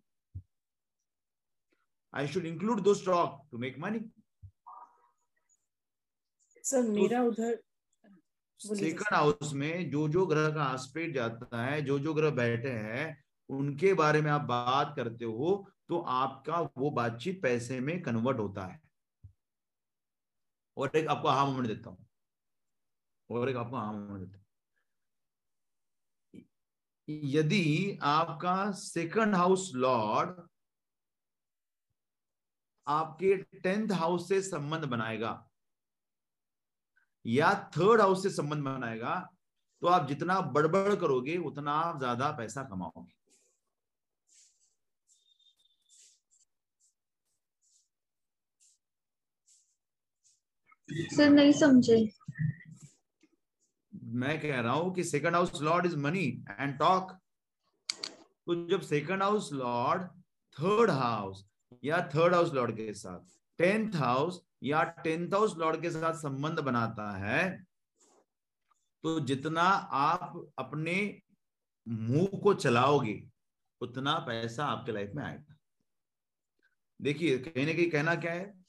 I 2.13 2.27
should 2.27 2.45
include 2.45 2.81
those 2.81 3.05
talk 3.05 3.47
to 3.51 3.57
make 3.57 3.79
money 3.79 3.99
sir 6.63 6.81
मेरा 6.81 7.21
उधर 7.23 7.61
सेकंड 8.59 9.15
हाउस 9.15 9.53
में 9.53 9.89
जो 9.89 10.07
जो 10.09 10.25
ग्रह 10.25 10.49
का 10.49 10.73
एस्पेक्ट 10.73 11.15
जाता 11.15 11.63
है 11.63 11.81
जो 11.81 11.99
जो 11.99 12.13
ग्रह 12.13 12.29
बैठे 12.29 12.69
हैं 12.69 13.05
उनके 13.49 13.93
बारे 13.93 14.21
में 14.21 14.29
आप 14.31 14.41
बात 14.41 14.93
करते 14.95 15.25
हो 15.25 15.53
तो 15.89 15.99
आपका 15.99 16.59
वो 16.77 16.89
बातचीत 16.91 17.41
पैसे 17.43 17.79
में 17.79 18.01
कन्वर्ट 18.01 18.39
होता 18.39 18.65
है। 18.65 18.79
और 20.77 20.91
एक 20.95 21.07
आपको 21.07 21.27
हा 21.27 21.45
मोमेंट 21.45 21.67
देता 21.67 21.89
हूँ। 21.89 22.05
और 23.29 23.49
एक 23.49 23.55
आपको 23.55 23.77
हा 23.77 23.91
मोमेंट 23.91 24.19
देता 24.19 24.37
हूँ। 24.37 24.40
यदि 27.07 27.97
आपका 28.03 28.71
सेकंड 28.73 29.35
हाउस 29.35 29.71
लॉर्ड 29.75 30.41
आपके 32.87 33.35
टेंथ 33.59 33.91
हाउस 33.91 34.27
से 34.29 34.41
संबंध 34.41 34.85
बनाएगा, 34.85 35.31
या 37.25 37.53
थर्ड 37.77 38.01
हाउस 38.01 38.23
से 38.23 38.29
संबंध 38.31 38.63
बनाएगा 38.63 39.15
तो 39.81 39.87
आप 39.87 40.07
जितना 40.07 40.39
बड़बड़ 40.51 40.95
करोगे, 40.95 41.37
उतना 41.39 41.71
आप 41.73 41.97
ज़्यादा 41.99 42.31
पैसा 42.31 42.63
कमाओगे। 42.63 43.13
सर 51.09 51.29
नहीं 51.29 51.51
समझे। 51.53 51.97
मैं 54.11 54.39
कह 54.41 54.59
रहा 54.59 54.73
हूँ 54.73 54.93
कि 54.95 55.03
second 55.03 55.35
house 55.35 55.61
lord 55.61 55.85
is 55.85 55.95
money 55.97 56.25
and 56.51 56.77
talk 56.79 57.11
तो 58.47 58.55
जब 58.67 58.81
second 58.81 59.23
house 59.23 59.51
lord 59.53 60.01
third 60.55 60.89
house 60.89 61.45
या 61.83 62.01
थर्ड 62.15 62.33
हाउस 62.33 62.53
लॉर्ड 62.53 62.75
के 62.77 62.93
साथ 62.93 63.39
टेंथ 63.59 63.95
हाउस 63.95 64.41
या 64.63 64.83
टेंथ 64.83 65.33
हाउस 65.33 65.57
लॉर्ड 65.57 65.81
के 65.81 65.89
साथ 65.89 66.13
संबंध 66.13 66.59
बनाता 66.59 67.09
है 67.17 67.65
तो 69.03 69.19
जितना 69.19 69.61
आप 69.61 70.51
अपने 70.57 71.21
मुँह 71.87 72.39
को 72.43 72.53
चलाओगे, 72.53 73.23
उतना 73.81 74.13
पैसा 74.27 74.65
आपके 74.65 74.91
लाइफ 74.91 75.11
में 75.15 75.23
आएगा। 75.23 75.55
देखिए, 76.99 77.37
कहीं 77.37 77.65
ना 77.65 77.73
कहीं 77.73 77.89
कहना 77.91 78.15
क्या 78.15 78.33
है? 78.33 78.60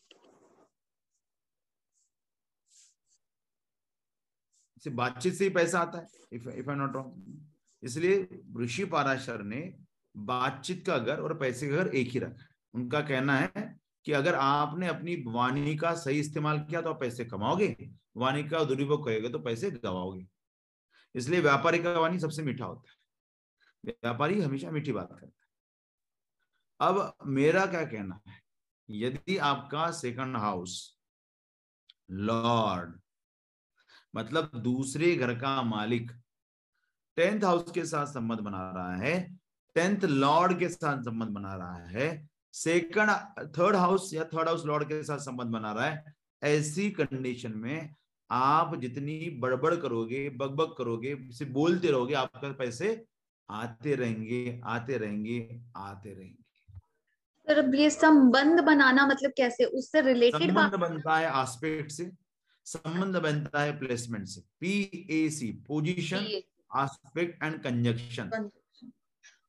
सिर्फ़ 4.84 4.96
बातचीत 4.96 5.34
से 5.34 5.44
ही 5.44 5.50
पैसा 5.50 5.80
आता 5.80 5.98
है 5.98 6.06
if 6.32 6.48
if 6.48 6.70
I 6.70 6.76
not 6.76 6.94
wrong 6.94 7.50
इसलिए 7.82 8.42
ऋषि 8.60 8.84
पाराशर 8.84 9.42
ने 9.42 9.60
बातचीत 10.14 10.84
का 10.86 10.98
घर 10.98 11.20
और 11.20 11.36
पैसे 11.38 11.68
का 11.68 11.76
घर 11.76 11.88
एक 11.88 12.08
ही 12.08 12.18
रखा। 12.18 12.46
उनका 12.74 13.00
कहना 13.00 13.36
है 13.36 13.80
कि 14.06 14.12
अगर 14.12 14.34
आपने 14.34 14.88
अपनी 14.88 15.14
वाणी 15.26 15.76
का 15.76 15.94
सही 15.94 16.20
इस्तेमाल 16.20 16.58
किया 16.60 16.80
तो 16.80 16.90
आप 16.90 17.00
पैसे 17.00 17.24
कमाओगे, 17.24 17.76
वाणी 18.16 18.42
का 18.44 18.62
दुरुपयोग 18.64 19.04
करोगे 19.06 19.28
तो 19.28 19.38
पैसे 19.38 19.70
गवाओगे। 19.70 20.26
इसलिए 21.14 21.40
व्यापारी 21.40 21.78
का 21.78 21.92
वाणी 21.92 22.18
सबसे 22.18 22.42
मीठा 22.42 22.64
होता 22.64 22.90
है। 22.90 22.96
व्यापारी 23.84 24.40
हमेशा 24.40 24.70
मीठी 24.70 24.92
बात 24.92 25.08
करता 25.12 25.26
है। 25.26 25.50
अब 26.80 27.14
मेरा 27.26 27.66
क्या 27.66 27.84
कहना 27.84 28.20
है? 28.28 28.40
यदि 28.88 29.36
आपका 29.38 29.90
सेकंड 29.90 30.36
हाउस 30.36 30.98
लॉर्ड 32.10 33.00
मतलब 34.14 34.50
दूसरे 34.54 35.14
घर 35.14 35.34
का 35.34 35.62
मालिक 35.62 36.10
टेंथ 37.16 37.44
हाउस 37.44 37.70
के 37.72 37.84
साथ 37.84 38.06
संबंध 38.06 38.40
बना 38.40 38.70
रहा 38.70 38.94
है 38.94 39.38
टेंथ 39.74 40.04
लॉर्ड 40.04 40.58
के 40.58 40.68
साथ 40.68 41.02
संबंध 41.02 41.30
बना 41.30 41.54
रहा 41.54 41.86
है 41.88 42.28
सेकंड 42.52 43.10
थर्ड 43.58 43.76
हाउस 43.76 44.14
या 44.14 44.24
थर्ड 44.24 44.48
हाउस 44.48 44.66
लॉर्ड 44.66 44.84
के 44.84 45.02
साथ 45.02 45.18
संबंध 45.18 45.48
बना 45.48 45.72
रहा 45.72 45.86
है 45.86 46.14
ऐसी 46.42 46.90
कंडीशन 46.90 47.52
में 47.56 47.94
आप 48.30 48.76
जितनी 48.80 49.18
बड़बड़ 49.40 49.74
करोगे 49.76 50.28
बकबक 50.30 50.74
करोगे 50.78 51.16
से 51.32 51.44
बोलते 51.44 51.90
रहोगे 51.90 52.14
आपके 52.14 52.52
पैसे 52.52 53.04
आते 53.50 53.94
रहेंगे 53.94 54.60
आते 54.64 54.98
रहेंगे 54.98 55.60
आते 55.76 56.12
रहेंगे। 56.14 56.78
सर 57.48 57.58
अब 57.58 57.74
ये 57.74 57.90
संबंध 57.90 58.60
बनाना 58.60 59.06
मतलब 59.06 59.32
कैसे? 59.36 59.64
उससे 59.64 60.00
रिलेटेड 60.00 60.50
संबंध 60.50 60.74
बनता 60.74 61.16
है 61.16 61.26
आस्पेक्ट 61.26 61.90
से। 61.90 62.10
संबंध 62.66 63.16
बनता 63.16 63.60
है 63.60 63.78
प्लेसमेंट 63.78 64.26
से। 64.26 64.40
P 64.60 65.06
A 65.10 65.28
C 65.30 65.50
position 65.68 66.26
aspect 66.70 67.42
and 67.44 67.62
conjunction 67.62 68.50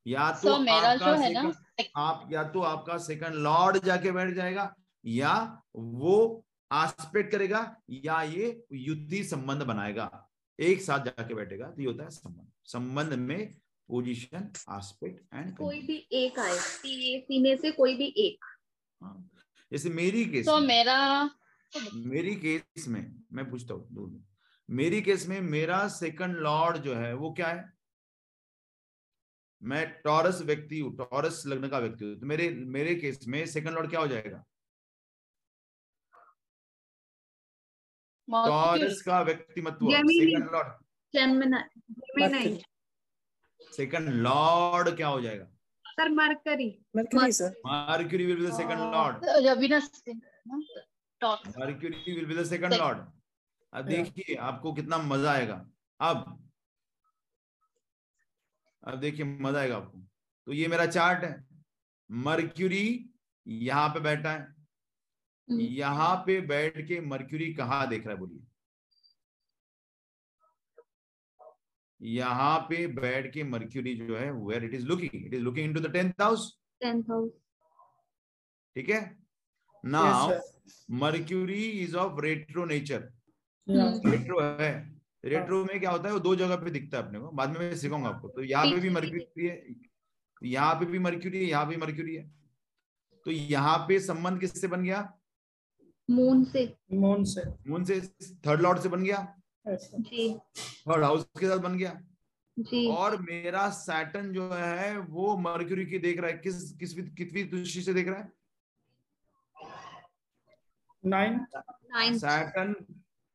या 0.05 0.31
तो 0.33 0.49
So, 0.49 0.59
मेरा 0.61 0.95
जो 0.95 1.13
है 1.13 1.31
ना, 1.33 1.51
आप 1.97 2.29
या 2.31 2.43
तो 2.43 2.61
आपका 2.61 2.97
सेकंड 2.99 3.35
लॉर्ड 3.43 3.77
जाके 3.85 4.11
बैठ 4.11 4.33
जाएगा 4.35 4.73
या 5.03 5.33
वो 5.75 6.43
आस्पेक्ट 6.71 7.31
करेगा 7.31 7.59
या 7.91 8.21
ये 8.23 8.63
युद्धि 8.71 9.23
संबंध 9.23 9.61
बनाएगा। 9.63 10.09
एक 10.59 10.81
साथ 10.81 11.05
जाके 11.05 11.33
बैठेगा 11.33 11.67
तो 11.67 11.81
ये 11.81 11.87
होता 11.87 12.03
है 12.03 12.09
संबंध। 12.09 12.47
संबंध 12.65 13.13
में 13.19 13.53
पोजीशन 13.89 14.49
आस्पेक्ट 14.69 15.35
एंड 15.35 15.55
कोई 15.57 15.79
भी 15.81 15.95
एक 16.13 16.39
आए 16.39 16.57
सी 16.57 17.19
सी 17.19 17.39
में 17.39 17.55
से 17.57 17.71
कोई 17.71 17.95
भी 17.95 18.13
एक। 18.17 18.45
जैसे 19.71 19.89
मेरी 19.91 20.25
केस 20.25 20.45
तो 20.45 20.59
में, 20.59 20.67
मेरा 20.67 21.29
मेरी 21.75 22.35
केस 22.35 22.87
में 22.87 23.03
मैं 23.33 23.49
पूछता 23.49 23.73
हूँ 23.73 23.87
दूर 23.95 24.09
मेरी 24.69 25.01
केस 25.01 25.27
में 25.27 25.39
मेरा 25.41 25.87
सेकंड 25.87 26.35
लॉर्ड 26.37 26.77
जो 26.77 26.95
है 26.95 27.13
वो 27.13 27.31
क्या 27.33 27.47
है? 27.47 27.71
मैं 29.61 29.85
टॉरस 30.03 30.41
व्यक्ति 30.41 30.79
हूँ 30.79 30.95
टॉरस 30.97 31.43
लग्न 31.47 31.69
का 31.69 31.79
व्यक्ति 31.79 32.05
हूँ। 32.05 32.19
तो 32.19 32.25
मेरे 32.25 32.49
मेरे 32.49 32.95
केस 32.95 33.19
में 33.27 33.45
सेकंड 33.47 33.73
लॉर्ड 33.73 33.89
क्या 33.89 33.99
हो 33.99 34.07
जाएगा? 34.07 34.43
टॉरस 38.27 39.01
का 39.01 39.21
व्यक्तिमत्व। 39.21 39.89
सेकंड 39.89 40.51
लॉर्ड 40.51 40.71
सेकंड 43.73 44.09
लॉर्ड 44.23 44.95
क्या 44.95 45.07
हो 45.07 45.21
जाएगा? 45.21 45.45
Sir 45.85 46.09
Mercury 46.11 46.67
Mercury 46.95 47.31
sir 47.31 47.49
Mercury 47.65 48.25
will 48.25 48.37
be 48.37 48.45
the 48.45 48.53
second 48.53 48.79
lord 48.93 49.25
Mercury 51.23 52.13
will 52.15 52.25
be 52.25 52.35
the 52.35 52.43
second 52.45 52.73
lord. 52.73 52.97
अब 53.73 53.85
देखिए 53.85 54.35
आपको 54.47 54.73
कितना 54.73 54.97
मज़ा 54.97 55.31
आएगा। 55.31 55.65
अब 55.99 56.39
अब 58.83 58.99
देखिए 58.99 59.25
मज़ा 59.25 59.59
आएगा 59.59 59.75
आपको। 59.77 59.99
तो 60.47 60.53
ये 60.53 60.67
मेरा 60.67 60.85
चार्ट 60.87 61.23
है। 61.23 61.35
मर्क्यूरी 62.09 63.09
यहाँ 63.45 63.87
पे 63.89 63.99
बैठा 63.99 64.31
है। 64.31 64.51
यहाँ 65.47 66.15
पे 66.25 66.39
बैठ 66.47 66.77
के 66.87 66.99
मर्क्यूरी 67.01 67.53
कहाँ 67.53 67.87
देख 67.89 68.05
रहा 68.05 68.13
है 68.13 68.19
बोलिए। 68.19 68.45
यहाँ 72.01 72.59
पे 72.69 72.85
बैठ 72.93 73.33
के 73.33 73.43
मर्क्यूरी 73.43 73.95
जो 73.97 74.17
है 74.17 74.31
where 74.31 74.63
it 74.63 74.73
is 74.73 74.85
looking 74.87 75.15
it 75.15 75.33
is 75.33 75.41
looking 75.41 75.65
into 75.65 75.79
the 75.81 75.91
tenth 75.93 76.21
house 76.21 76.51
tenth 76.81 77.03
house 77.09 77.31
ठीक 78.75 78.89
है? 78.89 79.01
Now 79.83 80.31
Mercury 80.91 81.63
is 81.81 81.95
of 81.95 82.21
retro 82.21 82.65
nature 82.65 83.09
retro 83.67 84.41
है। 84.41 84.71
रेट्रो 85.25 85.63
में 85.65 85.79
क्या 85.79 85.91
होता 85.91 86.07
है? 86.07 86.13
वो 86.13 86.19
दो 86.19 86.35
जगह 86.35 86.55
पे 86.55 86.71
दिखता 86.71 86.97
है 86.97 87.03
अपने 87.03 87.19
को। 87.19 87.29
बाद 87.31 87.49
में 87.49 87.59
मैं 87.59 87.75
सिखाऊँगा 87.77 88.09
आपको। 88.09 88.27
तो 88.27 88.43
यहाँ 88.43 88.65
पे 88.65 88.79
भी 88.79 88.89
मर्क्यूरी 88.89 89.47
है 89.47 89.75
यहाँ 90.43 90.73
पे 90.75 90.85
भी 90.85 90.99
मर्क्यूरी 90.99 91.37
है 91.37 91.45
यहाँ 91.45 91.65
पे 91.65 91.77
मर्क्यूरी 91.77 92.15
है। 92.15 92.23
तो 93.25 93.31
यहाँ 93.31 93.77
पे 93.87 93.99
संबंध 93.99 94.39
किससे 94.39 94.67
बन 94.67 94.83
गया? 94.83 95.01
मून 96.09 96.43
से। 96.43 96.65
मून 96.93 97.23
से। 97.23 97.43
मून 97.67 97.83
से 97.83 97.99
थर्ड 98.47 98.61
लॉर्ड 98.61 98.79
से 98.79 98.89
बन 98.89 99.03
गया। 99.03 99.27
जी। 99.67 100.33
थर्ड 100.87 101.03
हाउस 101.03 101.25
के 101.39 101.47
साथ 101.47 101.59
बन 101.59 101.77
गया। 101.77 101.99
जी। 102.57 102.87
और 102.87 103.21
मेरा 103.21 103.69
सैटन 103.69 104.31
जो 104.33 104.49
है 104.53 104.97
वो 104.99 105.35
मर्क्यूरी 105.37 105.85
की 105.85 105.99
देख 105.99 106.19
रहा 106.19 106.31
है। 106.31 106.37
किस 106.37 106.71
किस 106.71 106.93
कितनी 106.93 107.43
दृष्टि 107.43 107.81
से 107.81 107.93
देख 107.93 108.07
रहा 108.07 108.19
है? 108.19 108.31
Nine 111.05 111.45
nine 111.91 112.17
Saturn 112.19 112.75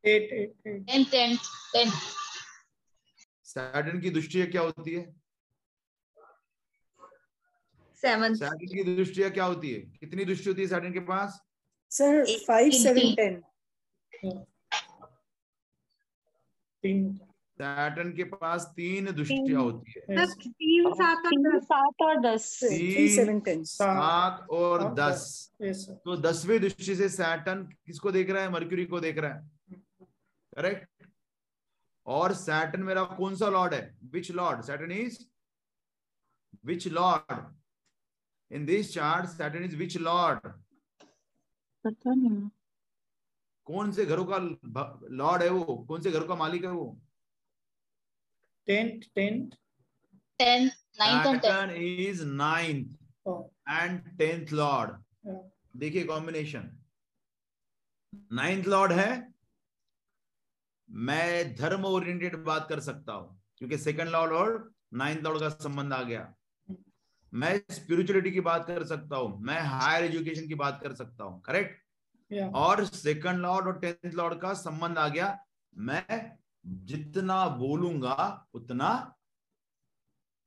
eight 0.04 0.32
eight 0.32 0.66
eight 0.66 0.86
tenth 0.86 1.10
tenth 1.10 1.38
tenth 1.72 1.92
Saturn 3.44 4.00
की 4.00 4.10
दृष्टि 4.10 4.46
क्या 4.46 4.62
होती 4.62 4.94
है? 4.94 5.04
सेवन 8.02 8.34
सैटन 8.34 8.66
की 8.66 8.82
दृष्टिया 8.96 9.28
क्या 9.28 9.44
होती 9.44 9.72
है? 9.72 9.80
कितनी 10.00 10.24
दृष्टि 10.24 10.48
होती 10.50 10.62
है 10.62 10.68
सैटन 10.68 10.92
के 10.92 11.00
पास? 11.06 11.40
सर 11.90 12.24
फाइव 12.46 12.70
सेवन 12.70 13.14
टेन 13.14 13.42
तीन 16.82 17.18
सैटन 17.60 18.12
के 18.12 18.24
पास 18.24 18.64
तीन 18.76 19.10
दृष्टियाँ 19.12 19.62
होती 19.62 19.92
है। 19.98 20.26
तीन 20.36 20.92
सात 20.92 21.26
और 21.26 21.38
दस। 21.46 21.64
सात 21.64 22.02
और 22.02 22.20
दस। 22.20 22.60
तीन 22.64 23.64
सात 23.64 24.46
और 24.50 24.82
और 24.82 24.94
दस। 24.94 25.52
तो 26.04 26.16
दसवीं 26.16 26.58
दृष्टि 26.60 26.94
से 26.96 27.08
सैटन 27.08 27.62
किसको 27.86 28.10
देख 28.12 28.30
रहा 28.30 28.42
है? 28.42 28.50
मर्क्यूरी 28.50 28.84
को 28.84 29.00
देख 29.00 29.18
रहा 29.18 29.34
है। 29.34 29.50
करेक्ट? 30.56 30.88
और 32.06 32.34
सैटन 32.34 32.82
मेरा 32.82 33.04
कौन 33.04 33.36
सा 33.36 33.48
लॉर्ड 33.48 33.74
है? 33.74 33.98
Which 34.04 34.30
lord 34.30 34.60
Saturn 34.60 34.92
is 34.92 35.18
which 36.64 36.88
lord 36.88 37.54
in 38.50 38.64
this 38.66 38.94
chart 38.94 39.26
Saturn 39.26 39.64
is 39.64 39.76
which 39.76 39.96
lord 39.96 40.38
पता 41.84 42.14
नहीं। 42.14 42.48
कौन 43.66 43.92
से 43.92 44.04
घरों 44.06 44.24
का 44.24 44.38
लॉर्ड 45.10 45.42
है 45.42 45.48
वो? 45.48 45.84
कौन 45.88 46.00
से 46.00 46.10
घरों 46.10 46.26
का 46.26 46.34
मालिक 46.34 46.64
है 46.64 46.70
वो? 46.70 47.00
Tenth 48.68 49.02
tenth? 49.14 49.50
Ninth 50.40 51.26
and 51.26 51.40
tenth 51.40 51.40
Saturn 51.42 51.70
is 52.06 52.24
ninth. 52.40 52.96
And 53.76 54.02
tenth 54.18 54.52
lord. 54.52 54.90
देखिए 55.76 56.04
कॉम्बिनेशन 56.04 56.70
नाइन्थ 58.32 58.66
लॉर्ड 58.66 58.92
है। 58.92 59.10
मैं 60.88 61.54
धर्म 61.56 61.84
ओरिएंटेड 61.84 62.36
बात 62.44 62.68
कर 62.68 62.80
सकता 62.80 63.12
हूँ 63.12 63.40
क्योंकि 63.58 63.78
सेकंड 63.78 64.08
लॉर्ड 64.08 64.32
और 64.32 64.72
नाइन्थ 64.94 65.22
लॉर्ड 65.24 65.40
का 65.40 65.48
संबंध 65.48 65.92
आ 65.92 66.02
गया। 66.02 66.22
मैं 67.32 67.60
स्पिरिचुअलिटी 67.70 68.30
की 68.30 68.40
बात 68.40 68.66
कर 68.66 68.84
सकता 68.86 69.16
हूँ 69.16 69.40
मैं 69.46 69.60
हायर 69.60 70.04
एजुकेशन 70.04 70.48
की 70.48 70.54
बात 70.54 70.80
कर 70.82 70.94
सकता 70.94 71.24
हूँ 71.24 71.40
करेक्ट 71.46 71.76
या 72.30 72.48
और 72.60 72.84
सेकंड 72.84 73.40
लॉर्ड 73.42 73.66
और 73.66 73.78
टेंथ 73.80 74.14
लॉर्ड 74.14 74.40
का 74.40 74.52
संबंध 74.54 74.98
आ 74.98 75.08
गया। 75.08 75.38
मैं 75.74 76.36
जितना 76.68 77.46
बोलूँगा, 77.48 78.46
उतना 78.54 78.90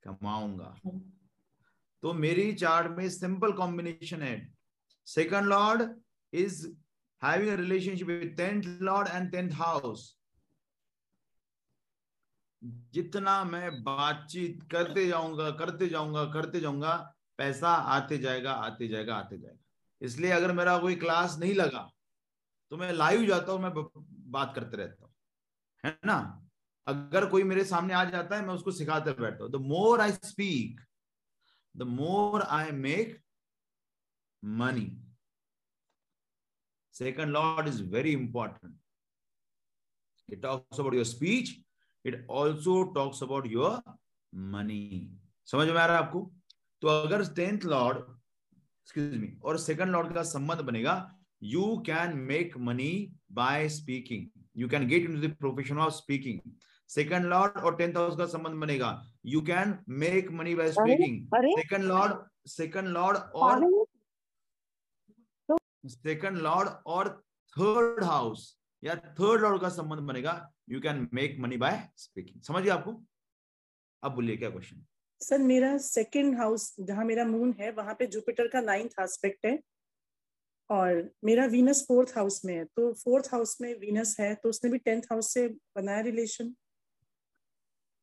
कमाऊँगा। 0.04 0.74
तो 2.02 2.12
मेरी 2.14 2.52
चार्ट 2.54 2.96
में 2.96 3.08
सिंपल 3.10 3.52
कॉम्बिनेशन 3.52 4.22
है। 4.22 4.54
Second 5.06 5.46
lord 5.46 5.82
is 6.32 6.66
having 7.22 7.54
relationship 7.56 8.06
with 8.06 8.34
tenth 8.36 8.62
lord 8.82 9.08
and 9.08 9.30
tenth 9.32 9.52
house. 9.52 10.16
जितना 12.92 13.42
मैं 13.44 13.82
बातचीत 13.84 14.62
करते 14.72 15.06
जाऊँगा 15.06 15.50
करते 15.50 15.88
जाऊँगा 15.88 16.24
करते 16.32 16.60
जाऊँगा, 16.60 16.94
पैसा 17.38 17.68
आते 17.68 18.18
जाएगा 18.18 18.52
आते 18.52 18.88
जाएगा 18.88 19.14
आते 19.16 19.38
जाएगा। 19.38 19.58
इसलिए 20.00 20.30
अगर 20.30 20.52
मेरा 20.52 20.76
कोई 20.78 20.94
क्लास 20.96 21.36
नहीं 21.38 21.54
लगा 21.54 21.90
तो 22.72 22.76
मैं 22.76 22.92
लाइव 22.92 23.24
जाता 23.26 23.52
हूँ, 23.52 23.60
मैं 23.60 23.72
बात 24.32 24.52
करते 24.54 24.76
रहता 24.76 25.01
हूँ 25.84 25.94
ना? 26.04 26.48
अगर 26.86 27.26
कोई 27.26 27.42
मेरे 27.42 27.64
सामने 27.64 27.94
आ 27.94 28.04
जाता 28.04 28.36
है, 28.36 28.46
मैं 28.46 28.54
उसको 28.54 28.72
सिखाते 28.72 29.12
बैठता 29.12 29.44
हूँ। 29.44 29.52
The 29.52 29.56
more 29.56 30.00
I 30.00 30.12
speak 30.12 30.80
the 31.76 31.82
more 31.82 32.42
I 32.42 32.70
make 32.70 33.20
money 34.44 34.90
second, 36.94 37.32
lord 37.32 37.68
is 37.68 37.80
very 37.80 38.12
important. 38.12 38.74
It 40.28 40.42
talks 40.42 40.78
about 40.78 40.92
your 40.92 41.04
speech. 41.04 41.60
It 42.04 42.24
also 42.28 42.92
talks 42.92 43.22
about 43.22 43.46
your 43.46 43.80
money. 44.32 45.18
समझ 45.46 45.68
में 45.68 45.80
आ 45.80 45.86
रहा 45.86 45.96
है 45.96 46.02
आपको? 46.02 46.32
तो 46.82 46.88
अगर 46.88 47.24
टेंथ 47.34 47.64
लॉर्ड 47.64 47.98
एक्सक्यूज 47.98 49.16
मी 49.16 49.38
और 49.44 49.58
सेकंड 49.58 49.90
लॉर्ड 49.90 50.14
का 50.14 50.22
संबंध 50.22 50.60
बनेगा 50.60 50.94
you 51.42 51.76
can 51.86 52.16
make 52.16 52.56
money 52.58 53.12
by 53.32 53.68
speaking 53.68 54.41
you 54.56 54.68
can 54.68 54.86
get 54.88 55.10
in 55.10 55.20
the 55.20 55.32
profession 55.36 55.78
of 55.78 55.92
speaking 55.94 56.40
second 56.90 57.24
lord 57.26 57.58
और 57.58 57.76
टेंथ 57.76 57.96
हाउस 57.96 58.16
का 58.18 58.26
संबंध 58.28 58.60
बनेगा। 58.60 58.90
You 59.26 59.40
can 59.42 59.78
make 60.00 60.30
money 60.32 60.54
by 60.54 60.72
speaking 60.72 61.26
second 61.36 61.84
lord 61.84 62.12
second 62.50 62.88
lord 62.88 63.16
और 63.16 63.86
second 65.84 66.38
lord 66.38 66.68
और 66.86 67.08
third 67.56 68.04
house 68.04 68.46
या 68.82 68.94
third 68.94 69.40
lord 69.40 69.60
का 69.62 69.68
संबंध 69.70 70.00
बनेगा। 70.08 70.34
You 70.70 70.80
can 70.80 71.08
make 71.14 71.36
money 71.40 71.56
by 71.56 71.82
speaking 71.96 72.40
समझिए 72.42 72.70
आपको? 72.72 72.92
अब 74.02 74.14
बोलिए 74.14 74.36
क्या 74.36 74.50
क्वेश्चन 74.50 74.84
सर 75.20 75.38
मेरा 75.40 75.76
सेकंड 75.78 76.36
हाउस 76.38 76.74
जहाँ 76.80 77.04
मेरा 77.04 77.24
मून 77.24 77.54
है 77.58 77.70
वहाँ 77.72 77.94
पे 77.98 78.06
जुपिटर 78.08 78.48
का 78.48 78.60
नाइन्थ 78.60 78.92
एस्पेक्ट 79.00 79.46
है। 79.46 79.58
और 80.72 81.10
मेरा 81.24 81.46
वीनस 81.46 81.84
फोर्थ 81.88 82.12
हाउस 82.16 82.44
में 82.44 82.54
है 82.54 82.64
तो 82.66 82.92
फोर्थ 82.94 83.28
हाउस 83.32 83.56
में 83.60 83.72
वीनस 83.78 84.16
है 84.20 84.34
तो 84.34 84.48
उसने 84.48 84.70
भी 84.70 84.78
टेंथ 84.78 85.02
हाउस 85.12 85.32
से 85.34 85.46
बनाया 85.76 86.00
रिलेशन 86.00 86.54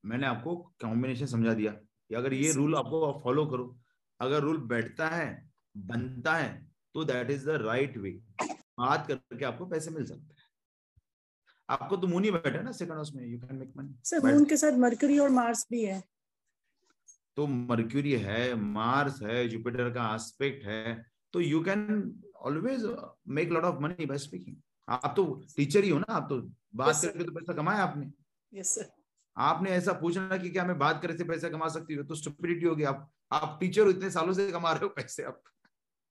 मैंने 0.03 0.27
आपको 0.27 0.55
कॉम्बिनेशन 0.81 1.25
समझा 1.27 1.53
दिया 1.53 1.71
कि 1.71 2.15
अगर 2.15 2.33
ये 2.33 2.51
रूल 2.51 2.75
आपको 2.75 3.11
फॉलो 3.23 3.45
करो। 3.45 3.65
अगर 4.19 4.39
रूल 4.41 4.57
बैठता 4.67 5.07
है 5.07 5.27
बनता 5.75 6.35
है 6.35 6.53
तो 6.95 7.03
that 7.05 7.31
is 7.31 7.45
the 7.45 7.57
right 7.61 7.97
way 7.97 8.11
बात 8.41 9.07
करके 9.07 9.45
आपको 9.45 9.65
पैसे 9.65 9.91
मिल 9.91 10.05
सकते 10.05 10.33
हैं। 10.33 10.47
आपको 11.69 11.97
तो 11.97 12.07
मून 12.07 12.23
ही 12.23 12.31
बैठा 12.31 12.61
ना 12.61 12.71
सेकंड 12.71 12.95
हाउस 12.95 13.11
में 13.15 13.25
you 13.25 13.39
can 13.39 13.55
make 13.55 13.73
money 13.77 13.95
sir 14.05 14.25
moon 14.25 14.45
के 14.45 14.57
साथ 14.57 14.77
मरकरी 14.79 15.19
और 15.19 15.29
मार्स 15.31 15.65
भी 15.71 15.83
है। 15.83 16.01
तो 17.37 17.47
मर्क्यूरी 17.47 18.11
है 18.21 18.53
मार्स 18.55 19.21
है 19.21 19.47
जुपिटर 19.49 19.89
का 19.89 20.13
एस्पेक्ट 20.15 20.65
है। 20.65 21.08
तो 21.33 21.41
you 21.41 21.63
can 21.63 21.81
always 22.41 22.85
make 23.27 23.49
lot 23.49 23.63
of 23.63 23.79
money 23.79 24.05
by 24.05 24.17
speaking 24.17 24.55
आप 24.87 25.13
तो 25.15 25.25
टीचर 25.55 25.83
ही 25.83 25.89
हो 25.89 25.99
ना 25.99 26.13
आप 26.13 26.27
तो 26.29 26.41
बात 26.75 26.95
yes, 26.95 27.03
करके 27.03 27.23
तो 27.23 27.31
पैसा 27.31 27.53
कमाया 27.53 27.83
आपने। 27.83 28.11
यस 28.53 28.73
सर 28.75 28.89
आपने 29.37 29.69
ऐसा 29.71 29.93
पूछना 29.93 30.37
कि 30.37 30.49
क्या 30.49 30.65
मैं 30.65 30.77
बात 30.79 31.01
करे 31.01 31.17
से 31.17 31.23
पैसा 31.23 31.49
कमा 31.49 31.67
सकती 31.69 31.93
हूँ? 31.93 32.05
तो 32.07 32.15
स्टुपिडिटी 32.15 32.65
होगी 32.65 32.83
आप 32.83 33.09
आप 33.31 33.57
टीचर 33.59 33.83
हो 33.83 33.89
इतने 33.89 34.09
सालों 34.11 34.33
से 34.33 34.51
कमा 34.51 34.71
रहे 34.71 34.83
हो 34.83 34.89
पैसे 34.89 35.23
आप। 35.23 35.41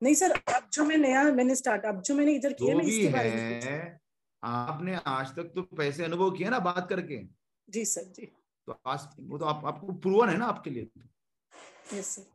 नहीं 0.02 0.14
सर 0.14 0.30
अब 0.30 0.68
जो 0.72 0.84
मैं 0.84 0.96
नया 0.96 1.22
मैंने 1.32 1.54
स्टार्ट 1.54 1.84
अब 1.84 2.00
जो 2.02 2.14
मैंने 2.14 2.34
इधर 2.34 2.52
किया 2.52 2.76
मैं 2.76 2.84
इसके 2.84 3.08
बारे 3.08 3.30
में 3.30 3.98
आपने 4.42 4.94
आज 5.06 5.34
तक 5.36 5.52
तो 5.54 5.62
पैसे 5.76 6.04
अनुभव 6.04 6.30
किया 6.30 6.50
ना 6.50 6.58
बात 6.60 6.88
करके। 6.88 7.22
जी 7.68 7.84
सर 7.84 8.12
जी। 8.16 8.26
तो 8.68 8.80
आज 8.86 9.08
वो 9.20 9.38
तो 9.38 9.44
आप, 9.44 9.64
आपको 9.66 9.92
प्रूवन 9.94 10.28
है 10.28 10.36
ना 10.36 10.46
आपके 10.46 10.70
लिए 10.70 10.90
यस 11.94 12.06
सर 12.06 12.26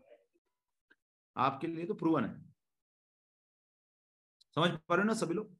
आपके 1.35 1.68
लिए 1.68 1.85
तो 1.85 1.93
प्रूवन 1.93 2.26
है। 2.26 2.52
समझ 4.57 4.69
पा 4.71 4.95
रहे 4.95 5.03
हो 5.03 5.07
ना 5.07 5.13
सभी 5.15 5.34
लोग? 5.34 5.55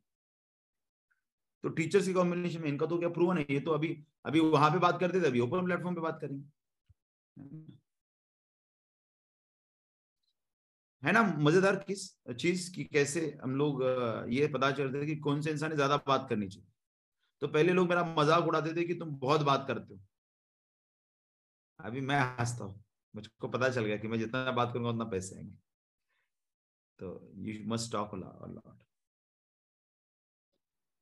तो 1.63 1.69
टीचर्स 1.69 2.05
की 2.07 2.13
कॉम्बिनेशन 2.13 2.61
में 2.61 2.67
इनका 2.69 2.85
तो 2.85 2.97
क्या 2.97 3.09
प्रूवन 3.09 3.37
है? 3.37 3.45
ये 3.49 3.59
तो 3.59 3.71
अभी 3.71 3.95
अभी 4.25 4.39
वहाँ 4.41 4.69
पे 4.71 4.79
बात 4.79 4.99
करते 4.99 5.21
थे, 5.21 5.25
अभी 5.27 5.39
ओपन 5.39 5.65
प्लेटफॉर्म 5.65 5.95
पे 5.95 6.01
बात 6.01 6.19
करेंगे। 6.21 6.43
है 11.03 11.11
ना? 11.11 11.21
मज़ेदार 11.39 11.75
किस 11.87 12.01
चीज़ 12.33 12.71
की 12.75 12.83
कैसे 12.85 13.21
हम 13.43 13.55
लोग 13.55 13.81
ये 14.29 14.47
पता 14.47 14.71
चलते 14.71 15.01
थे 15.01 15.05
कि 15.05 15.15
कौन 15.19 15.41
से 15.41 15.51
इंसान 15.51 15.75
ज़्यादा 15.75 15.97
बात 16.07 16.27
करनी 16.29 16.47
चाहिए। 16.47 16.67
तो 17.41 17.47
पहले 17.49 17.73
लोग 17.73 17.89
मेरा 17.89 18.03
मज़ाक 18.17 18.47
उड़ाते 18.47 18.75
थे 18.75 18.83
कि 18.85 18.93
तुम 18.95 19.15
बहुत 19.19 19.41
बात 19.43 19.65
करते 19.67 19.93
हो। 19.93 19.99
अभी 21.79 22.01
मैं 22.01 22.19
हंसता 22.39 22.63
हूँ। 22.63 22.83
मुझको 23.13 23.47
पता 23.47 23.69
चल 23.69 23.85
गया 23.85 23.97
कि 23.97 24.07
मैं 24.07 24.19
जितना 24.19 24.51
बात 24.51 24.73
करूँगा, 24.73 24.89
उतना 24.89 25.05
पैसे 25.11 25.35
आएँगे। 25.35 25.55
तो 26.99 27.09
यू 27.45 27.53
मस्ट 27.67 27.91
टॉक 27.91 28.13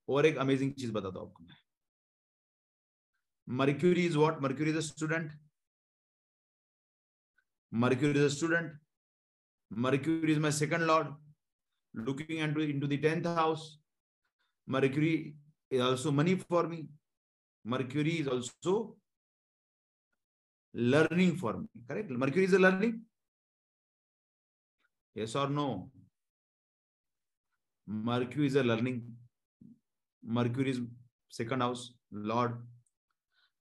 और 0.07 0.25
एक 0.25 0.37
अमेजिंग 0.37 0.73
चीज़ 0.73 0.91
बताता 0.91 1.19
हूँ 1.19 1.27
आपको 1.27 1.43
मैं। 1.43 1.55
Mercury 3.47 4.05
is 4.05 4.17
what 4.17 4.41
mercury 4.41 4.71
is 4.71 4.77
a 4.77 4.81
student 4.81 5.31
mercury 7.71 8.19
is 8.19 8.25
a 8.25 8.35
student 8.35 8.79
mercury 9.71 10.31
is 10.31 10.39
my 10.39 10.51
second 10.51 10.83
lord 10.83 11.15
looking 11.93 12.37
into 12.39 12.61
in 12.61 12.79
to 12.81 12.87
tenth 12.87 13.25
house 13.37 13.67
mercury 14.67 15.13
is 15.71 15.81
also 15.81 16.11
money 16.11 16.35
for 16.49 16.67
me 16.67 16.87
mercury 17.65 18.11
is 18.17 18.29
also 18.29 18.75
learning 20.75 21.37
for 21.39 21.55
me 21.57 21.85
correct 21.87 22.11
mercury 22.11 22.45
is 22.45 22.55
a 22.55 22.59
learning 22.59 22.99
Yes 25.15 25.35
or 25.35 25.49
no? 25.49 25.91
Mercury 27.87 28.47
is 28.47 28.55
a 28.55 28.63
learning. 28.63 29.03
Mercury 30.23 30.71
is 30.71 30.79
second 31.29 31.61
house, 31.61 31.93
Lord. 32.11 32.53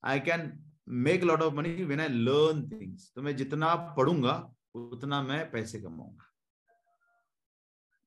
I 0.02 0.18
can 0.20 0.58
make 0.86 1.22
a 1.22 1.26
lot 1.26 1.42
of 1.42 1.54
money 1.54 1.84
when 1.84 2.00
I 2.00 2.08
learn 2.08 2.68
things. 2.68 3.10
तो 3.14 3.22
मैं 3.22 3.36
जितना 3.36 3.74
पढ़ूँगा 3.96 4.34
उतना 4.76 5.20
मैं 5.22 5.40
पैसे 5.50 5.80
कमाऊँगा 5.80 6.26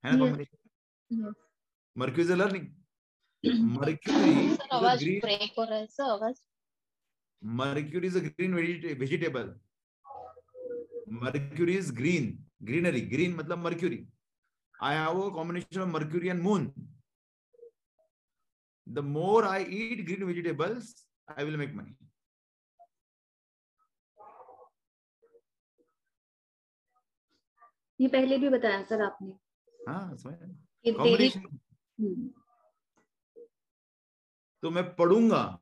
है 0.03 0.15
ना 0.17 0.17
Yes. 0.17 0.29
Combination 0.29 0.57
Yes. 1.11 1.33
Mercury 1.95 2.21
is 2.23 2.31
learning 2.33 2.67
mercury 3.77 4.55
sir 4.55 4.69
आवाज़ 4.75 5.03
break 5.25 5.53
हो 5.57 5.63
रहा 5.63 5.77
है 5.77 5.85
सर 5.87 6.03
आवाज़ 6.11 6.39
mercury 7.41 8.07
is 8.07 8.17
a 8.17 8.21
green 8.27 8.53
vegetable 8.53 9.53
mercury 11.11 11.77
is 11.77 11.93
green 11.93 12.45
greenery 12.63 13.01
green 13.01 13.35
मतलब 13.35 13.57
mercury 13.57 14.07
I 14.83 14.95
have 14.95 15.21
a 15.21 15.33
combination 15.33 15.81
of 15.81 15.89
mercury 15.89 16.27
and 16.27 16.41
moon 16.41 16.73
the 18.89 18.99
more 18.99 19.45
I 19.45 19.63
eat 19.63 20.05
green 20.05 20.23
vegetables 20.23 21.09
I 21.37 21.45
will 21.45 21.57
make 21.57 21.73
money 21.73 21.97
ये 27.99 28.07
पहले 28.07 28.37
भी 28.37 28.49
बताया 28.49 28.83
sir 28.83 29.01
आपने। 29.01 29.33
हाँ 29.87 30.15
समझ 30.17 30.33
हम्म, 31.99 32.29
तो 34.61 34.69
मैं 34.69 34.95
पढ़ूँगा 34.95 35.59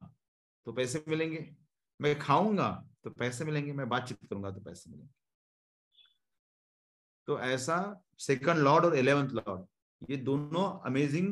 तो 0.65 0.73
पैसे 0.73 1.03
मिलेंगे। 1.07 1.55
मैं 2.01 2.19
खाऊँगा 2.19 2.89
तो 3.03 3.09
पैसे 3.09 3.45
मिलेंगे। 3.45 3.73
मैं 3.73 3.89
बातचीत 3.89 4.17
करूँगा 4.29 4.51
तो 4.51 4.61
पैसे 4.61 4.91
मिलेंगे। 4.91 5.20
तो 7.31 7.39
ऐसा 7.41 7.75
सेकंड 8.19 8.59
लॉर्ड 8.59 8.85
और 8.85 8.95
इलेवेंथ 8.97 9.29
लॉर्ड 9.35 10.09
ये 10.11 10.17
दोनों 10.29 10.63
अमेजिंग 10.89 11.27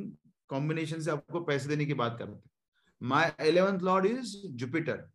कॉम्बिनेशन 0.50 1.02
से 1.02 1.12
आपको 1.12 1.40
पैसे 1.46 1.70
देने 1.70 1.86
की 1.86 1.94
बात 2.02 2.18
करते 2.20 2.32
हैं 2.34 3.08
my 3.12 3.34
eleventh 3.48 3.80
lord 3.90 4.06
is 4.06 4.36
Jupiter 4.62 5.10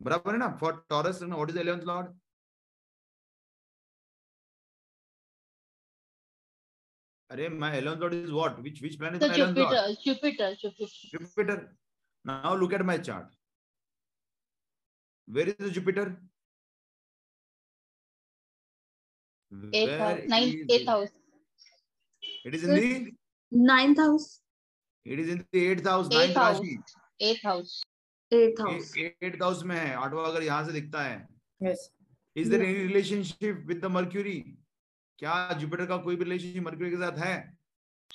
बराबर 0.00 0.32
है 0.32 0.38
ना 0.38 0.48
for 0.60 0.84
Taurus 0.90 1.22
what 1.22 1.50
is 1.50 1.58
eleventh 1.58 1.86
lord 1.92 2.12
अरे 7.30 7.48
my 7.62 7.78
eleventh 7.78 8.00
lord 8.00 8.14
is 8.14 8.30
what 8.32 8.58
which 8.58 8.82
which 8.82 8.98
planet 8.98 9.22
is 9.22 9.32
eleventh 9.32 9.58
lord 9.58 9.96
Jupiter 10.04 10.54
Jupiter 10.62 11.18
Jupiter. 11.18 11.66
Now 12.24 12.54
look 12.56 12.72
at 12.72 12.84
my 12.84 12.98
chart. 12.98 13.26
Where 15.28 15.48
is 15.48 15.54
the 15.56 15.70
Jupiter? 15.70 16.06
Where 19.52 19.98
house 19.98 20.24
nine 20.30 20.48
is 20.50 20.72
eight 20.72 20.88
it? 22.46 22.54
is 22.54 22.64
in 22.64 22.74
the 22.74 23.12
ninth 23.52 23.98
house 23.98 24.26
it 25.06 25.20
is 25.24 25.28
in 25.34 25.42
the 25.52 25.60
eighth 25.66 25.86
house, 25.86 26.08
Eighth 26.12 26.34
ninth 26.34 26.36
house. 26.36 26.60
Eight 27.20 27.44
house 27.46 27.82
eighth 28.32 28.60
house 28.60 28.92
Eighth 29.02 29.42
house 29.42 29.62
में 29.64 29.76
है 29.76 29.94
आठवां 29.96 30.24
अगर 30.30 30.42
यहाँ 30.42 30.64
से 30.66 30.72
दिखता 30.72 31.02
है. 31.02 31.26
yes 31.60 31.84
Is 32.36 32.48
there 32.52 32.62
any 32.62 32.80
relationship 32.86 33.60
with 33.68 33.80
the 33.84 33.88
Mercury? 33.98 34.38
क्या 35.18 35.34
Jupiter 35.60 35.86
का 35.86 35.96
कोई 36.06 36.16
रिलेशनशिप 36.16 36.62
मर्क्यूरी 36.62 36.90
के 36.90 36.96
साथ 37.02 37.18
है? 37.18 37.34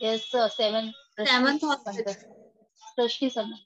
Yes 0.01 0.25
sir 0.31 0.47
seven 0.57 0.91
Seventh 1.19 1.63
house. 1.63 2.25
दृष्टि 2.99 3.29
समय 3.29 3.65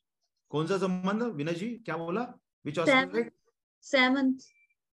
कौन 0.51 0.67
सा 0.67 0.77
संबंध? 0.77 1.23
विनय 1.35 1.53
जी 1.53 1.69
क्या 1.85 1.97
बोला? 1.97 2.25
Which 2.65 2.79
Seventh. 2.85 3.33
seventh 3.83 4.45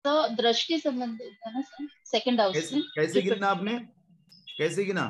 तो 0.04 0.12
दृष्टि 0.36 0.78
संबंध 0.78 1.22
है 1.22 1.52
ना 1.54 1.60
सर? 1.62 1.86
सेकंड 2.06 2.40
हाउस 2.40 2.54
कैसे 2.54 2.76
में 2.76 2.84
कैसे 2.94 3.22
गिना 3.22 3.48
आपने? 3.48 3.78
कैसे 4.58 4.84
गिना? 4.84 5.06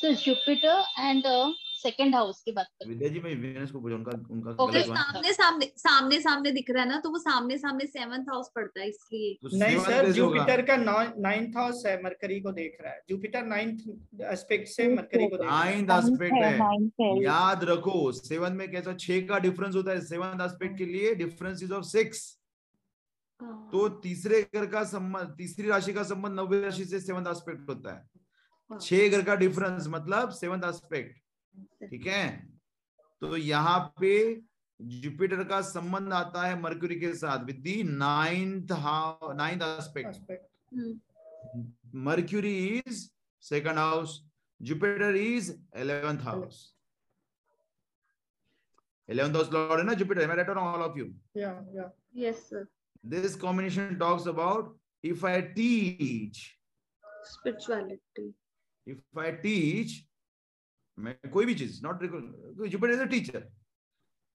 Sir 0.00 0.14
Jupiter 0.16 0.84
and 1.00 1.22
second 1.76 2.14
house 2.14 2.40
की 2.42 2.52
बात 2.52 2.66
कर। 2.66 2.88
विद्या 2.88 3.08
जी 3.08 3.20
मैं 3.20 3.34
वीनस 3.36 3.70
को 3.70 3.80
पूछा 3.80 3.94
उनका 3.94 4.12
उनका 4.32 4.50
ओके 4.64 4.72
गलत 4.72 4.96
सामने 4.98 5.32
सामने 5.32 5.66
सामने 5.78 6.20
सामने 6.20 6.50
दिख 6.52 6.70
रहा 6.70 6.82
है 6.82 6.88
ना 6.88 6.98
तो 7.00 7.10
वो 7.10 7.18
सामने 7.18 7.58
सामने 7.58 7.86
सेवंथ 7.86 8.30
हाउस 8.30 8.50
पड़ता 8.54 8.80
है 8.80 8.88
इसलिए। 8.88 9.34
तो 9.42 9.56
नहीं 9.56 9.78
सर 9.80 10.10
जुपिटर 10.12 10.62
का 10.70 10.76
नाइन्थ 10.76 11.56
हाउस 11.56 11.82
है 11.86 11.96
मरकरी 12.02 12.40
को 12.40 12.52
देख 12.52 12.78
रहा 12.82 12.92
है। 12.92 13.00
जुपिटर 13.08 13.44
नाइन्थ 13.46 14.22
एस्पेक्ट 14.32 14.68
से 14.68 14.88
मरकरी 14.94 15.26
को 15.26 15.36
देख 15.36 15.46
रहा 15.46 15.58
है। 15.58 15.64
नाइन्थ 15.64 15.90
एस्पेक्ट 15.90 16.34
है, 16.34 16.58
ninth। 16.58 17.22
याद 17.24 17.64
रखो 17.70 18.00
सेवन 18.14 18.52
में 18.52 18.70
कैसा 18.70 18.94
छह 19.00 19.20
का 19.28 19.38
डिफरेंस 19.48 19.74
होता 19.74 19.92
है 19.92 20.00
सेवन 20.06 20.44
एस्पेक्ट 20.46 20.78
के 20.78 20.86
लिए 20.86 21.14
डिफरेंस 21.16 21.62
इज़ 21.62 21.72
ऑफ़ 21.72 21.84
सिक्स 21.88 22.24
तो 23.40 23.88
तीसरे 24.02 24.42
घर 24.54 24.66
का 24.66 24.82
संबंध 24.84 25.34
तीसरी 25.38 25.68
राशि 25.68 25.92
का 25.92 26.02
संबंध 26.02 26.38
नव्य 26.40 26.60
राशि 26.60 26.84
से 26.84 27.00
सेवन 27.00 27.26
एस्पेक्ट 27.30 27.68
होता 27.68 27.94
है। 27.94 28.78
छह 28.80 29.08
घर 29.08 29.22
का 29.24 29.34
डिफरेंस 29.36 29.86
मतलब 29.88 30.30
सेवन 30.32 30.64
एस्पेक्ट 30.68 31.88
ठीक 31.90 32.06
है? 32.06 32.26
तो 33.22 33.36
यहाँ 33.36 33.78
पे 34.00 34.14
जुपिटर 34.80 35.42
का 35.44 35.60
संबंध 35.62 36.12
आता 36.12 36.42
है 36.46 36.60
मर्क्यूरी 36.60 36.98
के 37.00 37.12
साथ 37.14 37.44
with 37.44 37.56
the 37.64 37.82
ninth 37.82 38.72
ninth 39.36 39.62
aspect 39.62 40.32
mercury 42.06 42.54
is 42.78 43.08
second 43.42 43.78
house 43.78 44.20
Jupiter 44.60 45.16
is 45.16 45.52
eleventh 45.80 46.22
house 46.24 46.62
eleventh 49.08 49.34
house 49.34 49.52
lord 49.52 49.80
है 49.80 49.86
ना 49.86 49.92
जुपिटर 49.94 50.26
मैं 50.28 50.36
right 50.36 50.48
all 50.48 50.82
of 50.82 50.98
you 50.98 51.06
Yeah, 51.36 51.60
yeah. 51.76 51.90
Yes 52.16 52.48
sir 52.50 52.66
this 53.04 53.36
combination 53.36 53.98
talks 53.98 54.26
about 54.26 54.74
if 55.04 55.24
i 55.24 55.40
teach. 55.56 56.42
Spirituality 57.24 58.32
if 58.86 59.20
i 59.24 59.30
teach 59.44 59.92
मैं 60.98 61.14
कोई 61.32 61.46
भी 61.46 61.54
चीज़ 61.54 61.80
not 61.82 62.02
Jupiter 62.70 62.92
is 62.92 63.00
a 63.00 63.04
teacher 63.04 63.48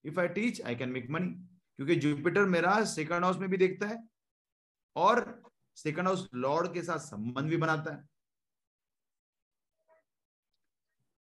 if 0.06 0.20
I 0.20 0.28
teach 0.28 0.62
I 0.62 0.76
can 0.76 0.90
make 0.90 1.10
money 1.10 1.30
क्योंकि 1.76 1.96
Jupiter 1.96 2.46
मेरा 2.46 2.84
second 2.86 3.24
house 3.24 3.38
में 3.38 3.50
भी 3.50 3.58
देखता 3.58 3.88
है 3.88 3.98
और 4.96 5.22
सेकंड 5.76 6.08
हाउस 6.08 6.30
लॉर्ड 6.36 6.74
के 6.74 6.82
साथ 6.84 7.00
संबंध 7.00 7.50
भी 7.50 7.58
बनाता 7.58 7.94
है। 7.94 8.08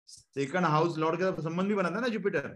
सेकंड 0.08 0.66
हाउस 0.66 0.98
लॉर्ड 0.98 1.20
के 1.20 1.24
साथ 1.24 1.44
संबंध 1.44 1.68
भी 1.68 1.76
बनाता 1.76 1.96
है 1.96 2.02
ना 2.02 2.08
जुपिटर 2.08 2.48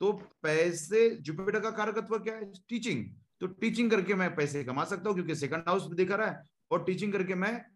तो 0.00 0.12
पैसे 0.42 1.08
जुपिटर 1.20 1.60
का 1.60 1.70
कारकत्व 1.70 2.18
क्या 2.18 2.34
है? 2.36 2.52
टीचिंग 2.68 3.04
तो 3.40 3.46
टीचिंग 3.46 3.90
करके 3.90 4.14
मैं 4.14 4.36
पैसे 4.36 4.64
कमा 4.64 4.84
सकता 4.84 5.08
हूँ 5.08 5.14
क्योंकि 5.14 5.34
सेकंड 5.34 5.64
हाउस 5.68 5.82
देखा 5.82 6.16
रहा 6.16 6.30
है 6.30 6.42
और 6.70 6.84
टीचिंग 6.84 7.12
करके 7.12 7.34
मैं 7.34 7.66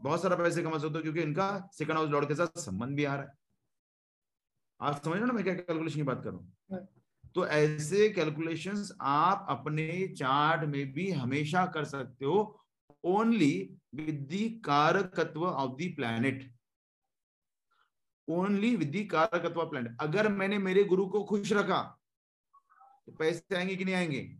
बहुत 0.00 0.22
सारा 0.22 0.36
पैसे 0.36 0.62
कमा 0.62 0.78
सकता 0.78 0.94
हूँ 0.94 1.02
क्योंकि 1.02 1.20
इनका 1.20 1.68
सेकंड 1.72 1.96
हाउस 1.96 2.10
लॉर्ड 2.10 2.28
के 2.28 2.34
साथ 2.34 2.58
संबंध 2.60 2.96
भी 2.96 3.04
आ 3.04 3.14
रहा 3.14 3.24
है। 3.24 3.30
आप 4.80 5.02
समझ 5.04 5.12
रहे 5.12 5.20
हो 5.20 5.26
ना 5.26 5.32
मैं 5.32 5.44
क्या 5.44 5.54
कैलकुलेशन 5.54 5.96
की 5.96 6.02
बात 6.02 6.22
कर 6.24 6.30
रहा 6.30 6.38
हूँ? 6.38 6.88
तो 7.34 7.46
ऐसे 7.46 8.08
कैलकुलेशंस 8.10 8.92
आप 9.00 9.46
अपने 9.48 10.08
चार्ट 10.08 10.64
में 10.64 10.92
भी 10.92 11.10
हमेशा 11.10 11.66
कर 11.66 11.84
सकते 11.84 12.24
हो 12.24 12.60
only 13.04 13.78
with 13.94 14.26
the 14.30 14.48
कारकत्व 14.64 15.44
of 15.44 15.70
the 15.70 15.92
planet 15.96 16.54
only 18.28 18.76
with 18.76 18.88
the 18.88 19.04
कारकत्व 19.04 19.64
planet 19.64 19.96
अगर 20.00 20.28
मैंने 20.28 20.58
मेरे 20.58 20.84
गुरु 20.84 21.06
को 21.06 21.24
खुश 21.24 21.52
रखा 21.52 21.80
तो 23.06 23.12
पैसे 23.12 23.56
आएँगे 23.56 23.76
कि 23.76 23.84
नहीं 23.84 23.94
आएँगे? 23.94 24.36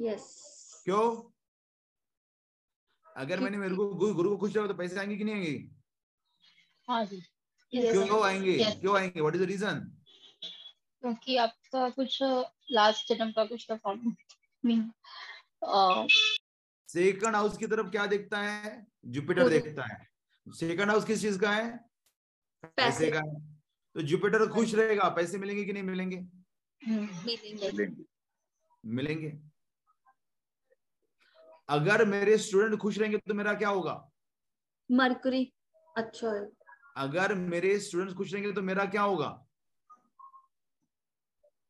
यस 0.00 0.82
क्यों? 0.84 1.30
अगर 3.16 3.40
मैंने 3.40 3.56
मेरे 3.56 3.74
को 3.74 3.94
गुरु, 3.94 4.30
को 4.30 4.36
खुश 4.36 4.56
रखा 4.56 4.66
तो 4.66 4.74
पैसे 4.74 4.98
आएँगे 4.98 5.16
कि 5.16 5.24
नहीं 5.24 5.34
आएँगे? 5.34 5.70
हाँ 6.88 7.04
जी। 7.04 7.20
क्यों 7.74 8.22
आएँगे? 8.22 8.64
क्यों 8.64 8.96
आएँगे? 8.96 9.20
व्हाट 9.20 9.34
इज़ 9.34 9.42
द 9.42 9.46
रीजन 9.46 9.96
क्योंकि 11.00 11.36
आपका 11.36 11.90
कुछ 11.90 12.18
लास्ट 12.70 13.12
जन्म 13.12 13.32
का 13.32 13.44
कुछ 13.44 13.66
सेकंड 16.88 17.36
हाउस 17.36 17.56
की 17.56 17.66
तरफ़ 17.66 17.90
क्या 17.90 18.06
देखता 18.06 18.38
है? 18.38 18.86
जुपिटर 19.06 19.48
देखता 19.48 19.84
है। 19.84 20.08
सेकंड 20.48 20.90
हाउस 20.90 21.04
किस 21.04 21.20
चीज़ 21.20 21.38
का 21.38 21.50
है? 21.50 21.70
पैसे 22.64 22.70
पैसे 22.76 23.10
का 23.10 23.18
है। 23.18 23.58
तो 23.94 24.02
जुपिटर 24.02 24.46
खुश 24.46 24.74
रहेगा। 24.74 25.08
पैसे 25.08 25.38
मिलेंगे 25.38 25.64
कि 25.64 25.72
नहीं 25.72 25.82
मिलेंगे? 25.82 26.16
हम्म, 26.86 27.08
मिलेंगे। 27.26 28.04
मिलेंगे। 28.86 29.49
अगर 31.70 32.04
मेरे 32.04 32.36
स्टूडेंट 32.38 32.80
खुश 32.80 32.98
रहेंगे 32.98 33.18
तो 33.18 33.34
मेरा 33.34 33.54
क्या 33.54 33.68
होगा? 33.68 33.94
मरकरी। 34.90 35.52
अच्छा। 35.96 36.34
है 36.34 36.48
अगर 36.96 37.34
मेरे 37.34 37.78
स्टूडेंट्स 37.80 38.14
खुश 38.16 38.32
रहेंगे 38.32 38.52
तो 38.52 38.62
मेरा 38.62 38.84
क्या 38.84 39.02
होगा? 39.02 39.28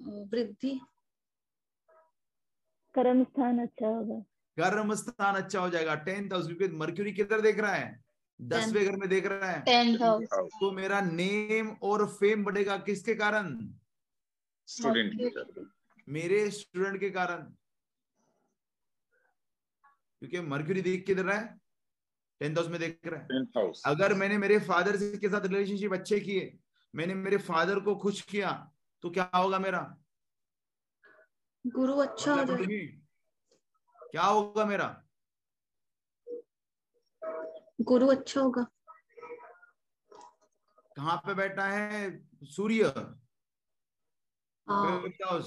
वृद्धि। 0.00 0.80
कर्म 2.94 3.22
स्थान 3.24 3.58
अच्छा 3.58 3.86
होगा। 3.86 4.18
कर्म 4.56 4.94
स्थान 4.94 5.34
अच्छा 5.34 5.60
हो 5.60 5.68
जाएगा। 5.70 5.94
टेंथ 5.94 6.32
हाउस 6.32 6.46
क्योंकि 6.46 6.68
मर्क्यूरी 6.76 7.12
किधर 7.12 7.40
देख 7.40 7.58
रहा 7.58 7.72
है? 7.72 8.04
दसवें 8.40 8.84
घर 8.84 8.96
में 8.96 9.08
देख 9.08 9.26
रहा 9.26 9.50
है। 9.50 9.60
टेंथ 9.62 10.02
हाउस 10.02 10.28
तो 10.60 10.70
मेरा 10.72 11.00
नेम 11.00 11.70
और 11.82 12.06
फेम 12.08 12.44
बढ़ेगा 12.44 12.76
किसके 12.78 13.14
कारण? 13.14 13.56
स्टूडेंट 14.68 15.68
मेरे 16.08 16.50
स्टूडेंट 16.50 17.00
के 17.00 17.10
कारण। 17.10 17.52
क्योंकि 20.20 20.40
मर्क्यूरी 20.40 20.82
देख 20.82 21.04
किधर 21.06 21.24
रहा 21.24 21.38
है? 21.38 21.60
टेंथ 22.40 22.56
हाउस 22.56 22.68
में 22.68 22.80
देख 22.80 23.00
रहा 23.06 23.20
है। 23.20 23.26
Tenth 23.26 23.46
house. 23.56 23.82
अगर 23.86 24.14
मैंने 24.14 24.38
मेरे 24.38 24.58
फादर 24.58 24.96
के 25.16 25.28
साथ 25.28 25.46
रिलेशनशिप 25.46 25.92
अच्छे 25.92 26.20
किए 26.20 26.58
मैंने 26.94 27.14
मेरे 27.14 27.36
फादर 27.38 27.80
को 27.80 27.94
खुश 27.96 28.20
किया 28.22 28.50
तो 29.02 29.10
क्या 29.10 29.30
होगा 29.34 29.58
मेरा? 29.58 29.80
गुरु 31.66 31.96
अच्छा 31.96 32.34
हो 32.34 32.44
जाएगा 32.44 34.08
क्या 34.10 34.22
होगा 34.22 34.64
मेरा? 34.64 34.88
गुरु 37.80 38.06
अच्छा 38.06 38.40
होगा। 38.40 38.62
कहाँ 40.96 41.16
पे 41.16 41.34
बैठा 41.34 41.66
है? 41.66 42.28
सूर्य। 42.44 42.92
House. 44.72 45.46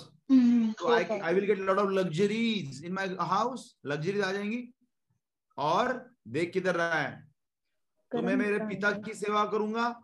तो 0.74 0.94
I 0.94 1.04
I 1.20 1.34
will 1.34 1.46
get 1.46 1.60
lot 1.60 1.78
of 1.78 1.90
luxuries 1.90 2.86
in 2.86 2.94
my 2.94 3.08
house 3.08 3.78
luxuries 3.86 4.22
आ 4.22 4.32
जाएँगी। 4.32 4.74
और 5.58 6.12
देख 6.28 6.54
किधर 6.54 6.76
रहा 6.76 6.94
है। 6.94 7.30
तो 8.12 8.22
मैं 8.22 8.36
मेरे 8.36 8.60
पिता 8.60 8.92
की 8.92 9.14
सेवा 9.14 9.46
करूँगा। 9.46 10.04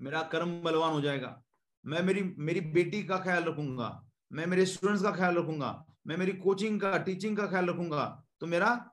मेरा 0.00 0.22
कर्म 0.22 0.62
बलवान 0.62 0.92
हो 0.92 1.00
जाएगा। 1.00 1.42
मैं 1.86 2.02
मेरी 2.02 2.34
मेरी 2.38 2.60
बेटी 2.60 3.04
का 3.04 3.18
ख्याल 3.18 3.44
रखूँगा। 3.44 4.08
मैं 4.32 4.46
मेरे 4.46 4.66
स्टूडेंट्स 4.66 5.02
का 5.02 5.12
ख्याल 5.12 5.36
रखूँगा। 5.36 5.84
मैं 6.06 6.16
मेरी 6.16 6.32
कोचिंग 6.32 6.80
का 6.80 6.98
टीचिंग 6.98 7.36
का 7.36 7.46
ख्याल 7.46 7.66
रखूँगा। 7.66 8.24
तो 8.40 8.46
मेरा 8.46 8.90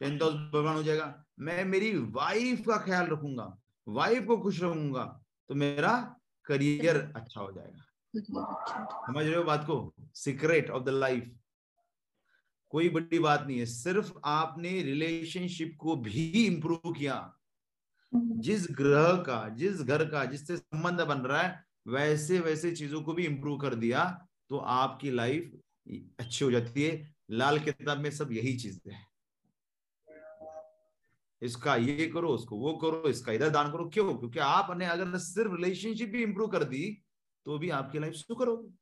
टेंथ 0.00 0.20
हाउस 0.20 0.34
बलवान 0.34 0.76
हो 0.76 0.82
जाएगा। 0.82 1.24
मैं 1.38 1.64
मेरी 1.64 1.98
वाइफ 1.98 2.60
का 2.60 2.76
ख्याल 2.76 3.06
रखूँगा। 3.06 3.58
वाइफ 3.88 4.26
को 4.26 4.38
खुश 4.38 4.62
रखूँगा। 4.62 5.20
तो 5.48 5.54
मेरा 5.54 6.16
करियर 6.44 7.12
अच्छा 7.16 7.40
हो 7.40 7.52
जाएगा। 7.52 7.84
समझ 8.18 9.24
रहे 9.26 9.36
हो 9.36 9.42
बात 9.44 9.64
को 9.64 9.94
सीक्रेट 10.14 10.70
ऑफ़ 10.70 10.82
द 10.82 10.88
लाइफ 10.88 11.32
कोई 12.70 12.88
बड़ी 12.88 13.18
बात 13.18 13.46
नहीं 13.46 13.58
है। 13.58 13.66
सिर्फ़ 13.66 14.12
आपने 14.24 14.82
रिलेशनशिप 14.82 15.76
को 15.80 15.96
भी 15.96 16.46
इंप्रूव 16.46 16.92
किया। 16.92 17.32
जिस 18.14 18.66
ग्रह 18.70 19.16
का 19.16 19.48
जिस 19.48 19.82
घर 19.82 20.04
का 20.04 20.24
जिससे 20.24 20.56
संबंध 20.56 21.00
बन 21.00 21.18
रहा 21.18 21.42
है 21.42 21.64
वैसे 21.86 22.40
वैसे 22.40 22.72
चीज़ों 22.72 23.02
को 23.02 23.12
भी 23.12 23.26
इंप्रूव 23.26 23.58
कर 23.58 23.74
दिया 23.74 24.28
तो 24.50 24.58
आपकी 24.58 25.10
लाइफ 25.10 25.52
अच्छी 26.20 26.44
हो 26.44 26.50
जाती 26.50 26.82
है। 26.82 27.14
लाल 27.30 27.58
किताब 27.58 27.98
में 27.98 28.10
सब 28.10 28.32
यही 28.32 28.56
चीज़ 28.58 28.80
है। 28.88 29.06
इसका 31.42 31.76
ये 31.76 32.06
करो 32.06 32.28
उसको 32.28 32.56
वो 32.56 32.76
करो 32.76 33.08
इसका 33.08 33.32
इधर 33.32 33.50
दान 33.50 33.72
करो। 33.72 33.88
क्यों? 33.88 34.14
क्योंकि 34.14 34.38
आपने 34.38 34.86
अगर 34.86 35.18
सिर्फ़ 35.18 35.52
रिलेशनशिप 35.52 36.08
भी 36.08 36.22
इंप्रूव 36.22 36.48
कर 36.48 36.64
दी 36.64 37.02
तो 37.46 37.58
भी 37.58 37.70
आपकी 37.72 37.98
लाइफ 37.98 38.14
सुकर 38.14 38.48
होगी। 38.48 38.74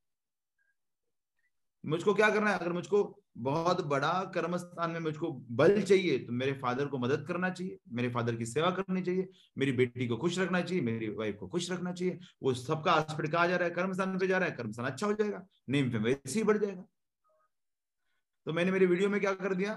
मुझको 1.84 2.12
क्या 2.14 2.28
करना 2.30 2.50
है? 2.50 2.58
अगर 2.58 2.72
मुझको 2.72 3.20
बहुत 3.38 3.80
बड़ा 3.86 4.12
कर्म 4.34 4.56
स्थान 4.56 4.90
में 4.90 5.00
मुझको 5.00 5.30
बल 5.50 5.80
चाहिए 5.82 6.18
तो 6.18 6.32
मेरे 6.32 6.52
फादर 6.58 6.86
को 6.86 6.98
मदद 6.98 7.24
करना 7.28 7.50
चाहिए, 7.50 7.78
मेरे 7.88 8.10
फादर 8.10 8.36
की 8.36 8.46
सेवा 8.46 8.70
करनी 8.70 9.02
चाहिए, 9.02 9.28
मेरी 9.58 9.72
बेटी 9.72 10.06
को 10.08 10.16
खुश 10.16 10.38
रखना 10.38 10.60
चाहिए, 10.60 10.82
मेरी 10.82 11.08
वाइफ 11.10 11.36
को 11.40 11.48
खुश 11.48 11.70
रखना 11.70 11.92
चाहिए। 11.92 12.18
वो 12.42 12.54
सबका 12.54 12.92
आस्पेक्ट 12.92 13.32
कहा 13.32 13.46
जा 13.46 13.56
रहा 13.56 13.68
है? 13.68 13.74
कर्म 13.74 13.92
स्थान 13.92 14.18
पे 14.18 14.26
जा 14.26 14.38
रहा 14.38 14.48
है 14.48 14.56
कर्म 14.56 14.70
स्थान 14.72 14.86
अच्छा 14.86 15.06
हो 15.06 15.12
जाएगा 15.12 15.46
नेम 15.68 15.90
पे 15.92 15.98
वैसे 15.98 16.38
ही 16.38 16.44
बढ़ 16.44 16.58
जाएगा। 16.58 16.84
तो 18.46 18.52
मैंने 18.52 18.70
मेरे 18.70 18.86
वीडियो 18.86 19.08
में 19.08 19.20
क्या 19.20 19.32
कर 19.34 19.54
दिया? 19.54 19.74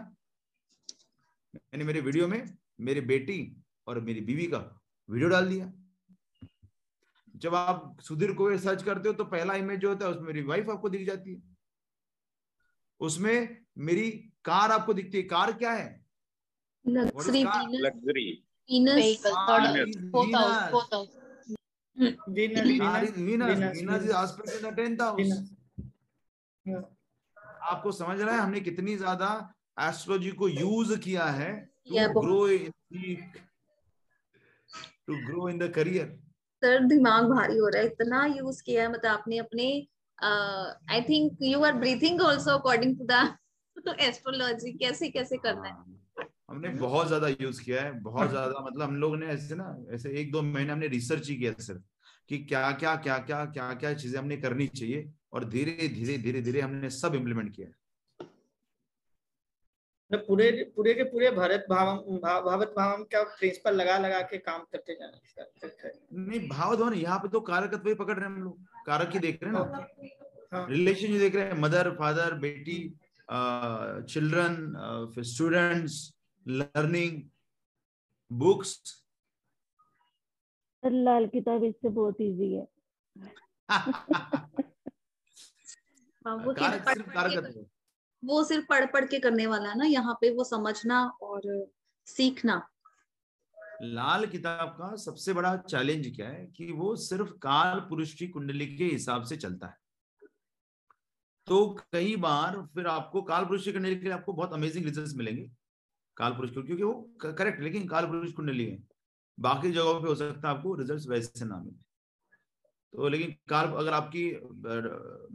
मैंने 1.56 1.84
मेरे 1.84 2.02
वीडियो 2.02 2.28
में 2.28 2.58
मेरी 2.82 3.02
बेटी 3.04 3.40
और 3.88 4.00
मेरी 4.00 4.22
बीवी 4.22 4.48
का 4.48 4.60
वीडियो 5.10 5.30
डाल 5.30 5.50
दिया। 5.50 5.72
जब 7.38 7.56
आप 7.56 7.98
सुधीर 8.02 8.34
को 8.34 8.58
सर्च 8.58 8.84
करते 8.84 9.10
हो 9.10 9.14
तो 9.16 9.24
पहला 9.26 9.54
इमेज 9.56 9.80
जो 9.80 9.90
होता 9.90 10.06
है 10.06 10.12
उसमें 10.12 10.28
मेरी 10.28 10.42
वाइफ 10.44 10.70
आपको 10.70 10.90
दिख 10.90 11.06
जाती 11.08 11.34
है। 11.34 11.42
उसमें 13.00 13.58
मेरी 13.78 14.10
कार 14.46 14.72
आपको 14.72 14.94
दिखती 14.94 15.18
है। 15.18 15.24
कार 15.24 15.52
क्या 15.54 15.72
है. 15.72 16.06
आपको 27.62 27.92
समझ 27.92 28.20
रहा 28.22 28.36
है 28.36 28.42
हमने 28.42 28.60
कितनी 28.60 28.96
ज़्यादा 28.98 29.30
एस्ट्रोलॉजी 29.80 30.32
को 30.32 30.48
यूज़ 30.50 30.98
किया 31.00 31.26
है 31.26 31.50
to 31.90 32.22
grow 32.22 32.48
in 32.48 32.72
to 35.08 35.16
grow 35.26 35.50
in 35.50 35.58
the 35.58 35.72
career 35.76 36.27
sir 36.62 36.86
दिमाग 36.88 37.26
भारी 37.30 37.58
हो 37.58 37.68
रहा 37.68 37.82
है 37.82 37.88
इतना 37.88 38.26
यूज़ 38.26 38.62
किया 38.64 38.82
है 38.84 38.92
मतलब 38.92 39.12
आपने 39.12 39.38
अपने 39.38 39.68
I 40.20 41.02
think 41.02 41.38
you 41.42 41.64
are 41.64 41.74
breathing 41.74 42.22
also 42.22 42.58
according 42.58 42.98
to 42.98 43.06
the 43.06 43.96
astrology 44.00 44.72
कैसे 44.74 45.10
कैसे 45.10 45.38
करना 45.38 45.68
है? 45.68 45.74
हाँ, 45.74 45.86
हमने 46.50 46.70
बहुत 46.70 47.08
ज़्यादा 47.08 47.28
यूज़ 47.28 47.62
किया 47.64 47.82
है 47.82 47.92
बहुत 48.02 48.30
ज़्यादा 48.30 48.64
मतलब 48.66 48.82
हम 48.82 48.96
लोग 48.96 49.16
ने 49.18 49.28
ऐसे 49.28 49.56
ना 49.56 49.76
ऐसे 49.94 50.12
एक 50.22 50.32
दो 50.32 50.42
महीने 50.42 50.72
हमने 50.74 50.88
रिसर्च 50.88 51.30
ही 51.30 51.36
किया 51.36 51.54
सिर्फ़ 51.60 51.82
कि 52.30 52.38
क्या 52.46 52.72
क्या 52.72 52.96
क्या 52.96 53.18
क्या 53.18 53.44
क्या 53.46 53.74
क्या 53.74 53.94
चीज़ें 53.94 54.20
हमने 54.20 54.38
करनी 54.38 54.68
चाहिए 54.68 55.10
और 55.34 55.46
धीरे 55.50 55.88
धीरे 55.88 56.18
धीरे 56.18 56.42
धीरे 56.42 56.62
हमने 56.62 56.90
सब 56.90 57.16
इम्प्लीमेंट 57.16 57.56
किया 57.56 57.68
है। 57.68 57.74
मतलब 60.12 60.26
पूरे 60.28 60.52
पूरे 60.76 60.94
के 60.94 61.04
पूरे 61.04 61.30
भारत 61.32 61.66
भावम 61.70 62.18
भा, 62.18 62.40
भावत 62.42 62.74
भावम 62.78 63.04
का 63.04 63.24
प्रिंसिपल 63.40 63.76
लगा 63.76 63.98
लगा 63.98 64.22
के 64.22 64.38
काम 64.38 64.62
करते 64.72 64.94
जाना 64.96 65.20
नहीं 66.14 66.48
भाव 66.50 66.76
धवन 66.76 66.94
यहाँ 66.94 67.18
पे 67.20 67.28
तो 67.28 67.40
कारकत्व 67.50 67.88
ही 67.90 67.94
पकड़ 67.96 68.16
रहे 68.16 68.26
हैं 68.26 68.36
हम 68.36 68.44
लोग। 68.44 68.86
कारक 68.86 69.14
ही 69.14 69.20
देख 69.20 69.44
रहे 69.44 69.54
हैं 69.54 69.60
ना? 69.60 69.88
हाँ। 70.54 70.68
रिलेशन 70.70 71.08
ही 71.08 71.20
देख 71.20 71.36
रहे 71.36 71.46
हैं। 71.46 71.58
मदर 71.62 71.90
फादर 71.96 72.34
बेटी 72.46 72.78
चिल्ड्रन 74.14 74.56
फिर 75.16 75.24
students 75.24 76.00
learning 76.46 77.22
books 78.32 78.80
Lal 80.84 81.26
Kitab 81.28 81.64
इससे 81.64 81.90
बहुत 81.90 82.22
इजी 82.22 82.54
है। 82.54 82.68
हाँ, 86.28 86.54
कारक 86.54 86.90
सिर्फ़ 86.90 87.10
कारकत्व 87.12 87.66
वो 88.24 88.44
सिर्फ़ 88.44 88.66
पढ़ 88.66 88.86
पढ़ 88.86 89.06
के 89.06 89.20
करने 89.20 89.48
वाला 89.48 89.70
है 89.70 89.78
ना, 89.78 89.86
यहाँ 89.86 90.18
पे 90.22 90.30
वो 90.36 90.44
समझना 90.44 91.04
और 91.22 91.42
सीखना। 92.08 92.62
लाल 93.84 94.26
किताब 94.26 94.70
का 94.70 94.96
सबसे 94.96 95.34
बड़ा 95.34 95.56
चैलेंज 95.60 96.08
क्या 96.16 96.28
है 96.30 96.46
कि 96.48 96.72
वो 96.72 96.96
सिर्फ़ 96.98 97.32
काल 97.42 97.80
पुरुष 97.80 98.14
की 98.14 98.28
कुंडली 98.28 98.66
के 98.68 98.86
हिसाब 98.86 99.24
से 99.24 99.38
चलता 99.38 99.68
है। 99.68 99.78
तो 101.48 101.66
कई 101.94 102.16
बार 102.18 102.62
फिर 102.74 102.88
आपको 102.88 103.22
काल 103.22 103.46
पुरुष 103.46 103.64
की 103.64 103.72
कुंडली 103.72 103.96
के 103.96 104.04
लिए 104.04 104.14
आपको 104.14 104.34
बहुत 104.34 104.54
अमेजिंग 104.54 104.86
रिजल्ट्स 104.86 105.16
मिलेंगे, 105.16 105.50
काल 106.18 106.32
पुरुष 106.32 106.52
को, 106.52 106.64
क्योंकि 106.64 106.84
वो 106.84 106.94
करेक्ट 107.22 107.62
लेकिन 107.62 107.88
काल 107.88 108.06
पुरुष 108.06 108.32
कुंडली 108.34 108.66
है। 108.66 108.78
बाकी 109.38 109.72
जगहों 109.72 110.02
पे 110.02 110.08
हो 110.08 110.16
सकता 110.16 110.50
है 110.50 110.56
आपको 110.56 110.74
रिजल्ट्स 110.76 111.08
वैसे 111.08 111.46
ना 111.46 111.58
मिले। 111.58 111.78
तो 112.94 113.08
लेकिन 113.08 113.36
काल, 113.50 113.68
अगर 113.68 113.94
आपकी 113.94 114.30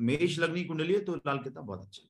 मेष 0.05 0.39
लग्नी 0.39 0.65
कुंडली 0.65 0.95
है 0.95 1.01
तो 1.01 1.15
लाल 1.17 1.39
किताब 1.39 1.65
बहुत 1.65 1.83
अच्छा 1.83 2.09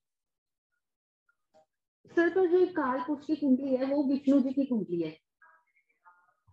सर 2.11 2.29
तो 2.29 2.47
जो 2.47 2.67
काल 2.67 3.01
पुरुष 3.01 3.27
की 3.27 3.37
कुंडली 3.37 3.77
है 3.77 3.85
वो 3.85 4.05
विष्णु 4.05 4.41
जी 4.41 4.53
की 4.53 4.65
कुंडली 4.65 5.03
है। 5.03 5.19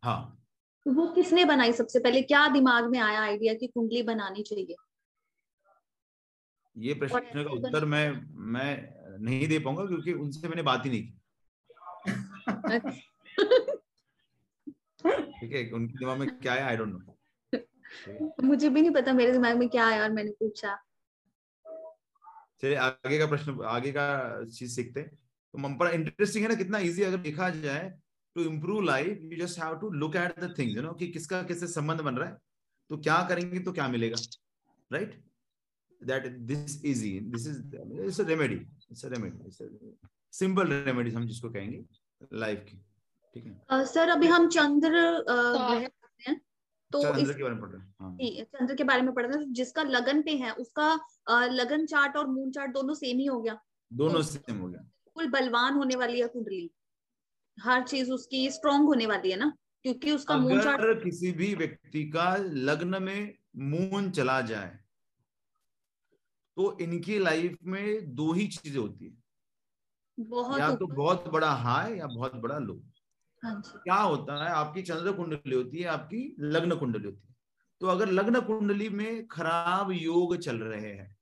हाँ। 0.03 0.47
तो 0.85 0.91
वो 0.91 1.07
किसने 1.07 1.45
बनाई 1.45 1.73
सबसे 1.73 1.99
पहले? 1.99 2.21
क्या 2.21 2.47
दिमाग 2.47 2.85
में 2.85 2.99
आया 2.99 3.21
आइडिया 3.21 3.53
कि 3.53 3.67
कुंडली 3.67 4.03
बनानी 4.03 4.43
चाहिए? 4.43 4.75
ये 6.77 6.93
प्रश्न 6.93 7.43
का 7.43 7.51
उत्तर 7.51 7.85
मैं 7.85 8.27
मैं 8.31 8.93
नहीं 9.19 9.47
दे 9.47 9.59
पाऊँगा 9.59 9.85
क्योंकि 9.85 10.13
उनसे 10.13 10.47
मैंने 10.47 10.61
बात 10.61 10.85
ही 10.85 10.89
नहीं 10.89 11.03
की। 11.03 11.19
ठीक 15.39 15.53
है 15.53 15.71
उनके 15.71 15.99
दिमाग 15.99 16.17
में 16.17 16.39
क्या 16.39 16.53
है? 16.53 16.61
आई 16.61 16.77
डोंट 16.77 16.89
नो 16.89 17.15
मुझे 18.43 18.69
भी 18.69 18.81
नहीं 18.81 18.91
पता 18.91 19.13
मेरे 19.13 19.31
दिमाग 19.31 19.57
में 19.57 19.69
क्या 19.69 19.87
आया 19.87 20.03
और 20.03 20.11
मैंने 20.11 20.31
पूछा। 20.31 20.77
चलिए 22.61 22.75
आगे 22.75 23.19
का 23.19 23.25
प्रश्न 23.27 23.61
आगे 23.63 23.91
का 23.91 24.45
चीज़ 24.45 24.75
सीखते 24.75 24.99
हैं। 24.99 25.28
तो 25.53 25.57
मम्परा 25.59 25.89
इंटरेस्टिंग 25.91 26.43
है 26.43 26.49
ना 26.49 26.55
कितना 26.55 26.77
इजी 26.87 27.03
अगर 27.03 27.17
देखा 27.21 27.49
जाए 27.61 27.89
to 28.35 28.43
improve 28.43 28.81
life 28.83 29.19
you 29.23 29.45
just 29.45 29.59
have 29.59 29.75
to 29.77 29.89
look 30.01 30.15
at 30.15 30.39
the 30.39 30.53
things 30.59 30.75
you 30.75 30.81
know 30.81 30.93
कि 30.93 31.07
किसका 31.07 31.41
किससे 31.43 31.67
संबंध 31.69 32.01
बन 32.01 32.15
रहा 32.15 32.29
है 32.29 32.37
तो 32.89 32.97
क्या 32.97 33.21
करेंगे 33.29 33.59
तो 33.59 33.71
क्या 33.71 33.87
मिलेगा 33.87 34.21
right 34.91 35.15
that 36.01 36.27
this 36.51 36.83
easy 36.85 37.19
this 37.31 37.47
is 37.47 37.59
it's 38.05 38.19
a 38.21 38.25
remedy 38.25 38.55
it's 38.91 39.05
a 39.05 39.09
remedy 39.09 39.47
it's 39.47 39.61
simple 40.33 40.71
remedies 40.83 41.15
हम 41.15 41.25
जिसको 41.27 41.49
कहेंगे 41.49 41.83
लाइफ 42.35 42.63
की 42.69 42.77
ठीक 43.35 43.45
है? 43.45 43.51
अ, 43.69 43.83
सर 43.85 44.09
अभी 44.09 44.27
हम 44.27 44.47
चंद्र 44.49 44.95
अ, 44.95 45.33
ग्रह 45.33 45.87
पढ़ते 45.87 46.29
हैं 46.31 46.39
तो 46.91 47.01
चंद्र 47.03 47.21
इस 47.21 47.35
के 47.37 47.43
बारे 47.43 47.55
में 47.55 47.61
पढ़ 47.61 47.69
रहे 47.69 47.81
हैं 47.81 47.93
हाँ। 48.01 48.43
चंद्र 48.53 48.75
के 48.75 48.83
बारे 48.83 49.01
में 49.01 49.13
पढ़ 49.13 49.25
रहे 49.25 49.37
हैं 49.37 49.45
तो 49.47 49.53
जिसका 49.53 49.83
लगन 49.95 50.21
पे 50.21 50.35
है 50.37 50.51
उसका 50.63 50.87
अ, 51.27 51.45
लगन 51.51 51.85
चार्ट 51.85 52.17
और 52.17 52.27
मून 52.27 52.51
चार्ट 52.51 52.71
दोनों 52.71 52.93
सेम 52.93 53.17
ही 53.17 53.25
हो 53.25 53.41
गया। 53.41 53.59
दोनों 53.91 54.21
सेम 54.21 54.57
हो 54.57 54.67
गया। 54.67 54.85
बिल्कुल 55.19 55.31
बलवान 55.31 55.73
होने 55.75 55.95
वाली 55.95 56.19
है 56.19 56.27
कुंडली। 56.29 56.69
हर 57.57 57.83
चीज़ 57.85 58.11
उसकी 58.11 58.49
स्ट्रांग 58.51 58.85
होने 58.87 59.05
वाली 59.07 59.31
है 59.31 59.37
ना 59.37 59.51
क्योंकि 59.85 60.11
उसका 60.11 60.37
मून 60.37 60.59
चार्ट 60.61 60.81
अगर 60.81 60.93
किसी 60.99 61.31
भी 61.31 61.53
व्यक्ति 61.55 62.03
का 62.09 62.35
लग्न 62.37 63.01
में 63.03 63.33
मून 63.69 64.09
चला 64.11 64.39
जाए 64.43 64.77
तो 66.57 66.77
इनकी 66.81 67.17
लाइफ 67.19 67.57
में 67.65 68.15
दो 68.15 68.31
ही 68.33 68.47
चीज़ें 68.47 68.79
होती 68.81 69.05
है। 69.05 69.11
बहुत 70.17 70.57
या 70.57 70.69
तो 70.71 70.87
बहुत 70.87 71.27
बड़ा 71.29 71.51
हाई 71.57 71.95
या 71.95 72.07
बहुत 72.07 72.35
बड़ा 72.35 72.57
लो 72.59 72.73
हाँ 73.43 73.61
क्या 73.83 73.95
होता 73.95 74.43
है 74.43 74.49
आपकी 74.51 74.81
चंद्र 74.81 75.11
कुंडली 75.11 75.55
होती 75.55 75.79
है 75.79 75.87
आपकी 75.89 76.21
लग्न 76.41 76.75
कुंडली 76.75 77.05
होती 77.05 77.27
है। 77.27 77.35
तो 77.81 77.87
अगर 77.87 78.09
लग्न 78.11 78.41
कुंडली 78.41 78.89
में 78.91 79.27
खराब 79.27 79.91
योग 79.91 80.35
चल 80.37 80.57
रहे 80.63 80.91
हैं 80.91 81.15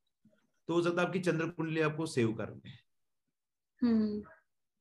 तो 0.69 0.74
हो 0.74 0.82
सकता 0.82 1.02
है 1.02 1.07
आपकी 1.07 1.19
चंद्र 1.22 1.48
कुंडली 1.49 1.82
आपको 1.82 2.06
सेव 2.07 2.34
कर 2.34 2.49
रहे 2.49 2.69
हैं 2.72 2.80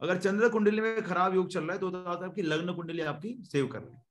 अगर 0.03 0.19
चंद्र 0.19 0.49
कुंडली 0.49 0.81
में 0.81 1.03
खराब 1.05 1.35
योग 1.35 1.49
चल 1.49 1.65
रहा 1.65 1.73
है 1.73 1.79
तो 1.79 1.87
होता 1.87 2.11
है 2.15 2.25
आपकी 2.25 2.43
लग्न 2.43 2.75
कुंडली 2.75 3.03
आपकी 3.03 3.37
सेव 3.43 3.67
कर 3.67 3.83
रही 3.83 3.95
है। 3.95 4.05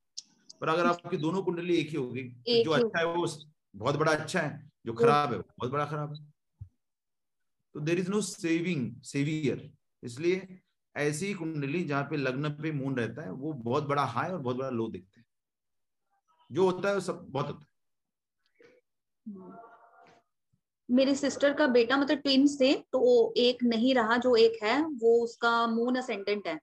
पर 0.61 0.69
अगर 0.69 0.85
आपकी 0.85 1.17
दोनों 1.17 1.41
कुंडली 1.43 1.75
एक 1.75 1.89
ही 1.89 1.95
होगी 1.95 2.23
तो 2.23 2.63
जो 2.63 2.71
अच्छा 2.71 2.99
है 2.99 3.05
वो 3.05 3.27
बहुत 3.75 3.95
बड़ा 3.95 4.11
अच्छा 4.11 4.41
है 4.41 4.71
जो 4.85 4.93
खराब 4.93 5.33
है 5.33 5.39
बहुत 5.39 5.71
बड़ा 5.71 5.85
खराब 5.85 6.13
है। 6.13 6.33
तो 7.75 7.79
there 7.79 7.99
is 7.99 8.09
no 8.09 8.21
saving 8.21 9.01
saviour 9.03 9.69
इसलिए 10.03 10.59
ऐसी 10.95 11.33
कुंडली 11.33 11.83
जहाँ 11.83 12.03
पे 12.03 12.17
लग्न 12.17 12.49
पे 12.49 12.71
मून 12.71 12.95
रहता 12.97 13.21
है 13.21 13.31
वो 13.31 13.53
बहुत 13.53 13.83
बड़ा 13.83 14.03
हाई 14.05 14.31
और 14.31 14.39
बहुत 14.39 14.55
बड़ा 14.55 14.69
लो 14.69 14.87
दिखते 14.87 15.19
हैं। 15.19 15.25
जो 16.49 16.65
होता 16.65 16.89
है 16.89 16.95
वो 16.95 17.01
सब 17.01 17.25
बहुत 17.29 17.47
होता 17.47 17.59
है। 17.59 17.73
मेरी 20.89 21.15
सिस्टर 21.15 21.53
का 21.53 21.67
बेटा 21.67 21.97
मतलब 21.97 22.17
ट्विंस 22.17 22.57
थे 22.61 22.73
तो 22.91 22.99
वो 22.99 23.33
एक 23.37 23.63
नहीं 23.63 23.93
रहा 23.95 24.17
जो 24.17 24.35
एक 24.35 24.63
है 24.63 24.81
वो 24.83 25.17
उसका 25.23 25.55
मून 25.67 25.95
असेंडेंट 25.95 26.47
है। 26.47 26.59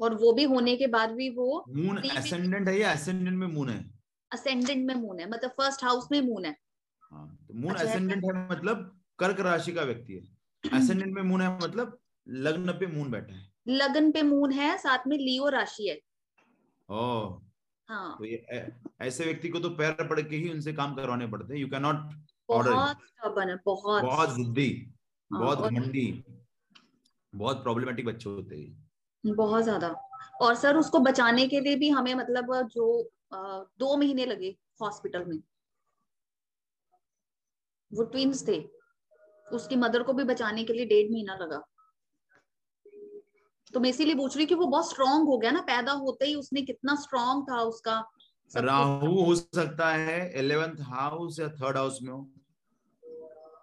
और 0.00 0.14
वो 0.14 0.32
भी 0.32 0.44
होने 0.44 0.76
के 0.76 0.86
बाद 0.86 1.10
भी 1.10 1.28
वो 1.30 1.64
मून 1.68 1.98
एसेंडेंट 2.06 2.68
है 2.68 2.78
या 2.78 2.92
एसेंडेंट 2.92 3.36
में 3.38 3.46
मून 3.46 3.68
है? 3.68 3.84
असेंडेंट 4.30 4.86
में 4.86 4.94
मून 4.94 5.20
है 5.20 5.28
मतलब 5.30 5.50
फ़र्स्ट 5.50 5.84
हाउस 5.84 6.08
में 6.12 6.20
मून 6.20 6.44
है। 6.44 6.56
हाँ 7.12 7.26
तो 7.48 7.54
मून 7.54 7.74
अच्छा, 7.74 7.84
ऐसा 7.84 7.98
है 7.98 8.48
मतलब 8.50 9.00
कर्क 9.18 9.40
राशि 9.40 9.72
का 9.72 9.82
व्यक्ति 9.82 10.14
है। 10.14 10.78
एसेंडेंट 10.78 11.14
में 11.14 11.22
मून 11.22 11.42
है 11.42 11.56
मतलब 11.58 11.98
लग्न 12.26 12.72
पे 12.72 12.86
मून 12.86 13.10
बैठा 13.10 13.34
है। 13.34 13.48
लगन 13.68 14.10
पे 14.12 14.22
मून 14.22 14.52
है 14.52 14.76
साथ 14.78 15.06
में 15.06 15.16
लियो 15.18 15.48
राशि 15.48 15.88
है। 15.88 15.98
ओह 16.88 17.40
हाँ। 17.88 18.16
तो 18.18 18.24
ये 18.24 18.66
ऐसे 19.00 19.24
व्यक्ति 19.24 19.48
को 19.48 19.60
तो 19.60 19.70
पैर 19.70 20.06
पड़ 20.08 20.20
के 20.20 20.36
ही 20.36 20.48
उनसे 20.48 20.72
काम 20.72 20.94
करवाने 20.94 21.26
पड़ते 21.26 21.54
हैं। 21.54 21.60
यू 21.60 21.68
कैन 21.68 21.82
नॉट 21.82 22.12
बहुत 22.50 22.96
stubborn 22.96 23.48
है 23.48 23.56
बहुत। 23.66 24.02
बहुत 24.02 24.34
जिद्दी 24.36 24.68
बहुत 25.30 25.58
घमंडी 25.58 26.24
बहुत 27.32 27.62
प्रॉब्लमेटिक 27.62 28.06
बच्चे 28.06 28.30
होते 28.30 28.56
हैं। 28.56 29.34
बहुत 29.36 29.62
ज़्यादा। 29.64 29.88
और 30.42 30.54
सर 30.54 30.76
उसको 30.76 30.98
बचाने 30.98 31.46
के 31.48 31.60
लिए 31.60 31.76
भी 31.76 31.88
हमें 31.88 32.14
मतलब 32.14 32.68
जो 32.68 32.86
दो 33.34 33.96
महीने 33.96 34.26
लगे 34.26 34.56
हॉस्पिटल 34.82 35.24
में। 35.24 35.38
वो 37.90 38.04
ट्विंस 38.04 38.46
थे। 38.48 38.58
उसकी 39.46 39.76
मदर 39.76 40.02
को 40.02 40.12
भी 40.12 40.24
बचाने 40.24 40.64
के 40.64 40.72
लिए 40.72 40.86
डेढ़ 40.86 41.10
महीना 41.12 41.34
लगा। 41.34 41.62
तो 43.74 43.80
मैं 43.80 43.90
इसीलिए 43.90 44.14
पूछ 44.14 44.36
रही 44.36 44.46
कि 44.46 44.54
वो 44.54 44.66
बहुत 44.66 44.90
स्ट्रांग 44.90 45.28
हो 45.28 45.38
गया 45.38 45.50
ना 45.50 45.60
पैदा 45.60 45.92
होते 45.92 46.26
ही 46.26 46.34
उसने 46.34 46.62
कितना 46.62 46.94
स्ट्रांग 46.94 47.42
था 47.42 47.60
उसका। 47.62 48.02
राहु 48.54 49.20
हो 49.20 49.34
सकता 49.34 49.90
है 49.90 50.38
इलेवेंथ 50.38 50.80
हाउस 50.80 51.38
या 51.40 51.48
थर्ड 51.48 51.76
हाउस 51.76 51.98
में 52.02 52.12
हो। 52.12 52.30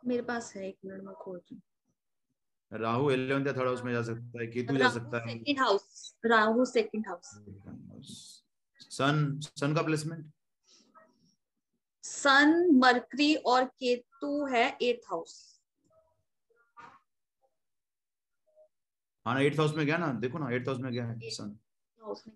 मेरे 0.07 0.21
पास 0.21 0.53
है 0.55 0.67
एक 0.67 0.77
मिनट 0.85 1.03
में 1.03 1.13
खोज 1.15 1.41
रही 1.51 1.61
राहु 2.71 3.11
इलेवेंथ 3.11 3.47
या 3.47 3.53
थर्ड 3.53 3.67
हाउस 3.67 3.81
में 3.84 3.91
जा 3.93 4.01
सकता 4.03 4.39
है 4.41 4.47
केतु 4.47 4.77
जा 4.77 4.89
सकता 4.89 5.17
है। 5.17 5.38
Second 5.38 5.59
house 5.59 6.15
Rahu 6.25 6.65
second 6.65 7.07
house. 7.07 8.43
Sun 8.91 9.39
sun 9.41 9.75
का 9.75 9.81
प्लेसमेंट? 9.81 10.25
सन 12.03 12.69
मरकरी 12.73 13.35
और 13.35 13.65
केतु 13.65 14.45
है 14.45 14.65
एट 14.81 15.01
हाउस। 15.09 15.61
हाँ 19.25 19.41
एट्थ 19.41 19.59
हाउस 19.59 19.75
में 19.75 19.85
गया 19.85 19.97
ना 19.97 20.11
देखो 20.13 20.39
ना 20.39 20.49
एट्थ 20.55 20.67
हाउस 20.67 20.79
में 20.79 20.91
गया 20.91 21.05
है 21.05 21.29
सन। 21.29 21.57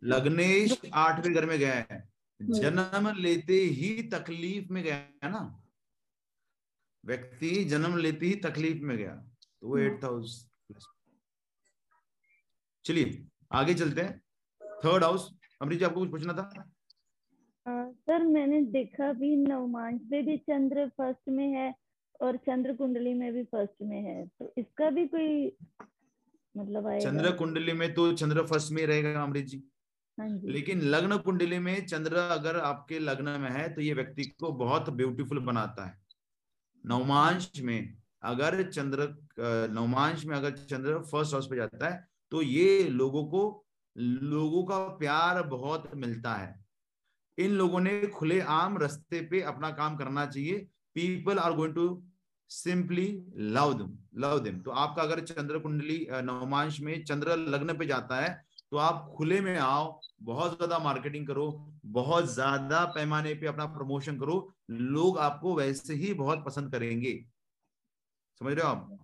लग्नेश 0.03 0.81
आठवें 0.93 1.33
घर 1.33 1.45
में 1.45 1.57
गया 1.59 1.73
है। 1.73 2.03
जन्म 2.39 3.07
लेते 3.17 3.53
ही 3.53 4.01
तकलीफ़ 4.03 4.71
में 4.73 4.83
गया 4.83 4.95
है 4.95 5.29
ना। 5.31 5.60
व्यक्ति 7.03 7.63
जन्म 7.65 7.97
लेते 7.97 8.25
ही 8.25 8.35
तकलीफ़ 8.41 8.83
में 8.83 8.97
गया 8.97 9.15
तो 9.61 9.67
वो 9.67 9.77
एट 9.77 10.03
हाउस 10.03 10.47
चलिए 12.85 13.25
आगे 13.53 13.73
चलते 13.73 14.01
हैं। 14.01 14.19
थर्ड 14.61 15.03
हाउस 15.03 15.29
अमृत 15.61 15.79
जी 15.79 15.85
आपको 15.85 15.99
कुछ 15.99 16.09
पूछना 16.11 16.33
था? 16.33 16.49
सर 17.65 18.23
मैंने 18.23 18.61
देखा 18.71 19.11
भी 19.13 19.35
नवमांश 19.37 20.01
में 20.11 20.25
भी 20.25 20.37
चंद्र 20.39 20.87
फ़र्स्ट 20.87 21.29
में 21.29 21.47
है 21.47 21.73
और 22.21 22.37
चंद्र 22.37 22.73
कुंडली 22.73 23.13
में 23.13 23.31
भी 23.33 23.43
फ़र्स्ट 23.43 23.81
में 23.81 24.01
है 24.01 24.25
तो 24.29 24.53
इसका 24.57 24.89
भी 24.89 25.07
कोई 25.07 25.45
मतलब 26.55 26.87
आएगा? 26.87 26.99
चंद्र 27.01 27.31
कुंडली 27.31 27.73
में 27.73 27.93
तो 27.93 28.11
चंद्र 28.13 28.45
फ़र्स्ट 28.45 28.71
में 28.71 28.85
रहेगा 28.85 29.21
अमृत 29.23 29.45
जी। 29.45 29.63
हाँ 30.17 30.29
जी। 30.29 30.51
लेकिन 30.51 30.81
लग्न 30.81 31.17
कुंडली 31.17 31.59
में 31.59 31.85
चंद्र 31.85 32.15
अगर 32.15 32.57
आपके 32.59 32.99
लग्न 32.99 33.39
में 33.41 33.49
है 33.51 33.67
तो 33.73 33.81
ये 33.81 33.93
व्यक्ति 33.93 34.23
को 34.39 34.51
बहुत 34.51 34.89
ब्यूटीफुल 34.89 35.39
बनाता 35.39 35.85
है। 35.85 36.00
नवमांश 36.85 37.51
में 37.61 37.93
अगर 38.23 38.61
चंद्र 38.63 39.07
नवमांश 39.71 40.25
में 40.25 40.35
अगर 40.37 40.51
चंद्र 40.51 40.97
फ़र्स्ट 41.11 41.33
हाउस 41.33 41.47
पे 41.47 41.55
जाता 41.55 41.89
है 41.89 42.07
तो 42.31 42.41
ये 42.41 42.83
लोगों 42.89 43.23
को, 43.25 43.65
लोगों 43.95 44.63
का 44.63 44.77
प्यार 44.97 45.41
बहुत 45.47 45.89
मिलता 45.95 46.33
है। 46.33 46.53
इन 47.37 47.51
लोगों 47.51 47.79
ने 47.79 48.01
खुले 48.07 48.39
आम 48.41 48.77
रस्ते 48.77 49.21
पे 49.21 49.41
अपना 49.43 49.69
काम 49.71 49.97
करना 49.97 50.25
चाहिए। 50.25 50.57
People 50.95 51.39
are 51.39 51.53
going 51.53 51.75
to 51.75 52.03
simply 52.49 53.07
love 53.37 53.73
them 53.73 53.97
love 54.21 54.39
them 54.39 54.59
तो 54.59 54.71
आपका 54.71 55.01
अगर 55.01 55.19
चंद्र 55.21 55.59
कुंडली 55.59 56.05
नवमांश 56.11 56.79
में 56.79 57.03
चंद्र 57.03 57.35
लग्न 57.37 57.77
पे 57.77 57.85
जाता 57.85 58.15
है 58.15 58.29
तो 58.71 58.77
आप 58.77 59.13
खुले 59.17 59.39
में 59.41 59.57
आओ, 59.57 59.99
बहुत 60.23 60.55
ज़्यादा 60.57 60.77
मार्केटिंग 60.79 61.27
करो, 61.27 61.49
बहुत 61.87 62.25
ज़्यादा 62.25 62.83
पैमाने 62.95 63.33
पे 63.35 63.47
अपना 63.47 63.65
प्रमोशन 63.67 64.19
करो, 64.19 64.53
लोग 64.71 65.17
आपको 65.19 65.55
वैसे 65.55 65.93
ही 65.95 66.13
बहुत 66.13 66.43
पसंद 66.45 66.71
करेंगे। 66.71 67.13
समझ 68.41 68.53
रहे 68.53 68.65
हो 68.65 68.71
आप? 68.71 68.97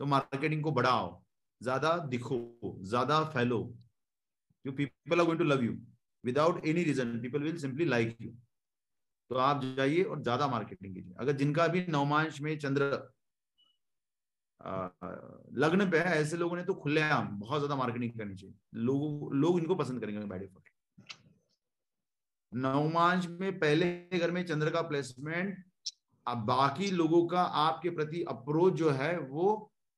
तो 0.00 0.06
मार्केटिंग 0.06 0.62
को 0.62 0.72
बढ़ाओ, 0.72 1.22
ज़्यादा 1.60 1.96
दिखो, 2.08 2.38
ज़्यादा 2.82 3.22
फैलो। 3.30 3.62
जो 4.64 4.72
people 4.72 5.20
are 5.20 5.26
going 5.26 5.38
to 5.38 5.44
love 5.44 5.62
you 5.64 5.76
without 6.24 6.64
any 6.66 6.82
reason 6.84 7.18
people 7.20 7.42
will 7.42 7.58
simply 7.58 7.84
like 7.84 8.16
you 8.20 8.30
तो 9.30 9.36
आप 9.38 9.64
जाइए 9.76 10.02
और 10.02 10.22
ज़्यादा 10.22 10.46
मार्केटिंग 10.48 10.94
कीजिए। 10.94 11.14
अगर 11.20 11.32
जिनका 11.32 11.66
भी 11.68 11.84
नवमांश 11.88 12.40
में 12.40 12.58
चंद्र 12.58 12.96
लग्न 14.60 15.90
पे 15.90 15.98
है, 15.98 16.14
ऐसे 16.16 16.36
लोगों 16.36 16.56
ने 16.56 16.62
तो 16.64 16.74
खुलेआम 16.76 17.28
बहुत 17.38 17.60
ज़्यादा 17.60 17.76
मार्केटिंग 17.76 18.12
करनी 18.12 18.34
चाहिए। 18.36 18.54
लोग 18.76 19.34
लोग 19.34 19.58
इनको 19.58 19.74
पसंद 19.74 20.00
करेंगे 20.00 20.24
बाय 20.26 20.38
डिफ़ॉल्ट 20.38 20.68
नवमांश 22.52 23.26
में 23.30 23.58
पहले 23.58 24.18
घर 24.18 24.30
में 24.30 24.44
चंद्र 24.46 24.70
का 24.70 24.82
प्लेसमेंट 24.82 25.56
अब 26.26 26.38
बाकी 26.46 26.90
लोगों 26.92 27.26
का 27.26 27.42
आपके 27.42 27.90
प्रति 27.90 28.22
अप्रोच 28.28 28.74
जो 28.74 28.90
है 28.92 29.18
वो 29.20 29.46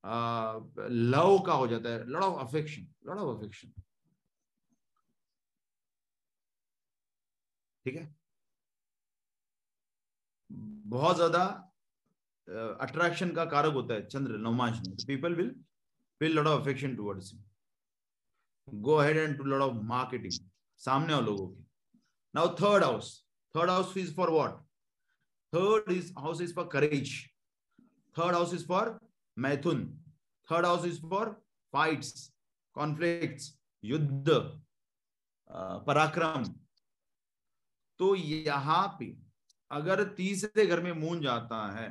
लव 0.05 1.39
का 1.47 1.53
हो 1.55 1.67
जाता 1.69 1.91
है। 1.91 2.07
Lot 2.09 2.23
of 2.23 2.41
affection 2.41 2.87
lot 3.07 3.19
of 3.19 3.39
affection 3.39 3.73
ठीक 7.87 7.97
है? 7.97 8.15
बहुत 10.87 11.17
ज़्यादा 11.17 11.72
अट्रैक्शन 12.49 13.31
का 13.33 13.45
कारक 13.47 13.73
होता 13.75 13.95
है 13.95 14.07
चंद्र, 14.07 14.37
नवमांश 14.39 14.81
people 15.07 15.35
will 15.35 15.51
feel 16.21 16.33
lot 16.35 16.47
of 16.47 16.61
affection 16.61 16.97
towards 16.97 17.33
go 18.69 18.95
ahead 18.97 19.17
and 19.17 19.37
to 19.39 19.45
lot 19.45 19.63
of 19.63 19.75
marketing 19.87 20.33
सामने 20.81 21.15
वाले 21.15 21.27
लोगों 21.27 21.49
की। 21.49 21.65
Now 22.35 22.55
third 22.57 22.85
house 22.85 23.15
third 23.55 23.71
house 23.71 23.97
is 23.97 24.15
for 24.17 24.31
what 24.31 24.61
third 25.53 25.91
is 25.93 26.13
house 26.19 26.41
is 26.41 26.55
for 26.55 26.69
courage 26.73 27.15
third 28.17 28.35
house 28.35 28.55
is 28.55 28.67
for 28.67 28.99
मैथुन। 29.37 29.87
Third 30.49 30.67
house 30.67 30.85
is 30.87 31.01
for 31.09 31.31
fights 31.73 32.31
conflicts 32.77 33.53
युद्ध 33.85 34.31
पराक्रम। 35.87 36.45
तो 38.01 38.15
यहाँ 38.15 38.87
पे 39.01 39.07
अगर 39.71 40.03
तीसरे 40.15 40.67
घर 40.67 40.81
में 40.83 40.93
मून 40.93 41.21
जाता 41.23 41.61
है 41.73 41.89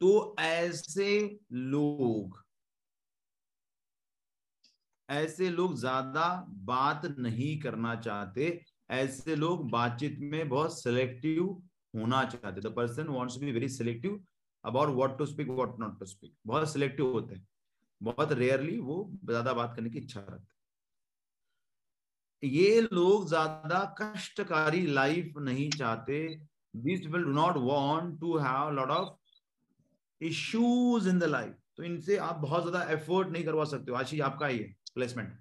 तो 0.00 0.36
ऐसे 0.40 1.38
लोग 1.52 2.44
ऐसे 5.08 5.48
लोग 5.50 5.74
ज़्यादा 5.78 6.24
बात 6.66 7.04
नहीं 7.18 7.58
करना 7.60 7.94
चाहते, 7.96 8.60
ऐसे 8.90 9.34
लोग 9.36 9.68
बातचीत 9.70 10.18
में 10.20 10.48
बहुत 10.48 10.78
सिलेक्टिव 10.80 11.44
होना 11.94 12.24
चाहते। 12.24 12.60
The 12.60 12.72
person 12.76 13.06
wants 13.08 13.36
be 13.38 13.52
very 13.52 13.68
selective 13.68 14.20
about 14.64 14.88
what 14.96 15.16
to 15.18 15.26
speak 15.26 15.48
what 15.50 15.78
not 15.80 15.98
to 15.98 16.06
speak 16.06 16.32
बहुत 16.46 16.72
सिलेक्टिव 16.72 17.12
होते 17.12 17.34
हैं। 17.34 17.46
बहुत 18.00 18.32
रेयरली 18.32 18.78
वो 18.80 18.96
ज़्यादा 19.24 19.52
बात 19.52 19.74
करने 19.76 19.90
की 19.90 19.98
इच्छा 19.98 20.20
रखते 20.20 20.54
ये 22.42 22.80
लोग 22.82 23.28
ज़्यादा 23.28 23.84
कष्टकारी 24.00 24.86
लाइफ 24.88 25.32
नहीं 25.40 25.68
चाहते। 25.70 26.18
This 26.74 27.06
will 27.06 27.22
do 27.24 27.32
not 27.32 27.56
want 27.58 28.18
to 28.20 28.36
have 28.38 28.70
lot 28.72 28.90
of 28.90 29.08
issues 30.20 31.08
in 31.08 31.18
the 31.18 31.24
life 31.26 31.54
तो 31.76 31.82
इनसे 31.84 32.16
आप 32.18 32.36
बहुत 32.38 32.68
ज़्यादा 32.68 32.82
एफर्ट 32.92 33.28
नहीं 33.28 33.44
करवा 33.44 33.64
सकते 33.66 33.90
हो। 33.90 33.96
आशीष 33.96 34.20
आपका 34.22 34.46
है 34.46 34.58
प्लेसमेंट 34.94 35.34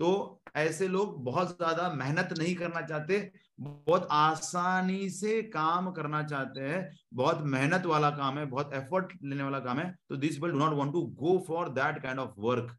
तो 0.00 0.08
ऐसे 0.56 0.88
लोग 0.88 1.22
बहुत 1.24 1.48
ज़्यादा 1.48 1.88
मेहनत 1.94 2.32
नहीं 2.38 2.54
करना 2.56 2.80
चाहते, 2.82 3.18
बहुत 3.58 4.06
आसानी 4.12 5.08
से 5.10 5.42
काम 5.44 5.90
करना 5.92 6.22
चाहते 6.24 6.60
हैं, 6.60 6.88
बहुत 7.14 7.42
मेहनत 7.46 7.86
वाला 7.86 8.10
काम 8.12 8.38
है, 8.38 8.44
बहुत 8.46 8.72
एफर्ट 8.74 9.12
लेने 9.24 9.42
वाला 9.42 9.58
काम 9.60 9.78
है 9.78 9.94
तो 10.08 10.16
this 10.16 10.36
people 10.36 10.52
do 10.52 10.58
not 10.58 10.72
want 10.78 10.92
to 10.92 11.02
go 11.20 11.38
for 11.48 11.68
that 11.70 12.02
kind 12.02 12.18
of 12.20 12.32
work 12.40 12.76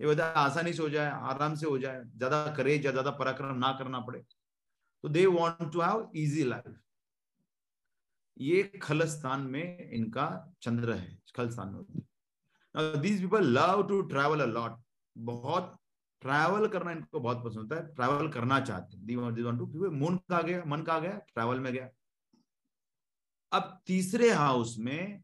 ये 0.00 0.06
बता 0.06 0.24
आसानी 0.36 0.72
से 0.72 0.82
हो 0.82 0.88
जाए, 0.88 1.10
आराम 1.10 1.54
से 1.54 1.66
हो 1.66 1.78
जाए, 1.78 2.02
ज़्यादा 2.06 2.44
करेज 2.56 2.86
या 2.86 2.90
ज़्यादा 2.92 3.10
पराक्रम 3.12 3.56
ना 3.58 3.72
करना 3.78 4.00
पड़े। 4.00 4.20
तो 5.04 5.08
they 5.08 5.24
want 5.28 5.72
to 5.72 5.80
have 5.80 6.10
easy 6.16 6.44
life 6.44 6.76
ये 8.40 8.62
खल 8.82 9.04
स्थान 9.06 9.40
में 9.40 9.90
इनका 9.90 10.54
चंद्र 10.62 10.92
है 10.92 11.18
खल 11.36 11.50
स्थान 11.50 11.68
में 11.68 13.02
these 13.02 13.20
people 13.20 13.46
love 13.46 13.88
to 13.88 14.00
travel 14.02 14.40
a lot 14.40 14.82
बहुत 15.18 15.76
ट्रैवल 16.20 16.66
करना 16.68 16.90
इनको 16.90 17.20
बहुत 17.20 17.44
पसंद 17.44 17.58
होता 17.58 17.76
है। 17.76 17.94
ट्रैवल 17.94 18.28
करना 18.28 18.60
चाहते 18.60 18.96
हैं। 18.96 19.88
मून 19.88 20.16
का 20.16 20.42
गया, 20.42 20.62
मन 20.66 20.82
का 20.82 20.98
गया 20.98 21.12
ट्रैवल 21.12 21.60
में 21.60 21.72
गया। 21.72 21.88
अब 23.52 23.80
तीसरे 23.86 24.30
हाउस 24.30 24.76
में, 24.78 25.22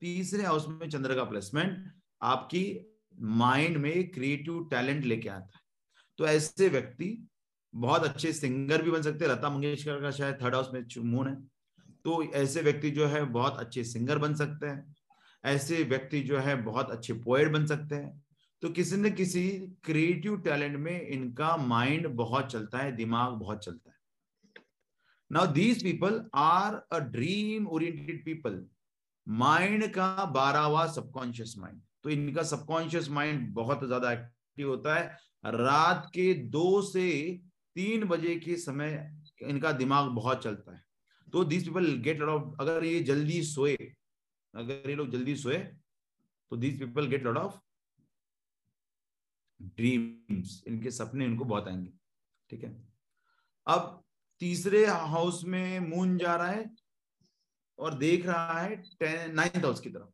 तीसरे 0.00 0.42
हाउस 0.42 0.68
में 0.68 0.90
चंद्र 0.90 1.14
का 1.14 1.24
प्लेसमेंट 1.24 1.92
आपकी 2.22 2.94
माइंड 3.20 3.76
में 3.76 4.10
क्रिएटिव 4.10 4.68
टैलेंट 4.70 5.04
लेके 5.04 5.28
आता 5.28 5.56
है। 5.56 5.62
तो 6.18 6.26
ऐसे 6.26 6.68
व्यक्ति 6.68 7.28
बहुत 7.74 8.02
अच्छे 8.02 8.32
सिंगर 8.32 8.82
भी 8.82 8.90
बन 8.90 9.02
सकते 9.02 9.24
हैं। 9.24 9.32
लता 9.32 9.50
मंगेशकर 9.50 10.00
का 10.00 10.10
शायद 10.10 10.42
थर्ड 10.42 10.54
हाउस 10.54 10.70
में 10.74 10.86
मून 10.98 11.28
है। 11.28 11.53
तो 12.04 12.22
ऐसे 12.34 12.62
व्यक्ति 12.62 12.90
जो 12.90 13.06
है 13.06 13.24
बहुत 13.24 13.56
अच्छे 13.58 13.84
सिंगर 13.84 14.18
बन 14.18 14.34
सकते 14.34 14.66
हैं। 14.66 14.94
ऐसे 15.44 15.82
व्यक्ति 15.82 16.20
जो 16.20 16.38
है 16.38 16.54
बहुत 16.62 16.90
अच्छे 16.90 17.12
पोएट 17.14 17.50
बन 17.52 17.66
सकते 17.66 17.94
हैं। 17.94 18.22
तो 18.62 18.68
किसी 18.70 18.96
न 18.96 19.10
किसी 19.10 19.48
क्रिएटिव 19.84 20.36
टैलेंट 20.36 20.76
में 20.76 21.00
इनका 21.00 21.56
माइंड 21.56 22.06
बहुत 22.08 22.52
चलता 22.52 22.78
है, 22.78 22.92
दिमाग 22.92 23.32
बहुत 23.32 23.64
चलता 23.64 23.90
है। 23.90 23.96
Now 25.30 25.46
these 25.46 25.82
people 25.82 26.22
are 26.34 26.74
a 26.92 26.98
dream 26.98 27.66
oriented 27.68 28.24
people 28.24 28.64
mind 29.26 29.86
का 29.88 30.24
बारहवा 30.24 30.86
सबकॉन्शियस 30.86 31.54
माइंड 31.58 31.80
तो 32.04 32.10
इनका 32.10 32.42
सबकॉन्शियस 32.42 33.08
माइंड 33.10 33.52
बहुत 33.54 33.84
ज़्यादा 33.86 34.12
एक्टिव 34.12 34.68
होता 34.68 34.94
है। 34.94 35.06
रात 35.44 36.10
के 36.14 36.32
दो 36.34 36.80
से 36.82 37.10
तीन 37.76 38.04
बजे 38.04 38.34
के 38.36 38.56
समय 38.56 39.12
इनका 39.42 39.72
दिमाग 39.72 40.08
बहुत 40.10 40.42
चलता 40.42 40.74
है। 40.76 40.83
तो 41.34 41.42
this 41.44 41.62
people 41.64 41.86
get 42.02 42.18
lot 42.18 42.28
of 42.30 42.60
अगर 42.60 42.84
ये 42.84 42.98
जल्दी 43.02 43.42
सोए, 43.42 43.74
अगर 44.54 44.90
ये 44.90 44.94
लोग 44.94 45.10
जल्दी 45.10 45.34
सोए 45.36 45.58
तो 45.58 46.56
this 46.56 46.78
people 46.78 47.06
get 47.06 47.24
lot 47.24 47.36
of 47.36 47.56
dreams 49.60 50.62
इनके 50.68 50.90
सपने 50.90 51.24
इनको 51.24 51.44
बहुत 51.44 51.68
आएँगे। 51.68 51.90
ठीक 52.50 52.64
है? 52.64 52.70
अब 53.66 54.02
तीसरे 54.40 54.84
हाउस 54.86 55.42
में 55.44 55.78
मून 55.80 56.16
जा 56.18 56.36
रहा 56.36 56.50
है 56.50 56.70
और 57.78 57.94
देख 57.98 58.26
रहा 58.26 58.60
है 58.60 59.32
नाइन्थ 59.32 59.64
हाउस 59.64 59.80
की 59.80 59.90
तरफ़। 59.90 60.10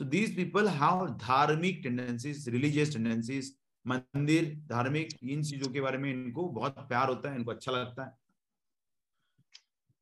तो 0.00 0.04
दीज 0.06 0.34
पीपल 0.36 0.68
हैव 0.70 1.06
धार्मिक 1.18 1.80
टेंडेंसीज 1.82 2.48
रिलीजियस 2.48 2.92
टेंडेंसीज 2.92 3.54
मंदिर, 3.86 4.54
धार्मिक, 4.66 5.16
इन 5.22 5.42
चीज़ों 5.42 5.72
के 5.72 5.80
बारे 5.80 5.98
में 5.98 6.10
इनको 6.12 6.48
बहुत 6.50 6.78
प्यार 6.88 7.08
होता 7.08 7.30
है, 7.30 7.36
इनको 7.36 7.50
अच्छा 7.50 7.72
लगता 7.72 8.04
है। 8.04 8.21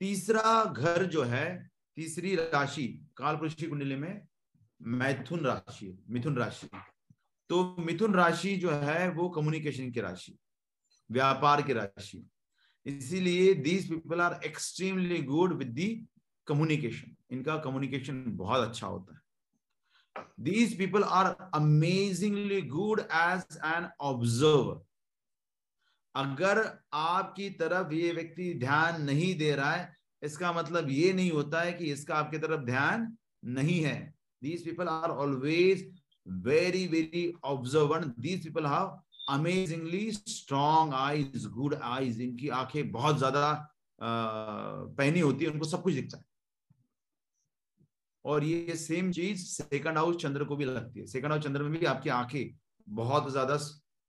तीसरा 0.00 0.64
घर 0.64 1.04
जो 1.04 1.22
है, 1.22 1.70
तीसरी 1.96 2.34
राशि, 2.34 2.86
काल 3.16 3.36
पुरुष 3.36 3.54
कुंडली 3.62 3.96
में 3.96 4.26
मैथुन 4.80 5.40
राशि, 5.40 6.04
मिथुन 6.10 6.36
राशि। 6.36 6.68
तो 7.50 7.76
मिथुन 7.78 8.14
राशि 8.14 8.56
जो 8.56 8.70
है, 8.70 9.08
वो 9.10 9.28
कम्युनिकेशन 9.28 9.90
की 9.90 10.00
राशि, 10.00 10.38
व्यापार 11.10 11.62
की 11.62 11.72
राशि। 11.72 12.26
इसीलिए 12.86 13.54
these 13.54 13.88
people 13.90 14.20
are 14.20 14.40
extremely 14.44 15.22
good 15.22 15.52
with 15.52 15.68
the 15.68 15.88
communication 16.46 17.16
इनका 17.30 17.56
कम्युनिकेशन 17.56 18.24
बहुत 18.26 18.68
अच्छा 18.68 18.86
होता 18.86 19.14
है। 19.14 19.20
These 20.40 20.76
people 20.78 21.02
are 21.02 21.26
amazingly 21.54 22.62
good 22.62 23.00
as 23.00 23.58
an 23.64 23.88
observer 24.00 24.80
अगर 26.20 26.62
आपकी 26.94 27.48
तरफ़ 27.60 27.92
ये 27.94 28.12
व्यक्ति 28.12 28.52
ध्यान 28.60 29.02
नहीं 29.02 29.34
दे 29.38 29.54
रहा 29.56 29.72
है, 29.72 29.96
इसका 30.22 30.52
मतलब 30.52 30.90
ये 30.90 31.12
नहीं 31.12 31.30
होता 31.32 31.60
है 31.60 31.72
कि 31.72 31.92
इसका 31.92 32.14
आपकी 32.14 32.38
तरफ़ 32.38 32.64
ध्यान 32.64 33.16
नहीं 33.50 33.80
है। 33.82 33.98
These 34.42 34.64
people 34.64 34.88
are 34.88 35.10
always 35.12 35.90
very 36.44 36.86
very 36.88 37.32
observant 37.46 38.04
these 38.18 38.44
people 38.44 38.66
have 38.66 38.98
amazingly 39.30 40.10
strong 40.12 40.94
eyes 40.94 41.46
good 41.48 41.74
eyes 41.74 42.20
इनकी 42.20 42.48
आँखें 42.50 42.90
बहुत 42.92 43.18
ज़्यादा 43.18 43.52
पहनी 43.98 45.20
होती 45.20 45.44
है, 45.44 45.50
उनको 45.50 45.64
सब 45.66 45.82
कुछ 45.82 45.94
दिखता 45.94 46.18
है। 46.18 46.24
और 48.24 48.44
ये 48.44 48.76
सेम 48.76 49.10
चीज़ 49.12 49.44
सेकंड 49.46 49.98
हाउस 49.98 50.16
चंद्र 50.22 50.44
को 50.44 50.56
भी 50.56 50.64
लगती 50.64 51.00
है। 51.00 51.06
सेकंड 51.08 51.32
हाउस 51.32 51.44
चंद्र 51.44 51.62
में 51.62 51.72
भी 51.72 51.86
आपकी 51.86 52.10
आँखें 52.10 52.50
बहुत 52.88 53.30
ज़्यादा 53.32 53.56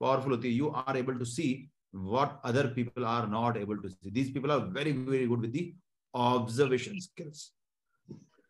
पावरफुल 0.02 0.32
होती 0.32 0.48
है। 0.48 0.54
You 0.54 0.68
are 0.68 0.98
able 0.98 1.18
to 1.18 1.26
see 1.28 1.71
what 1.94 2.40
other 2.44 2.70
people 2.70 3.06
are 3.06 3.28
not 3.28 3.58
able 3.58 3.78
to 3.78 3.90
see. 3.90 4.10
These 4.10 4.32
people 4.32 4.52
are 4.52 4.66
very, 4.68 4.92
very 4.92 5.28
good 5.28 5.42
with 5.42 5.54
the 5.54 5.74
observation 6.14 7.00
skills. 7.02 7.52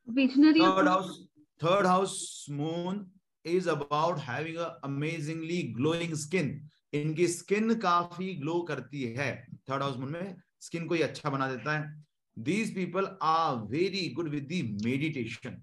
Visionary. 0.08 0.60
Third 0.60 0.88
house, 0.88 1.24
third 1.60 1.86
house 1.86 2.46
moon 2.50 3.08
is 3.46 3.68
about 3.68 4.20
having 4.20 4.58
a 4.58 4.78
amazingly 4.84 5.74
glowing 5.78 6.16
skin. 6.16 6.62
इनकी 6.94 7.28
skin 7.28 7.74
काफ़ी 7.80 8.34
glow 8.40 8.62
करती 8.70 9.02
है 9.18 9.28
third 9.70 9.82
house 9.82 9.98
moon 9.98 10.10
में 10.12 10.36
skin 10.62 10.88
को 10.88 10.96
ही 10.96 11.02
अच्छा 11.02 11.30
बना 11.30 11.48
देता 11.48 11.78
है 11.78 12.04
these 12.38 12.74
people 12.76 13.08
are 13.24 13.56
very 13.70 14.08
good 14.16 14.28
with 14.30 14.44
the 14.48 14.62
meditation 14.86 15.62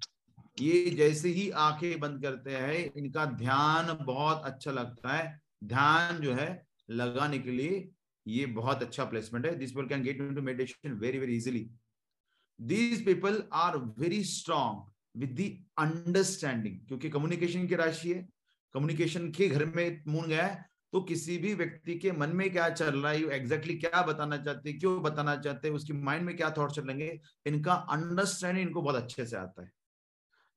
ये 0.61 0.91
जैसे 0.97 1.29
ही 1.29 1.49
आँखें 1.51 2.01
बंद 2.01 2.23
करते 2.23 2.57
हैं 2.57 2.93
इनका 2.97 3.25
ध्यान 3.43 3.97
बहुत 4.07 4.43
अच्छा 4.45 4.71
लगता 4.71 5.13
है 5.17 5.41
ध्यान 5.65 6.21
जो 6.21 6.35
है 6.35 6.49
लगाने 6.89 7.39
के 7.39 7.51
लिए 7.51 7.89
ये 8.27 8.47
बहुत 8.55 8.83
अच्छा 8.83 9.05
प्लेसमेंट 9.07 9.47
है। 9.47 9.55
This 9.57 9.71
people 9.71 9.87
can 9.89 10.03
get 10.03 10.21
into 10.21 10.43
meditation 10.43 10.93
very 11.01 11.19
very 11.19 11.37
easily 11.37 11.69
these 12.59 13.05
people 13.05 13.43
are 13.55 13.77
very 13.99 14.23
strong 14.27 15.21
with 15.21 15.37
the 15.37 15.51
understanding 15.79 16.79
क्योंकि 16.89 17.11
कम्युनिकेशन 17.11 17.67
की 17.67 17.75
राशि 17.77 18.13
है। 18.13 18.27
कम्युनिकेशन 18.75 19.31
के 19.33 19.49
घर 19.49 19.65
में 19.67 20.03
मून 20.09 20.27
गया 20.29 20.47
है 20.47 20.67
तो 20.93 21.01
किसी 21.03 21.37
भी 21.39 21.53
व्यक्ति 21.55 21.95
के 21.99 22.13
मन 22.13 22.31
में 22.37 22.51
क्या 22.53 22.69
चल 22.71 22.95
रहा 22.95 23.13
है 23.13 23.19
एग्जैक्टली 23.19 23.75
exactly 23.75 23.81
क्या 23.81 24.03
बताना 24.03 24.37
चाहते 24.37 24.71
हैं, 24.71 24.79
क्यों 24.79 25.03
बताना 25.03 25.35
चाहते 25.37 25.69
हैं, 25.69 25.75
उसकी 25.75 25.93
माइंड 25.95 26.25
में 26.25 26.37
क्या 26.37 26.51
थॉट 26.59 26.73
चलेंगे, 26.73 27.21
इनका 27.47 27.73
अंडरस्टैंडिंग 27.73 28.67
इनको 28.67 28.83
बहुत 28.83 28.97
अच्छे 28.97 29.27
से 29.27 29.37
आता 29.37 29.63
है। 29.63 29.71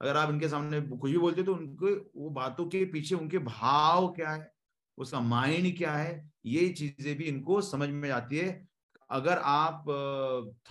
अगर 0.02 0.18
आप 0.18 0.30
इनके 0.30 0.49
सामने 0.49 0.82
कुछ 0.82 1.12
भी 1.12 1.18
बोलते 1.18 1.41
हो 1.41 1.45
तो 1.45 1.53
उनके, 1.53 1.94
वो 1.94 2.30
बातों 2.32 2.66
के 2.68 2.84
पीछे 2.86 3.16
उनके 3.16 3.40
भाव 3.40 4.08
क्या 4.12 4.30
है 4.30 4.51
उसका 4.97 5.19
माइंड 5.19 5.77
क्या 5.77 5.93
है? 5.93 6.30
ये 6.45 6.68
चीज़ें 6.69 7.15
भी 7.18 7.23
इनको 7.23 7.61
समझ 7.61 7.89
में 7.89 8.09
आती 8.11 8.38
है। 8.38 8.68
अगर 9.09 9.38
आप 9.38 9.85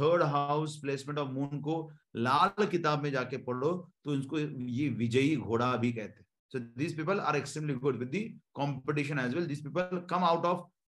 third 0.00 0.22
house 0.22 0.78
placement 0.80 1.18
of 1.18 1.28
moon 1.28 1.60
को 1.60 1.76
लाल 2.16 2.66
किताब 2.66 3.02
में 3.02 3.10
जाके 3.10 3.36
पढ़ो 3.44 3.72
तो 4.04 4.14
इनको 4.14 4.38
ये 4.38 4.88
विजयी 4.90 5.36
घोड़ा 5.36 5.76
भी 5.76 5.92
कहते 5.92 6.20
हैं। 6.20 6.26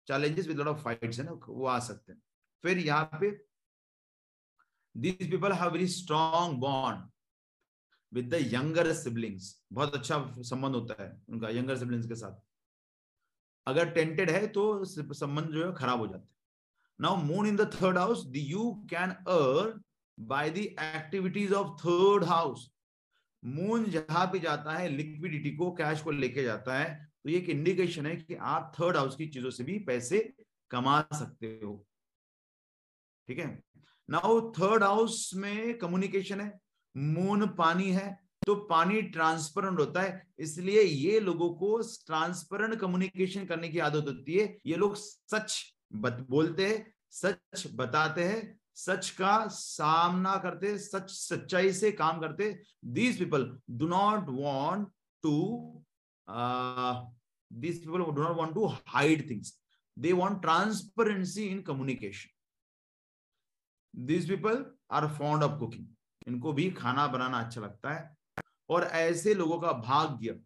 चैलेंजेस 0.07 0.47
विद 0.47 0.59
वो 1.49 1.65
आ 1.67 1.79
सकते 1.79 2.11
हैं। 2.11 2.21
फिर 2.63 2.77
यहाँ 2.77 3.17
पे 3.21 3.31
दीज 4.95 5.29
पीपल 5.31 5.51
है 8.33 8.39
यंगर 8.53 8.91
सिबलिंग्स 8.93 9.55
बहुत 9.73 9.95
अच्छा 9.95 10.17
संबंध 10.39 10.75
होता 10.75 11.03
है 11.03 11.11
उनका 11.29 11.49
यंगर 11.49 11.77
सिबलिंग्स 11.77 12.07
के 12.07 12.15
साथ। 12.15 12.39
अगर 13.67 13.89
टेंटेड 13.91 14.29
है 14.29 14.45
तो 14.47 14.63
संबंध 14.85 15.49
जो 15.49 15.65
है 15.65 15.73
खराब 15.75 15.99
हो 15.99 16.07
जाते 16.07 16.19
हैं। 16.19 16.29
Now 16.99 17.15
moon 17.17 17.47
in 17.47 17.55
the 17.55 17.69
third 17.73 17.97
house 17.97 18.25
you 18.35 18.71
can 18.89 19.09
earn 19.09 19.81
by 20.17 20.49
the 20.49 20.57
activities 20.57 21.53
of 21.53 21.69
third 21.79 22.23
house 22.23 22.69
moon 23.43 23.85
जहाँ 23.91 24.25
पे 24.25 24.39
जाता 24.39 24.73
है 24.73 24.89
लिक्विडिटी 24.89 25.55
को 25.55 25.71
कैश 25.71 26.01
को 26.01 26.11
लेके 26.11 26.43
जाता 26.43 26.79
है 26.79 26.89
तो 27.23 27.29
ये 27.29 27.37
एक 27.37 27.49
इंडिकेशन 27.49 28.05
है 28.05 28.15
कि 28.15 28.35
आप 28.35 28.71
थर्ड 28.79 28.97
हाउस 28.97 29.15
की 29.15 29.27
चीज़ों 29.27 29.49
से 29.49 29.63
भी 29.63 29.77
पैसे 29.79 30.19
कमा 30.71 31.01
सकते 31.13 31.47
हो। 31.63 31.73
ठीक 33.27 33.39
है? 33.39 33.63
नाउ 34.09 34.51
थर्ड 34.51 34.83
हाउस 34.83 35.31
में 35.35 35.77
कम्युनिकेशन 35.77 36.41
है 36.41 36.59
मून 36.95 37.47
पानी 37.47 37.91
है 37.91 38.07
तो 38.47 38.55
पानी 38.69 39.01
ट्रांसपेरेंट 39.13 39.79
होता 39.79 40.01
है 40.01 40.27
इसलिए 40.39 40.81
ये 40.81 41.19
लोगों 41.19 41.49
को 41.55 41.77
ट्रांसपेरेंट 42.05 42.75
कम्युनिकेशन 42.79 43.45
करने 43.45 43.69
की 43.69 43.79
आदत 43.79 44.07
होती 44.07 44.37
है। 44.37 44.45
ये 44.65 44.75
लोग 44.75 44.95
सच 44.95 45.73
बत, 45.93 46.25
बोलते 46.29 46.67
हैं 46.67 46.93
सच 47.11 47.63
बताते 47.75 48.23
हैं 48.23 48.59
सच 48.75 49.09
का 49.09 49.47
सामना 49.49 50.35
करते 50.43 50.77
सच 50.77 51.09
सच्चाई 51.11 51.71
से 51.73 51.91
काम 51.93 52.19
करते 52.21 52.51
these 52.97 53.19
people 53.19 53.45
do 53.71 53.87
not 53.87 54.29
want 54.29 54.87
to 55.23 55.35
these 57.51 57.83
people 57.85 58.03
do 58.05 58.21
not 58.21 58.37
want 58.37 58.53
to 58.53 58.67
hide 58.87 59.29
things 59.29 59.53
they 59.97 60.13
want 60.13 60.41
transparency 60.41 61.43
in 61.45 61.61
communication 61.63 62.29
these 63.93 64.29
people 64.29 64.65
are 64.91 65.07
fond 65.17 65.43
of 65.43 65.59
cooking 65.59 65.85
इनको 66.27 66.53
भी 66.53 66.69
खाना 66.71 67.07
बनाना 67.07 67.39
अच्छा 67.39 67.61
लगता 67.61 67.93
है। 67.93 68.09
और 68.71 68.83
ऐसे 68.83 69.33
लोगों 69.33 69.59
का 69.59 69.71
भाग्य, 69.73 70.39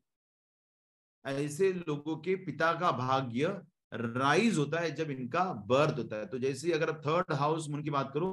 ऐसे 1.25 1.71
लोगों 1.73 2.15
के 2.17 2.35
पिता 2.45 2.71
का 2.73 2.91
भाग्य 2.93 3.47
राइज 3.91 4.57
होता 4.57 4.79
है 4.79 4.91
जब 4.95 5.09
इनका 5.11 5.43
बर्थ 5.67 5.97
होता 5.97 6.15
है। 6.15 6.25
तो 6.25 6.37
जैसे 6.39 6.71
अगर 6.71 6.93
थर्ड 7.01 7.31
हाउस 7.33 7.67
मून 7.69 7.83
की 7.83 7.89
बात 7.89 8.11
करो 8.13 8.29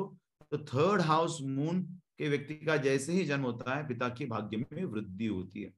तो 0.52 0.58
थर्ड 0.60 1.00
हाउस 1.02 1.38
मून 1.42 1.82
के 2.18 2.28
व्यक्ति 2.28 2.54
का 2.56 2.76
जैसे 2.78 3.12
ही 3.12 3.24
जन्म 3.24 3.44
होता 3.44 3.74
है, 3.74 3.86
पिता 3.88 4.08
के 4.08 4.26
भाग्य 4.26 4.56
में 4.56 4.84
वृद्धि 4.84 5.26
होती 5.26 5.62
है। 5.62 5.72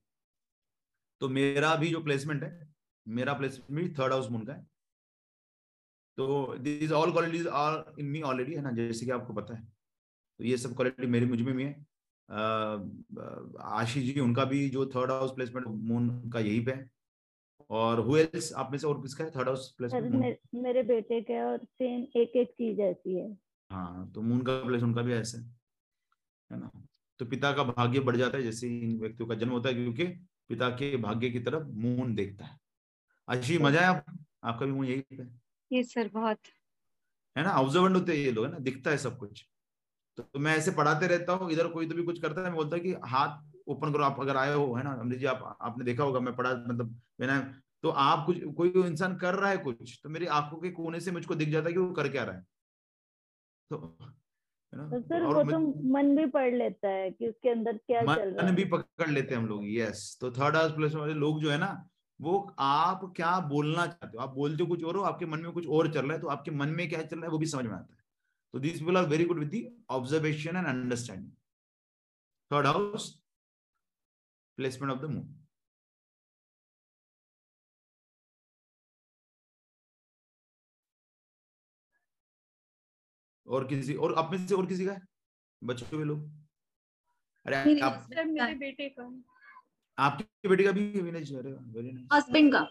तो 1.20 1.28
मेरा 1.28 1.74
भी 1.76 1.90
जो 1.90 2.02
प्लेसमेंट 2.02 2.42
है, 2.42 2.74
मेरा 3.06 3.32
प्लेसमेंट 3.34 3.80
भी 3.82 3.88
थर्ड 3.94 4.12
हाउस 4.12 4.30
मून 4.30 4.44
का 4.44 4.52
है। 4.52 4.66
तो 6.18 6.56
this 6.58 6.92
all 6.92 7.12
qualities 7.12 7.46
are 7.48 7.94
in 7.98 8.06
me 8.06 8.20
already 8.22 8.54
है 8.54 8.62
ना? 8.62 8.70
जैसे 8.72 9.04
कि 9.06 9.10
आपको 9.12 9.34
पता 9.34 9.54
है। 9.54 9.62
तो 10.40 10.44
ये 10.44 10.56
सब 10.56 10.74
क्वालिटी 10.76 11.06
मेरे, 11.06 11.26
मुझमें 11.26 11.54
भी 11.54 11.64
है। 11.64 11.86
आशीष 12.28 14.04
जी 14.04 14.20
उनका 14.20 14.44
भी 14.44 14.68
जो 14.70 14.86
थर्ड 14.86 15.10
हाउस 15.10 15.30
प्लेसमेंट 15.30 15.66
मून 15.68 16.08
का 16.30 16.40
यही 16.40 16.60
पे 16.60 16.72
है। 16.72 16.90
और 17.70 18.00
हु 18.00 18.16
एल्स 18.16 18.52
आप 18.54 18.70
में 18.72 18.78
से 18.78 18.86
और 18.86 19.00
किसका 19.02 19.24
है 19.24 19.30
थर्ड 19.30 19.48
हाउस 19.48 19.74
प्लेसमेंट 19.78 20.10
मेरे, 20.12 20.38
मेरे 20.56 20.82
बेटे 20.82 21.20
के 21.22 21.40
और 21.42 21.64
सेम 21.64 22.06
एक 22.16 22.36
एक 22.36 22.50
चीज़ 22.52 22.80
ऐसी 22.82 23.16
है। 23.18 23.36
हाँ 23.70 24.10
तो 24.12 24.22
मून 24.22 24.42
का 24.42 24.52
प्लेस 24.64 24.82
उनका 24.82 25.02
भी 25.02 25.12
ऐसा 25.14 25.38
है 26.50 26.58
ना? 26.60 26.70
तो 27.20 27.26
पिता 27.26 27.52
का 27.52 27.64
भाग्य 27.64 28.00
बढ़ 28.00 28.16
जाता 28.16 28.38
है 28.38 28.42
जैसे 28.44 28.68
इन 28.80 28.98
व्यक्तियों 29.00 29.28
का 29.28 29.34
जन्म 29.34 29.52
होता 29.52 29.68
है 29.68 29.74
क्योंकि 29.74 30.04
पिता 30.50 30.68
के 30.78 30.96
भाग्य 30.98 31.30
की 31.30 31.40
तरफ़ 31.40 31.66
मून 31.76 32.14
देखता 32.14 32.44
है। 32.46 32.58
आशीष 33.28 33.60
मज़ा 33.62 33.80
है 33.80 33.86
आप 33.88 34.04
आपका 34.44 34.66
भी 34.66 34.72
मून 34.72 34.86
यही 34.86 35.00
पे? 35.12 35.24
ये 35.70 35.82
सर 35.84 36.08
बहुत। 36.08 36.54
है 37.36 37.42
ना? 37.44 37.50
ऑब्जर्वेंट 37.52 37.96
होते 37.96 38.12
हैं 38.12 38.18
ये 38.18 38.30
लोग 38.32 38.44
है 38.46 38.50
ना? 38.52 38.58
दिखता 38.60 38.90
है 38.90 38.98
सब 38.98 39.18
कुछ। 39.18 39.44
तो 40.18 40.38
मैं 40.38 40.56
ऐसे 40.56 40.70
पढ़ाते 40.70 41.06
रहता 41.06 41.32
हूँ 41.32 41.50
इधर 41.52 41.68
कोई 41.68 41.88
तो 41.88 41.94
भी 41.94 42.02
कुछ 42.02 42.20
करता 42.20 42.40
है 42.40 42.46
मैं 42.46 42.56
बोलता 42.56 42.78
कि 42.78 42.92
हाथ 43.04 43.42
ओपन 43.68 43.92
करो 43.92 44.04
आप 44.04 44.20
अगर 44.20 44.36
आए 44.36 44.52
हो 44.54 44.74
है 44.74 44.82
ना 44.84 44.92
अमृत 44.92 45.18
जी 45.18 45.26
आप 45.26 45.56
आपने 45.62 45.84
देखा 45.84 46.04
होगा 46.04 46.20
मैं 46.20 46.34
पढ़ा 46.36 46.50
मतलब 46.68 47.00
मैंने 47.20 47.38
तो 47.82 47.90
आप 48.00 48.24
कुछ 48.26 48.38
कोई 48.56 48.70
इंसान 48.84 49.16
कर 49.16 49.34
रहा 49.34 49.50
है 49.50 49.56
कुछ 49.58 50.00
तो 50.04 50.08
मेरी 50.08 50.26
आँखों 50.26 50.58
के 50.58 50.70
कोने 50.70 51.00
से 51.00 51.10
मुझको 51.12 51.34
दिख 51.34 51.48
जाता 51.48 51.68
है 51.68 51.72
कि 51.72 51.78
वो 51.78 51.92
कर 51.92 52.08
क्या 52.08 52.24
रहा 52.24 52.36
है। 52.36 52.42
तो 53.70 53.76
तो 54.72 55.00
सर 55.00 55.22
वो 55.24 55.42
तो 55.44 55.58
मन 55.92 56.14
भी 56.16 56.26
पढ़ 56.26 56.54
लेता 56.54 56.88
है 56.88 57.10
कि 57.10 57.28
उसके 57.28 57.48
अंदर 57.48 57.76
क्या 57.76 58.02
मन 58.02 58.14
चल 58.14 58.28
रहा 58.30 58.46
है। 58.46 58.54
भी 58.54 58.64
पकड़ 58.66 59.10
लेते 59.10 59.34
हैं 59.34 59.40
हम 59.42 59.48
लोग 59.48 59.64
यस 59.68 60.16
तो 60.20 60.30
थर्ड 60.32 60.56
हाउस 60.56 60.72
प्लेस 60.72 60.94
वाले 60.94 61.14
लोग 61.14 61.40
जो 61.42 61.50
है 61.50 61.58
ना 61.58 61.70
वो 62.20 62.38
आप 62.60 63.12
क्या 63.16 63.38
बोलना 63.48 63.86
चाहते 63.86 64.16
हो? 64.16 64.22
आप 64.22 64.34
बोलते 64.34 64.62
हो 64.62 64.68
कुछ 64.68 64.84
और 64.84 64.96
हो 64.96 65.02
आपके 65.04 65.26
मन 65.26 65.40
में 65.40 65.52
कुछ 65.52 65.68
और 65.68 65.92
चल 65.92 66.02
रहा 66.02 66.12
है 66.12 66.20
तो 66.20 66.28
आपके 66.28 66.50
मन 66.52 66.68
में 66.70 66.88
क्या 66.88 67.02
चल 67.02 67.16
रहा 67.16 67.26
है 67.26 67.30
वो 67.32 67.38
भी 67.38 67.46
समझ 67.46 67.64
में 67.64 67.72
आता 67.72 67.94
है। 67.94 68.03
So 68.54 68.60
these 68.60 68.78
people 68.78 68.96
are 68.96 69.04
very 69.04 69.24
good 69.24 69.40
with 69.40 69.50
the 69.50 69.68
observation 69.88 70.54
and 70.54 70.68
understanding. 70.68 71.32
Third 72.50 72.66
house, 72.66 73.18
placement 74.58 74.92
of 74.92 75.00
the 75.00 75.08
moon. 75.08 75.26
और 83.46 83.66
किसी 83.68 83.94
और 83.94 84.14
आप 84.18 84.30
में 84.32 84.46
से 84.46 84.54
और 84.54 84.66
किसी 84.66 84.84
का 84.86 84.96
बच्चों 85.62 85.86
के 85.88 86.04
लोग 86.04 86.22
अरे 87.46 87.80
आप 87.80 88.06
मेरे 88.10 88.54
बेटे 88.62 88.88
का 88.88 89.10
आपकी 89.98 90.48
बेटी 90.48 90.64
का 90.64 90.72
भी 90.72 90.84
हस्बैंड 92.12 92.52
का 92.52 92.66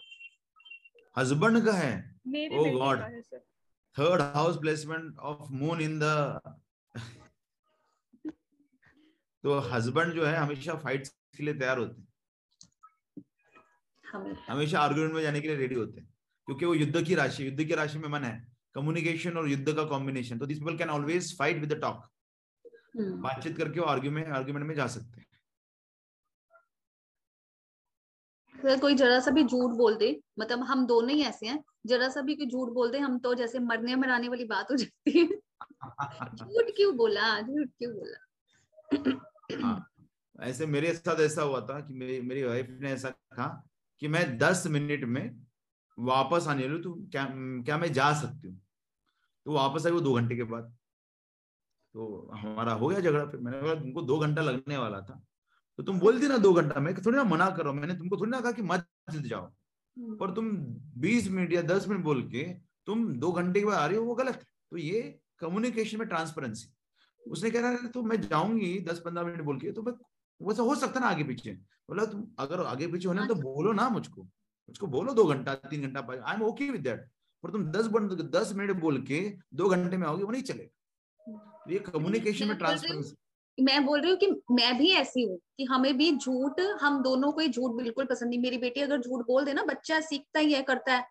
हस्बैंड 1.17 1.65
का 1.65 1.73
है 1.73 1.93
ओ 2.59 2.63
God 2.77 2.99
third 3.99 4.21
house 4.35 4.57
placement 4.57 5.17
of 5.17 5.51
moon 5.51 5.81
in 5.81 5.99
the 5.99 6.39
तो 9.43 9.59
हस्बैंड 9.59 10.13
जो 10.13 10.25
है 10.25 10.35
हमेशा 10.37 10.75
फाइट 10.75 11.07
के 11.07 11.43
लिए 11.43 11.53
तैयार 11.53 11.77
होते 11.77 12.01
हैं। 12.01 12.07
हमेशा। 14.47 14.79
आर्गुमेंट 14.79 15.13
में 15.13 15.21
जाने 15.21 15.41
के 15.41 15.47
लिए 15.47 15.57
रेडी 15.57 15.75
होते 15.75 16.01
हैं। 16.01 16.07
क्योंकि 16.47 16.65
वो 16.65 16.73
युद्ध 16.73 17.03
की 17.03 17.15
राशि 17.15 17.45
युद्ध 17.47 17.63
की 17.63 17.73
राशि 17.73 17.99
में 17.99 18.09
मन 18.09 18.23
है। 18.23 18.47
कम्युनिकेशन 18.75 19.37
और 19.37 19.49
युद्ध 19.49 19.73
का 19.73 19.83
कॉम्बिनेशन 19.83 20.39
तो 20.39 20.45
this 20.45 20.59
people 20.59 20.77
can 20.77 20.89
always 20.89 21.37
fight 21.37 21.57
with 21.57 21.73
the 21.73 21.79
talk. 21.81 22.09
बातचीत 22.97 23.57
करके 23.57 23.79
वो 23.79 23.85
आर्ग्यूमेंट 23.85 24.27
आर्ग्यूमेंट 24.27 24.67
में 24.67 24.75
जा 24.75 24.87
सकते 24.87 25.19
हैं। 25.19 25.27
अगर 28.63 28.79
कोई 28.79 28.95
जरा 28.95 29.19
सा 29.19 29.31
भी 29.31 29.43
झूठ 29.43 29.71
बोल 29.71 29.95
दे 29.95 30.19
मतलब 30.39 30.63
हम 30.63 30.85
दोनों 30.87 31.09
ही 31.09 31.21
ऐसे 31.21 31.47
हैं 31.47 31.63
जरा 31.85 32.09
सा 32.09 32.21
भी 32.21 32.35
कोई 32.35 32.47
झूठ 32.47 32.69
बोल 32.69 32.91
दे 32.91 32.99
हम 32.99 33.19
तो 33.19 33.33
जैसे 33.33 33.59
मरने 33.59 33.95
मराने 33.95 34.27
वाली 34.27 34.45
बात 34.45 34.71
हो 34.71 34.75
जाती 34.75 35.19
है। 35.19 35.27
झूठ 36.35 36.71
क्यों 36.75 36.95
बोला? 36.95 37.41
झूठ 37.41 37.67
क्यों 37.67 37.93
बोला? 37.93 39.61
हाँ 39.61 39.89
ऐसे 40.39 40.65
मेरे 40.65 40.93
साथ 40.93 41.19
ऐसा 41.19 41.41
हुआ 41.41 41.61
था 41.61 41.79
कि 41.79 41.93
मेरी 41.93 42.21
मेरी 42.21 42.43
वाइफ 42.43 42.67
ने 42.69 42.91
ऐसा 42.91 43.09
कहा 43.09 43.47
कि 43.99 44.07
मैं 44.07 44.37
दस 44.37 44.63
मिनट 44.67 45.03
में 45.03 45.41
वापस 45.99 46.47
आने 46.47 46.67
हूँ, 46.67 46.81
तो 46.81 46.93
क्या 46.93 47.25
क्या 47.65 47.77
मैं 47.77 47.93
जा 47.93 48.13
सकती 48.13 48.47
हूँ? 48.47 48.61
तो 49.45 49.51
वापस 49.51 49.85
आई 49.85 49.91
वो 49.91 49.99
दो 49.99 50.13
घंटे 50.13 50.35
के 50.35 50.43
बाद। 50.43 50.75
तो 51.93 52.31
हमारा 52.33 52.73
हो 52.73 52.87
गया 52.87 52.99
झगड़ा 52.99 53.25
फिर। 53.25 53.39
मैंने 53.39 53.61
बोला 53.61 53.75
तुमको 53.75 54.01
दो 54.01 54.19
घंटा 54.19 54.41
लगने 54.41 54.77
वाला 54.77 55.01
था। 55.01 55.23
तो 55.79 55.83
तुम 55.83 55.99
बोलती 55.99 56.27
ना 56.27 56.37
दो 56.37 56.53
घंटा 56.53 56.79
मैं 56.79 56.93
थोड़ी 56.95 57.17
ना 57.17 57.23
मना 57.23 57.49
करो 57.49 57.73
मैंने 57.73 57.93
तुमको 57.95 58.17
थोड़ी 58.17 58.31
ना 58.31 58.39
कहा 58.41 58.51
कि 58.51 58.61
मत 58.61 58.85
जाओ। 59.11 59.45
पर 60.19 60.31
तुम 60.33 60.49
बीस 61.01 61.29
मिनट 61.31 61.53
या 61.53 61.61
दस 61.61 61.87
मिनट 61.87 62.03
बोल 62.03 62.21
के 62.29 62.43
तुम 62.87 63.07
दो 63.15 63.31
घंटे 63.31 63.59
के 63.59 63.65
बाद 63.65 63.77
आ 63.77 63.85
रही 63.85 63.97
हो 63.97 64.03
वो 64.03 64.15
गलत। 64.15 64.35
है 64.35 64.45
तो 64.71 64.77
ये 64.77 65.01
कम्युनिकेशन 65.39 65.99
में 65.99 66.07
ट्रांसपेरेंसी 66.07 66.73
उसने 67.23 67.51
कह 67.51 67.61
रहा 67.61 67.71
है 67.71 67.87
तो 67.87 68.01
मैं 68.03 68.21
जाऊँगी 68.21 68.79
दस 68.89 68.99
पंद्रह 69.05 69.23
मिनट 69.25 69.41
बोल 69.41 69.59
के 69.59 69.71
तो 69.71 69.81
मैं 69.81 69.93
वैसा 70.41 70.63
हो 70.63 70.75
सकता 70.75 70.99
ना 70.99 71.07
आगे 71.07 71.23
पीछे। 71.23 71.51
बोला 71.89 72.05
तुम 72.05 72.25
अगर 72.39 72.61
आगे 72.65 72.87
पीछे 72.87 73.07
होना 73.07 73.25
तो 73.27 73.35
बोलो 73.35 73.73
ना 73.73 73.87
मुझको। 73.89 74.23
मुझको 74.23 74.87
बोलो 74.87 75.13
दो 75.13 75.23
घंटा 75.25 75.53
तीन 75.55 75.81
घंटा 75.81 76.07
I 76.23 76.35
am 76.35 76.41
okay 76.43 76.69
with 76.69 76.81
that 76.81 77.07
पर 77.43 77.51
तुम 77.51 77.65
दस 77.71 77.87
दस 78.35 78.53
मिनट 78.55 78.79
बोल 78.79 79.01
के 79.01 79.19
दो 79.53 79.69
घंटे 79.69 79.97
में 79.97 80.07
आओगे 80.07 80.23
वो 80.23 80.31
नहीं 80.31 80.43
चलेगा। 80.43 81.63
ये 81.71 81.79
कम्युनिकेशन 81.81 82.45
में 82.45 82.51
हूँ- 82.51 82.59
ट्रांसपेरेंसी 82.59 83.15
मैं 83.57 83.85
बोल 83.85 84.01
रही 84.01 84.11
हूँ 84.11 84.17
कि 84.19 84.27
मैं 84.51 84.77
भी 84.77 84.89
ऐसी 84.91 85.23
हूँ 85.23 85.37
कि 85.57 85.63
हमें 85.63 85.97
भी 85.97 86.11
झूठ 86.17 86.59
हम 86.81 87.01
दोनों 87.03 87.31
को 87.31 87.41
ही 87.41 87.47
झूठ 87.47 87.71
बिल्कुल 87.71 88.05
पसंद 88.05 88.29
नहीं। 88.29 88.39
मेरी 88.39 88.57
बेटी 88.57 88.81
अगर 88.81 89.01
झूठ 89.01 89.25
बोल 89.25 89.45
दे 89.45 89.53
ना 89.53 89.63
बच्चा 89.63 89.99
सीखता 90.01 90.39
ही 90.39 90.53
है 90.53 90.61
करता 90.61 90.93
है 90.93 91.05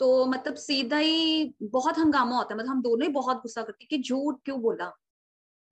तो 0.00 0.26
मतलब 0.26 0.54
सीधा 0.54 0.96
ही 0.96 1.54
बहुत 1.62 1.98
हंगामा 1.98 2.36
होता 2.36 2.54
है। 2.54 2.58
मतलब 2.58 2.70
हम 2.70 2.82
दोनों 2.82 3.06
ही 3.06 3.12
बहुत 3.12 3.36
गुस्सा 3.36 3.62
करते 3.62 3.86
कि 3.86 3.98
झूठ 3.98 4.38
क्यों 4.44 4.60
बोला? 4.60 4.90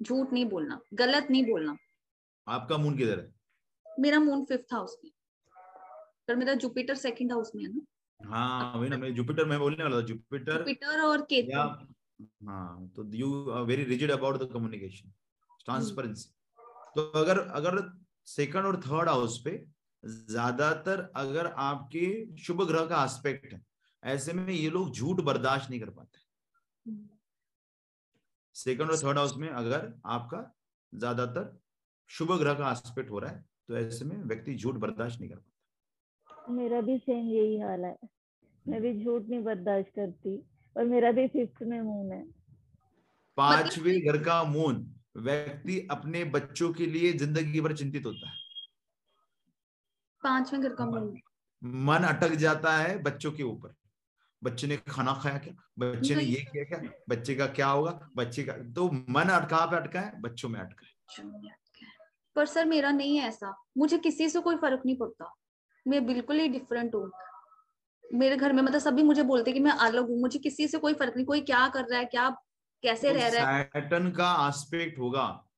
झूठ 0.00 0.32
नहीं 0.32 0.44
बोलना 0.44 0.80
गलत 0.94 1.26
नहीं 1.30 1.44
बोलना। 1.46 1.76
आपका 2.46 2.76
मून 2.76 2.96
किधर 2.96 3.18
है? 3.18 3.32
मेरा 4.00 4.18
मून 4.20 4.44
फिफ्थ 4.44 4.74
हाउस 4.74 4.96
में। 5.04 5.10
पर 6.28 6.36
मेरा 6.36 6.54
जुपिटर 6.54 6.94
सेकंड 6.94 7.32
हाउस 7.32 7.52
में 7.54 7.62
है 7.64 7.68
ना। 7.68 7.82
हाँ 8.20 8.78
वही 8.78 8.88
ना 8.90 8.96
मैं 8.96 9.14
जुपिटर 9.14 9.44
में 9.44 9.58
बोलने 9.58 9.82
वाला 9.84 9.96
था 9.96 10.06
जुपिटर 10.06 10.58
जुपिटर 10.58 11.00
और 11.00 11.22
केतु। 11.22 11.58
हाँ 12.46 12.88
तो 12.96 13.04
you 13.14 13.30
very 13.64 13.84
rigid 13.84 14.10
about 14.10 14.42
the 14.42 14.50
communication 14.52 15.12
transparency 15.66 16.28
तो 16.96 17.02
अगर 17.18 17.38
अगर 17.50 17.80
सेकंड 18.28 18.66
और 18.66 18.80
थर्ड 18.82 19.08
हाउस 19.08 19.40
पे 19.44 19.52
ज़्यादातर 20.04 21.00
अगर 21.16 21.46
आपके 21.60 22.06
शुभ 22.38 22.62
ग्रह 22.68 22.86
का 22.86 23.04
एस्पेक्ट 23.04 23.52
है 23.52 23.60
ऐसे 24.02 24.32
में 24.32 24.48
ये 24.48 24.70
लोग 24.70 24.92
झूठ 24.92 25.20
बर्दाश्त 25.22 25.70
नहीं 25.70 25.80
कर 25.80 25.90
पाते। 25.90 26.20
सेकंड 28.56 28.90
और 28.90 28.96
थर्ड 28.98 29.18
हाउस 29.18 29.36
में 29.36 29.48
अगर 29.50 29.92
आपका 30.08 30.40
ज़्यादातर 30.92 31.58
शुभ 32.10 32.32
ग्रह 32.38 32.54
का 32.54 32.70
एस्पेक्ट 32.72 33.10
हो 33.10 33.18
रहा 33.18 33.30
है 33.30 33.44
तो 33.68 33.76
ऐसे 33.78 34.04
में 34.04 34.16
व्यक्ति 34.24 34.54
झूठ 34.54 34.74
बर्दाश्त 34.76 35.20
नहीं 35.20 35.30
कर 35.30 35.36
पाता। 35.36 36.52
मेरा 36.52 36.80
भी 36.80 36.96
सेम 36.98 37.28
यही 37.28 37.58
हाल 37.60 37.84
है। 37.84 37.96
मैं 38.66 38.80
भी 38.82 38.92
झूठ 39.04 39.22
नहीं 39.22 39.42
बर्दाश्त 39.44 39.88
करती 39.96 40.36
और 40.76 40.84
मेरा 40.86 41.10
भी 41.12 41.26
फिफ्थ 41.28 41.62
में 41.62 41.80
मून 41.80 42.12
है। 42.12 42.22
पांचवे 43.38 43.98
घर 44.02 44.22
का 44.24 44.42
मून 44.44 44.82
व्यक्ति 45.16 45.88
अपने 45.90 46.24
बच्चों 46.24 46.72
के 46.72 46.86
लिए 46.86 47.12
ज़िंदगी 47.12 47.60
भर 47.60 47.72
चिंतित 47.72 48.06
होता 48.06 48.28
है। 48.28 48.34
पाँचवें 50.22 50.62
घर 50.62 50.74
का 50.74 50.86
मून 50.86 51.20
मन 51.62 52.04
अटक 52.04 52.34
जाता 52.34 52.76
है 52.76 53.02
बच्चों 53.02 53.32
के 53.32 53.42
ऊपर। 53.42 53.74
बच्चे 54.42 54.66
ने 54.66 54.76
खाना 54.76 55.12
खाया 55.22 55.38
क्या? 55.38 55.54
बच्चे 55.78 56.14
ने 56.14 56.22
ये 56.22 56.40
किया 56.42 56.64
क्या? 56.64 56.90
बच्चे 57.08 57.34
का 57.34 57.46
क्या 57.46 57.66
होगा? 57.66 58.10
बच्चे 58.16 58.42
का 58.42 58.52
तो 58.52 58.90
मन 58.90 59.28
अटका 59.28 59.66
पे 59.66 59.76
अटका 59.76 60.00
है 60.00 60.20
बच्चों 60.20 60.48
में 60.48 60.60
अटका 60.60 60.86
है। 60.86 61.54
पर 62.36 62.46
सर 62.46 62.64
मेरा 62.64 62.90
नहीं 62.90 63.16
है 63.18 63.28
ऐसा। 63.28 63.54
मुझे 63.78 63.98
किसी 63.98 64.28
से 64.28 64.40
कोई 64.40 64.56
फ़र्क 64.56 64.82
नहीं 64.86 64.96
पड़ता। 64.96 65.34
मैं 65.88 66.06
बिल्कुल 66.06 66.40
ही 66.40 66.48
डिफरेंट 66.48 66.94
हूँ। 66.94 67.10
मेरे 68.14 68.36
घर 68.36 68.52
में 68.52 68.62
मतलब 68.62 68.80
सभी 68.80 69.02
मुझे 69.02 69.22
बोलते 69.22 69.52
कि 69.52 69.60
मैं 69.60 69.72
अलग 69.72 70.08
हूँ। 70.08 70.20
मुझे 70.20 70.38
किसी 70.38 70.68
से 70.68 70.78
कोई 70.78 70.94
फ़र्क 70.94 71.16
नहीं। 71.16 71.26
कोई 71.26 71.40
क्या 71.40 71.68
कर 71.68 71.84
रहा 71.84 71.98
है? 71.98 72.04
क्या 72.04 72.28
कैसे 72.82 73.08
तो 73.08 73.14
रह 73.14 73.28
रहा 73.28 73.56
है? 73.56 73.64
सैटन 73.64 74.10
का 74.10 74.48
एस्पेक्ट 74.48 74.98
होगा। 74.98 75.48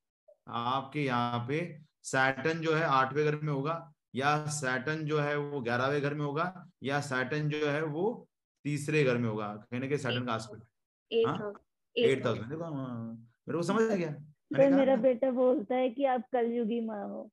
आपके 0.48 1.00
यहाँ 1.00 1.44
पे 1.48 1.78
सैटन 2.02 2.60
जो 2.60 2.74
है 2.74 2.84
आठवें 2.84 3.24
घर 3.24 3.36
में 3.36 3.52
होगा 3.52 3.92
या 4.14 4.46
सैटन 4.46 5.04
जो 5.04 5.20
है 5.20 5.36
वो 5.36 5.60
ग्यारहवें 5.60 6.02
घर 6.02 6.14
में 6.14 6.24
होगा 6.24 6.70
या 6.82 7.00
सैटन 7.00 7.48
जो 7.48 7.70
है 7.70 7.82
वो 7.82 8.28
तीसरे 8.64 9.04
घर 9.04 9.18
में 9.18 9.28
होगा। 9.28 9.46
कहीं 9.46 9.80
ना 9.80 9.86
कहीं 9.86 9.98
सैटन 9.98 10.26
का 10.26 10.34
एस्पेक्ट 10.34 10.64
एट 11.12 11.26
हाँ? 11.26 11.38
House 11.38 12.24
thousand. 12.24 12.48
देखो 12.48 12.64
हाँ, 12.64 13.28
मेरे 13.48 13.58
को 13.58 13.62
समझ 13.62 13.92
आ 13.92 13.94
गया। 13.94 14.10
तो 14.10 14.76
मेरा 14.76 14.96
बेटा 14.96 15.30
बोलता 15.30 15.74
है 15.74 15.90
कि 15.90 16.04
आप 16.04 16.22
कलयुगी 16.32 16.80
माँ 16.80 17.08
हो। 17.08 17.30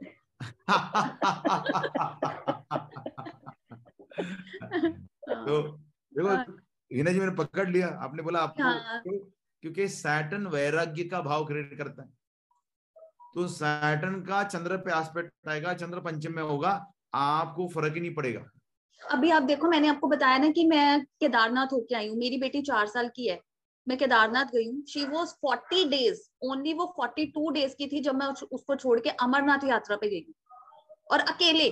तो 5.28 5.62
देखो 6.12 6.61
हिना 6.92 7.10
जी 7.10 7.20
मैंने 7.20 7.34
पकड़ 7.34 7.68
लिया। 7.68 7.88
आपने 8.02 8.22
बोला 8.22 8.40
आपको 8.40 8.62
हाँ। 8.62 9.00
क्यों? 9.02 9.18
क्योंकि 9.62 9.88
सैटन 9.88 10.46
वैराग्य 10.46 11.04
का 11.04 11.20
भाव 11.20 11.44
क्रिएट 11.44 11.76
करता 11.78 12.02
है। 12.02 12.08
तो 13.34 13.46
सैटन 13.48 14.20
का 14.20 14.42
चंद्र 14.44 14.76
पे 14.76 14.90
एस्पेक्ट 14.90 15.48
आएगा 15.48 15.74
चंद्र 15.74 16.00
पंचम 16.00 16.32
में 16.32 16.42
होगा 16.42 16.70
आपको 17.14 17.68
फ़र्क 17.68 17.94
ही 17.94 18.00
नहीं 18.00 18.14
पड़ेगा। 18.14 18.44
अभी 19.00 19.30
आप 19.30 19.42
देखो 19.42 19.68
मैंने 19.68 19.88
आपको 19.88 20.06
बताया 20.06 20.38
ना 20.38 20.50
कि 20.50 20.66
मैं 20.66 21.04
केदारनाथ 21.20 21.72
होके 21.72 21.94
आई 21.94 22.08
हूँ। 22.08 22.16
मेरी 22.18 22.36
बेटी 22.38 22.62
चार 22.62 22.86
साल 22.86 23.08
की 23.08 23.28
है। 23.28 23.40
मैं 23.86 23.98
केदारनाथ 23.98 24.44
गई 24.44 24.66
हूँ। 24.68 24.84
She 24.84 25.04
was 25.04 25.30
forty 25.42 25.84
days 25.84 26.20
only 26.42 26.74
वो 26.74 26.86
फोर्टी 26.96 27.26
टू 27.26 27.50
डेज़ 27.50 27.74
की 27.76 27.86
थी 27.86 28.00
जब 28.00 28.14
मैं 28.14 28.26
उसको 28.26 28.76
छोड़ 28.76 28.98
के 29.00 29.10
अमरनाथ 29.10 29.64
यात्रा 29.64 29.96
पे 29.96 30.08
गई 30.08 30.34
और 31.10 31.20
अकेले 31.20 31.68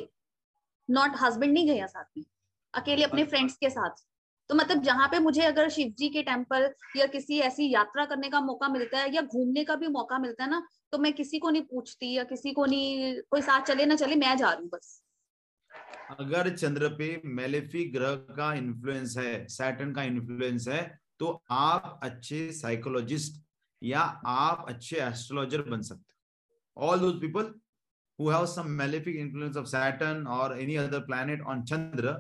नॉट 0.88 1.16
हस्बैंड 1.20 1.52
नहीं 1.52 1.66
गया 1.66 1.86
साथ 1.86 2.05
में। 2.18 2.24
अकेले 2.74 3.05
अपने 3.05 3.24
फ्रेंड्स 3.24 3.56
के 3.56 3.70
साथ। 3.70 4.05
तो 4.51 4.55
मतलब 4.56 4.82
जहाँ 4.82 5.06
पे 5.09 5.18
मुझे 5.18 5.43
अगर 5.43 5.68
शिव 5.70 5.93
जी 5.98 6.09
के 6.09 6.22
टेंपल 6.22 6.68
या 6.97 7.06
किसी 7.06 7.39
ऐसी 7.39 7.68
यात्रा 7.72 8.05
करने 8.05 8.28
का 8.31 8.40
मौका 8.40 8.68
मिलता 8.68 8.98
है 8.98 9.14
या 9.14 9.22
घूमने 9.22 9.62
का 9.64 9.74
भी 9.77 9.89
मौका 9.89 10.18
मिलता 10.18 10.44
है 10.44 10.51
ना 10.51 10.62
तो 10.93 10.98
मैं 10.98 11.12
किसी 11.12 11.39
को 11.39 11.51
नहीं 11.51 11.62
पूछती 11.62 12.12
या 12.12 12.24
किसी 12.24 12.52
को 12.52 12.64
नहीं 12.66 13.12
कोई 13.31 13.43
साथ 13.43 13.66
चले 13.66 13.86
ना 13.86 13.97
चले 13.97 14.16
मैं 14.16 14.36
जा 14.36 14.51
रही 14.51 14.62
हूँ 14.62 14.70
बस। 14.72 15.02
अगर 16.18 16.48
चंद्र 16.56 16.89
पे 16.98 17.20
मेलेफी 17.24 17.85
ग्रह 17.90 18.14
का 18.36 18.52
इन्फ्लुएंस 18.55 19.16
है 19.18 19.47
सैटर्न 19.48 19.93
का 19.93 20.02
इन्फ्लुएंस 20.02 20.68
है 20.68 20.82
तो 21.20 21.43
आप 21.51 22.01
अच्छे 22.02 22.40
साइकोलॉजिस्ट 22.52 23.40
या 23.82 24.01
आप 24.27 24.64
अच्छे 24.68 24.97
एस्ट्रोलॉजर 24.97 25.62
बन 25.70 25.82
सकते 25.82 26.14
हो। 26.14 26.89
All 26.89 26.98
those 27.01 27.20
people 27.20 27.55
who 28.18 28.28
have 28.28 28.48
some 28.48 28.77
malefic 28.78 29.14
influence 29.20 29.56
of 29.56 29.68
Saturn 29.68 30.27
or 30.27 30.52
any 30.55 30.77
other 30.77 30.98
planet 31.02 31.40
on 31.47 31.64
Chandra, 31.64 32.10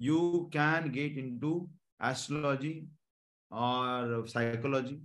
you 0.00 0.18
can 0.52 0.88
get 0.96 1.16
into 1.16 1.52
astrology 2.00 2.74
or 3.50 4.26
psychology. 4.26 4.98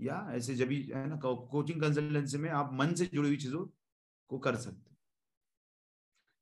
या 0.00 0.16
ऐसे 0.32 0.54
जब 0.54 0.68
भी 0.68 0.82
है 0.94 1.06
ना 1.08 1.16
कोचिंग 1.16 1.80
कंसल्टेंसी 1.82 2.38
में 2.38 2.50
आप 2.50 2.70
मन 2.72 2.94
से 2.94 3.06
जुड़ी 3.06 3.28
हुई 3.28 3.36
चीज़ों 3.36 3.64
को 4.30 4.38
कर 4.38 4.56
सकते 4.56 4.94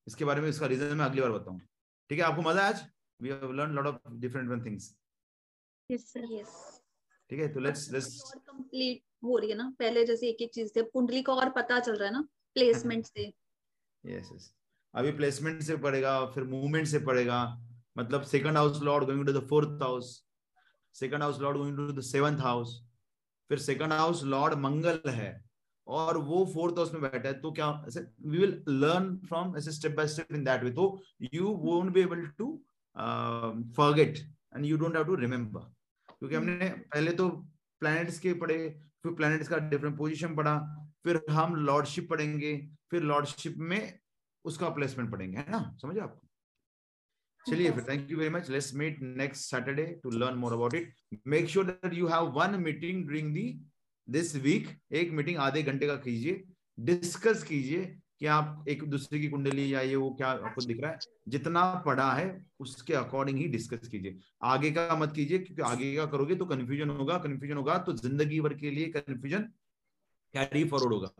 इसके 0.07 0.25
बारे 0.25 0.41
में 0.41 0.49
इसका 0.49 0.67
रीजन 0.67 0.97
मैं 0.97 1.05
अगली 1.05 1.21
बार 1.21 1.31
बताऊँगा 1.31 1.67
ठीक 2.11 2.19
है 2.19 2.25
आपको 2.25 2.43
मज़ा 2.43 2.69
आज? 2.69 2.85
We 3.21 3.29
have 3.29 3.53
learn 3.53 3.73
lot 3.73 3.87
of 3.87 4.13
different 4.15 4.65
things 4.67 4.97
yes 5.91 6.13
sir 6.13 6.33
yes 6.33 6.83
ठीक 7.31 7.41
है 7.41 7.53
तो 7.55 7.61
लेट्स 7.61 7.91
लेट्स 7.93 8.33
कंप्लीट 8.35 9.03
हो 9.25 9.37
रही 9.37 9.51
है 9.51 9.57
ना 9.57 9.75
पहले 9.79 10.05
जैसे 10.05 10.29
एक 10.29 10.43
एक 10.43 10.53
चीज़ 10.55 10.73
से 10.73 10.83
कुंडली 10.83 11.23
का 11.23 11.33
और 11.33 11.51
पता 11.51 11.81
चल 11.81 11.97
रहा 11.97 12.09
है 12.09 12.13
ना 12.13 12.29
प्लेसमेंट 12.57 13.07
से। 13.17 13.33
यस 14.05 14.31
यस 14.35 14.53
अभी 14.95 15.13
प्लेसमेंट 15.13 15.63
से 15.63 15.77
पड़ेगा 15.77 16.25
फिर 16.27 16.45
मूवमेंट 16.45 16.87
से 16.87 16.99
पड़ेगा। 16.99 17.39
मतलब 17.99 18.23
second 18.23 18.57
house 18.57 18.83
lord 18.83 19.05
going 19.05 19.27
to 19.27 19.33
the 19.33 19.47
fourth 19.47 19.83
house 19.83 20.27
second 20.93 21.23
house 21.23 21.41
lord 21.41 21.59
going 21.59 21.77
to 21.77 21.93
the 21.93 22.01
seventh 22.01 22.39
house 22.39 22.89
फिर 23.49 23.59
सेकंड 23.59 23.93
हाउस 23.93 24.25
लॉर्ड 24.25 24.55
मंगल 24.55 25.01
है 25.09 25.45
और 25.87 26.19
वो 26.19 26.45
फोर्थ 26.55 26.75
हाउस 26.75 26.93
में 26.93 27.03
बैठा 27.03 27.29
है 27.29 27.41
तो 27.41 27.53
क्या 27.53 27.85
ऐसे 27.89 28.01
वी 28.01 28.39
विल 28.39 28.65
लर्न 28.69 29.17
फ्रॉम 29.17 29.57
ऐसे 29.57 29.73
step 29.73 29.93
by 29.93 30.09
step 30.09 30.33
in 30.33 30.45
that 30.45 30.65
way 30.65 30.71
तो 30.71 31.03
you 31.35 31.49
won't 31.49 31.93
be 31.93 32.01
able 32.01 32.27
to 32.27 32.65
forget 33.77 34.19
and 34.57 34.67
you 34.67 34.77
don't 34.77 34.97
have 34.97 35.05
to 35.05 35.15
remember 35.15 35.61
क्योंकि 36.19 36.35
हमने 36.35 36.69
पहले 36.69 37.13
तो 37.13 37.29
प्लैनेट्स 37.81 38.19
के 38.19 38.35
पढ़े 38.35 38.59
फिर 39.03 39.15
प्लैनेट्स 39.15 39.49
का 39.49 39.59
डिफरेंट 39.59 39.99
पोजीशन 39.99 40.37
पढ़ा 40.37 40.59
फिर 41.05 41.23
हम 41.31 41.55
लॉर्डशिप 41.57 42.11
पढ़ेंगे 42.11 42.71
फिर 42.91 43.03
लॉर्डशिप 43.03 43.55
में 43.57 43.99
उसका 44.45 44.69
प्लेसमेंट 44.69 45.13
पढ़ेंगे 45.13 45.39
है 45.39 45.51
ना? 45.51 45.77
समझे 45.83 46.01
आप? 46.01 46.21
चलिए 47.47 47.71
फिर 47.71 47.85
thank 47.89 48.11
you 48.11 48.19
very 48.19 48.31
much 48.31 48.49
let's 48.51 48.75
meet 48.75 48.99
next 49.03 49.45
Saturday 49.45 49.85
to 50.03 50.11
learn 50.13 50.39
more 50.39 50.53
about 50.53 50.75
it 50.75 51.21
make 51.27 51.49
sure 51.49 51.65
that 51.67 51.95
you 51.95 52.07
have 52.09 52.33
one 52.35 52.61
meeting 52.61 53.03
during 53.03 53.33
the 53.35 53.45
this 54.09 54.35
week 54.43 54.69
एक 54.95 55.13
मीटिंग 55.13 55.39
आधे 55.41 55.63
घंटे 55.65 55.87
का 55.87 55.97
कीजिए 55.99 56.43
डिस्कस 56.79 57.43
कीजिए 57.43 57.85
कि 58.19 58.27
आप 58.29 58.65
एक 58.69 58.83
दूसरे 58.91 59.19
की 59.21 59.29
कुंडली 59.29 59.73
या 59.75 59.81
ये 59.83 59.97
वो 59.97 60.11
क्या 60.13 60.29
आपको 60.29 60.65
दिख 60.65 60.81
रहा 60.81 60.91
है 60.91 60.99
जितना 61.29 61.65
पढ़ा 61.87 62.13
है 62.13 62.27
उसके 62.61 62.95
अकॉर्डिंग 62.95 63.39
ही 63.39 63.47
डिस्कस 63.49 63.89
कीजिए 63.89 64.19
आगे 64.45 64.71
का 64.71 64.97
मत 64.97 65.13
कीजिए 65.15 65.39
क्योंकि 65.39 65.63
आगे 65.65 65.95
का 65.97 66.07
करोगे 66.07 66.35
तो 66.35 66.47
कंफ्यूजन 66.47 66.91
होगा 66.93 67.19
कंफ्यूजन 67.21 67.57
होगा 67.57 67.77
तो 67.81 67.93
ज़िंदगी 67.97 68.41
भर 68.41 68.55
के 68.55 68.71
लिए 68.71 68.89
कंफ्यूजन 68.91 69.43
कैरी 70.35 70.65
फॉरवर्ड 70.69 70.93
होगा 70.93 71.11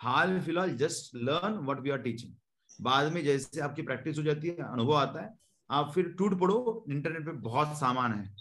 हाल 0.00 0.40
फ़िलहाल 0.40 0.76
just 0.76 1.14
learn 1.20 1.58
what 1.58 1.80
we 1.80 1.90
are 1.90 2.02
teaching 2.02 2.34
बाद 2.80 3.12
में 3.12 3.22
जैसे 3.24 3.60
आपकी 3.60 3.82
प्रैक्टिस 3.82 4.18
हो 4.18 4.22
जाती 4.22 4.48
है 4.48 4.56
अनुभव 4.64 4.94
आता 4.96 5.22
है 5.22 5.30
आप 5.72 5.92
फिर 5.94 6.08
टूट 6.18 6.38
पड़ो 6.40 6.84
इंटरनेट 6.90 7.24
पे 7.26 7.32
बहुत 7.42 7.76
सामान 7.78 8.12
है 8.12 8.34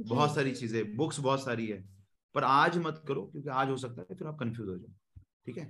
बहुत 0.00 0.34
सारी 0.34 0.52
चीज़ें 0.52 0.96
बुक्स 0.96 1.20
बहुत 1.20 1.44
सारी 1.44 1.66
है 1.66 1.82
पर 2.34 2.44
आज 2.44 2.78
मत 2.78 3.02
करो 3.08 3.22
क्योंकि 3.22 3.48
आज 3.50 3.70
हो 3.70 3.76
सकता 3.76 4.02
है 4.02 4.16
फिर 4.16 4.28
आप 4.28 4.38
कंफ्यूज 4.40 4.68
हो 4.68 4.76
जाओ 4.76 5.22
ठीक 5.46 5.58
है? 5.58 5.66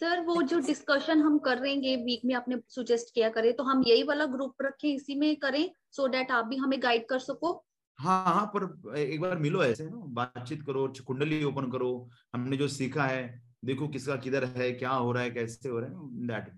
सर 0.00 0.20
वो 0.24 0.40
जो 0.42 0.58
डिस्कशन 0.58 1.20
हम 1.20 1.38
कर 1.38 1.58
रहे 1.58 1.74
हैं 1.74 1.96
वीक 2.04 2.20
में 2.24 2.34
आपने 2.34 2.56
सुजेस्ट 2.68 3.14
किया 3.14 3.28
करे 3.30 3.52
तो 3.52 3.64
हम 3.64 3.82
यही 3.86 4.02
वाला 4.02 4.24
ग्रुप 4.26 4.62
रखें 4.62 4.88
इसी 4.88 5.14
में 5.14 5.34
करें 5.36 5.70
सो 5.90 6.02
so 6.02 6.10
डेट 6.12 6.30
आप 6.30 6.46
भी 6.46 6.56
हमें 6.56 6.82
गाइड 6.82 7.06
कर 7.08 7.18
सको। 7.18 7.52
हाँ 7.98 8.34
हाँ 8.34 8.46
पर 8.54 8.96
एक 8.98 9.20
बार 9.20 9.38
मिलो 9.38 9.62
ऐसे 9.64 9.84
ना? 9.84 9.96
बातचीत 9.96 10.62
करो 10.62 10.86
कुंडली 11.06 11.42
ओपन 11.44 11.70
करो 11.70 11.90
हमने 12.34 12.56
जो 12.56 12.68
सीखा 12.68 13.04
है 13.04 13.22
देखो 13.64 13.88
किसका 13.88 14.16
किधर 14.24 14.44
है 14.56 14.70
क्या 14.72 14.90
हो 14.90 15.12
रहा 15.12 15.22
है 15.22 15.30
कैसे 15.30 15.68
हो 15.68 15.78
रहा 15.78 15.90
है 15.90 16.26
दैट 16.28 16.50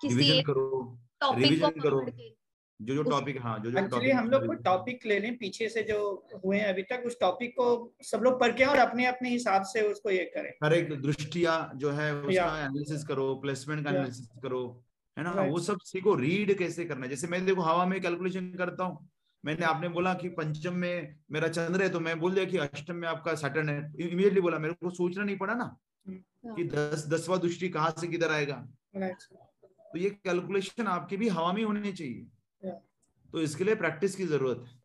रिवीजन 0.00 0.42
करो 0.42 0.98
रिवीजन 1.34 1.80
करो। 1.80 2.00
जो 2.80 2.94
जो 2.94 3.02
टॉपिक 3.02 3.40
हाँ 3.42 3.58
जो 3.58 3.70
जो 3.70 3.78
एक्चुअली 3.78 4.10
हम 4.10 4.28
लोग 4.30 4.46
को 4.46 4.52
टॉपिक 4.62 5.06
ले 5.06 5.18
लें 5.18 5.36
पीछे 5.38 5.68
से 5.68 5.82
जो 5.82 5.98
हुए 6.44 6.58
हैं 6.58 6.66
अभी 6.66 6.82
तक 6.82 7.02
उस 7.06 7.16
टॉपिक 7.20 7.52
को 7.52 7.94
सब 8.02 8.22
लोग 8.22 8.40
पढ़ 8.40 8.52
के 8.52 8.64
और 8.64 8.78
अपने 8.78 9.06
अपने 9.06 9.30
हिसाब 9.30 9.62
से 9.62 9.82
उसको 9.82 10.10
ये 10.10 10.24
करें। 10.34 10.50
हर 10.64 10.72
एक 10.72 10.92
दृष्टिया 11.02 11.72
जो 11.76 11.90
है 11.90 12.12
उसका 12.14 12.58
एनालिसिस 12.60 13.04
करो 13.04 13.34
प्लेसमेंट 13.34 13.84
का 13.84 13.90
एनालिसिस 13.90 14.26
करो 14.42 14.62
है 15.16 15.24
ना? 15.24 15.30
वो 15.30 15.58
सब 15.60 15.78
सीखो 15.84 16.14
रीड 16.14 16.56
कैसे 16.58 16.84
करना 16.84 17.02
है? 17.02 17.08
जैसे 17.08 17.26
मैं 17.26 17.44
देखो 17.46 17.62
हवा 17.62 17.86
में 17.86 18.00
कैलकुलेशन 18.00 18.50
करता 18.58 18.84
हूँ। 18.84 19.08
मैंने 19.44 19.64
आपने 19.66 19.88
बोला 19.88 20.14
कि 20.14 20.28
पंचम 20.28 20.74
में 20.74 21.16
मेरा 21.32 21.48
चंद्र 21.48 21.82
है 21.82 21.88
तो 21.88 22.00
मैं 22.00 22.18
बोल 22.20 22.34
दिया 22.34 22.44
कि 22.44 22.58
अष्टम 22.58 22.96
में 22.96 23.08
आपका 23.08 23.34
सैटर्न 23.34 23.68
है। 23.68 23.78
इमीडिएटली 24.00 24.40
बोला 24.40 24.58
मेरे 24.58 24.74
को 24.74 24.90
सोचना 24.90 25.24
नहीं 25.24 25.36
पड़ा 25.38 25.54
ना 25.54 25.64
हम्म। 26.06 26.54
कि 26.54 26.64
दस 26.64 27.06
दसवा 27.08 27.36
दृष्टि 27.36 27.68
कहाँ 27.68 27.94
से 28.00 28.06
किधर 28.06 28.32
आएगा? 28.32 28.56
तो 28.96 29.98
ये 29.98 30.10
कैलकुलेशन 30.24 30.86
आपके 30.86 31.16
भी 31.16 31.28
हवा 31.28 31.52
में 31.52 31.64
होनी 31.64 31.92
चाहिए। 31.92 32.26
तो 32.64 33.40
इसके 33.40 33.64
लिए 33.64 33.74
प्रैक्टिस 33.76 34.16
की 34.16 34.26
ज़रूरत 34.26 34.64
है। 34.68 34.82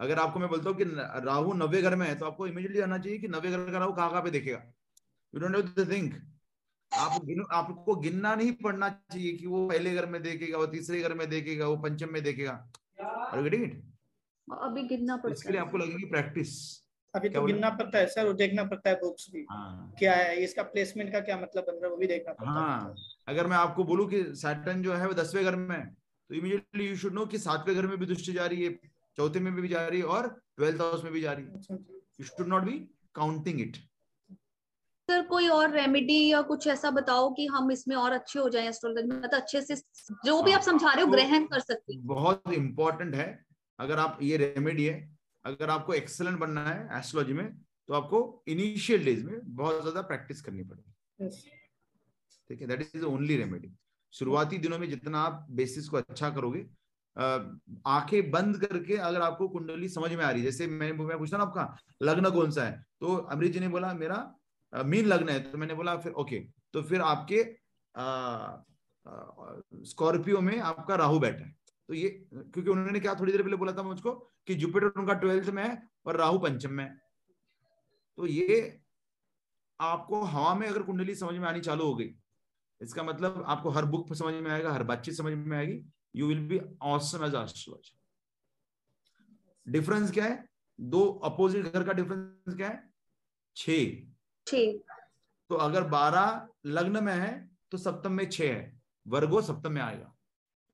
अगर 0.00 0.18
आपको 0.18 0.40
मैं 0.40 0.48
बोलता 0.48 0.70
हूँ 0.70 0.76
कि 0.78 0.84
राहु 1.26 1.52
नवे 1.54 1.82
घर 1.82 1.96
में 1.96 2.06
है 2.06 2.14
तो 2.14 2.26
आपको 2.26 2.46
इमीडिएटली 2.46 2.80
आना 2.80 2.98
चाहिए 2.98 3.18
कि 3.18 3.28
नवे 3.28 3.50
घर 3.50 3.70
का 3.72 3.78
राहु 3.78 3.92
कहाँ 3.92 4.10
कहाँ 4.10 4.22
पे 4.22 4.30
देखेगा। 4.30 4.62
You 5.34 5.40
don't 5.40 5.54
have 5.56 5.68
to 5.76 5.84
think 5.92 6.14
आप 6.92 7.20
गिन, 7.24 7.44
आपको 7.52 7.94
गिनना 7.96 8.34
नहीं 8.34 8.52
पड़ना 8.54 8.88
चाहिए 8.88 9.32
कि 9.32 9.46
वो 9.46 9.66
पहले 9.68 9.94
घर 9.94 10.06
में 10.06 10.22
देखेगा 10.22 10.58
वो 10.58 10.66
तीसरे 10.66 11.00
घर 11.02 11.14
में 11.14 11.28
देखेगा 11.30 11.66
वो 11.68 11.76
पंचम 11.78 12.12
में 12.12 12.22
देखेगा। 12.22 12.52
अभी 13.28 14.82
गिनना 14.88 15.16
पड़ता 15.16 15.32
इसके 15.32 15.52
लिए 15.52 15.60
आपको 15.60 15.78
लगेगी 15.78 16.04
प्रैक्टिस 16.10 16.52
अभी 17.16 17.28
तो 17.28 17.42
गिनना 17.42 17.70
पड़ता 17.70 17.98
है 17.98 18.06
सर 18.06 18.26
वो 18.26 18.32
देखना 18.34 18.64
पड़ता 18.64 18.90
है 18.90 18.96
बुक्स 18.96 19.26
भी। 19.32 19.44
हाँ। 19.50 19.94
क्या 19.98 20.14
है 20.14 20.36
इसका 20.44 20.62
प्लेसमेंट 20.64 21.12
का 21.12 21.20
क्या 21.20 21.36
मतलब 21.36 21.64
बन 21.64 21.72
रहा 21.72 21.84
है 21.84 21.90
वो 21.90 21.96
भी 21.96 22.06
देखना 22.06 22.32
पड़ता 22.32 22.50
हाँ। 22.50 22.80
है। 22.88 22.94
अगर 23.28 23.46
मैं 23.46 23.56
आपको 23.56 23.84
बोलूँ 23.84 24.08
कि 24.10 24.22
सैटर्न 24.36 24.82
जो 24.82 24.94
है 24.94 25.06
वो 25.06 25.14
दसवें 25.14 25.44
घर 25.44 25.56
में 25.56 25.80
तो 25.86 26.34
इमीडिएटली 26.34 26.88
यू 26.88 26.96
शुड 26.96 27.14
नो 27.14 27.26
कि 27.26 27.38
सातवें 27.38 27.74
घर 27.76 27.86
में 27.86 27.96
भी 27.98 28.06
दृष्टि 28.06 28.32
जा 28.32 28.46
रही 28.46 28.64
है 28.64 28.78
चौथे 29.18 29.40
में 29.40 29.54
भी 29.54 29.68
जा 29.68 29.86
रही 29.86 29.98
है 30.00 30.06
और 30.14 30.28
ट्वेल्थ 30.56 30.80
हाउस 30.80 31.04
में 31.04 31.12
भी 31.12 31.20
जा 31.20 31.32
रही 31.32 31.44
है। 31.44 31.78
You 32.20 32.24
should 32.26 32.46
not 32.46 32.62
be 32.62 32.78
counting 33.14 33.60
it 33.60 33.76
sir 35.08 35.22
कोई 35.22 35.48
और 35.48 35.70
रेमेडी 35.70 36.16
या 36.28 36.40
कुछ 36.42 36.66
ऐसा 36.66 36.90
बताओ 36.90 37.28
कि 37.34 37.46
हम 37.46 37.70
इसमें 37.72 37.94
और 37.96 38.12
अच्छे 38.12 38.38
हो 38.38 38.48
जाएँ 38.48 38.68
एस्ट्रोलॉजी 38.68 39.08
में? 39.08 39.16
मतलब 39.16 39.34
अच्छे 39.34 39.60
से 39.62 39.74
जो 40.24 40.42
भी 40.42 40.52
आप 40.52 40.60
समझा 40.60 40.92
रहे 40.92 41.04
हो 41.04 41.10
ग्रहण 41.10 41.44
कर 41.46 41.60
सकते 41.60 41.94
हैं। 41.94 42.06
बहुत 42.06 42.52
इंपॉर्टेंट 42.52 43.14
है। 43.14 43.26
अगर 43.78 43.98
आप 43.98 44.18
ये 44.22 44.36
रेमेडी 44.36 44.84
है 44.84 45.15
अगर 45.46 45.70
आपको 45.70 45.94
एक्सेलेंट 45.94 46.38
बनना 46.38 46.64
है 46.64 46.98
एस्ट्रोलॉजी 46.98 47.32
में 47.32 47.46
तो 47.88 47.94
आपको 47.94 48.20
इनिशियल 48.48 49.04
डेज़ 49.04 49.24
में 49.24 49.40
बहुत 49.56 49.80
ज़्यादा 49.82 50.02
प्रैक्टिस 50.04 50.40
करनी 50.42 50.62
पड़ेगी। 50.64 51.28
ठीक 52.50 52.60
है? 52.60 52.66
दैट 52.66 52.80
इज़ 52.94 53.04
ओनली 53.04 53.36
रेमेडी 53.36 53.72
शुरुआती 54.14 54.58
दिनों 54.58 54.78
में 54.78 54.88
जितना 54.90 55.20
आप 55.20 55.46
बेसिस 55.52 55.88
को 55.88 55.96
अच्छा 55.96 56.30
करोगे 56.30 56.64
आँखें 57.86 58.30
बंद 58.30 58.56
करके 58.60 58.96
अगर 58.98 59.22
आपको 59.22 59.48
कुंडली 59.48 59.88
समझ 59.88 60.10
में 60.12 60.24
आ 60.24 60.30
रही 60.30 60.40
है 60.40 60.44
जैसे 60.44 60.66
मैंने 60.68 60.92
मैं 60.94 61.18
पूछता 61.18 61.36
ना 61.36 61.44
आपका 61.44 61.76
लग्न 62.02 62.30
कौन 62.30 62.50
सा 62.50 62.64
है? 62.64 62.84
तो 63.00 63.16
अमृत 63.16 63.52
जी 63.52 63.60
ने 63.60 63.68
बोला 63.68 63.92
मेरा 63.94 64.18
मीन 64.72 65.06
लग्न 65.06 65.28
है। 65.28 65.40
तो 65.42 65.58
मैंने 65.58 65.74
बोला 65.74 65.96
फिर 65.98 66.12
ओके 66.14 66.38
तो 66.72 66.82
फिर 66.82 67.00
आपके 67.02 67.42
स्कॉर्पियो 69.86 70.40
में 70.40 70.58
आपका 70.60 70.94
राहु 70.96 71.18
बैठा 71.20 71.44
है। 71.44 71.54
तो 71.88 71.94
ये 71.94 72.08
क्योंकि 72.32 72.70
उन्होंने 72.70 73.00
क्या 73.00 73.14
थोड़ी 73.14 73.32
देर 73.32 73.42
पहले 73.42 73.56
बोला 73.56 73.72
था 73.72 73.82
मुझको 73.82 74.12
कि 74.46 74.54
जुपिटर 74.54 74.86
उनका 74.86 75.14
ट्वेल्थ 75.14 75.48
में 75.50 75.62
है 75.62 75.82
और 76.06 76.16
राहु 76.16 76.38
पंचम 76.38 76.72
में 76.72 76.84
है। 76.84 77.00
तो 78.18 78.26
ये 78.26 78.80
आपको 79.80 80.22
हवा 80.22 80.54
में 80.54 80.66
अगर 80.68 80.82
कुंडली 80.82 81.14
समझ 81.14 81.34
में 81.34 81.48
आनी 81.48 81.60
चालू 81.60 81.84
हो 81.84 81.94
गई 81.94 82.14
इसका 82.80 83.02
मतलब 83.02 83.44
आपको 83.46 83.70
हर 83.70 83.84
बुक 83.84 84.14
समझ 84.14 84.34
में 84.34 84.50
आएगा 84.50 84.72
हर 84.72 84.82
बातचीत 84.82 85.14
समझ 85.14 85.32
में 85.32 85.56
आएगी 85.58 85.80
you 86.16 86.26
will 86.26 86.40
be 86.48 86.60
awesome 86.82 87.24
as 87.24 87.34
astrology 87.34 87.94
difference 89.66 90.10
क्या 90.10 90.24
है? 90.24 90.44
दो 90.78 91.04
अपोजिट 91.24 91.66
घर 91.66 91.84
का 91.84 91.92
डिफरेंस 91.92 92.56
क्या 92.56 92.68
है? 92.68 92.82
छ 93.56 93.70
तो 95.50 95.54
अगर 95.54 95.82
बारह 95.82 96.48
लग्न 96.66 97.04
में 97.04 97.12
है 97.12 97.50
तो 97.70 97.78
सप्तम 97.78 98.12
में 98.12 98.28
छह 98.30 98.44
है 98.44 98.80
वर्गो 99.06 99.40
सप्तम 99.42 99.72
में 99.72 99.82
आएगा। 99.82 100.15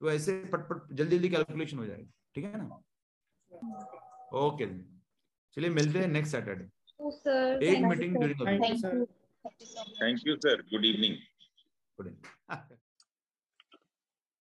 तो 0.02 0.10
ऐसे 0.10 0.32
पटपट 0.52 0.94
जल्दी 0.96 1.16
जल्दी 1.16 1.28
कैलकुलेशन 1.28 1.78
हो 1.78 1.84
जाएगी। 1.86 2.06
ठीक 2.34 2.44
है 2.44 2.56
ना? 2.58 2.64
ओके 4.38 4.66
चलिए 5.56 5.70
मिलते 5.70 5.98
हैं 5.98 6.06
नेक्स्ट 6.08 6.32
सैटरडे 6.32 6.64
एक 7.68 7.84
meeting 7.84 8.16
during 8.16 8.40
thank 10.00 10.26
you 10.26 10.36
sir 10.36 10.62
good 10.72 10.84
evening 10.84 11.16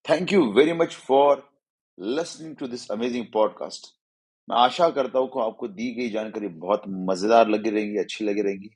Thank 0.05 0.31
you. 0.31 0.51
Very 0.53 0.73
much 0.73 0.95
for 0.95 1.43
listening 1.97 2.55
to 2.61 2.67
this 2.67 2.85
amazing 2.89 3.27
podcast. 3.35 3.83
मैं 4.49 4.57
आशा 4.57 4.89
करता 4.89 5.19
हूँ 5.19 5.27
कि 5.27 5.39
आपको 5.41 5.67
दी 5.67 5.91
गई 5.95 6.09
जानकारी 6.09 6.47
बहुत 6.63 6.83
मज़ेदार 7.09 7.49
लगी 7.49 7.69
रहेगी 7.69 7.97
अच्छी 7.97 8.25
लगी 8.25 8.41
रहेगी। 8.41 8.71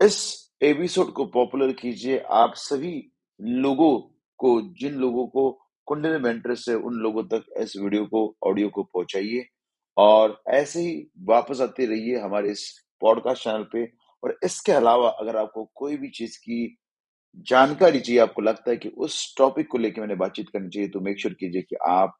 इस 0.00 0.18
एपिसोड 0.62 1.12
को 1.12 1.26
पॉपुलर 1.38 1.72
कीजिए। 1.82 2.18
आप 2.18 2.54
सभी 2.56 2.94
लोगों 3.40 3.98
को 4.38 4.50
जिन 4.80 4.94
लोगों 5.00 5.26
को 5.26 5.44
कुंडली 5.86 6.18
में 6.18 6.54
से 6.56 6.74
उन 6.74 6.94
लोगों 6.94 7.22
तक 7.24 7.44
इस 7.58 7.76
वीडियो 7.76 8.04
को, 8.06 8.36
ऑडियो 8.44 8.68
को 8.68 8.82
पहुंचाइए 8.84 9.44
और 9.96 10.42
ऐसे 10.48 10.80
ही 10.80 11.10
वापस 11.28 11.60
आते 11.60 11.86
रहिए 11.86 12.18
हमारे 12.18 12.50
इस 12.50 12.64
पॉडकास्ट 13.00 13.44
चैनल 13.44 13.66
पे। 13.72 13.84
और 14.22 14.38
इसके 14.44 14.72
अलावा 14.72 15.08
अगर 15.10 15.36
आपको 15.36 15.64
कोई 15.74 15.96
भी 15.96 16.08
चीज़ 16.10 16.38
की 16.38 16.76
जानकारी 17.48 18.00
चाहिए, 18.00 18.20
आपको 18.20 18.42
लगता 18.42 18.70
है 18.70 18.76
कि 18.76 18.88
उस 18.88 19.34
टॉपिक 19.38 19.68
को 19.70 19.78
लेकर 19.78 20.00
मैंने 20.00 20.14
बातचीत 20.14 20.48
करनी 20.48 20.68
चाहिए 20.68 20.88
तो 20.88 21.00
मेक 21.00 21.20
श्योर 21.20 21.34
कीजिए 21.34 21.62
कि 21.62 21.76
आप 21.88 22.16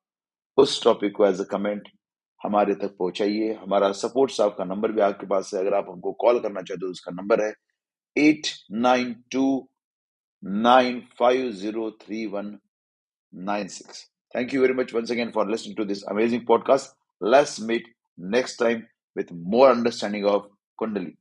उस 0.59 0.83
टॉपिक 0.85 1.17
को 1.17 1.27
एज 1.27 1.41
अ 1.41 1.45
कमेंट 1.51 1.89
हमारे 2.41 2.75
तक 2.75 2.97
पहुंचाइए। 2.99 3.53
हमारा 3.55 3.91
सपोर्ट 3.93 4.31
स्टाफ 4.31 4.55
का 4.59 4.65
नंबर 4.65 4.93
भी 4.93 5.01
आपके 5.01 5.27
पास 5.27 5.51
है। 5.55 5.61
अगर 5.61 5.75
आप 5.75 5.87
हमको 5.91 6.13
कॉल 6.21 6.39
करना 6.41 6.63
चाहते 6.63 6.87
हो 6.87 6.91
उसका 6.91 7.13
नंबर 7.13 7.45
है 7.45 7.53
eight 8.17 8.47
nine 8.73 9.15
two 9.33 9.69
nine 10.43 11.03
five 11.19 11.51
zero 11.53 11.91
three 12.03 12.27
one 12.27 12.57
96. 13.33 14.09
Thank 14.33 14.53
you 14.53 14.61
very 14.61 14.75
much 14.75 14.93
once 14.93 15.11
again 15.11 15.33
for 15.33 15.45
listening 15.47 15.77
to 15.77 15.85
this 15.85 16.03
amazing 16.05 16.45
podcast. 16.47 16.89
Let's 17.21 17.61
meet 17.61 17.87
next 18.17 18.57
time 18.57 18.89
with 19.15 19.31
more 19.33 19.71
understanding 19.71 20.25
of 20.27 20.47
Kundalini. 20.81 21.17